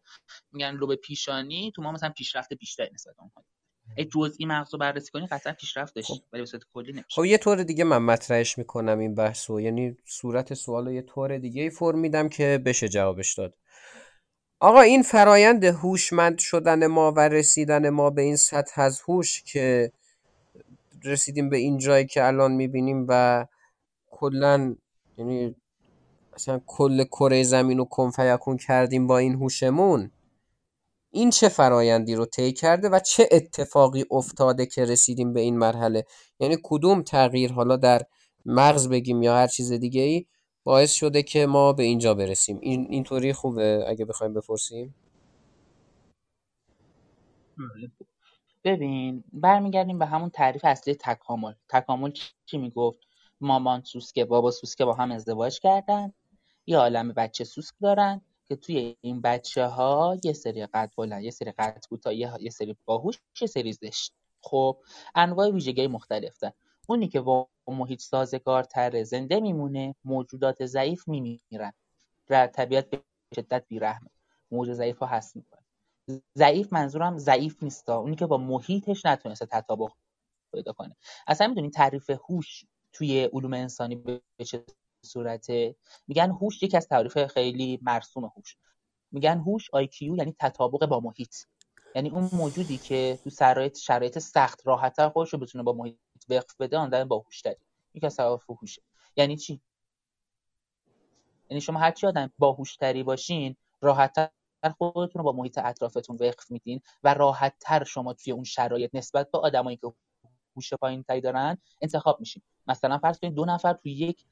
میگن 0.51 0.71
لوب 0.71 0.95
پیشانی 0.95 1.71
تو 1.75 1.81
ما 1.81 1.91
مثلا 1.91 2.09
پیشرفت 2.09 2.53
بیشتری 2.53 2.89
نسبت 2.93 3.15
اونها 3.19 3.45
ای 3.97 4.05
جزئی 4.05 4.45
مغز 4.45 4.73
رو 4.73 4.79
بررسی 4.79 5.11
کنی 5.11 5.27
قطعا 5.27 5.53
پیشرفت 5.53 5.95
داشت 5.95 6.07
خب. 6.07 6.19
ولی 6.33 6.41
به 6.41 6.45
صورت 6.45 6.63
کلی 6.73 6.91
نمیشه 6.91 7.07
خب 7.09 7.25
یه 7.25 7.37
طور 7.37 7.63
دیگه 7.63 7.83
من 7.83 7.97
مطرحش 7.97 8.57
می‌کنم 8.57 8.99
این 8.99 9.15
بحثو. 9.15 9.59
یعنی 9.59 9.97
صورت 10.05 10.53
سوال 10.53 10.91
یه 10.91 11.01
طور 11.01 11.37
دیگه 11.37 11.61
ای 11.61 11.69
فرم 11.69 11.99
میدم 11.99 12.29
که 12.29 12.61
بشه 12.65 12.89
جوابش 12.89 13.33
داد. 13.33 13.57
آقا 14.63 14.81
این 14.81 15.03
فرایند 15.03 15.63
هوشمند 15.63 16.37
شدن 16.37 16.87
ما 16.87 17.11
و 17.11 17.19
رسیدن 17.19 17.89
ما 17.89 18.09
به 18.09 18.21
این 18.21 18.35
سطح 18.35 18.81
از 18.81 19.01
هوش 19.07 19.43
که 19.43 19.91
رسیدیم 21.03 21.49
به 21.49 21.57
این 21.57 21.77
جایی 21.77 22.05
که 22.05 22.25
الان 22.25 22.51
می‌بینیم 22.51 23.05
و 23.09 23.45
کلا 24.11 24.75
یعنی 25.17 25.55
مثلا 26.33 26.61
کل 26.65 27.03
کره 27.03 27.43
زمین 27.43 27.77
رو 27.77 27.85
کنفیکون 27.85 28.57
کردیم 28.57 29.07
با 29.07 29.17
این 29.17 29.33
هوشمون 29.35 30.11
این 31.11 31.29
چه 31.29 31.49
فرایندی 31.49 32.15
رو 32.15 32.25
طی 32.25 32.53
کرده 32.53 32.89
و 32.89 32.99
چه 32.99 33.29
اتفاقی 33.31 34.05
افتاده 34.11 34.65
که 34.65 34.85
رسیدیم 34.85 35.33
به 35.33 35.41
این 35.41 35.57
مرحله؟ 35.57 36.05
یعنی 36.39 36.57
کدوم 36.63 37.01
تغییر 37.01 37.51
حالا 37.53 37.75
در 37.75 38.01
مغز 38.45 38.89
بگیم 38.89 39.21
یا 39.21 39.35
هر 39.35 39.47
چیز 39.47 39.71
دیگه 39.71 40.01
ای 40.01 40.25
باعث 40.63 40.93
شده 40.93 41.23
که 41.23 41.45
ما 41.45 41.73
به 41.73 41.83
اینجا 41.83 42.13
برسیم. 42.13 42.59
این 42.61 42.87
اینطوری 42.89 43.33
خوبه 43.33 43.85
اگه 43.87 44.05
بخوایم 44.05 44.33
بپرسیم؟ 44.33 44.95
ببین 48.63 49.23
برمیگردیم 49.33 49.99
به 49.99 50.05
همون 50.05 50.29
تعریف 50.29 50.65
اصلی 50.65 50.95
تکامل. 50.95 51.53
تکامل 51.69 52.11
چی 52.45 52.57
می‌گفت؟ 52.57 52.99
مامان 53.41 53.83
سوسکه 53.83 54.25
بابا 54.25 54.51
سوسکه 54.51 54.85
با 54.85 54.93
هم 54.93 55.11
ازدواج 55.11 55.59
کردن. 55.59 56.13
یه 56.65 56.77
عالم 56.77 57.13
بچه 57.13 57.43
سوسک 57.43 57.75
دارن 57.81 58.21
که 58.45 58.55
توی 58.55 58.95
این 59.01 59.21
بچه 59.21 59.65
ها 59.65 60.17
یه 60.23 60.33
سری 60.33 60.65
قد 60.65 60.91
بلند 60.97 61.23
یه 61.23 61.31
سری 61.31 61.51
قد 61.51 61.85
کوتاه 61.89 62.13
یه 62.15 62.49
سری 62.51 62.75
باهوش 62.85 63.19
یه 63.41 63.47
سری 63.47 63.73
زشت. 63.73 64.13
خب 64.41 64.77
انواع 65.15 65.49
ویژگی 65.49 65.87
مختلف 65.87 66.37
دارن 66.37 66.53
اونی 66.87 67.07
که 67.07 67.19
با 67.71 67.77
محیط 67.77 68.01
سازگارتر 68.01 69.03
زنده 69.03 69.39
میمونه 69.39 69.95
موجودات 70.03 70.65
ضعیف 70.65 71.07
میمیرن. 71.07 71.73
و 72.29 72.47
طبیعت 72.47 72.89
به 72.89 73.01
شدت 73.35 73.65
بیرحمه. 73.67 74.09
موجود 74.51 74.75
ضعیف 74.75 74.99
ها 74.99 75.05
هست 75.05 75.35
می‌کنه. 75.35 75.61
ضعیف 76.37 76.73
منظورم 76.73 77.17
ضعیف 77.17 77.63
نیستا 77.63 77.97
اونی 77.97 78.15
که 78.15 78.25
با 78.25 78.37
محیطش 78.37 79.05
نتونسته 79.05 79.45
تطابق 79.45 79.91
پیدا 80.53 80.73
کنه. 80.73 80.95
اصلا 81.27 81.47
می‌دونین 81.47 81.71
تعریف 81.71 82.09
هوش 82.29 82.65
توی 82.93 83.23
علوم 83.23 83.53
انسانی 83.53 83.95
به 83.95 84.45
چه 84.45 84.63
صورته؟ 85.05 85.75
میگن 86.07 86.31
هوش 86.31 86.63
یکی 86.63 86.77
از 86.77 86.87
تعریف 86.87 87.25
خیلی 87.25 87.79
مرسوم 87.81 88.31
هوش. 88.37 88.57
میگن 89.11 89.37
هوش 89.37 89.69
IQ 89.69 90.01
یعنی 90.01 90.35
تطابق 90.39 90.85
با 90.85 90.99
محیط. 90.99 91.35
یعنی 91.95 92.09
اون 92.09 92.29
موجودی 92.33 92.77
که 92.77 93.19
تو 93.23 93.29
شرایط 93.29 93.77
شرایط 93.77 94.19
سخت 94.19 94.67
راحتتر 94.67 95.09
خودش 95.09 95.33
رو 95.33 95.39
بتونه 95.39 95.63
با 95.63 95.73
محیط 95.73 95.97
وقف 96.31 96.55
بده 96.59 96.77
آن 96.77 97.03
با 97.07 97.25
تری. 97.43 97.55
یکی 97.93 98.05
از 98.05 98.15
تعریف 98.15 98.49
هوشه 98.49 98.81
یعنی 99.15 99.37
چی؟ 99.37 99.61
یعنی 101.49 101.61
شما 101.61 101.79
هر 101.79 101.91
چی 101.91 102.07
آدم 102.07 102.31
باهوشتری 102.37 103.03
باشین 103.03 103.55
راحتتر 103.81 104.29
خودتون 104.77 105.19
رو 105.19 105.23
با 105.23 105.31
محیط 105.31 105.57
اطرافتون 105.57 106.17
وقف 106.19 106.51
میدین 106.51 106.81
و 107.03 107.13
راحتتر 107.13 107.83
شما 107.83 108.13
توی 108.13 108.33
اون 108.33 108.43
شرایط 108.43 108.95
نسبت 108.95 109.31
به 109.31 109.37
آدمایی 109.37 109.77
که 109.77 109.93
هوش 110.55 110.73
پایین 110.73 111.03
تری 111.03 111.21
دارن 111.21 111.57
انتخاب 111.81 112.19
میشین. 112.19 112.43
مثلا 112.67 112.97
فرض 112.97 113.19
کنید 113.19 113.33
دو 113.33 113.45
نفر 113.45 113.73
توی 113.73 113.91
یک 113.91 114.25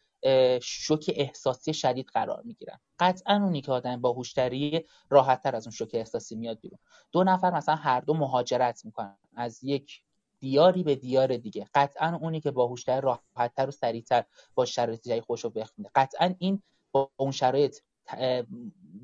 شوک 0.63 1.11
احساسی 1.15 1.73
شدید 1.73 2.07
قرار 2.13 2.41
می‌گیرن. 2.45 2.79
قطعا 2.99 3.35
اونی 3.35 3.61
که 3.61 3.71
آدم 3.71 4.01
باهوشتری 4.01 4.85
راحت 5.09 5.43
تر 5.43 5.55
از 5.55 5.67
اون 5.67 5.71
شوک 5.71 5.89
احساسی 5.93 6.35
میاد 6.35 6.59
بیرون. 6.59 6.79
دو 7.11 7.23
نفر 7.23 7.51
مثلا 7.51 7.75
هر 7.75 7.99
دو 8.01 8.13
مهاجرت 8.13 8.85
می‌کنن. 8.85 9.17
از 9.35 9.63
یک 9.63 10.01
دیاری 10.39 10.83
به 10.83 10.95
دیار 10.95 11.37
دیگه. 11.37 11.67
قطعا 11.73 12.17
اونی 12.21 12.41
که 12.41 12.51
باهوشتر 12.51 13.01
راحتتر 13.01 13.67
و 13.67 13.71
سریعتر 13.71 14.23
با 14.55 14.65
شرایط 14.65 15.07
جای 15.07 15.21
خوش 15.21 15.43
رو 15.43 15.51
وقف 15.55 15.73
میده. 15.77 15.91
قطعا 15.95 16.35
این 16.39 16.61
با 16.91 17.11
اون 17.17 17.31
شرایط 17.31 17.77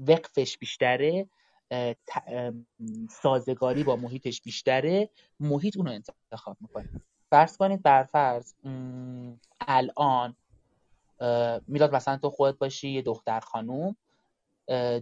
وقفش 0.07 0.57
بیشتره 0.57 1.29
سازگاری 3.09 3.83
با 3.83 3.95
محیطش 3.95 4.41
بیشتره. 4.41 5.09
محیط 5.39 5.77
اونو 5.77 5.91
انتخاب 5.91 6.57
می‌کنه. 6.61 6.89
فرض 7.29 7.57
کنید 7.57 7.83
بر 7.83 8.03
فرض 8.03 8.53
الان 9.67 10.35
میلاد 11.67 11.95
مثلا 11.95 12.17
تو 12.17 12.29
خودت 12.29 12.57
باشی 12.57 12.89
یه 12.89 13.01
دختر 13.01 13.39
خانوم. 13.39 13.95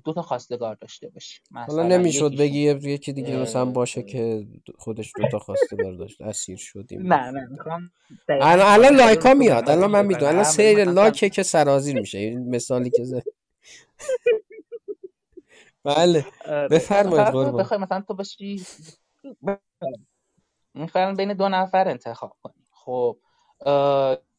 دو 0.03 0.13
تا 0.13 0.21
خواستگار 0.21 0.75
داشته 0.75 1.09
باشی. 1.09 1.41
حالا 1.51 1.83
نمی‌شد 1.83 2.37
بگی 2.37 2.59
یکی 2.71 3.13
دیگه 3.13 3.37
مثلا 3.37 3.65
باشه 3.65 4.03
که 4.03 4.47
خودش 4.77 5.11
دو 5.17 5.27
تا 5.27 5.39
خواستگار 5.39 5.93
داشت. 5.93 6.21
اسیر 6.21 6.57
شدیم 6.57 7.13
نه 7.13 7.31
نه 7.31 7.47
می‌خوام 7.51 7.91
الان 8.29 8.67
الان 8.67 8.95
لایکا 8.95 9.33
میاد. 9.33 9.69
الان 9.69 9.91
من 9.91 10.05
می‌دونم. 10.05 10.31
الان 10.31 10.43
سیر 10.43 10.83
لایکه 10.83 11.29
که 11.29 11.43
سرازیر 11.43 11.99
میشه. 11.99 12.17
این 12.17 12.55
مثالی 12.55 12.89
که 12.89 13.03
زه 13.03 13.23
بله. 15.83 16.25
بفرمایید 16.71 17.27
قربان. 17.27 17.57
بخوای 17.57 17.79
مثلا 17.79 18.01
تو 18.01 18.13
باشی 18.13 18.65
می‌خوام 20.73 21.15
بین 21.15 21.33
دو 21.33 21.49
نفر 21.49 21.87
انتخاب 21.87 22.37
کنی. 22.43 22.65
خب 22.71 23.17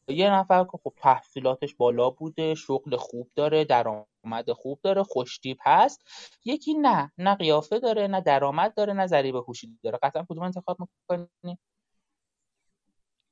یه 0.07 0.33
نفر 0.33 0.63
که 0.63 0.77
خب 0.83 0.93
تحصیلاتش 0.97 1.75
بالا 1.75 2.09
بوده 2.09 2.55
شغل 2.55 2.95
خوب 2.95 3.31
داره 3.35 3.65
درآمد 3.65 4.51
خوب 4.55 4.79
داره 4.83 5.03
خوشتیپ 5.03 5.57
هست 5.61 6.01
یکی 6.45 6.73
نه 6.73 7.11
نه 7.17 7.35
قیافه 7.35 7.79
داره 7.79 8.07
نه 8.07 8.21
درآمد 8.21 8.73
داره 8.73 8.93
نه 8.93 9.07
ذریب 9.07 9.35
هوشی 9.35 9.79
داره. 9.83 9.99
قطعا 10.03 10.25
کدوم 10.29 10.43
انتخاب 10.43 10.77
می‌کنی؟ 10.79 11.57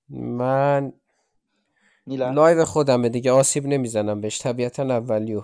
من 0.09 0.93
لایو 2.07 2.65
خودمه 2.65 3.09
دیگه 3.09 3.32
آسیب 3.32 3.65
نمی‌زنم 3.65 4.21
بهش 4.21 4.41
طبیعتا 4.41 4.84
اولیو 4.84 5.43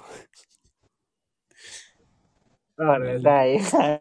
آره 2.80 3.20
دقیقا. 3.20 3.98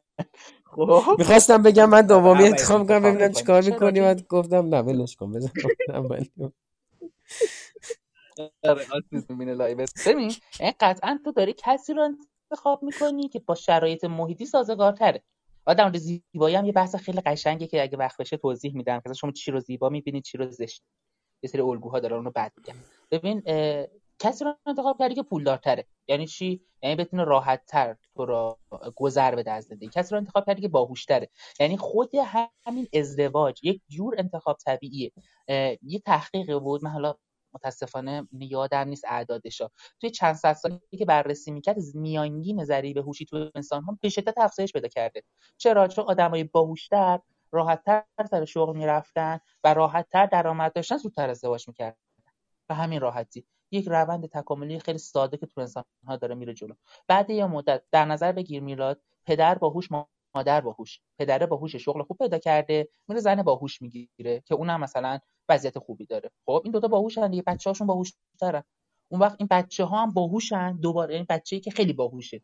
خب. 0.65 1.03
می‌خواستم 1.19 1.63
بگم 1.63 1.91
من 1.91 2.03
دومی 2.03 2.45
انتخاب 2.45 2.89
کنم 2.89 3.03
ببینم 3.03 3.33
چیکار 3.33 3.63
می‌کنی؟ 3.63 4.01
من 4.01 4.17
گفتم 4.29 4.75
نه 4.75 4.81
ولش 4.81 5.17
کن 5.17 5.33
بزن 5.33 5.51
اولیو 5.89 6.51
ببین 10.07 10.33
این 10.61 10.73
قطعا 10.81 11.21
تو 11.25 11.33
داری 11.33 11.55
کسی 11.59 11.95
رو 11.95 12.11
انتخاب 12.51 12.83
می‌کنی 12.83 13.29
که 13.29 13.39
با 13.39 13.55
شرایط 13.55 14.05
محیطی 14.05 14.47
سازگارتره. 14.47 15.23
و 15.67 15.75
در 15.75 15.93
زیبایی 15.93 16.57
هم 16.57 16.65
یه 16.65 16.73
بحث 16.73 16.95
خیلی 16.97 17.21
قشنگه 17.21 17.67
که 17.67 17.83
اگه 17.83 17.99
وقت 17.99 18.17
بشه 18.21 18.37
توضیح 18.37 18.75
میدم. 18.77 19.01
که 19.01 19.15
شما 19.15 19.31
چی 19.31 19.51
رو 19.51 19.61
زیبا 19.61 19.89
می‌بینید 19.89 20.25
چی 20.25 20.39
رو 20.39 20.51
زشت. 20.51 20.83
یه 21.43 21.51
سری 21.51 21.61
الگوها 21.61 22.01
داره 22.01 22.17
اونو 22.17 22.31
بعد 22.31 22.53
میگم 22.57 22.75
ببین 23.11 23.43
کسی 24.19 24.45
رو 24.45 24.55
انتخاب 24.67 24.99
کردی 24.99 25.15
که 25.15 25.23
پولدارتره. 25.23 25.87
یعنی 26.09 26.27
چی؟ 26.27 26.63
یعنی 26.83 26.97
بتونه 26.97 27.25
راحت 27.25 27.65
تر 27.67 27.97
تو 28.17 28.27
رو 28.27 28.59
گذر 28.97 29.35
بده 29.35 29.51
از 29.51 29.65
زندگی 29.65 29.89
کسی 29.89 30.15
رو 30.15 30.19
انتخاب 30.19 30.47
کردی 30.47 30.63
که 30.63 30.69
باهوشتره. 30.69 31.31
یعنی 31.61 31.77
خود 31.77 32.11
همین 32.67 32.89
ازدواج 32.93 33.65
یک 33.65 33.83
جور 33.89 34.15
انتخاب 34.19 34.57
طبیعیه. 34.67 35.13
یه 35.83 35.99
تحقیق 36.07 36.59
بود. 36.59 36.85
من 36.85 36.91
حالا 36.91 37.15
متاسفانه 37.55 38.29
یادم 38.33 38.89
نیست 38.89 39.05
اعدادشا. 39.09 39.71
توی 40.01 40.11
چند 40.11 40.35
صد 40.35 40.53
سالی 40.53 40.79
که 40.99 41.05
بررسی 41.05 41.51
می‌کرد 41.51 41.77
میانگین 41.95 42.65
ضریب 42.65 42.99
هوشی 42.99 43.25
تو 43.25 43.51
انسان 43.55 43.83
ها 43.83 43.99
به 44.03 44.09
شدت 44.09 44.39
افزایش 44.39 44.73
پیدا 44.73 44.89
کرده. 44.89 45.23
چرا؟ 45.57 45.89
چون 45.89 46.05
آدمای 46.05 46.45
باهوشتر 46.45 47.21
راحتتر 47.53 48.05
سر 48.31 48.45
شغل 48.45 48.77
می‌رفتن 48.77 49.41
و 49.65 49.75
راحتتر 49.75 50.27
درآمد 50.27 50.73
داشتن 50.73 50.97
زودتر 50.97 51.31
ازدواج 51.31 51.69
می‌کردن. 51.69 51.99
به 52.69 52.75
همین 52.75 53.01
راحتی. 53.01 53.47
یک 53.73 53.89
روند 53.89 54.27
تکاملی 54.27 54.79
خیلی 54.79 54.99
ساده 54.99 55.37
که 55.37 55.47
تو 55.47 55.61
انسان 55.61 55.85
ها 56.07 56.17
داره 56.17 56.35
میره 56.35 56.55
جلو. 56.55 56.75
بعد 57.09 57.31
یه 57.31 57.47
مدت 57.47 57.83
در 57.93 58.05
نظر 58.05 58.33
بگیر 58.33 58.63
میلاد 58.63 59.01
پدر 59.27 59.59
باهوش 59.59 59.89
مادر 60.35 60.61
باهوش 60.61 61.01
پدره 61.19 61.47
باهوش 61.47 61.77
شغل 61.77 62.03
خوب 62.03 62.19
پیدا 62.19 62.39
کرده 62.39 62.89
میره 63.09 63.21
زن 63.21 63.43
باهوش 63.43 63.83
می‌گیره 63.83 64.43
که 64.47 64.55
اونم 64.55 64.81
مثلا 64.81 65.19
وضعیت 65.49 65.79
خوبی 65.79 66.07
داره. 66.07 66.31
خب 66.47 66.61
این 66.65 66.73
دوتا 66.73 66.89
باهوشن 66.89 67.31
دیگه 67.31 67.43
بچه‌هاشون 67.47 67.87
باهوش‌ترن 67.87 68.63
اون 69.13 69.21
وقت 69.21 69.37
این 69.39 69.49
بچه 69.51 69.85
ها 69.85 70.03
هم 70.03 70.13
باهوشن 70.13 70.77
دوباره 70.77 71.15
این 71.15 71.27
بچه‌ای 71.29 71.61
که 71.61 71.71
خیلی 71.71 71.93
باهوشه 71.93 72.43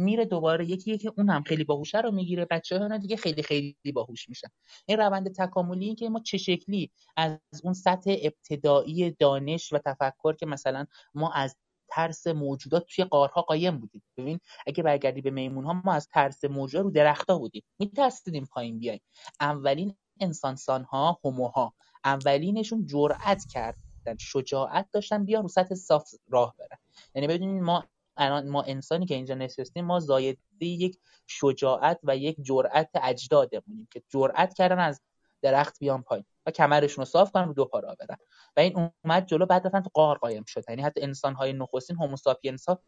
میره 0.00 0.24
دوباره 0.24 0.70
یکی 0.70 0.98
که 0.98 1.12
اون 1.16 1.30
هم 1.30 1.42
خیلی 1.42 1.64
باهوشه 1.64 2.00
رو 2.00 2.10
می‌گیره 2.10 2.46
بچه 2.50 2.78
ها 2.78 2.98
دیگه 2.98 3.16
خیلی 3.16 3.42
خیلی 3.42 3.92
باهوش 3.94 4.28
میشن. 4.28 4.48
این 4.86 4.98
روند 4.98 5.34
تکاملی 5.34 5.94
که 5.94 6.08
ما 6.08 6.20
چه 6.20 6.38
شکلی 6.38 6.90
از 7.16 7.38
اون 7.64 7.72
سطح 7.72 8.16
ابتدایی 8.22 9.10
دانش 9.10 9.72
و 9.72 9.78
تفکر 9.78 10.36
که 10.36 10.46
مثلا 10.46 10.86
ما 11.14 11.32
از 11.32 11.56
ترس 11.88 12.26
موجودات 12.26 12.86
توی 12.88 13.04
قارها 13.04 13.42
قایم 13.42 13.78
بودیم. 13.78 14.02
ببین 14.16 14.40
اگه 14.66 14.82
برگردی 14.82 15.20
به 15.20 15.30
میمون 15.30 15.64
ها 15.64 15.82
ما 15.84 15.92
از 15.92 16.08
ترس 16.08 16.44
موجودات 16.44 16.84
رو 16.84 16.90
درختها 16.90 17.38
بودیم. 17.38 17.62
میترسیدیم 17.78 18.46
پایین 18.46 18.78
بیایم. 18.78 19.00
اولین 19.40 19.94
انسانسان 20.20 20.84
ها 20.84 21.18
هوموها 21.24 21.74
اولینشون 22.04 22.86
جرأت 22.86 23.44
کردن 23.50 24.16
شجاعت 24.18 24.88
داشتن 24.92 25.24
بیان 25.24 25.42
رو 25.42 25.48
سطح 25.48 25.74
صاف 25.74 26.14
راه 26.28 26.54
برن. 26.58 26.78
یعنی 27.14 27.26
ببینید 27.28 27.62
ما 27.62 27.84
الان 28.16 28.48
ما 28.48 28.62
انسانی 28.62 29.06
که 29.06 29.14
اینجا 29.14 29.34
نشستیم 29.34 29.84
ما 29.84 30.00
زایده 30.00 30.38
یک 30.60 30.98
شجاعت 31.26 32.00
و 32.02 32.16
یک 32.16 32.36
جرأت 32.42 32.90
اجدادمونیم 33.02 33.88
که 33.90 34.02
جرأت 34.08 34.54
کردن 34.54 34.78
از 34.78 35.00
درخت 35.42 35.78
بیان 35.78 36.02
پایین 36.02 36.24
و 36.46 36.50
کمرشون 36.50 37.02
رو 37.02 37.04
صاف 37.04 37.32
کنن 37.32 37.48
و 37.48 37.52
دو 37.52 37.64
پا 37.64 37.78
راه 37.78 37.96
برن 37.96 38.16
و 38.56 38.60
این 38.60 38.90
اومد 39.04 39.26
جلو 39.26 39.46
بعد 39.46 39.66
رفتن 39.66 39.80
تو 39.80 39.90
قار 39.94 40.18
قایم 40.18 40.44
شد. 40.46 40.64
یعنی 40.68 40.82
حتی 40.82 41.02
انسان 41.02 41.34
های 41.34 41.52
نخستین 41.52 41.96
هوموساپینس 41.96 42.68
ها 42.68 42.82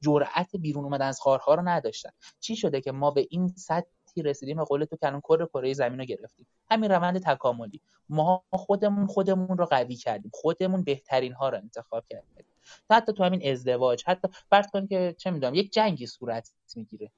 جرأت 0.00 0.56
بیرون 0.56 0.84
اومدن 0.84 1.06
از 1.06 1.20
غارها 1.24 1.54
رو 1.54 1.68
نداشتن. 1.68 2.10
چی 2.40 2.56
شده 2.56 2.80
که 2.80 2.92
ما 2.92 3.10
به 3.10 3.26
این 3.30 3.48
سطحی 3.48 4.22
رسیدیم 4.24 4.56
به 4.56 4.64
قول 4.64 4.84
تو 4.84 4.96
الان 5.02 5.20
کره 5.20 5.46
کره 5.46 5.74
زمین 5.74 5.98
رو 5.98 6.04
گرفتیم؟ 6.04 6.46
همین 6.70 6.90
روند 6.90 7.22
تکاملی. 7.22 7.80
ما 8.08 8.44
خودمون 8.52 9.06
خودمون 9.06 9.58
رو 9.58 9.66
قوی 9.66 9.96
کردیم. 9.96 10.30
خودمون 10.34 10.84
بهترین 10.84 11.32
ها 11.32 11.48
رو 11.48 11.56
انتخاب 11.56 12.04
کردیم. 12.10 12.44
حتی 12.90 13.12
تو 13.12 13.24
همین 13.24 13.52
ازدواج 13.52 14.04
حتی 14.06 14.28
فرض 14.50 14.66
کن 14.72 14.86
که 14.86 15.14
چه 15.18 15.30
می‌دونم 15.30 15.54
یک 15.54 15.72
جنگی 15.72 16.06
صورت 16.06 16.52
می‌گیره. 16.76 17.10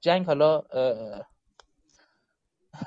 جنگ 0.00 0.26
حالا 0.26 0.62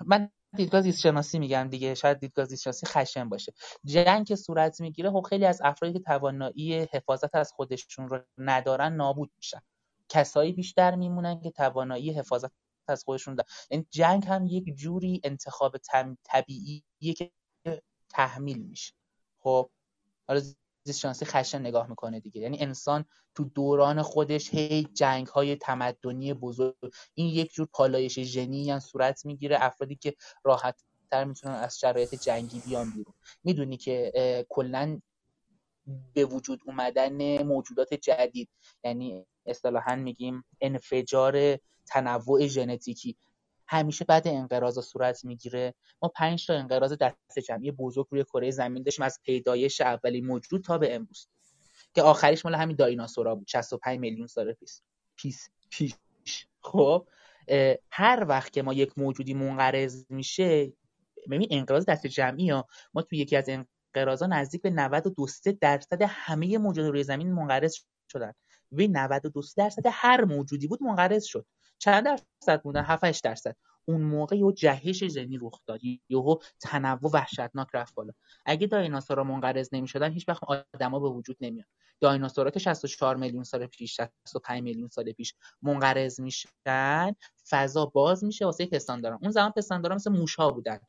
من 0.05 0.29
دیدگاه 0.55 0.81
زیست 0.81 0.99
شناسی 0.99 1.39
میگم 1.39 1.67
دیگه 1.69 1.95
شاید 1.95 2.19
دیدگاه 2.19 2.45
زیست 2.45 2.61
شناسی 2.61 2.85
خشن 2.85 3.29
باشه. 3.29 3.53
جنگ 3.85 4.27
که 4.27 4.35
صورت 4.35 4.81
می‌گیره 4.81 5.11
خب 5.11 5.25
خیلی 5.29 5.45
از 5.45 5.61
افرادی 5.63 5.93
که 5.93 5.99
توانایی 5.99 6.73
حفاظت 6.73 7.35
از 7.35 7.51
خودشون 7.51 8.09
رو 8.09 8.19
ندارن 8.37 8.93
نابود 8.93 9.31
میشن. 9.37 9.61
کسایی 10.09 10.53
بیشتر 10.53 10.95
میمونن 10.95 11.39
که 11.39 11.51
توانایی 11.51 12.13
حفاظت 12.13 12.51
از 12.87 13.03
خودشون 13.03 13.35
دارن. 13.35 13.49
یعنی 13.71 13.85
جنگ 13.89 14.25
هم 14.27 14.47
یک 14.47 14.75
جوری 14.75 15.21
انتخاب 15.23 15.77
طبیعیه 16.23 17.13
که 17.17 17.31
تحمیل 18.09 18.63
میشه. 18.63 18.93
خب 19.39 19.69
حالا 20.27 20.41
زیست 20.83 20.99
شناسی 20.99 21.25
خشن 21.25 21.59
نگاه 21.59 21.89
می‌کنه 21.89 22.19
دیگه. 22.19 22.41
یعنی 22.41 22.57
انسان 22.59 23.05
تو 23.35 23.43
دوران 23.43 24.01
خودش 24.01 24.53
هی 24.53 24.83
جنگ 24.93 25.27
های 25.27 25.55
تمدنی 25.55 26.33
بزرگ 26.33 26.75
این 27.13 27.27
یک 27.27 27.53
جور 27.53 27.67
پالایش 27.73 28.19
ژنی 28.19 28.79
صورت 28.79 29.25
می‌گیره 29.25 29.57
افرادی 29.63 29.95
که 29.95 30.15
راحت 30.43 30.81
تر 31.11 31.23
می‌تونن 31.23 31.53
از 31.55 31.79
شرایط 31.79 32.15
جنگی 32.15 32.59
بیان 32.59 32.89
بیرون. 32.89 33.13
می‌دونی 33.43 33.77
که 33.77 34.45
کلا 34.49 34.99
به 36.13 36.25
وجود 36.25 36.59
اومدن 36.65 37.43
موجودات 37.43 37.93
جدید 37.93 38.49
یعنی 38.83 39.25
اصطلاحا 39.45 39.95
میگیم 39.95 40.43
انفجار 40.61 41.57
تنوع 41.87 42.47
ژنتیکی. 42.47 43.17
همیشه 43.71 44.05
بعد 44.05 44.27
انقراض 44.27 44.79
صورت 44.79 45.25
می‌گیره. 45.25 45.73
ما 46.01 46.09
پنج 46.09 46.47
تا 46.47 46.53
انقراض 46.53 46.93
دست 46.93 47.39
جمعی 47.47 47.71
بزرگ 47.71 48.07
روی 48.09 48.23
کره 48.23 48.51
زمین 48.51 48.83
داشتیم. 48.83 49.05
از 49.05 49.19
پیدایش 49.23 49.81
اولی 49.81 50.21
موجود 50.21 50.63
تا 50.63 50.77
به 50.77 50.95
امروز. 50.95 51.27
که 51.93 52.01
آخریش 52.01 52.45
مال 52.45 52.55
همین 52.55 52.75
دایناسورا 52.75 53.35
بود. 53.35 53.47
65 53.47 53.99
میلیون 53.99 54.27
سال 54.27 54.53
پیش. 54.53 55.39
پیش 55.69 55.93
پیش. 56.23 56.47
خب 56.61 57.07
هر 57.91 58.25
وقت 58.27 58.53
که 58.53 58.61
ما 58.61 58.73
یک 58.73 58.97
موجودی 58.97 59.33
منقرض 59.33 60.05
میشه 60.09 60.73
ببین 61.31 61.47
انقراض 61.51 61.85
دست 61.85 62.07
جمعی 62.07 62.49
ها 62.49 62.67
ما 62.93 63.01
تو 63.01 63.15
یکی 63.15 63.35
از 63.35 63.49
انقراضا 63.49 64.27
نزدیک 64.27 64.61
به 64.61 64.69
92 64.69 65.27
درصد 65.61 66.01
همه 66.01 66.57
موجودات 66.57 66.91
روی 66.91 67.03
زمین 67.03 67.33
منقرض 67.33 67.75
شدن. 68.11 68.33
و 68.71 68.81
92 68.81 69.41
درصد 69.57 69.83
هر 69.91 70.25
موجودی 70.25 70.67
بود 70.67 70.83
منقرض 70.83 71.23
شد. 71.23 71.45
چند 71.81 72.05
درصد 72.05 72.61
بودن 72.61 72.83
7 72.83 73.03
8 73.03 73.23
درصد. 73.23 73.55
اون 73.85 74.01
موقع 74.01 74.35
یه 74.35 74.51
جهش 74.51 75.03
ژنی 75.03 75.37
رخ 75.41 75.59
داد. 75.65 75.79
یهو 76.09 76.35
تنوع 76.59 77.11
وحشتناک 77.13 77.67
رفت 77.73 77.95
بالا. 77.95 78.13
اگه 78.45 78.67
دایناسورا 78.67 79.23
منقرض 79.23 79.69
نمی‌شدن 79.71 80.11
هیچ 80.11 80.29
وقت 80.29 80.43
آدما 80.43 80.99
به 80.99 81.09
وجود 81.09 81.37
نمیاد 81.41 81.67
دایناسورا 81.99 82.51
که 82.51 82.59
64 82.59 83.15
میلیون 83.15 83.43
سال 83.43 83.65
پیش 83.65 83.93
65 83.93 84.63
میلیون 84.63 84.87
سال 84.87 85.11
پیش 85.11 85.33
منقرض 85.61 86.19
میشن 86.19 87.15
فضا 87.49 87.85
باز 87.85 88.23
میشه 88.23 88.45
واسه 88.45 88.65
پستانداران. 88.65 89.19
اون 89.21 89.31
زمان 89.31 89.51
پستانداران 89.51 89.95
مثل 89.95 90.11
موشها 90.11 90.51
بودن. 90.51 90.79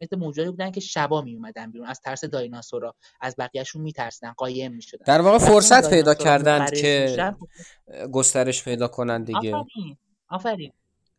مثل 0.00 0.16
موجودی 0.18 0.50
بودن 0.50 0.70
که 0.70 0.80
شبا 0.80 1.22
می 1.22 1.34
اومدن 1.34 1.70
بیرون. 1.70 1.86
از 1.86 2.00
ترس 2.00 2.24
دایناسورا 2.24 2.94
از 3.20 3.36
بقیهشون 3.38 3.82
میترسیدن. 3.82 4.32
قایم 4.32 4.72
می‌شدن. 4.72 5.04
در 5.04 5.20
واقع 5.20 5.38
فرصت 5.38 5.90
پیدا 5.90 6.14
کردند 6.14 6.72
که 6.72 7.34
گسترش 8.12 8.64
پیدا 8.64 8.88
کنن 8.88 9.24
دیگه. 9.24 9.54
آفرین. 9.54 9.96
آفرین. 10.32 10.72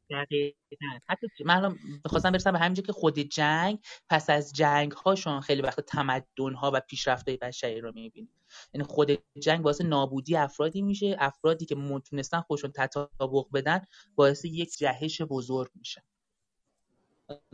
دقیقا. 0.10 1.00
حتی 1.10 1.28
من 1.46 1.58
الان 1.58 1.80
بخواستم 2.06 2.32
برسم 2.32 2.52
به 2.52 2.60
همینجا 2.60 2.84
که 2.84 2.94
خود 2.94 3.20
جنگ 3.20 3.80
پس 4.10 4.30
از 4.30 4.54
جنگ 4.54 4.92
هاشون 4.92 5.42
خیلی 5.42 5.62
وقت 5.62 5.80
تمدن 5.80 6.54
ها 6.54 6.72
و 6.74 6.80
پیشرفت 6.80 7.28
های 7.28 7.38
بشری 7.38 7.82
رو 7.82 7.92
می‌بینیم 7.96 8.30
یعنی 8.74 8.88
خود 8.88 9.24
جنگ 9.40 9.62
باعث 9.62 9.82
نابودی 9.82 10.36
افرادی 10.36 10.82
میشه. 10.82 11.16
افرادی 11.20 11.66
که 11.66 11.76
متونستن 11.76 12.42
خودشون 12.42 12.72
تطابق 12.72 13.46
بدن 13.54 13.82
باعث 14.16 14.46
یک 14.46 14.78
جهش 14.78 15.22
بزرگ 15.22 15.72
میشه. 15.76 16.04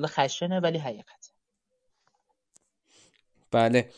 خشنه 0.05 0.59
ولی 0.59 0.77
حقیقت. 0.77 1.31
بله. 3.51 3.89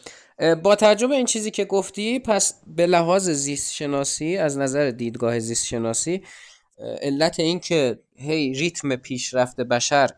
با 0.64 0.76
توجه 0.76 1.12
این 1.12 1.26
چیزی 1.26 1.52
که 1.52 1.66
گفتی 1.66 2.20
پس 2.20 2.62
به 2.68 2.88
لحاظ 2.88 3.30
زیست 3.30 3.74
شناسی 3.74 4.38
از 4.38 4.58
نظر 4.58 4.92
دیدگاه 4.92 5.40
زیست 5.40 5.66
شناسی 5.66 6.24
علت 7.02 7.40
این 7.40 7.60
که 7.60 8.00
هی 8.16 8.54
ریتم 8.54 8.96
پیشرفت 8.96 9.56
بشر 9.56 10.10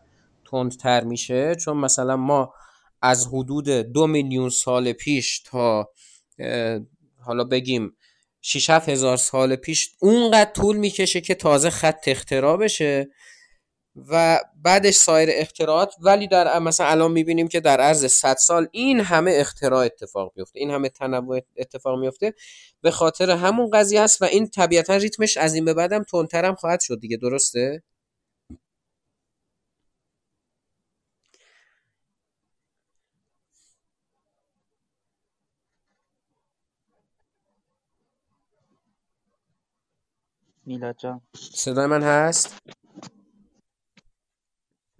تندتر 0.50 1.04
میشه 1.04 1.54
چون 1.54 1.76
مثلا 1.76 2.16
ما 2.16 2.54
از 3.02 3.26
حدود 3.26 3.68
دو 3.68 4.06
میلیون 4.06 4.48
سال 4.48 4.92
پیش 4.92 5.40
تا 5.40 5.88
حالا 7.20 7.44
بگیم 7.44 7.96
6 8.40 8.70
هزار 8.70 9.16
سال 9.16 9.56
پیش 9.56 9.90
اونقدر 10.00 10.52
طول 10.52 10.76
می‌کشه 10.76 11.20
که 11.20 11.34
تازه 11.34 11.70
خط 11.70 12.04
اختراع 12.06 12.56
بشه. 12.56 13.08
و 13.96 14.40
بعدش 14.62 14.94
سایر 14.94 15.28
اختراعات. 15.32 15.94
ولی 16.00 16.28
در 16.28 16.58
مثلا 16.58 16.86
الان 16.86 17.12
می‌بینیم 17.12 17.48
که 17.48 17.60
در 17.60 17.80
عرض 17.80 18.06
100 18.06 18.36
سال 18.36 18.68
این 18.72 19.00
همه 19.00 19.32
اختراع 19.36 19.84
اتفاق 19.84 20.32
میفته 20.36 20.58
این 20.58 20.70
همه 20.70 20.88
تنوع 20.88 21.40
اتفاق 21.56 21.98
میفته 21.98 22.34
به 22.80 22.90
خاطر 22.90 23.30
همون 23.30 23.70
قضیه 23.70 24.00
است 24.00 24.22
و 24.22 24.24
این 24.24 24.48
طبیعتا 24.48 24.96
ریتمش 24.96 25.36
از 25.36 25.54
این 25.54 25.64
به 25.64 25.74
بعدم 25.74 26.02
تندترم 26.02 26.54
خواهد 26.54 26.80
شد 26.80 27.00
دیگه. 27.00 27.16
درسته؟ 27.16 27.82
میلاد 40.66 40.96
جان. 40.98 41.20
صدای 41.54 41.86
من 41.86 42.02
هست؟ 42.02 42.58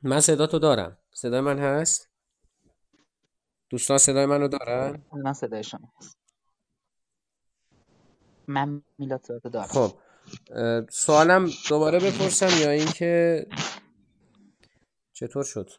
من 0.06 0.20
صدا 0.20 0.46
تو 0.46 0.58
دارم. 0.58 0.98
صدای 1.14 1.40
من 1.40 1.58
هست؟ 1.58 2.10
دوستان 3.70 3.98
صدای 3.98 4.26
منو 4.26 4.48
دارن؟ 4.48 5.04
من 5.12 5.32
صدای 5.32 5.64
شما 5.64 5.92
هست. 5.96 6.18
من 8.48 8.82
میلاد 8.98 9.22
صدا 9.22 9.50
دارم. 9.50 9.66
خب 9.66 9.98
سوالم 10.90 11.50
دوباره 11.68 11.98
بپرسم 11.98 12.62
یا 12.62 12.70
اینکه 12.70 13.46
چطور 15.12 15.44
شد؟ 15.44 15.70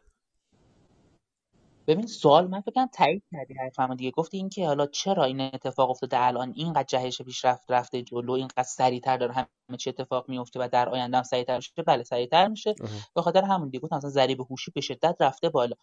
ببین 1.86 2.06
سوال 2.06 2.46
من 2.46 2.60
فکر 2.60 2.86
تایید 2.86 3.22
کردی 3.32 3.54
حرفمو 3.54 3.94
دیگه. 3.94 4.10
گفتی 4.10 4.36
اینکه 4.36 4.66
حالا 4.66 4.86
چرا 4.86 5.24
این 5.24 5.40
اتفاق 5.40 5.90
افتاده 5.90 6.20
الان؟ 6.22 6.52
اینقدر 6.56 6.82
جهش 6.84 7.22
پیشرفت 7.22 7.70
رفته 7.70 8.02
جلو 8.02 8.32
اینقدر 8.32 8.62
سریعتر 8.62 9.16
داره 9.16 9.32
همه 9.32 9.76
چی 9.78 9.90
اتفاق 9.90 10.28
میفته 10.28 10.60
و 10.60 10.68
در 10.72 10.88
آینده 10.88 11.16
هم 11.16 11.22
سریعتر 11.22 11.56
میشه. 11.56 11.82
بله 11.86 12.02
سریعتر 12.02 12.48
میشه. 12.48 12.74
به 13.14 13.22
خاطر 13.22 13.42
همون 13.44 13.68
دیگه 13.68 13.80
گفتم 13.80 13.96
مثلا 13.96 14.10
ضریب 14.10 14.40
هوشی 14.40 14.70
به 14.70 14.80
شدت 14.80 15.16
رفته 15.20 15.48
بالا. 15.48 15.76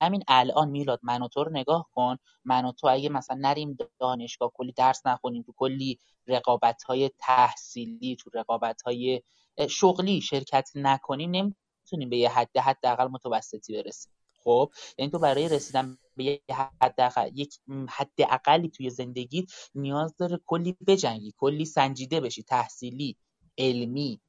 همین 0.00 0.22
الان 0.28 0.70
میلاد 0.70 1.00
من 1.02 1.22
و 1.22 1.28
تو 1.28 1.44
رو 1.44 1.52
نگاه 1.52 1.88
کن. 1.92 2.16
من 2.44 2.64
و 2.64 2.72
تو 2.72 2.86
اگه 2.86 3.08
مثلا 3.08 3.36
نریم 3.40 3.78
دانشگاه 3.98 4.50
کلی 4.54 4.72
درس 4.72 5.06
نخونیم 5.06 5.42
تو 5.42 5.52
کلی 5.56 5.98
رقابت 6.26 6.82
های 6.82 7.10
تحصیلی 7.18 8.16
تو 8.16 8.30
رقابت 8.34 8.82
های 8.82 9.22
شغلی 9.70 10.20
شرکت 10.20 10.70
نکنیم 10.74 11.30
نمی‌تونیم 11.30 12.10
به 12.10 12.16
یه 12.16 12.30
حد 12.30 12.56
حداقل 12.58 13.08
متوسطی 13.08 13.82
برسیم. 13.82 14.15
خب 14.46 14.72
یعنی 14.98 15.10
تو 15.12 15.18
برای 15.18 15.48
رسیدن 15.48 15.98
به 16.16 16.24
یک 16.24 16.42
حد 16.82 17.22
یک 17.34 17.60
حد 17.90 18.12
اقلی 18.18 18.68
توی 18.70 18.90
زندگی 18.90 19.46
نیاز 19.74 20.16
داره 20.16 20.40
کلی 20.46 20.76
بجنگی 20.86 21.34
کلی 21.38 21.64
سنجیده 21.64 22.20
بشی. 22.20 22.42
تحصیلی 22.42 23.16
علمی 23.58 24.20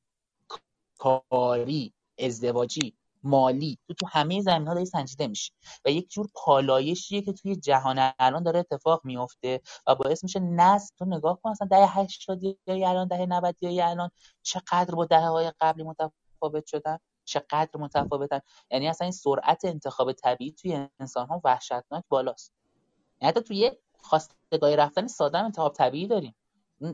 کاری 0.99 1.93
ازدواجی 2.19 2.95
مالی. 3.23 3.79
تو 3.87 3.93
تو 3.93 4.07
همه 4.07 4.41
زمین 4.41 4.67
ها 4.67 4.73
داری 4.73 4.85
سنجیده 4.85 5.27
میشی. 5.27 5.53
و 5.85 5.91
یک 5.91 6.09
جور 6.11 6.29
پالایشیه 6.35 7.21
که 7.21 7.33
توی 7.33 7.55
جهان 7.55 8.11
الان 8.19 8.43
داره 8.43 8.59
اتفاق 8.59 9.01
میفته 9.05 9.61
و 9.87 9.95
باعث 9.95 10.23
میشه 10.23 10.39
نسل 10.39 10.95
تو 10.99 11.05
نگاه 11.05 11.41
کن 11.43 11.49
اصلا 11.51 11.67
دهه 11.71 11.99
80 11.99 12.43
یا 12.43 12.89
الان 12.89 13.07
دهه 13.07 13.25
90 13.25 13.63
یا 13.63 13.89
الان 13.89 14.11
چقدر 14.43 14.95
با 14.95 15.05
دهه 15.05 15.27
های 15.27 15.51
قبلی 15.61 15.83
متفاوت 15.83 16.65
شدن؟ 16.67 16.97
چقدر 17.27 17.69
متفاوتن. 17.79 18.39
یعنی 18.71 18.87
اصلا 18.87 19.05
این 19.05 19.11
سرعت 19.11 19.65
انتخاب 19.65 20.11
طبیعی 20.11 20.51
توی 20.51 20.87
انسان 20.99 21.27
ها 21.27 21.41
وحشتناک 21.43 22.03
بالاست. 22.09 22.53
یعنی 23.21 23.29
حتی 23.29 23.41
توی 23.41 23.71
خواستگاهی 23.97 24.75
رفتن 24.75 25.07
ساده 25.07 25.37
انتخاب 25.37 25.73
طبیعی 25.73 26.07
داریم. 26.07 26.35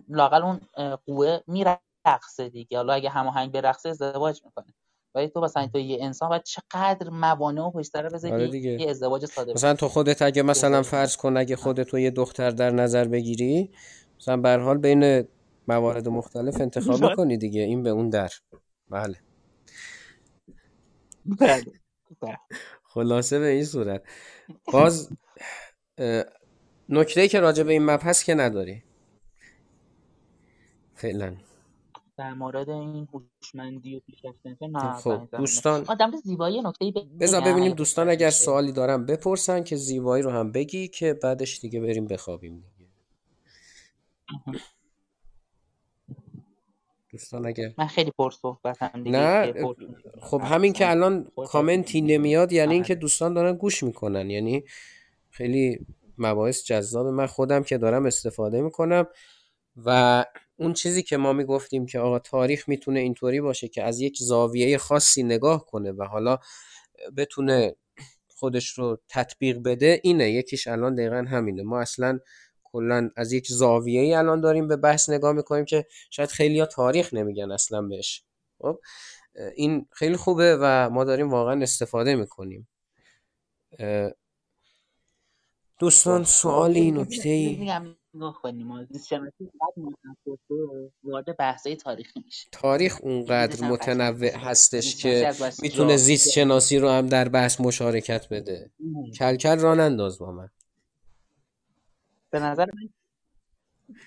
لاقل 0.10 0.44
اون 0.44 0.62
قوه 1.06 1.40
میرقصه 1.48 2.50
دیگه. 2.50 2.78
حالا 2.78 2.94
اگه 2.94 3.10
هماهنگ 3.10 3.52
برقصه 3.52 3.90
ازدواج 3.90 4.42
می‌کنه. 4.46 4.74
ولی 5.16 5.28
تو 5.28 5.42
مثلا 5.42 5.68
تو 5.68 5.80
یه 5.80 6.04
انسان 6.04 6.30
باید 6.30 6.44
چقدر 6.44 7.10
موانع 7.10 7.62
و 7.62 7.72
پشت 7.72 7.92
سر 7.92 8.10
بذاری 8.10 8.34
آره 8.34 8.56
یه 8.58 8.90
ازدواج 8.90 9.26
ساده 9.26 9.54
مثلا 9.54 9.74
تو 9.74 9.88
خودت 9.88 10.22
اگه 10.22 10.44
مثلا 10.44 10.84
فرض 10.84 11.18
کن 11.18 11.38
اگه 11.38 11.56
خودت 11.56 11.88
تو 11.88 12.00
یه 12.00 12.12
دختر 12.12 12.50
در 12.50 12.70
نظر 12.70 13.08
بگیری 13.08 13.72
مثلا 14.20 14.38
به 14.38 14.58
حال 14.58 14.78
بین 14.78 15.28
موارد 15.68 16.08
مختلف 16.08 16.62
انتخاب 16.62 17.16
کنی 17.16 17.38
دیگه. 17.38 17.62
این 17.62 17.84
به 17.84 17.90
اون 17.90 18.10
در. 18.10 18.30
بله. 18.90 19.16
بله, 21.26 21.66
بله. 22.22 22.38
خلاصه 22.84 23.40
به 23.40 23.48
این 23.48 23.66
صورت. 23.66 24.04
باز 24.74 25.10
نکته 26.90 27.28
که 27.28 27.40
راجع 27.40 27.64
به 27.64 27.74
این 27.74 27.86
مبحث 27.86 28.24
که 28.24 28.36
نداری؟ 28.36 28.84
فعلا. 30.96 31.36
در 32.18 32.34
مورد 32.34 32.70
این 32.70 33.08
هوشمندی 33.14 33.96
و 33.96 34.00
پیشرفت 34.00 34.48
نه 34.62 34.94
خب 34.94 35.28
دوستان 35.38 35.86
آدم 35.88 36.12
زیبایی 36.24 36.62
نکته 36.62 36.94
بذار 37.20 37.42
ببینیم 37.42 37.74
دوستان 37.74 38.10
اگر 38.10 38.30
سوالی 38.30 38.72
دارن 38.72 39.06
بپرسن 39.06 39.64
که 39.64 39.76
زیبایی 39.76 40.24
رو 40.24 40.32
هم 40.32 40.52
بگی 40.52 40.88
که 40.88 41.14
بعدش 41.14 41.60
دیگه 41.60 41.80
بریم 41.82 42.06
بخوابیم 42.06 42.60
دیگه. 42.60 42.90
دوستان 47.14 47.46
اگر 47.46 47.74
من 47.78 47.88
خیلی 47.88 48.12
پر 48.18 48.32
صحبتم 48.32 49.04
دیگه 49.04 49.18
نه 49.18 49.54
خب 50.22 50.42
همین 50.42 50.74
که 50.74 50.90
الان 50.90 51.32
کامنتی 51.36 52.02
نمیاد 52.02 52.52
یعنی 52.52 52.74
اینکه 52.74 52.96
دوستان 52.96 53.34
دارن 53.34 53.56
گوش 53.56 53.84
می‌کنن. 53.84 54.30
یعنی 54.30 54.64
خیلی 55.30 55.86
مباحث 56.18 56.64
جذاب. 56.64 57.08
من 57.08 57.26
خودم 57.26 57.64
که 57.64 57.78
دارم 57.78 58.06
استفاده 58.06 58.62
می‌کنم 58.62 59.08
و 59.86 60.26
اون 60.58 60.74
چیزی 60.74 61.04
که 61.04 61.18
ما 61.18 61.34
می‌گفتیم 61.34 61.86
که 61.86 62.00
آقا 62.00 62.20
تاریخ 62.20 62.70
می‌تونه 62.70 63.00
اینطوری 63.00 63.42
باشه 63.42 63.68
که 63.68 63.84
از 63.84 64.02
یک 64.02 64.18
زاویه 64.20 64.78
خاصی 64.78 65.24
نگاه 65.24 65.66
کنه 65.66 65.92
و 65.92 66.04
حالا 66.04 66.38
بتونه 67.18 67.76
خودش 68.28 68.70
رو 68.70 68.98
تطبیق 69.10 69.60
بده 69.66 70.00
اینه. 70.04 70.32
یکیش 70.32 70.68
الان 70.68 70.96
دقیقا 70.96 71.26
همینه. 71.30 71.64
ما 71.64 71.82
اصلا 71.82 72.20
کلا 72.74 73.10
از 73.16 73.34
یک 73.34 73.48
زاویه 73.48 74.02
ای 74.02 74.14
الان 74.14 74.42
داریم 74.42 74.68
به 74.68 74.76
بحث 74.76 75.10
نگاه 75.10 75.34
می‌کنیم 75.34 75.66
که 75.66 75.86
شاید 76.10 76.30
خیلی 76.30 76.60
ها 76.60 76.66
تاریخ 76.66 77.14
نمیگن 77.14 77.52
اصلا 77.52 77.82
بهش. 77.82 78.24
خب 78.62 78.80
این 79.56 79.86
خیلی 79.92 80.18
خوبه 80.18 80.58
و 80.62 80.90
ما 80.90 81.04
داریم 81.04 81.30
واقعا 81.30 81.62
استفاده 81.62 82.16
می‌کنیم. 82.16 82.68
دوستان 85.80 86.24
سوالی 86.24 86.92
نکته 86.92 87.30
ای؟ 87.30 87.72
وارد 91.04 91.38
بحثای 91.38 91.76
تاریخی 91.76 92.22
میشه 92.26 92.50
تاریخ 92.52 93.00
اونقدر 93.02 93.68
متنوع 93.68 94.36
هستش 94.38 94.96
که 94.96 95.34
می‌تونه 95.62 95.98
زیست 95.98 96.30
شناسی 96.30 96.80
رو 96.80 96.90
هم 96.90 97.08
در 97.08 97.30
بحث 97.30 97.62
مشارکت 97.62 98.30
بده. 98.30 98.72
کلکل 99.20 99.60
ران 99.60 99.80
انداز 99.80 100.20
با 100.20 100.32
من. 100.32 100.50
به 102.34 102.40
نظر 102.40 102.66
من 102.66 102.90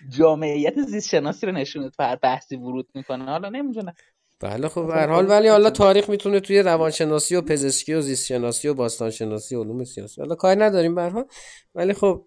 جامعیت 0.09 0.83
زیست 0.83 1.09
شناسی 1.09 1.47
رو 1.47 1.53
نشونه 1.53 1.91
تو 1.91 2.03
هر 2.03 2.17
بحثی 2.17 2.57
ورود 2.57 2.89
می‌کنه. 2.95 3.25
حالا 3.25 3.49
نمی‌دونم. 3.49 3.95
بله 4.41 4.69
خب 4.69 4.87
به 4.87 5.07
حال 5.07 5.31
ولی 5.31 5.49
حالا 5.49 5.71
تاریخ 5.71 6.11
می‌تونه 6.11 6.41
توی 6.41 6.63
روانشناسی 6.63 7.37
و 7.37 7.41
پزشکی 7.41 7.95
و 7.95 8.01
زیست 8.01 8.27
شناسی 8.27 8.69
و 8.69 8.75
باستان 8.75 9.11
شناسی 9.11 9.57
و 9.57 9.63
علوم 9.63 9.85
سیاسی. 9.85 10.21
حالا 10.21 10.35
کاری 10.35 10.61
نداریم 10.61 10.95
به 10.95 11.11
حال 11.11 11.25
ولی 11.75 11.93
خب 11.93 12.27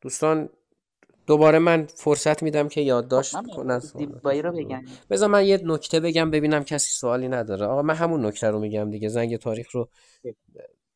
دوستان 0.00 0.48
دوباره 1.26 1.58
من 1.58 1.86
فرصت 1.86 2.42
میدم 2.42 2.68
که 2.68 2.80
یادداشت 2.80 3.36
خب، 3.36 3.46
کنن 3.56 3.80
رو 4.42 4.52
بگم. 4.52 4.84
بذار 5.10 5.28
من 5.28 5.46
یه 5.46 5.60
نکته 5.64 6.00
بگم 6.00 6.30
ببینم 6.30 6.64
کسی 6.64 6.90
سوالی 6.90 7.28
نداره. 7.28 7.66
آقا 7.66 7.82
من 7.82 7.94
همون 7.94 8.26
نکته 8.26 8.50
رو 8.50 8.58
میگم 8.58 8.90
دیگه 8.90 9.08
زنگ 9.08 9.36
تاریخ 9.36 9.70
رو 9.70 9.88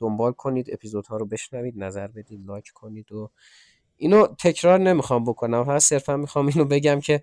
دنبال 0.01 0.33
کنید 0.33 0.71
اپیزودها 0.73 1.17
رو 1.17 1.27
بشنوید 1.27 1.75
نظر 1.79 2.07
بدید 2.07 2.47
لایک 2.47 2.71
کنید 2.75 3.13
و 3.13 3.31
اینو 3.97 4.27
تکرار 4.27 4.79
نمی‌خوام 4.79 5.25
بکنم. 5.25 5.65
فقط 5.65 5.81
صرفا 5.83 6.17
می‌خوام 6.17 6.47
اینو 6.47 6.65
بگم 6.65 7.01
که 7.01 7.23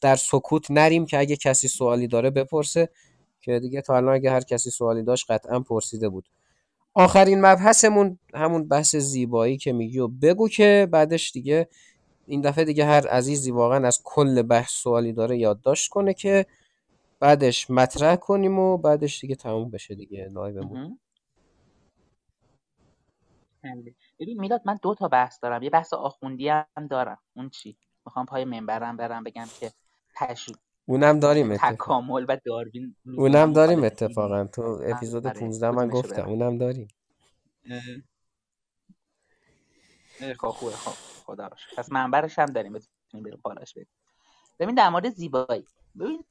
در 0.00 0.16
سکوت 0.16 0.70
نریم 0.70 1.06
که 1.06 1.18
اگه 1.18 1.36
کسی 1.36 1.68
سوالی 1.68 2.06
داره 2.06 2.30
بپرسه 2.30 2.88
که 3.40 3.60
دیگه 3.60 3.80
تا 3.80 3.96
الان 3.96 4.14
اگه 4.14 4.30
هر 4.30 4.40
کسی 4.40 4.70
سوالی 4.70 5.02
داشت 5.02 5.30
قطعا 5.30 5.60
پرسیده 5.60 6.08
بود. 6.08 6.28
آخرین 6.94 7.40
مبحثمون 7.40 8.18
همون 8.34 8.68
بحث 8.68 8.96
زیبایی 8.96 9.56
که 9.56 9.72
میگی 9.72 9.98
و 9.98 10.08
بگو 10.08 10.48
که 10.48 10.88
بعدش 10.90 11.32
دیگه 11.32 11.68
این 12.26 12.40
دفعه 12.40 12.64
دیگه 12.64 12.84
هر 12.84 13.08
عزیزی 13.08 13.50
واقعا 13.50 13.86
از 13.86 14.00
کل 14.04 14.42
بحث 14.42 14.70
سوالی 14.70 15.12
داره 15.12 15.38
یادداشت 15.38 15.90
کنه 15.90 16.14
که 16.14 16.46
بعدش 17.20 17.70
مطرح 17.70 18.16
کنیم 18.16 18.58
و 18.58 18.78
بعدش 18.78 19.20
دیگه 19.20 19.34
تموم 19.34 19.70
بشه 19.70 19.94
دیگه. 19.94 20.28
لایومون 20.32 20.98
ببین 24.20 24.40
میلاد 24.40 24.62
من 24.64 24.78
دو 24.82 24.94
تا 24.94 25.08
بحث 25.08 25.40
دارم. 25.42 25.62
یه 25.62 25.70
بحث 25.70 25.92
آخوندی 25.92 26.48
هم 26.48 26.86
دارم. 26.90 27.18
اون 27.36 27.50
چی؟ 27.50 27.76
می‌خوام 28.06 28.26
پای 28.26 28.44
منبرم 28.44 28.96
برم 28.96 29.24
بگم 29.24 29.46
که 29.60 29.72
تشریف 30.16 30.56
اونم 30.86 31.20
داریم 31.20 31.56
تکامل 31.56 32.26
و 32.28 32.36
داروین 32.44 32.96
اونم 33.04 33.52
داریم 33.52 33.84
اتفاقا. 33.84 34.44
تو 34.44 34.80
اپیزود 34.84 35.26
15 35.26 35.70
من 35.70 35.88
گفتم. 35.88 36.28
اونم 36.28 36.58
داریم. 36.58 36.88
خب 40.38 40.48
خوبه 40.48 40.72
خب 40.72 40.92
خدا 41.24 41.46
روش 41.46 41.74
پس 41.76 41.92
منبرش 41.92 42.38
هم 42.38 42.46
داریم. 42.46 42.72
بتونیم 42.72 43.24
بریم 43.24 43.40
پاراش 43.44 43.74
بریم. 43.74 43.88
ببین 44.58 44.74
در 44.74 44.88
مورد 44.88 45.10
زیبایی. 45.10 45.66
ببین 46.00 46.24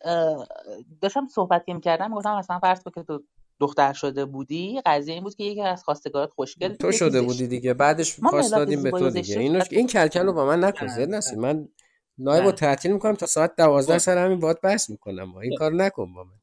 داشتم 1.01 1.27
صحبت 1.27 1.65
که 1.65 1.73
می‌کردم 1.73 2.13
گفتم 2.13 2.35
مثلا 2.35 2.59
فرض 2.59 2.83
که 2.83 3.03
تو 3.03 3.23
دختر 3.61 3.93
شده 3.93 4.25
بودی 4.25 4.81
قضیه 4.85 5.13
این 5.13 5.23
بود 5.23 5.35
که 5.35 5.43
یکی 5.43 5.61
از 5.61 5.83
خواستگارات 5.83 6.29
خوشگل 6.29 6.73
تو 6.73 6.91
شده 6.91 7.21
بودی 7.21 7.47
دیگه. 7.47 7.73
بعدش 7.73 8.19
پاس 8.19 8.51
دادیم 8.51 8.83
به 8.83 8.91
تو 8.91 9.09
دیگه. 9.09 9.39
اینو 9.39 9.63
این 9.71 9.87
کلکل 9.87 10.25
رو 10.25 10.33
با 10.33 10.45
من 10.45 10.63
نکن 10.63 10.87
زد 10.87 11.09
نسی. 11.09 11.35
من 11.35 11.67
لایو 12.17 12.43
رو 12.43 12.51
تعطیل 12.51 12.91
می‌کنم 12.93 13.15
تا 13.15 13.25
ساعت 13.25 13.55
دوازده 13.55 13.93
خب. 13.93 13.99
سر 13.99 14.25
همین 14.25 14.39
باید 14.39 14.61
بحث 14.61 14.89
می‌کنم. 14.89 15.35
این 15.35 15.55
کار 15.57 15.73
نکن 15.73 16.13
با 16.13 16.23
من. 16.23 16.39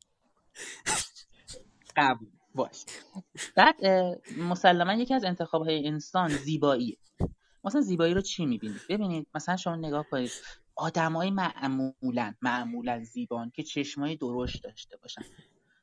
قبول. 1.96 2.28
باش. 2.54 2.84
بعد 3.56 3.74
مسلما 4.38 4.92
یکی 4.92 5.14
از 5.14 5.24
انتخاب 5.24 5.62
های 5.62 5.86
انسان 5.86 6.28
زیباییه. 6.28 6.96
مثلا 7.64 7.80
زیبایی 7.80 8.14
رو 8.14 8.20
چی 8.20 8.46
می‌بینید؟ 8.46 8.80
ببینید 8.88 9.26
مثلا 9.34 9.56
شما 9.56 9.76
نگاه 9.76 10.06
کنید. 10.10 10.30
آدمای 10.76 11.30
معمولا 11.30 12.34
معمولا 12.42 13.04
زیبان 13.04 13.50
که 13.50 13.62
چشمای 13.62 14.16
درشت 14.16 14.64
داشته 14.64 14.96
باشن. 14.96 15.22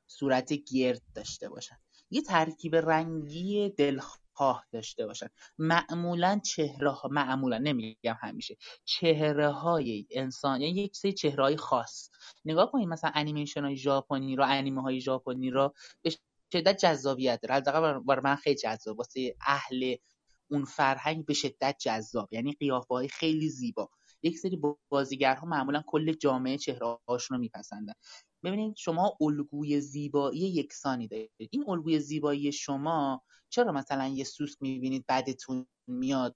صورت 0.08 0.54
گرد 0.54 1.02
داشته 1.16 1.50
باشن. 1.50 1.76
یه 2.10 2.22
ترکیب 2.22 2.76
رنگی 2.76 3.70
دلخواه 3.70 4.66
داشته 4.72 5.06
باشن. 5.06 5.28
معمولا 5.58 6.40
چهره 6.46 6.92
ها 6.92 7.10
معمولا 7.12 7.58
نمیگم 7.58 8.18
همیشه 8.22 8.58
چهره 8.86 9.50
های 9.50 10.06
انسان 10.12 10.62
یعنی 10.62 10.82
یک 10.82 10.98
سری 10.98 11.14
چهره 11.14 11.44
های 11.44 11.58
خاص. 11.58 12.10
نگاه 12.46 12.72
کنید 12.72 12.88
مثلا 12.88 13.12
انیمیشن 13.16 13.64
های 13.64 13.76
ژاپنی 13.76 14.36
رو 14.36 14.46
انیمه 14.48 14.82
های 14.82 15.02
ژاپنی 15.02 15.50
رو 15.50 15.74
به 16.02 16.12
شدت 16.54 16.78
جذابیت 16.78 17.42
داره. 17.42 17.56
حداقل 17.56 18.00
برای 18.00 18.22
من 18.24 18.36
خیلی 18.36 18.56
جذاب. 18.56 18.98
واسه 18.98 19.36
اهل 19.48 19.96
اون 20.52 20.66
فرهنگ 20.66 21.26
به 21.26 21.34
شدت 21.34 21.76
جذاب. 21.80 22.34
یعنی 22.34 22.52
قیافه 22.54 22.94
های 22.94 23.08
خیلی 23.08 23.50
زیبا. 23.50 23.90
یک 24.24 24.40
سری 24.40 24.60
بازیگرها 24.90 25.48
معمولا 25.48 25.84
کل 25.88 26.14
جامعه 26.14 26.58
چهره 26.58 26.98
هاشون 27.08 27.38
رو 27.38 27.42
میپسندن. 27.42 27.94
ببینید 28.46 28.76
شما 28.76 29.18
الگوی 29.22 29.82
زیبایی 29.82 30.40
یکسانی 30.40 31.08
دارید. 31.08 31.32
این 31.52 31.70
الگوی 31.70 32.00
زیبایی 32.00 32.52
شما 32.52 33.22
چرا 33.50 33.72
مثلا 33.72 34.08
یه 34.08 34.24
سوسک 34.24 34.58
می‌بینید 34.62 35.06
بعدتون 35.08 35.68
میاد؟ 35.88 36.36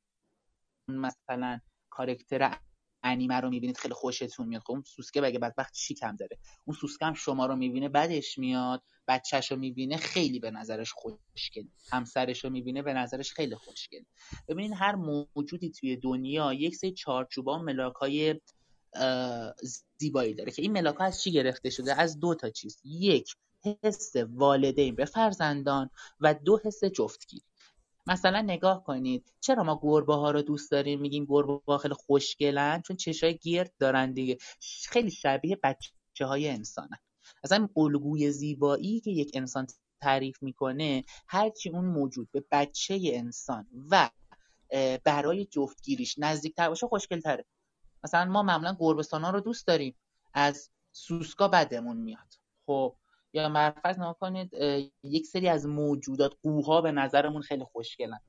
مثلا 0.87 1.59
کارکتر 1.89 2.57
انیمه 3.03 3.35
رو 3.35 3.49
می‌بینید 3.49 3.77
خیلی 3.77 3.93
خوشتون 3.93 4.47
میاد. 4.47 4.61
خب 4.61 4.71
اون 4.71 4.83
سوسکه 4.83 5.21
بگه 5.21 5.39
بدبخت 5.39 5.73
چی 5.73 5.93
کم 5.93 6.15
داره؟ 6.15 6.37
اون 6.65 6.77
سوسکه 6.77 7.05
هم 7.05 7.13
شما 7.13 7.45
رو 7.45 7.55
می‌بینه 7.55 7.89
بعدش 7.89 8.37
میاد 8.37 8.83
بچهش 9.07 9.51
رو 9.51 9.57
می‌بینه 9.57 9.97
خیلی 9.97 10.39
به 10.39 10.51
نظرش 10.51 10.91
خوشگل. 10.91 11.67
همسرش 11.91 12.43
رو 12.43 12.49
می‌بینه 12.49 12.81
به 12.81 12.93
نظرش 12.93 13.33
خیلی 13.33 13.55
خوشگل. 13.55 14.03
ببینید 14.47 14.73
هر 14.75 14.95
موجودی 14.95 15.71
توی 15.71 15.95
دنیا 15.95 16.53
یک 16.53 16.75
سری 16.75 16.93
چارچوبا 16.93 17.57
ملاک 17.57 17.93
های 17.95 18.41
زیبایی 19.97 20.33
داره 20.33 20.51
که 20.51 20.61
این 20.61 20.71
ملاک 20.71 21.01
از 21.01 21.21
چی 21.21 21.31
گرفته 21.31 21.69
شده؟ 21.69 22.01
از 22.01 22.19
دو 22.19 22.35
تا 22.35 22.49
چیز. 22.49 22.81
یک 22.85 23.35
حس 23.83 24.15
والدین 24.15 24.95
به 24.95 25.05
فرزندان 25.05 25.89
و 26.19 26.33
دو 26.33 26.59
حس 26.63 26.83
جفتگیری. 26.83 27.45
مثلا 28.07 28.41
نگاه 28.41 28.83
کنید 28.83 29.33
چرا 29.39 29.63
ما 29.63 29.79
گربه 29.83 30.15
ها 30.15 30.31
رو 30.31 30.41
دوست 30.41 30.71
داریم؟ 30.71 31.01
میگیم 31.01 31.25
گربه 31.25 31.61
ها 31.67 31.77
خیلی 31.77 31.93
خوشگلن 31.93 32.81
چون 32.81 32.95
چشای 32.95 33.37
گرد 33.37 33.73
دارن 33.79 34.13
دیگه. 34.13 34.37
خیلی 34.87 35.11
شبیه 35.11 35.59
بچه 35.63 36.25
های 36.25 36.49
انسانن. 36.49 36.97
اصلا 37.43 37.69
الگوی 37.77 38.31
زیبایی 38.31 38.99
که 38.99 39.11
یک 39.11 39.31
انسان 39.33 39.67
تعریف 40.01 40.43
می‌کنه 40.43 41.03
هرچی 41.27 41.69
اون 41.69 41.85
موجود 41.85 42.29
به 42.31 42.43
بچه 42.51 42.99
انسان 43.03 43.67
و 43.91 44.09
برای 45.03 45.45
جفتگیریش 45.45 46.15
نزدیکتر 46.17 46.69
باشه 46.69 46.87
خوشگل 46.87 47.19
تره 47.19 47.45
مثلا 48.03 48.25
ما 48.25 48.43
معمولا 48.43 48.75
گربستان 48.79 49.23
ها 49.23 49.29
رو 49.29 49.39
دوست 49.39 49.67
داریم 49.67 49.95
از 50.33 50.69
سوسکا 50.91 51.47
بدمون 51.47 51.97
میاد. 51.97 52.33
خب 52.65 52.95
یا 53.33 53.49
مرفرض 53.49 53.99
نما 53.99 54.13
کنید 54.13 54.53
یک 55.03 55.25
سری 55.25 55.49
از 55.49 55.65
موجودات 55.65 56.33
قوها 56.43 56.81
به 56.81 56.91
نظرمون 56.91 57.41
خیلی 57.41 57.63
خوشگلن. 57.63 58.19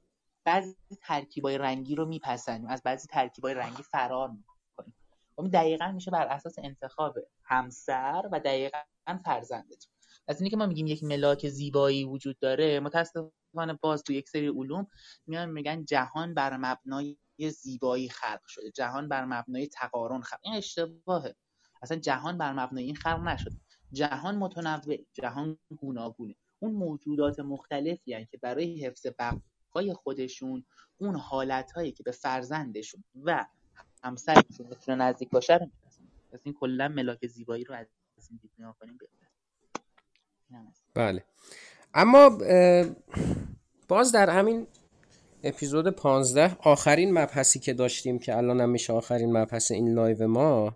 بعضی 0.45 0.77
ترکیبای 1.03 1.59
رنگی 1.59 1.95
رو 1.95 2.07
میپسندیم 2.07 2.69
از 2.69 2.83
بعضی 2.83 3.09
ترکیبای 3.09 3.55
رنگی 3.55 3.83
فرار 3.83 4.31
می‌کنیم. 4.31 4.95
خب 5.37 5.49
دقیقا 5.49 5.93
میشه 5.93 6.11
بر 6.11 6.27
اساس 6.27 6.55
انتخاب 6.59 7.19
همسر 7.45 8.29
و 8.33 8.41
دقیقا 8.41 8.79
فرزندتون. 9.25 9.93
از 10.29 10.41
اینی 10.41 10.51
که 10.51 10.57
ما 10.57 10.67
میگیم 10.67 10.87
یک 10.87 11.05
ملاک 11.05 11.49
زیبایی 11.49 12.05
وجود 12.05 12.39
داره 12.39 12.81
متاسفانه 12.81 13.73
باز 13.81 14.03
تو 14.03 14.13
یک 14.13 14.29
سری 14.29 14.49
علوم 14.49 14.87
میان 15.27 15.51
میگن 15.51 15.85
جهان 15.85 16.35
بر 16.35 16.57
مبنای 16.57 17.17
زیبایی 17.49 18.09
خلق 18.09 18.47
شده. 18.47 18.71
جهان 18.71 19.09
بر 19.09 19.25
مبنای 19.25 19.67
تقارن 19.67 20.21
خلق 20.21 20.41
این 20.43 20.55
اشتباهه. 20.55 21.35
اصلا 21.83 21.97
جهان 21.97 22.39
بر 22.39 22.53
مبنای 22.53 22.85
این 22.85 22.97
خلق 22.97 23.21
نشده. 23.21 23.57
جهان 23.93 24.37
متنوع 24.37 24.97
جهان 25.13 25.59
گوناگونه. 25.77 26.35
اون 26.59 26.73
موجودات 26.73 27.41
مختلفی 27.41 28.15
هن 28.15 28.25
که 28.25 28.39
برای 28.39 28.85
حفظ 28.87 29.07
بقای 29.19 29.95
خودشون 29.95 30.65
اون 30.99 31.17
حالت 31.17 31.73
هایی 31.73 31.93
که 31.93 32.03
به 32.03 32.11
فرزندشون 32.13 33.05
و 33.25 33.47
همسرشون 34.05 34.67
می‌تونه 34.69 35.05
نزدیک 35.05 35.31
باشه 35.31 35.55
رو 35.55 35.71
پس 36.33 36.41
این 36.45 36.55
کلا 36.55 36.89
ملاک 36.89 37.27
زیبایی 37.27 37.65
رو 37.65 37.75
از 37.75 37.87
این 38.31 38.39
دید 38.43 38.51
کنیم. 38.81 38.99
بله. 40.95 41.25
اما 41.95 42.39
باز 43.89 44.13
در 44.13 44.31
همین 44.31 44.67
اپیزود 45.45 45.89
15 45.89 46.57
آخرین 46.61 47.13
مبحثی 47.13 47.59
که 47.59 47.73
داشتیم 47.73 48.19
که 48.19 48.37
الان 48.37 48.61
هم 48.61 48.71
میشه 48.71 48.93
آخرین 48.93 49.33
مبحث 49.33 49.71
این 49.71 49.95
لایو 49.95 50.27
ما. 50.27 50.75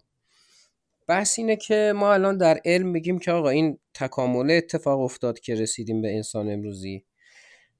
بحث 1.07 1.39
اینه 1.39 1.57
که 1.57 1.93
ما 1.97 2.13
الان 2.13 2.37
در 2.39 2.61
علم 2.65 2.89
میگیم 2.89 3.19
که 3.19 3.33
آقا 3.33 3.49
این 3.49 3.79
تکامل 3.95 4.51
اتفاق 4.51 5.01
افتاد 5.01 5.39
که 5.39 5.55
رسیدیم 5.55 6.03
به 6.03 6.15
انسان 6.15 6.51
امروزی. 6.51 7.05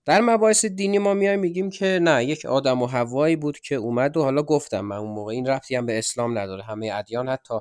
در 0.05 0.21
مباحث 0.21 0.65
دینی 0.65 0.99
ما 0.99 1.15
میایم 1.15 1.41
میگیم 1.41 1.71
که 1.71 1.99
نه 2.03 2.25
یک 2.25 2.47
آدم 2.47 2.83
و 2.83 2.87
حوایی 2.87 3.37
بود 3.37 3.59
که 3.59 3.75
اومد 3.75 4.17
و 4.17 4.23
حالا 4.23 4.43
گفتم 4.43 4.81
من 4.81 4.97
اون 4.97 5.11
موقع 5.11 5.33
این 5.33 5.47
ربطی 5.47 5.77
هم 5.77 5.87
به 5.87 5.99
اسلام 5.99 6.39
نداره. 6.39 6.63
همه 6.63 6.91
ادیان 6.95 7.29
حتی 7.29 7.55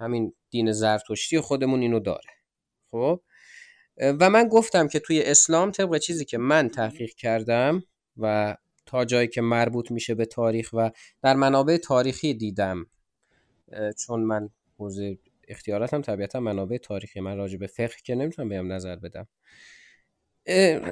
همین 0.00 0.32
دین 0.50 0.72
زرتشتی 0.72 1.40
خودمون 1.40 1.80
اینو 1.80 2.00
داره. 2.00 2.30
خب؟ 2.90 3.20
و 4.20 4.30
من 4.30 4.48
گفتم 4.48 4.88
که 4.88 5.00
توی 5.00 5.22
اسلام 5.22 5.70
طبق 5.70 5.98
چیزی 5.98 6.24
که 6.24 6.38
من 6.38 6.68
تحقیق 6.68 7.10
کردم 7.10 7.82
و 8.16 8.56
تا 8.88 9.04
جایی 9.04 9.28
که 9.28 9.40
مربوط 9.40 9.90
میشه 9.90 10.14
به 10.14 10.26
تاریخ 10.26 10.70
و 10.72 10.90
در 11.22 11.34
منابع 11.34 11.76
تاریخی 11.76 12.34
دیدم. 12.34 12.86
چون 13.98 14.20
من 14.20 14.48
حوزه 14.78 15.18
اختیاراتم 15.48 16.02
طبیعتا 16.02 16.40
منابع 16.40 16.76
تاریخی. 16.76 17.20
من 17.20 17.36
راجع 17.36 17.58
به 17.58 17.66
فقه 17.66 17.96
که 18.04 18.14
نمی‌تونم 18.14 18.48
بهم 18.48 18.72
نظر 18.72 18.96
بدم. 18.96 19.28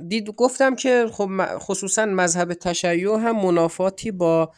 دید 0.08 0.30
گفتم 0.30 0.74
که 0.74 1.06
خب 1.12 1.28
خصوصا 1.58 2.06
مذهب 2.06 2.54
تشیع 2.54 3.18
هم 3.18 3.46
منافاتی 3.46 4.10
با 4.10 4.52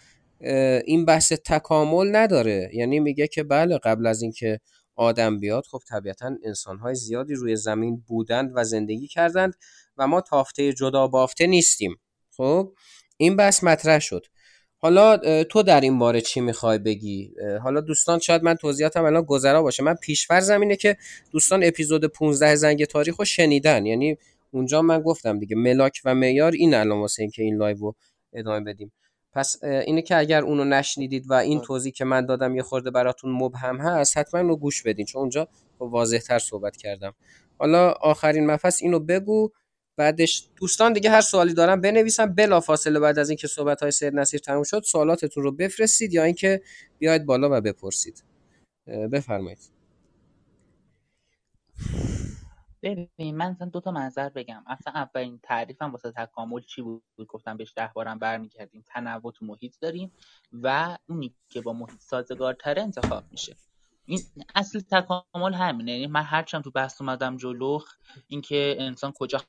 این 0.84 1.04
بحث 1.04 1.32
تکامل 1.32 2.16
نداره. 2.16 2.70
یعنی 2.72 3.00
میگه 3.00 3.26
که 3.26 3.42
بله 3.42 3.78
قبل 3.78 4.06
از 4.06 4.22
اینکه 4.22 4.60
آدم 4.96 5.38
بیاد 5.40 5.64
خب 5.70 5.80
طبیعتا 5.88 6.36
انسانهای 6.44 6.94
زیادی 6.94 7.34
روی 7.34 7.56
زمین 7.56 8.04
بودند 8.06 8.52
و 8.54 8.64
زندگی 8.64 9.06
کردند 9.06 9.54
و 9.96 10.06
ما 10.06 10.20
تافته 10.20 10.72
جدا 10.72 11.06
بافته 11.06 11.46
نیستیم. 11.46 11.96
خب؟ 12.36 12.74
این 13.20 13.36
بحث 13.36 13.64
مطرح 13.64 13.98
شد. 13.98 14.26
حالا 14.80 15.16
تو 15.44 15.62
در 15.62 15.80
این 15.80 15.98
باره 15.98 16.20
چی 16.20 16.40
می‌خوای 16.40 16.78
بگی؟ 16.78 17.34
حالا 17.62 17.80
دوستان 17.80 18.18
شاید 18.18 18.42
من 18.42 18.54
توضیحاتم 18.54 19.04
الان 19.04 19.22
گذرا 19.22 19.62
باشه. 19.62 19.82
من 19.82 19.94
پیشفرزم 19.94 20.60
اینه 20.60 20.76
که 20.76 20.96
دوستان 21.32 21.64
اپیزود 21.64 22.04
15 22.04 22.54
زنگ 22.54 22.84
تاریخ 22.84 23.16
رو 23.16 23.24
شنیدن. 23.24 23.86
یعنی 23.86 24.16
اونجا 24.50 24.82
من 24.82 25.00
گفتم 25.00 25.38
دیگه 25.38 25.56
ملاک 25.56 26.00
و 26.04 26.14
معیار 26.14 26.52
این 26.52 26.74
الان 26.74 27.00
واسه 27.00 27.22
اینکه 27.22 27.42
این 27.42 27.56
لایو 27.56 27.76
رو 27.78 27.94
ادامه 28.32 28.60
بدیم. 28.60 28.92
پس 29.32 29.64
اینه 29.64 30.02
که 30.02 30.16
اگر 30.16 30.42
اونو 30.42 30.64
نشنیدید 30.64 31.24
و 31.30 31.32
این 31.32 31.60
توضیح 31.60 31.92
که 31.92 32.04
من 32.04 32.26
دادم 32.26 32.56
یه 32.56 32.62
خورده 32.62 32.90
براتون 32.90 33.32
مبهم 33.32 33.80
هست 33.80 34.18
حتما 34.18 34.40
رو 34.40 34.56
گوش 34.56 34.82
بدین. 34.82 35.06
چون 35.06 35.20
اونجا 35.20 35.48
واضح 35.80 36.18
تر 36.18 36.38
صحبت 36.38 36.76
کردم. 36.76 37.14
حالا 37.58 37.90
آخرین 37.90 38.46
مفصل 38.46 38.84
اینو 38.84 38.98
بگو. 38.98 39.50
بعدش 39.98 40.48
دوستان 40.56 40.92
دیگه 40.92 41.10
هر 41.10 41.20
سوالی 41.20 41.54
دارن 41.54 41.80
بنویسن. 41.80 42.34
بلا 42.34 42.60
فاصله 42.60 43.00
بعد 43.00 43.18
از 43.18 43.30
اینکه 43.30 43.46
صحبت 43.46 43.82
های 43.82 43.90
سید 43.90 44.14
نصیر 44.14 44.40
تموم 44.40 44.62
شد 44.62 44.82
سوالاتتون 44.82 45.42
رو 45.42 45.52
بفرستید 45.52 46.14
یا 46.14 46.24
اینکه 46.24 46.62
بیاید 46.98 47.26
بالا 47.26 47.48
و 47.58 47.60
بپرسید. 47.60 48.24
بفرمایید. 49.12 49.58
ببین 52.82 53.36
من 53.36 53.50
مثلا 53.50 53.68
دو 53.68 53.80
تا 53.80 53.90
منظر 53.90 54.28
بگم. 54.28 54.64
اصلا 54.66 54.92
اولین 54.92 55.40
تعریفم 55.42 55.92
واسه 55.92 56.12
تکامل 56.12 56.60
چی 56.60 56.82
بود؟ 56.82 57.02
گفتم 57.28 57.56
بهش 57.56 57.72
ده 57.76 57.90
بارم 57.94 58.18
برمیگردیم. 58.18 58.84
تنوع 58.86 59.32
تو 59.32 59.46
محیط 59.46 59.74
داریم 59.80 60.12
و 60.52 60.98
اونی 61.08 61.34
که 61.48 61.60
با 61.60 61.72
محیط 61.72 62.00
سازگارتره 62.00 62.82
انتخاب 62.82 63.24
میشه. 63.30 63.56
این 64.06 64.20
اصل 64.54 64.80
تکامل 64.80 65.54
همینه. 65.54 65.92
یعنی 65.92 66.06
من 66.06 66.22
هرچند 66.22 66.64
تو 66.64 66.70
بحث 66.70 67.00
اومدم 67.00 67.36
جلو 67.36 67.78
اینکه 68.28 68.76
انسان 68.78 69.12
کجا 69.12 69.40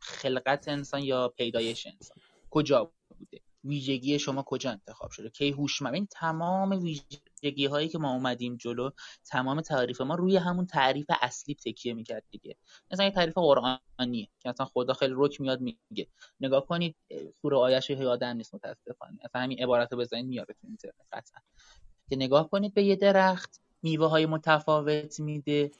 خلقت 0.00 0.68
انسان 0.68 1.02
یا 1.02 1.28
پیدایش 1.28 1.86
انسان. 1.86 2.18
کجا 2.50 2.92
بوده؟ 3.18 3.40
ویژگی 3.64 4.18
شما 4.18 4.42
کجا 4.42 4.70
انتخاب 4.70 5.10
شده؟ 5.10 5.30
کی 5.30 5.50
هوشمند 5.50 5.94
این 5.94 6.06
تمام 6.10 6.70
ویژگی 6.82 7.66
هایی 7.66 7.88
که 7.88 7.98
ما 7.98 8.12
اومدیم 8.12 8.56
جلو 8.56 8.90
تمام 9.24 9.60
تعریف 9.60 10.00
ما 10.00 10.14
روی 10.14 10.36
همون 10.36 10.66
تعریف 10.66 11.06
اصلی 11.20 11.54
تکیه 11.54 11.94
می‌کرد 11.94 12.24
دیگه. 12.30 12.56
مثلا 12.90 13.04
یه 13.04 13.10
تعریف 13.10 13.34
قرآنیه 13.34 14.28
که 14.40 14.48
مثلا 14.48 14.66
خدا 14.66 14.92
خیلی 14.92 15.14
رک 15.16 15.40
میاد 15.40 15.60
میگه. 15.60 16.06
نگاه 16.40 16.66
کنید 16.66 16.96
سوره 17.42 17.56
آیش 17.56 17.90
یادم 17.90 18.36
نیست 18.36 18.54
متاسفانه. 18.54 19.18
مثلا 19.24 19.42
همین 19.42 19.62
عبارت 19.62 19.92
رو 19.92 19.98
بزنید 19.98 20.26
میاره 20.26 20.54
تو 20.54 20.66
اینترنت 20.66 20.94
قطعا. 21.12 21.40
که 22.10 22.16
نگاه 22.16 22.50
کنید 22.50 22.74
به 22.74 22.84
یه 22.84 22.96
درخت 22.96 23.60
میوه 23.82 24.06
های 24.06 24.26
متفاوت 24.26 25.20
میده. 25.20 25.70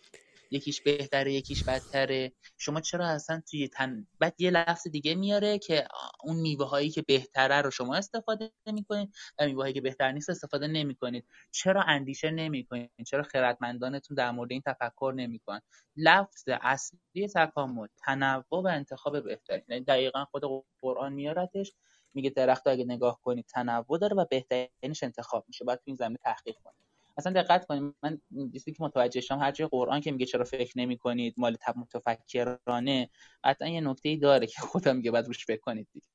یکیش 0.51 0.83
بهتره 0.83 1.33
یکیش 1.33 1.65
بدتره. 1.65 2.33
شما 2.59 2.81
چرا 2.81 3.07
اصلا 3.07 3.43
توی 3.51 3.69
تن 3.69 4.07
بعد 4.19 4.35
یه 4.39 4.51
لفظ 4.51 4.89
دیگه 4.89 5.15
میاره 5.15 5.59
که 5.59 5.89
اون 6.25 6.37
میوه 6.37 6.67
هایی 6.69 6.91
که 6.91 7.03
بهتره 7.03 7.63
رو 7.63 7.71
شما 7.71 7.95
استفاده 7.95 8.53
نمی‌کنید 8.67 9.15
و 9.39 9.47
میوه 9.47 9.63
هایی 9.63 9.75
که 9.75 9.81
بهتر 9.81 10.13
نیست 10.13 10.31
استفاده 10.31 10.67
نمی‌کنید. 10.67 11.27
چرا 11.53 11.83
اندیشه 11.83 12.31
نمی‌کنید؟ 12.31 12.91
چرا 13.07 13.23
خردمندانتون 13.23 14.15
در 14.15 14.31
مورد 14.31 14.53
این 14.53 14.63
تفکر 14.67 15.13
نمی‌کنن؟ 15.17 15.61
لفظ 15.97 16.45
اصلی 16.49 17.29
تکامل 17.35 17.87
تنوع 18.05 18.45
و 18.51 18.67
انتخاب 18.67 19.25
بهترین. 19.25 19.65
یعنی 19.69 19.85
دقیقا 19.85 20.25
خود 20.25 20.43
قرآن 20.81 21.13
میارتش 21.13 21.73
میگه 22.15 22.31
درخت 22.31 22.67
اگه 22.67 22.85
نگاه 22.85 23.21
کنید 23.23 23.47
تنوع 23.47 23.99
داره 23.99 24.17
و 24.17 24.25
بهترینش 24.31 25.03
انتخاب 25.03 25.45
میشه. 25.49 25.65
باید 25.65 25.79
تو 25.79 25.85
این 25.87 25.97
زمینه 25.97 26.19
تحقیق 26.25 26.57
کنید. 26.65 26.86
اصلا 27.19 27.33
دقت 27.33 27.67
کنید 27.67 27.95
من 28.03 28.21
چیزی 28.53 28.73
که 28.73 28.83
متوجه 28.83 29.21
شدم 29.21 29.39
هر 29.39 29.51
جای 29.51 29.69
قرآن 29.69 30.01
که 30.01 30.13
میگه 30.13 30.27
چرا 30.27 30.45
فکر 30.45 30.79
نمی 30.79 30.99
کنید 30.99 31.35
مال 31.37 31.57
تب 31.61 31.75
متفکرانه 31.79 33.11
قطعا 33.45 33.69
یه 33.69 33.81
نکته 33.81 34.09
ای 34.09 34.17
داره 34.17 34.47
که 34.47 34.61
خودم 34.61 34.97
میگه 34.97 35.11
بعد 35.11 35.27
روش 35.27 35.47
فکر 35.47 35.61
کنید 35.61 35.89
دیگه. 35.93 36.07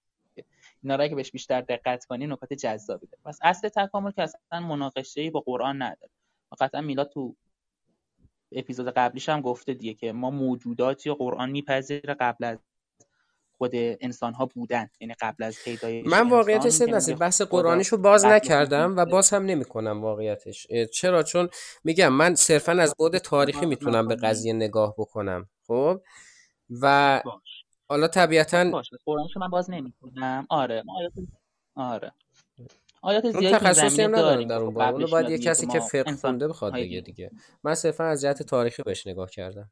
اینا 0.83 0.95
را 0.95 1.07
که 1.07 1.15
بهش 1.15 1.31
بیشتر 1.31 1.61
دقت 1.61 2.05
کنید 2.05 2.29
نکات 2.29 2.53
جذابی 2.53 3.07
داره. 3.07 3.21
پس 3.25 3.39
اصل 3.41 3.69
تکامل 3.69 4.11
که 4.11 4.21
اصلا 4.21 4.59
مناقشه 4.59 5.21
ای 5.21 5.29
با 5.29 5.39
قرآن 5.39 5.81
نداره. 5.81 6.11
قطعا 6.59 6.81
میلاد 6.81 7.09
تو 7.09 7.35
اپیزود 8.51 8.87
قبلیش 8.87 9.29
هم 9.29 9.41
گفته 9.41 9.73
دیگه 9.73 9.93
که 9.93 10.11
ما 10.11 10.29
موجوداتی 10.29 11.13
قرآن 11.13 11.51
میپذیره 11.51 12.13
قبل 12.13 12.43
از 12.43 12.59
خود 13.61 13.71
انسان 13.75 14.33
ها 14.33 14.45
بودن. 14.45 14.89
یعنی 14.99 15.13
قبل 15.21 15.43
از 15.43 15.57
پیدایش 15.65 16.05
من 16.07 16.29
واقعیتش 16.29 16.71
سید 16.71 17.17
بحث 17.17 17.41
قرآنیشو 17.41 17.97
باز 17.97 18.25
نکردم 18.25 18.97
و 18.97 19.05
باز 19.05 19.29
هم 19.29 19.45
نمی‌کنم 19.45 20.01
واقعیتش. 20.01 20.67
چرا؟ 20.93 21.23
چون 21.23 21.49
میگم 21.83 22.13
من 22.13 22.35
صرفا 22.35 22.71
از 22.71 22.95
بعد 22.99 23.17
تاریخی 23.17 23.65
می‌تونم 23.65 24.07
به 24.07 24.15
قضیه 24.15 24.53
نگاه 24.53 24.95
بکنم. 24.97 25.49
خب؟ 25.67 26.01
و 26.81 27.21
حالا 27.89 28.07
طبیعتا 28.07 28.81
قرآنیشو 29.05 29.39
من 29.39 29.49
باز 29.49 29.69
نمی‌کنم. 29.69 30.45
آره 30.49 30.83
آره. 31.75 32.11
آیات 33.01 33.25
اون 33.25 33.39
زیادی 33.39 33.55
تخصصی 33.55 34.01
هم 34.01 34.15
ندارم 34.15 34.47
در 34.47 34.55
اون 34.55 34.71
خب 34.71 34.77
اونو 34.77 34.91
قبلش 34.91 35.11
باید 35.11 35.29
یه 35.29 35.37
کسی 35.37 35.67
که 35.67 35.79
فقه 35.79 36.15
خونده 36.15 36.47
بخواد 36.47 36.73
بگه 36.73 37.01
دیگه. 37.01 37.31
من 37.63 37.75
صرفا 37.75 38.03
از 38.03 38.21
جهت 38.21 38.43
تاریخی 38.43 38.83
بهش 38.83 39.07
نگاه 39.07 39.29
کردم. 39.29 39.71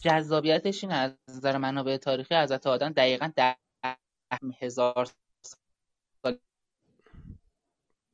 جذابیتش 0.00 0.84
این 0.84 0.92
از 0.92 1.12
نظر 1.28 1.56
منابع 1.56 1.96
تاریخی 1.96 2.34
حضرت 2.34 2.66
آدم 2.66 2.88
دقیقا 2.88 3.30
ده 3.36 3.56
هزار 4.60 5.08
سال 6.22 6.38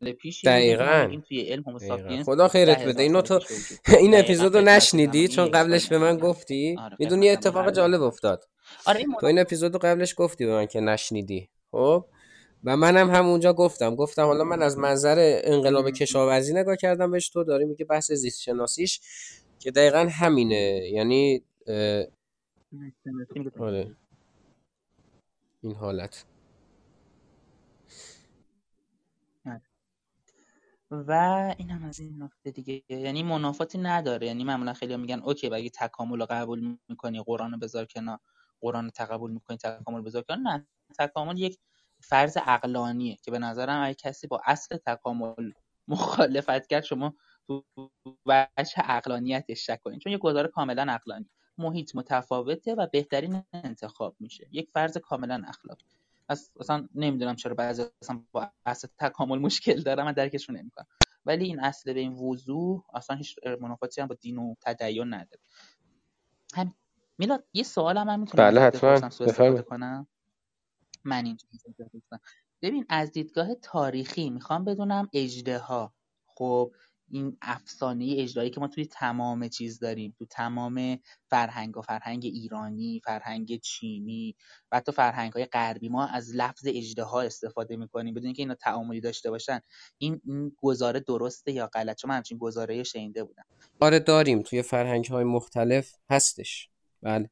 ما 0.00 0.12
دقیقا. 0.44 1.04
میگیم 1.04 1.20
توی 1.20 1.40
علم 1.40 1.78
دقیقا. 1.78 2.22
خدا 2.24 2.48
خیرت 2.48 2.84
بده. 2.84 3.02
اینو 3.02 3.22
تو 3.22 3.38
پیش 3.38 3.78
این 3.88 4.18
اپیزودو 4.18 4.48
خدمت 4.48 4.60
بودم 4.60 4.68
نشنیدی 4.68 5.28
چون 5.28 5.50
قبلش 5.50 5.88
به 5.88 5.98
من 5.98 6.16
گفتی؟ 6.16 6.76
آره 6.78 6.96
می‌دونی 6.98 7.28
اتفاق 7.30 7.70
جالب 7.70 8.02
افتاد. 8.02 8.44
آره 8.86 8.98
این 8.98 9.14
تو 9.20 9.26
این 9.26 9.38
اپیزودو 9.38 9.78
قبلش 9.78 10.14
گفتی 10.16 10.46
به 10.46 10.52
من 10.52 10.66
که 10.66 10.80
نشنیدی. 10.80 11.48
خب؟ 11.70 12.04
و 12.64 12.76
منم 12.76 13.10
همونجا 13.10 13.52
گفتم. 13.52 13.94
گفتم 13.94 14.24
حالا 14.24 14.44
من 14.44 14.62
از 14.62 14.78
منظر 14.78 15.40
انقلاب 15.44 15.90
کشاورزی 15.90 16.54
نگاه 16.54 16.76
کردم 16.76 17.10
بهش. 17.10 17.28
تو 17.28 17.44
داری 17.44 17.64
میگه 17.64 17.84
بحث 17.84 18.12
زیست 18.12 18.42
شناسیش 18.42 19.00
که 19.58 19.70
دقیقا 19.70 20.08
همینه. 20.10 20.88
یعنی 20.92 21.42
آره. 23.58 23.96
این 25.62 25.74
حالت. 25.74 26.24
و 30.90 31.12
این 31.58 31.70
هم 31.70 31.84
از 31.84 32.00
این 32.00 32.22
نکته 32.22 32.50
دیگه. 32.50 32.82
یعنی 32.88 33.22
منافاتی 33.22 33.78
نداره. 33.78 34.26
یعنی 34.26 34.44
معمولا 34.44 34.72
خیلی 34.72 34.96
میگن 34.96 35.20
اوکی 35.20 35.54
اگه 35.54 35.70
تکامل 35.70 36.20
رو 36.20 36.26
قبول 36.30 36.78
می‌کنی 36.88 37.22
قرآن 37.22 37.52
رو 37.52 37.58
بذار 37.58 37.84
کنار. 37.84 38.18
قرآن 38.60 38.90
تقبل 38.90 39.30
می‌کنی 39.30 39.56
تکامل 39.56 40.02
بذار 40.02 40.22
کنار. 40.22 40.38
نه 40.38 40.66
تکامل 40.98 41.38
یک 41.38 41.58
فرض 42.00 42.36
عقلانیه 42.36 43.16
که 43.16 43.30
به 43.30 43.38
نظرم 43.38 43.82
اگه 43.82 43.94
کسی 43.94 44.26
با 44.26 44.40
اصل 44.44 44.76
تکامل 44.76 45.52
مخالفت 45.88 46.66
کرد 46.66 46.84
شما 46.84 47.14
تو 47.46 47.64
وجه 48.26 48.82
عقلانیتش 48.82 49.66
شک 49.66 49.80
کنید 49.82 50.00
چون 50.00 50.12
یک 50.12 50.18
گزاره 50.20 50.48
کاملا 50.48 50.82
عقلانی. 50.82 51.30
محیط 51.58 51.96
متفاوته 51.96 52.74
و 52.74 52.86
بهترین 52.92 53.42
انتخاب 53.52 54.16
میشه. 54.20 54.48
یک 54.52 54.70
فرض 54.70 54.98
کاملا 54.98 55.42
اخلاقی 55.48 55.84
از 56.28 56.50
اصلا 56.60 56.88
نمی‌دونم 56.94 57.36
چرا 57.36 57.54
بعضی 57.54 57.84
اصلا 58.02 58.22
با 58.32 58.50
اصل 58.66 58.88
تکامل 58.98 59.38
مشکل 59.38 59.82
دارم 59.82 60.04
من 60.04 60.12
درکشون 60.12 60.56
نمی‌کنم. 60.56 60.86
ولی 61.26 61.44
این 61.44 61.60
اصل 61.60 61.92
به 61.92 62.00
این 62.00 62.12
وضوح 62.12 62.84
اصلا 62.94 63.16
هیچ 63.16 63.36
منافاتی 63.60 64.00
هم 64.00 64.06
با 64.06 64.14
دین 64.14 64.38
و 64.38 64.54
تدین 64.60 65.14
نداره. 65.14 65.42
هم 66.54 66.74
میلاد 67.18 67.44
یه 67.52 67.62
سوال 67.62 67.98
هم 67.98 68.06
من 68.06 68.20
می‌تونم 68.20 68.44
بله 68.44 68.60
حتما. 68.60 69.60
کنم؟ 69.62 70.06
من 71.04 71.24
اینجا 71.26 71.48
ببین 72.62 72.86
از 72.88 73.12
دیدگاه 73.12 73.54
تاریخی 73.54 74.30
می‌خوام 74.30 74.64
بدونم 74.64 75.08
اژدها 75.14 75.94
خب 76.26 76.72
این 77.10 77.36
افسانه 77.42 78.14
اجدایی 78.18 78.50
که 78.50 78.60
ما 78.60 78.68
توی 78.68 78.86
تمام 78.86 79.48
چیز 79.48 79.78
داریم 79.78 80.14
تو 80.18 80.26
تمام 80.26 80.98
فرهنگ 81.30 81.76
و 81.76 81.80
فرهنگ 81.80 82.24
ایرانی 82.24 83.00
فرهنگ 83.04 83.60
چینی 83.60 84.36
و 84.72 84.76
حتی 84.76 84.92
فرهنگ 84.92 85.32
های 85.32 85.44
غربی 85.44 85.88
ما 85.88 86.06
از 86.06 86.34
لفظ 86.34 86.66
اژدها 86.74 87.20
استفاده 87.20 87.76
می‌کنیم 87.76 88.14
بدون 88.14 88.32
که 88.32 88.42
اینا 88.42 88.54
تعاملی 88.54 89.00
داشته 89.00 89.30
باشن. 89.30 89.60
این, 89.98 90.20
این 90.24 90.52
گزاره 90.56 91.00
درسته 91.00 91.52
یا 91.52 91.66
غلط 91.66 91.96
چون 91.96 92.08
من 92.08 92.16
همچین 92.16 92.38
گزاره 92.38 92.82
شنیده 92.82 93.24
بودم. 93.24 93.44
آره 93.80 93.98
داریم. 93.98 94.42
توی 94.42 94.62
فرهنگ 94.62 95.04
های 95.04 95.24
مختلف 95.24 95.94
هستش. 96.10 96.68
بله. 97.02 97.30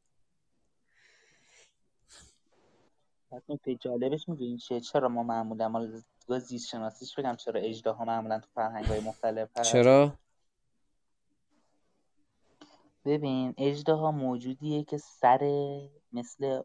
جالبش 3.80 4.28
می‌دونین 4.28 4.56
چیه؟ 4.56 4.80
چرا 4.80 5.08
ما 5.08 5.22
معمولا 5.22 5.68
ما 5.68 5.86
زیست 6.28 6.68
شناسیش 6.68 7.18
بگم 7.18 7.36
چرا 7.36 7.60
اژدها 7.60 8.04
معمولا 8.04 8.38
تو 8.38 8.48
فرهنگ 8.54 8.84
های 8.84 9.00
مختلف 9.00 9.58
هست. 9.58 9.72
چرا؟ 9.72 10.12
ببین 13.04 13.54
اژدها 13.58 14.10
موجودیه 14.12 14.84
که 14.84 14.98
سر 14.98 15.40
مثل 16.12 16.62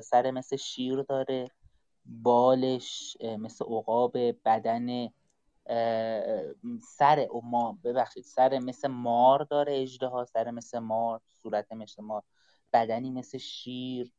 سر 0.00 0.30
مثل 0.30 0.56
شیر 0.56 1.02
داره 1.02 1.50
بالش 2.06 3.16
مثل 3.20 3.64
عقاب 3.64 4.16
بدن 4.44 5.08
سر 6.80 7.28
ما 7.42 7.78
ببخشید 7.84 8.24
سر 8.24 8.58
مثل 8.58 8.88
مار 8.88 9.42
داره 9.44 9.82
اژدها 9.82 10.24
سر 10.24 10.50
مثل 10.50 10.78
مار 10.78 11.20
صورت 11.42 11.72
مثل 11.72 12.02
مار. 12.02 12.22
بدنی 12.72 13.10
مثل 13.10 13.38
شیر 13.38 14.12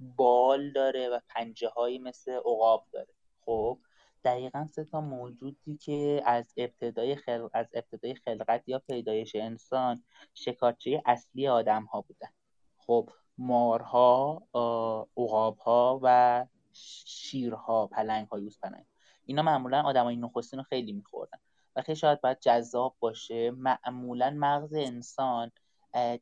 بال 0.00 0.72
داره 0.72 1.08
و 1.08 1.20
پنجه 1.28 1.68
هایی 1.68 1.98
مثل 1.98 2.32
عقاب 2.32 2.86
داره. 2.92 3.14
خب؟ 3.40 3.78
دقیقا 4.24 4.66
سه 4.66 4.84
تا 4.84 5.00
موجودی 5.00 5.76
که 5.76 6.22
از 6.24 6.54
ابتدای 6.56 7.16
خلق... 7.16 7.50
از 7.52 7.66
ابتدای 7.74 8.14
خلقت 8.14 8.62
یا 8.66 8.78
پیدایش 8.78 9.34
انسان 9.34 10.04
شکارچی 10.34 11.02
اصلی 11.06 11.48
آدم 11.48 11.84
ها 11.84 12.00
بودن. 12.00 12.28
خب 12.76 13.10
مارها 13.38 14.42
عقابها 15.16 16.00
و 16.02 16.46
شیرها 16.72 17.86
پلنگ 17.86 18.28
ها 18.28 18.38
یوز 18.38 18.58
پلنگ 18.62 18.84
اینا 19.24 19.42
معمولا 19.42 19.82
آدمای 19.82 20.16
نخستین 20.16 20.58
رو 20.58 20.64
خیلی 20.64 20.92
میخوردن. 20.92 21.38
و 21.76 21.82
خیلی 21.82 21.96
شاید 21.96 22.20
باید 22.20 22.40
جذاب 22.40 22.96
باشه 23.00 23.50
معمولا 23.50 24.30
مغز 24.30 24.74
انسان 24.74 25.50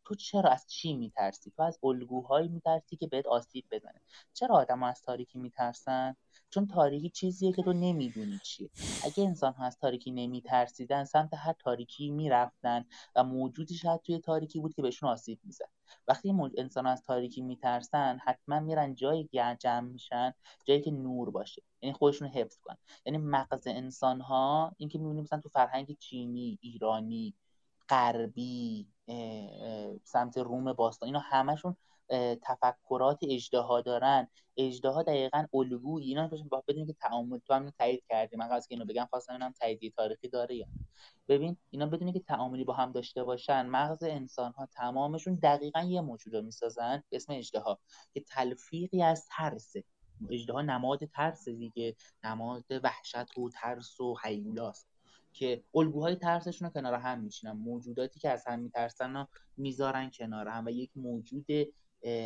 تو 0.05 0.15
چرا 0.15 0.51
از 0.51 0.67
چی 0.67 0.97
میترسی؟ 0.97 1.53
تو 1.57 1.63
از 1.63 1.79
الگوهایی 1.83 2.49
میترسی 2.49 2.97
که 2.97 3.07
بهت 3.07 3.27
آسیب 3.27 3.65
بزنه. 3.71 4.01
چرا 4.33 4.55
آدم 4.55 4.83
از 4.83 5.03
تاریکی 5.03 5.39
میترسن؟ 5.39 6.17
چون 6.53 6.67
تاریکی 6.67 7.11
چیزیه 7.11 7.53
که 7.53 7.63
تو 7.63 7.73
نمی‌دونی 7.73 8.41
چیه. 8.45 8.71
اگه 9.05 9.25
انسان 9.25 9.53
ها 9.53 9.65
از 9.65 9.79
تاریکی 9.79 10.11
نمیترسیدن 10.11 11.05
سمت 11.05 11.35
هر 11.35 11.53
تاریکی 11.53 12.11
می‌رفتن 12.11 12.85
و 13.17 13.25
موجودی 13.25 13.75
شاید 13.75 14.01
توی 14.01 14.19
تاریکی 14.19 14.61
بود 14.61 14.75
که 14.75 14.83
بهشون 14.83 15.09
آسیب 15.09 15.41
می‌زد. 15.45 15.69
وقتی 16.09 16.35
انسان 16.59 16.87
از 16.87 17.03
تاریکی 17.03 17.43
میترسن 17.43 18.19
حتما 18.25 18.61
میرن 18.61 18.95
جایی 18.95 19.29
جمع 19.59 19.81
میشن 19.81 20.35
جایی 20.65 20.81
که 20.81 20.91
نور 20.91 21.31
باشه. 21.31 21.63
یعنی 21.83 21.93
خودشون 21.93 22.29
حفظ 22.29 22.59
کنن. 22.59 22.77
یعنی 23.07 23.19
مغز 23.19 23.67
انسان 23.67 24.21
ها 24.21 24.73
این 24.77 24.89
که 24.89 24.99
می‌بینیم 24.99 25.23
مثلا 25.23 25.41
تو 25.41 25.49
فرهنگ 25.49 25.97
چینی 25.99 26.59
ایرانی 26.63 27.35
غربی 27.89 28.89
سمت 30.05 30.39
روم 30.39 30.73
باستان 30.73 31.07
اینا 31.07 31.19
همشون 31.19 31.77
تفکرات 32.43 33.19
اجدها 33.23 33.81
دارن. 33.81 34.29
اجدها 34.57 35.03
دقیقا 35.03 35.47
الگوی 35.55 36.05
اینا 36.05 36.31
با 36.51 36.65
بدونی 36.69 36.87
که 36.87 36.93
تعامل 36.93 37.39
تو 37.39 37.55
هم 37.55 37.71
تایید 37.71 38.05
کردی. 38.09 38.37
من 38.37 38.49
قصد 38.49 38.69
که 38.69 38.75
اینو 38.75 38.85
بگم 38.85 39.07
خواستم 39.11 39.33
اینم 39.33 39.53
تاییدی 39.61 39.91
تاریخی 39.91 40.29
داره 40.29 40.57
یا 40.57 40.67
ببین 41.29 41.57
اینا 41.71 41.87
بدونی 41.87 42.13
که 42.13 42.21
تعاملی 42.21 42.65
با 42.65 42.73
هم 42.73 42.93
داشته 42.93 43.25
باشن 43.25 43.67
مغز 43.67 44.03
انسان 44.03 44.53
ها 44.53 44.67
تمامشون 44.67 45.35
دقیقا 45.35 45.81
یه 45.81 46.01
موجود 46.01 46.35
رو 46.35 46.43
می‌سازن 46.43 47.03
اسم 47.13 47.33
اجدها 47.33 47.79
که 48.15 48.21
تلفیقی 48.21 49.03
از 49.03 49.27
ترسه. 49.37 49.85
اجدها 50.31 50.63
نماد 50.63 51.05
ترس 51.05 51.49
دیگه. 51.49 51.97
نماد 52.25 52.65
وحشت 52.83 53.39
و 53.39 53.51
ترس 53.51 54.01
و 54.01 54.17
حیولاست 54.25 54.89
که 55.33 55.65
الگوهای 55.75 56.17
ترسشون 56.17 56.69
رو 56.69 56.75
کنار 56.75 56.95
هم 56.95 57.21
میشینن 57.21 57.53
موجوداتی 57.53 58.21
که 58.21 58.31
از 58.31 58.47
هم 58.47 58.59
میترسن 58.59 59.17
رو 59.17 59.27
می‌ذارن 59.57 60.11
کنار 60.11 60.49
هم 60.49 60.65
و 60.65 60.71
یک 60.71 60.91
موجود 60.97 61.47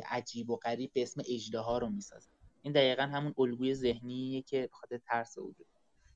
عجیب 0.07 0.51
و 0.51 0.57
غریب 0.57 0.93
به 0.93 1.03
اسم 1.03 1.23
اجدها 1.29 1.79
رو 1.79 1.89
می‌سازن. 1.89 2.31
این 2.63 2.73
دقیقا 2.73 3.03
همون 3.03 3.35
الگوی 3.39 3.75
ذهنیه 3.75 4.43
که 4.43 4.69
بخاطر 4.73 4.99
ترس 4.99 5.39
وجود 5.39 5.67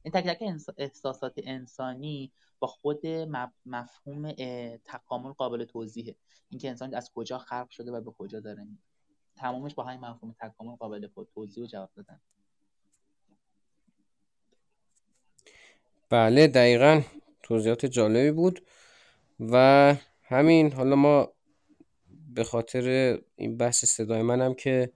این 0.03 0.13
تک 0.13 0.27
تک 0.27 0.43
احساسات 0.77 1.35
انسانی 1.37 2.33
با 2.59 2.69
خود 2.69 3.07
مفهوم 3.67 4.33
تکامل 4.85 5.33
قابل 5.33 5.65
توضیحه. 5.65 6.17
اینکه 6.49 6.69
انسان 6.69 6.95
از 6.95 7.11
کجا 7.15 7.39
خلق 7.39 7.71
شده 7.71 7.93
و 7.93 8.01
به 8.01 8.11
کجا 8.11 8.41
داره 8.41 8.65
میره. 8.65 8.83
تمامش 9.37 9.75
با 9.75 9.85
همین 9.85 10.01
مفهوم 10.01 10.35
تکامل 10.41 10.77
قابل 10.77 11.09
توضیح 11.35 11.65
و 11.65 11.67
جواب 11.67 11.91
دادن. 11.97 12.21
بله 16.09 16.47
دقیقا 16.47 17.03
توضیحات 17.43 17.87
جالبی 17.87 18.31
بود. 18.31 18.67
و 19.41 19.97
همین 20.23 20.73
حالا 20.73 20.97
ما 20.97 21.33
به 22.35 22.45
خاطر 22.45 23.19
این 23.37 23.57
بحث 23.57 23.85
صدای 23.85 24.23
منم 24.23 24.55
که 24.55 24.93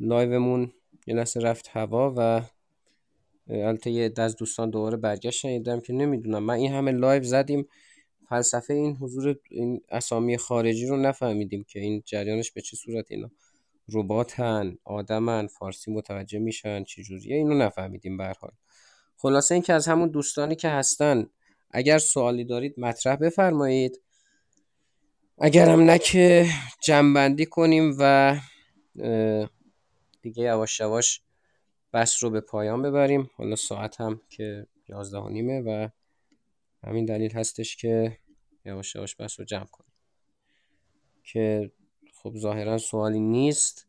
لایومون 0.00 0.72
یه 1.06 1.14
لحظه 1.14 1.40
رفت 1.40 1.68
هوا 1.68 2.14
و 2.16 2.42
البته 3.50 3.90
یه 3.90 4.12
از 4.16 4.36
دوستان 4.36 4.70
دوباره 4.70 4.96
برگشت 4.96 5.40
شنیدم 5.40 5.80
که 5.80 5.92
نمی‌دونم. 5.92 6.42
من 6.42 6.54
این 6.54 6.72
همه 6.72 6.92
لایو 6.92 7.22
زدیم. 7.22 7.68
فلسفه 8.28 8.74
این 8.74 8.96
حضور 8.96 9.38
این 9.50 9.80
اسامی 9.88 10.36
خارجی 10.36 10.86
رو 10.86 10.96
نفهمیدیم 10.96 11.64
که 11.64 11.80
این 11.80 12.02
جریانش 12.06 12.52
به 12.52 12.60
چه 12.60 12.76
صورت 12.76 13.06
اینا 13.08 13.30
رباتن 13.92 14.78
آدمن 14.84 15.46
فارسی 15.46 15.92
متوجه 15.92 16.38
میشن 16.38 16.84
چجوریه 16.84 17.36
اینو 17.36 17.54
نفهمیدیم 17.54 18.16
به 18.16 18.24
حال. 18.40 18.50
خلاصه 19.16 19.54
اینکه 19.54 19.72
از 19.72 19.88
همون 19.88 20.08
دوستانی 20.08 20.56
که 20.56 20.68
هستن 20.68 21.26
اگر 21.70 21.98
سوالی 21.98 22.44
دارید 22.44 22.80
مطرح 22.80 23.16
بفرمایید. 23.16 24.00
اگرم 25.38 25.80
نه 25.80 25.98
که 25.98 26.46
جنبندی 26.82 27.46
کنیم 27.46 27.96
و 27.98 28.36
دیگه 30.22 30.42
یواش 30.42 30.80
یواش 30.80 31.20
بحث 31.92 32.24
رو 32.24 32.30
به 32.30 32.40
پایان 32.40 32.82
ببریم. 32.82 33.30
حالا 33.36 33.56
ساعت 33.56 34.00
هم 34.00 34.20
که 34.28 34.66
یازده 34.88 35.18
و 35.18 35.28
نیمه 35.28 35.60
و 35.60 35.88
همین 36.84 37.04
دلیل 37.04 37.32
هستش 37.32 37.76
که 37.76 38.18
یواش 38.64 38.94
یواش 38.94 39.16
بحث 39.18 39.40
رو 39.40 39.46
جمع 39.46 39.66
کنیم. 39.66 39.92
که 41.24 41.70
خب 42.14 42.36
ظاهرا 42.36 42.78
سوالی 42.78 43.20
نیست. 43.20 43.86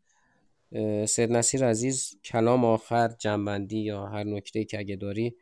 سید 1.05 1.31
نصیر 1.31 1.65
عزیز 1.65 2.15
کلام 2.23 2.65
آخر 2.65 3.07
جنبندی 3.07 3.79
یا 3.79 4.05
هر 4.05 4.23
نکته 4.23 4.63
که 4.63 4.79
اگه 4.79 4.95
داری 4.95 5.35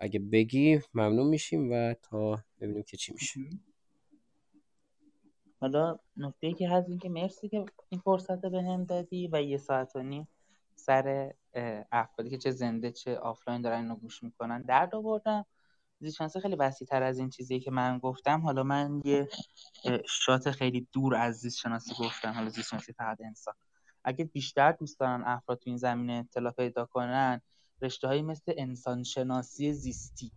اگه 0.00 0.18
بگی 0.18 0.80
ممنون 0.94 1.26
میشیم 1.26 1.72
و 1.72 1.94
تا 2.02 2.44
ببینیم 2.60 2.82
که 2.82 2.96
چی 2.96 3.12
میشه. 3.12 3.40
حالا 5.60 5.98
نکته 6.16 6.52
که 6.52 6.68
هست 6.68 6.88
این 6.88 6.98
که 6.98 7.08
مرسی 7.08 7.48
که 7.48 7.64
این 7.88 8.00
فرصت 8.00 8.40
به 8.40 8.62
هم 8.62 8.84
دادی 8.84 9.28
و 9.32 9.42
یه 9.42 9.56
ساعت 9.56 9.96
و 9.96 10.02
نیم 10.02 10.28
سر 10.74 11.32
افرادی 11.92 12.30
که 12.30 12.38
چه 12.38 12.50
زنده 12.50 12.92
چه 12.92 13.18
آفلاین 13.18 13.62
دارن 13.62 13.82
اینو 13.82 13.96
گوش 13.96 14.22
می‌کنن 14.22 14.62
درد 14.62 14.94
آوردم. 14.94 15.46
زیستشناسی 16.00 16.40
خیلی 16.40 16.56
وسیع 16.56 16.88
تر 16.88 17.02
از 17.02 17.18
این 17.18 17.30
چیزی 17.30 17.60
که 17.60 17.70
من 17.70 17.98
گفتم. 17.98 18.40
حالا 18.40 18.62
من 18.62 19.02
یه 19.04 19.28
شاخه 20.06 20.50
خیلی 20.50 20.88
دور 20.92 21.14
از 21.14 21.34
زیست 21.34 21.58
شناسی 21.58 21.94
گفتم. 22.04 22.32
حالا 22.32 22.48
زیست 22.48 22.68
شناسی 22.68 22.92
فقط 22.92 23.20
انسان. 23.20 23.54
اگه 24.04 24.24
بیشتر 24.24 24.72
دوست 24.72 25.00
دارن 25.00 25.22
افراد 25.26 25.58
تو 25.58 25.70
این 25.70 25.76
زمینه 25.76 26.12
اطلاع 26.12 26.52
پیدا 26.52 26.86
کنن 26.86 27.40
رشته 27.82 28.08
هایی 28.08 28.22
مثل 28.22 28.52
انسان 28.56 29.02
شناسی 29.02 29.72
زیستی 29.72 30.32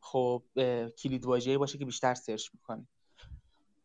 خب 0.00 0.42
کلید 0.98 1.26
واژه‌ 1.26 1.52
که 1.52 1.78
بیشتر 1.78 2.14
search 2.14 2.48
می‌کنید 2.54 2.88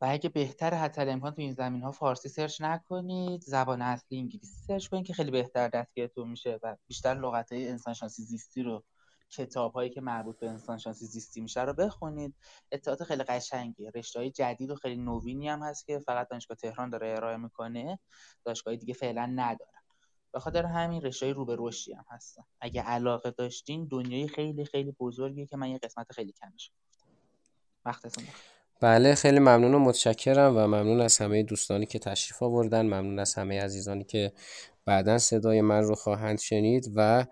و 0.02 0.06
اگه 0.10 0.30
بهتر 0.30 0.74
حتی 0.74 1.02
امکان 1.02 1.32
تو 1.32 1.42
این 1.42 1.54
زمینه 1.54 1.82
ها 1.82 1.92
فارسی 1.92 2.30
search 2.30 2.62
نکنید 2.62 3.42
زبان 3.42 3.82
اصلی 3.82 4.18
انگلیسی 4.18 4.64
search 4.68 4.88
کنید 4.88 5.06
که 5.06 5.14
خیلی 5.14 5.32
بهتر 5.32 5.68
دستگیرتون 5.68 6.30
میشه 6.30 6.60
و 6.64 6.76
بیشتر 6.88 7.14
لغت 7.14 7.52
های 7.52 7.70
انسان 7.70 7.94
شناسی 7.94 8.24
زیستی 8.24 8.64
رو 8.64 8.84
کتاب 9.30 9.74
هایی 9.74 9.90
که 9.90 10.02
مربوط 10.02 10.40
به 10.40 10.50
انسان 10.50 10.78
شناسی 10.78 11.06
زیستی 11.06 11.42
میشه 11.42 11.62
رو 11.62 11.74
بخونید. 11.74 12.36
اطلاعات 12.72 13.04
خیلی 13.04 13.24
قشنگه 13.24 13.92
رشته 13.96 14.20
های 14.20 14.32
جدید 14.32 14.70
و 14.70 14.76
خیلی 14.76 15.02
نوینی 15.02 15.50
هم 15.50 15.64
هست 15.64 15.86
که 15.86 16.00
فقط 16.00 16.28
دانشگاه 16.30 16.58
تهران 16.58 16.90
داره 16.90 17.10
ارائه 17.10 17.38
می‌کنه. 17.38 18.00
دانشگاه 18.46 18.76
دیگه 18.76 18.94
فعلا 18.94 19.26
ندارن 19.26 19.82
به 20.32 20.40
خاطر 20.40 20.66
همین 20.66 21.02
رشته 21.02 21.34
رو 21.34 21.46
به 21.46 21.56
رشدی 21.60 21.94
هم 21.94 22.06
هستن. 22.10 22.44
اگه 22.62 22.82
علاقه 22.82 23.32
داشتین 23.32 23.86
دنیای 23.86 24.28
خیلی 24.28 24.66
خیلی 24.66 24.92
بزرگی 25.00 25.46
که 25.46 25.58
من 25.58 25.70
یه 25.70 25.78
قسمت 25.78 26.12
خیلی 26.12 26.32
کمش 26.32 26.72
گفتم. 26.72 27.08
وقتتون 27.86 28.24
بله 28.82 29.16
خیلی 29.16 29.40
ممنون 29.40 29.74
و 29.74 29.80
متشکرم 29.80 30.58
و 30.58 30.60
ممنون 30.60 31.02
از 31.02 31.18
همه 31.18 31.44
دوستانی 31.44 31.86
که 31.86 32.00
تشریف 32.00 32.44
آوردن 32.44 32.82
ممنون 32.82 33.20
از 33.20 33.34
همه 33.34 33.62
عزیزانی 33.62 34.04
که 34.04 34.32
بعدا 34.86 35.18
صدای 35.18 35.62
من 35.62 35.84
رو 35.84 35.96
خواهند 35.96 36.40
شنید 36.40 36.92
و 36.96 37.26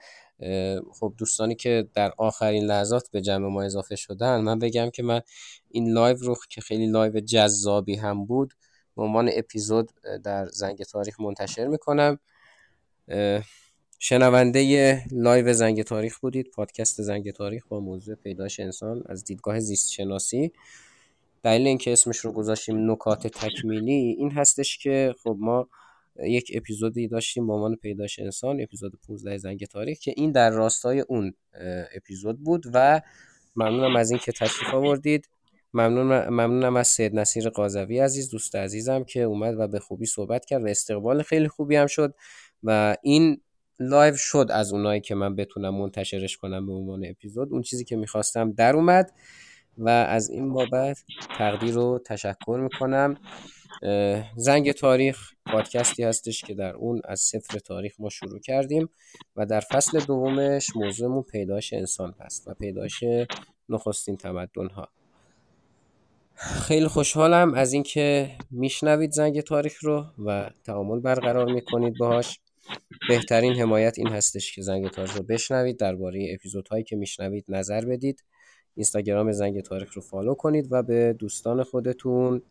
خب 1.00 1.14
دوستانی 1.18 1.56
که 1.56 1.88
در 1.94 2.12
آخرین 2.18 2.64
لحظات 2.64 3.10
به 3.12 3.22
جمع 3.22 3.48
ما 3.48 3.64
اضافه 3.64 3.96
شدن 3.96 4.42
من 4.42 4.60
بگم 4.60 4.90
که 4.90 5.04
من 5.04 5.22
این 5.70 5.92
لایو 5.94 6.18
رو 6.18 6.36
که 6.50 6.62
خیلی 6.62 6.88
لایو 6.88 7.20
جذابی 7.20 7.96
هم 7.96 8.26
بود 8.26 8.54
به 8.96 9.04
عنوان 9.04 9.30
اپیزود 9.34 9.92
در 10.24 10.48
زنگ 10.48 10.84
تاریخ 10.84 11.20
منتشر 11.20 11.68
می‌کنم. 11.68 12.20
شنونده 14.00 15.04
لایو 15.12 15.54
زنگ 15.54 15.84
تاریخ 15.84 16.20
بودید 16.20 16.52
پادکست 16.52 17.02
زنگ 17.02 17.32
تاریخ 17.32 17.64
با 17.70 17.80
موضوع 17.80 18.16
پیدایش 18.16 18.60
انسان 18.60 19.04
از 19.06 19.24
دیدگاه 19.24 19.60
زیست 19.60 19.92
شناسی 19.92 20.52
دلیل 21.44 21.68
اینکه 21.68 21.94
اسمش 21.94 22.18
رو 22.18 22.32
گذاشتیم 22.32 22.92
نکات 22.92 23.28
تکمیلی 23.28 24.16
این 24.18 24.32
هستش 24.32 24.78
که 24.78 25.16
خب 25.24 25.38
ما 25.40 25.68
یک 26.24 26.52
اپیزودی 26.56 27.08
داشتیم 27.08 27.48
با 27.48 27.56
عنوان 27.56 27.76
پیدایش 27.76 28.20
انسان 28.20 28.62
اپیزود 28.62 29.00
15 29.08 29.38
زنگ 29.38 29.66
تاریخ 29.66 30.00
که 30.00 30.14
این 30.18 30.32
در 30.32 30.50
راستای 30.50 31.00
اون 31.00 31.34
اپیزود 31.96 32.40
بود 32.44 32.64
و 32.74 33.02
ممنونم 33.56 33.96
از 33.96 34.12
اینکه 34.12 34.32
تشریف 34.32 34.74
آوردید. 34.74 35.30
ممنون 35.74 36.30
ممنونم 36.30 36.76
از 36.76 36.88
سید 36.88 37.16
نصیر 37.16 37.50
قاضوی 37.50 38.00
عزیز 38.00 38.30
دوست 38.30 38.56
عزیزم 38.56 39.04
که 39.04 39.22
اومد 39.22 39.60
و 39.60 39.68
به 39.68 39.80
خوبی 39.80 40.06
صحبت 40.06 40.46
کرد 40.46 40.64
و 40.64 40.68
استقبال 40.68 41.24
خیلی 41.24 41.48
خوبی 41.48 41.76
هم 41.76 41.88
شد 41.88 42.16
و 42.64 42.98
این 43.04 43.42
لایو 43.80 44.16
شد 44.16 44.48
از 44.50 44.74
اونایی 44.74 45.02
که 45.02 45.16
من 45.16 45.36
بتونم 45.36 45.76
منتشرش 45.76 46.38
کنم 46.38 46.66
به 46.66 46.74
عنوان 46.74 47.06
اپیزود. 47.06 47.52
اون 47.52 47.62
چیزی 47.62 47.86
که 47.86 47.96
می‌خواستم 47.96 48.52
در 48.52 48.76
اومد 48.76 49.12
و 49.80 49.90
از 49.90 50.30
این 50.30 50.54
بابت 50.54 51.04
تقدیر 51.38 51.74
رو 51.74 52.00
تشکر 52.06 52.60
می‌کنم. 52.62 53.18
زنگ 54.36 54.72
تاریخ 54.72 55.32
پادکستی 55.46 56.04
هستش 56.04 56.42
که 56.42 56.54
در 56.54 56.76
اون 56.76 57.02
از 57.06 57.20
صفر 57.20 57.60
تاریخ 57.60 57.94
ما 58.00 58.10
شروع 58.10 58.40
کردیم 58.40 58.90
و 59.36 59.46
در 59.46 59.60
فصل 59.60 60.00
دومش 60.00 60.76
موضوعمون 60.76 61.24
پیداش 61.24 61.74
انسان 61.74 62.16
هست 62.20 62.48
و 62.48 62.54
پیداش 62.54 63.04
نخستین 63.70 64.18
تمدن 64.18 64.68
ها 64.68 64.90
خیلی 66.36 66.88
خوشحالم 66.88 67.54
از 67.54 67.74
اینکه 67.74 68.32
میشنوید 68.52 69.12
زنگ 69.12 69.42
تاریخ 69.42 69.84
رو 69.84 70.06
و 70.26 70.50
تعامل 70.64 71.00
برقرار 71.00 71.46
می‌کنید 71.54 71.98
باهاش. 71.98 72.40
بهترین 73.10 73.54
حمایت 73.54 74.00
این 74.00 74.08
هستش 74.08 74.56
که 74.56 74.62
زنگ 74.62 74.88
تاریخ 74.88 75.18
رو 75.18 75.24
بشنوید. 75.24 75.80
درباره 75.80 76.28
اپیزودهایی 76.34 76.84
که 76.84 76.96
میشنوید 76.96 77.46
نظر 77.48 77.86
بدید. 77.86 78.24
اینستاگرام 78.80 79.32
زنگ 79.32 79.62
تاریخ 79.62 79.94
رو 79.94 80.02
فالو 80.02 80.34
کنید 80.34 80.68
و 80.72 80.84
به 80.84 81.14
دوستان 81.14 81.64
خودتون 81.64 82.42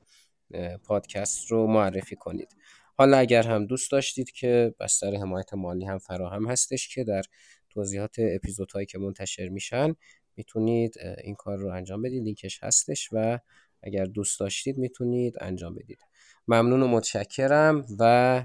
پادکست 0.85 1.51
رو 1.51 1.67
معرفی 1.67 2.17
کنید. 2.17 2.57
حالا 2.97 3.17
اگر 3.17 3.43
هم 3.43 3.67
دوست 3.67 3.93
داشتید 3.93 4.31
که 4.31 4.75
بستر 4.81 5.15
حمایت 5.15 5.55
مالی 5.55 5.85
هم 5.85 5.99
فراهم 5.99 6.51
هستش 6.51 6.95
که 6.95 7.05
در 7.05 7.23
توضیحات 7.71 8.17
اپیزودهایی 8.19 8.87
که 8.87 8.99
منتشر 8.99 9.49
میشن 9.49 9.95
می‌تونید 10.37 10.95
این 11.25 11.35
کار 11.35 11.59
رو 11.59 11.69
انجام 11.69 12.03
بدید. 12.03 12.25
لینکش 12.25 12.63
هستش 12.63 13.09
و 13.13 13.39
اگر 13.83 14.05
دوست 14.05 14.41
داشتید 14.41 14.79
می‌تونید 14.79 15.35
انجام 15.41 15.75
بدید. 15.75 16.01
ممنون 16.49 16.83
و 16.83 16.89
متشکرم 16.89 17.87
و 17.99 18.45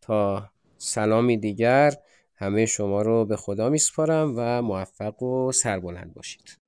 تا 0.00 0.50
سلامی 0.78 1.36
دیگر 1.36 1.94
همه 2.36 2.66
شما 2.66 3.02
رو 3.02 3.24
به 3.24 3.36
خدا 3.36 3.68
میسپارم 3.68 4.34
و 4.36 4.62
موفق 4.62 5.22
و 5.22 5.52
سربلند 5.52 6.14
باشید. 6.14 6.67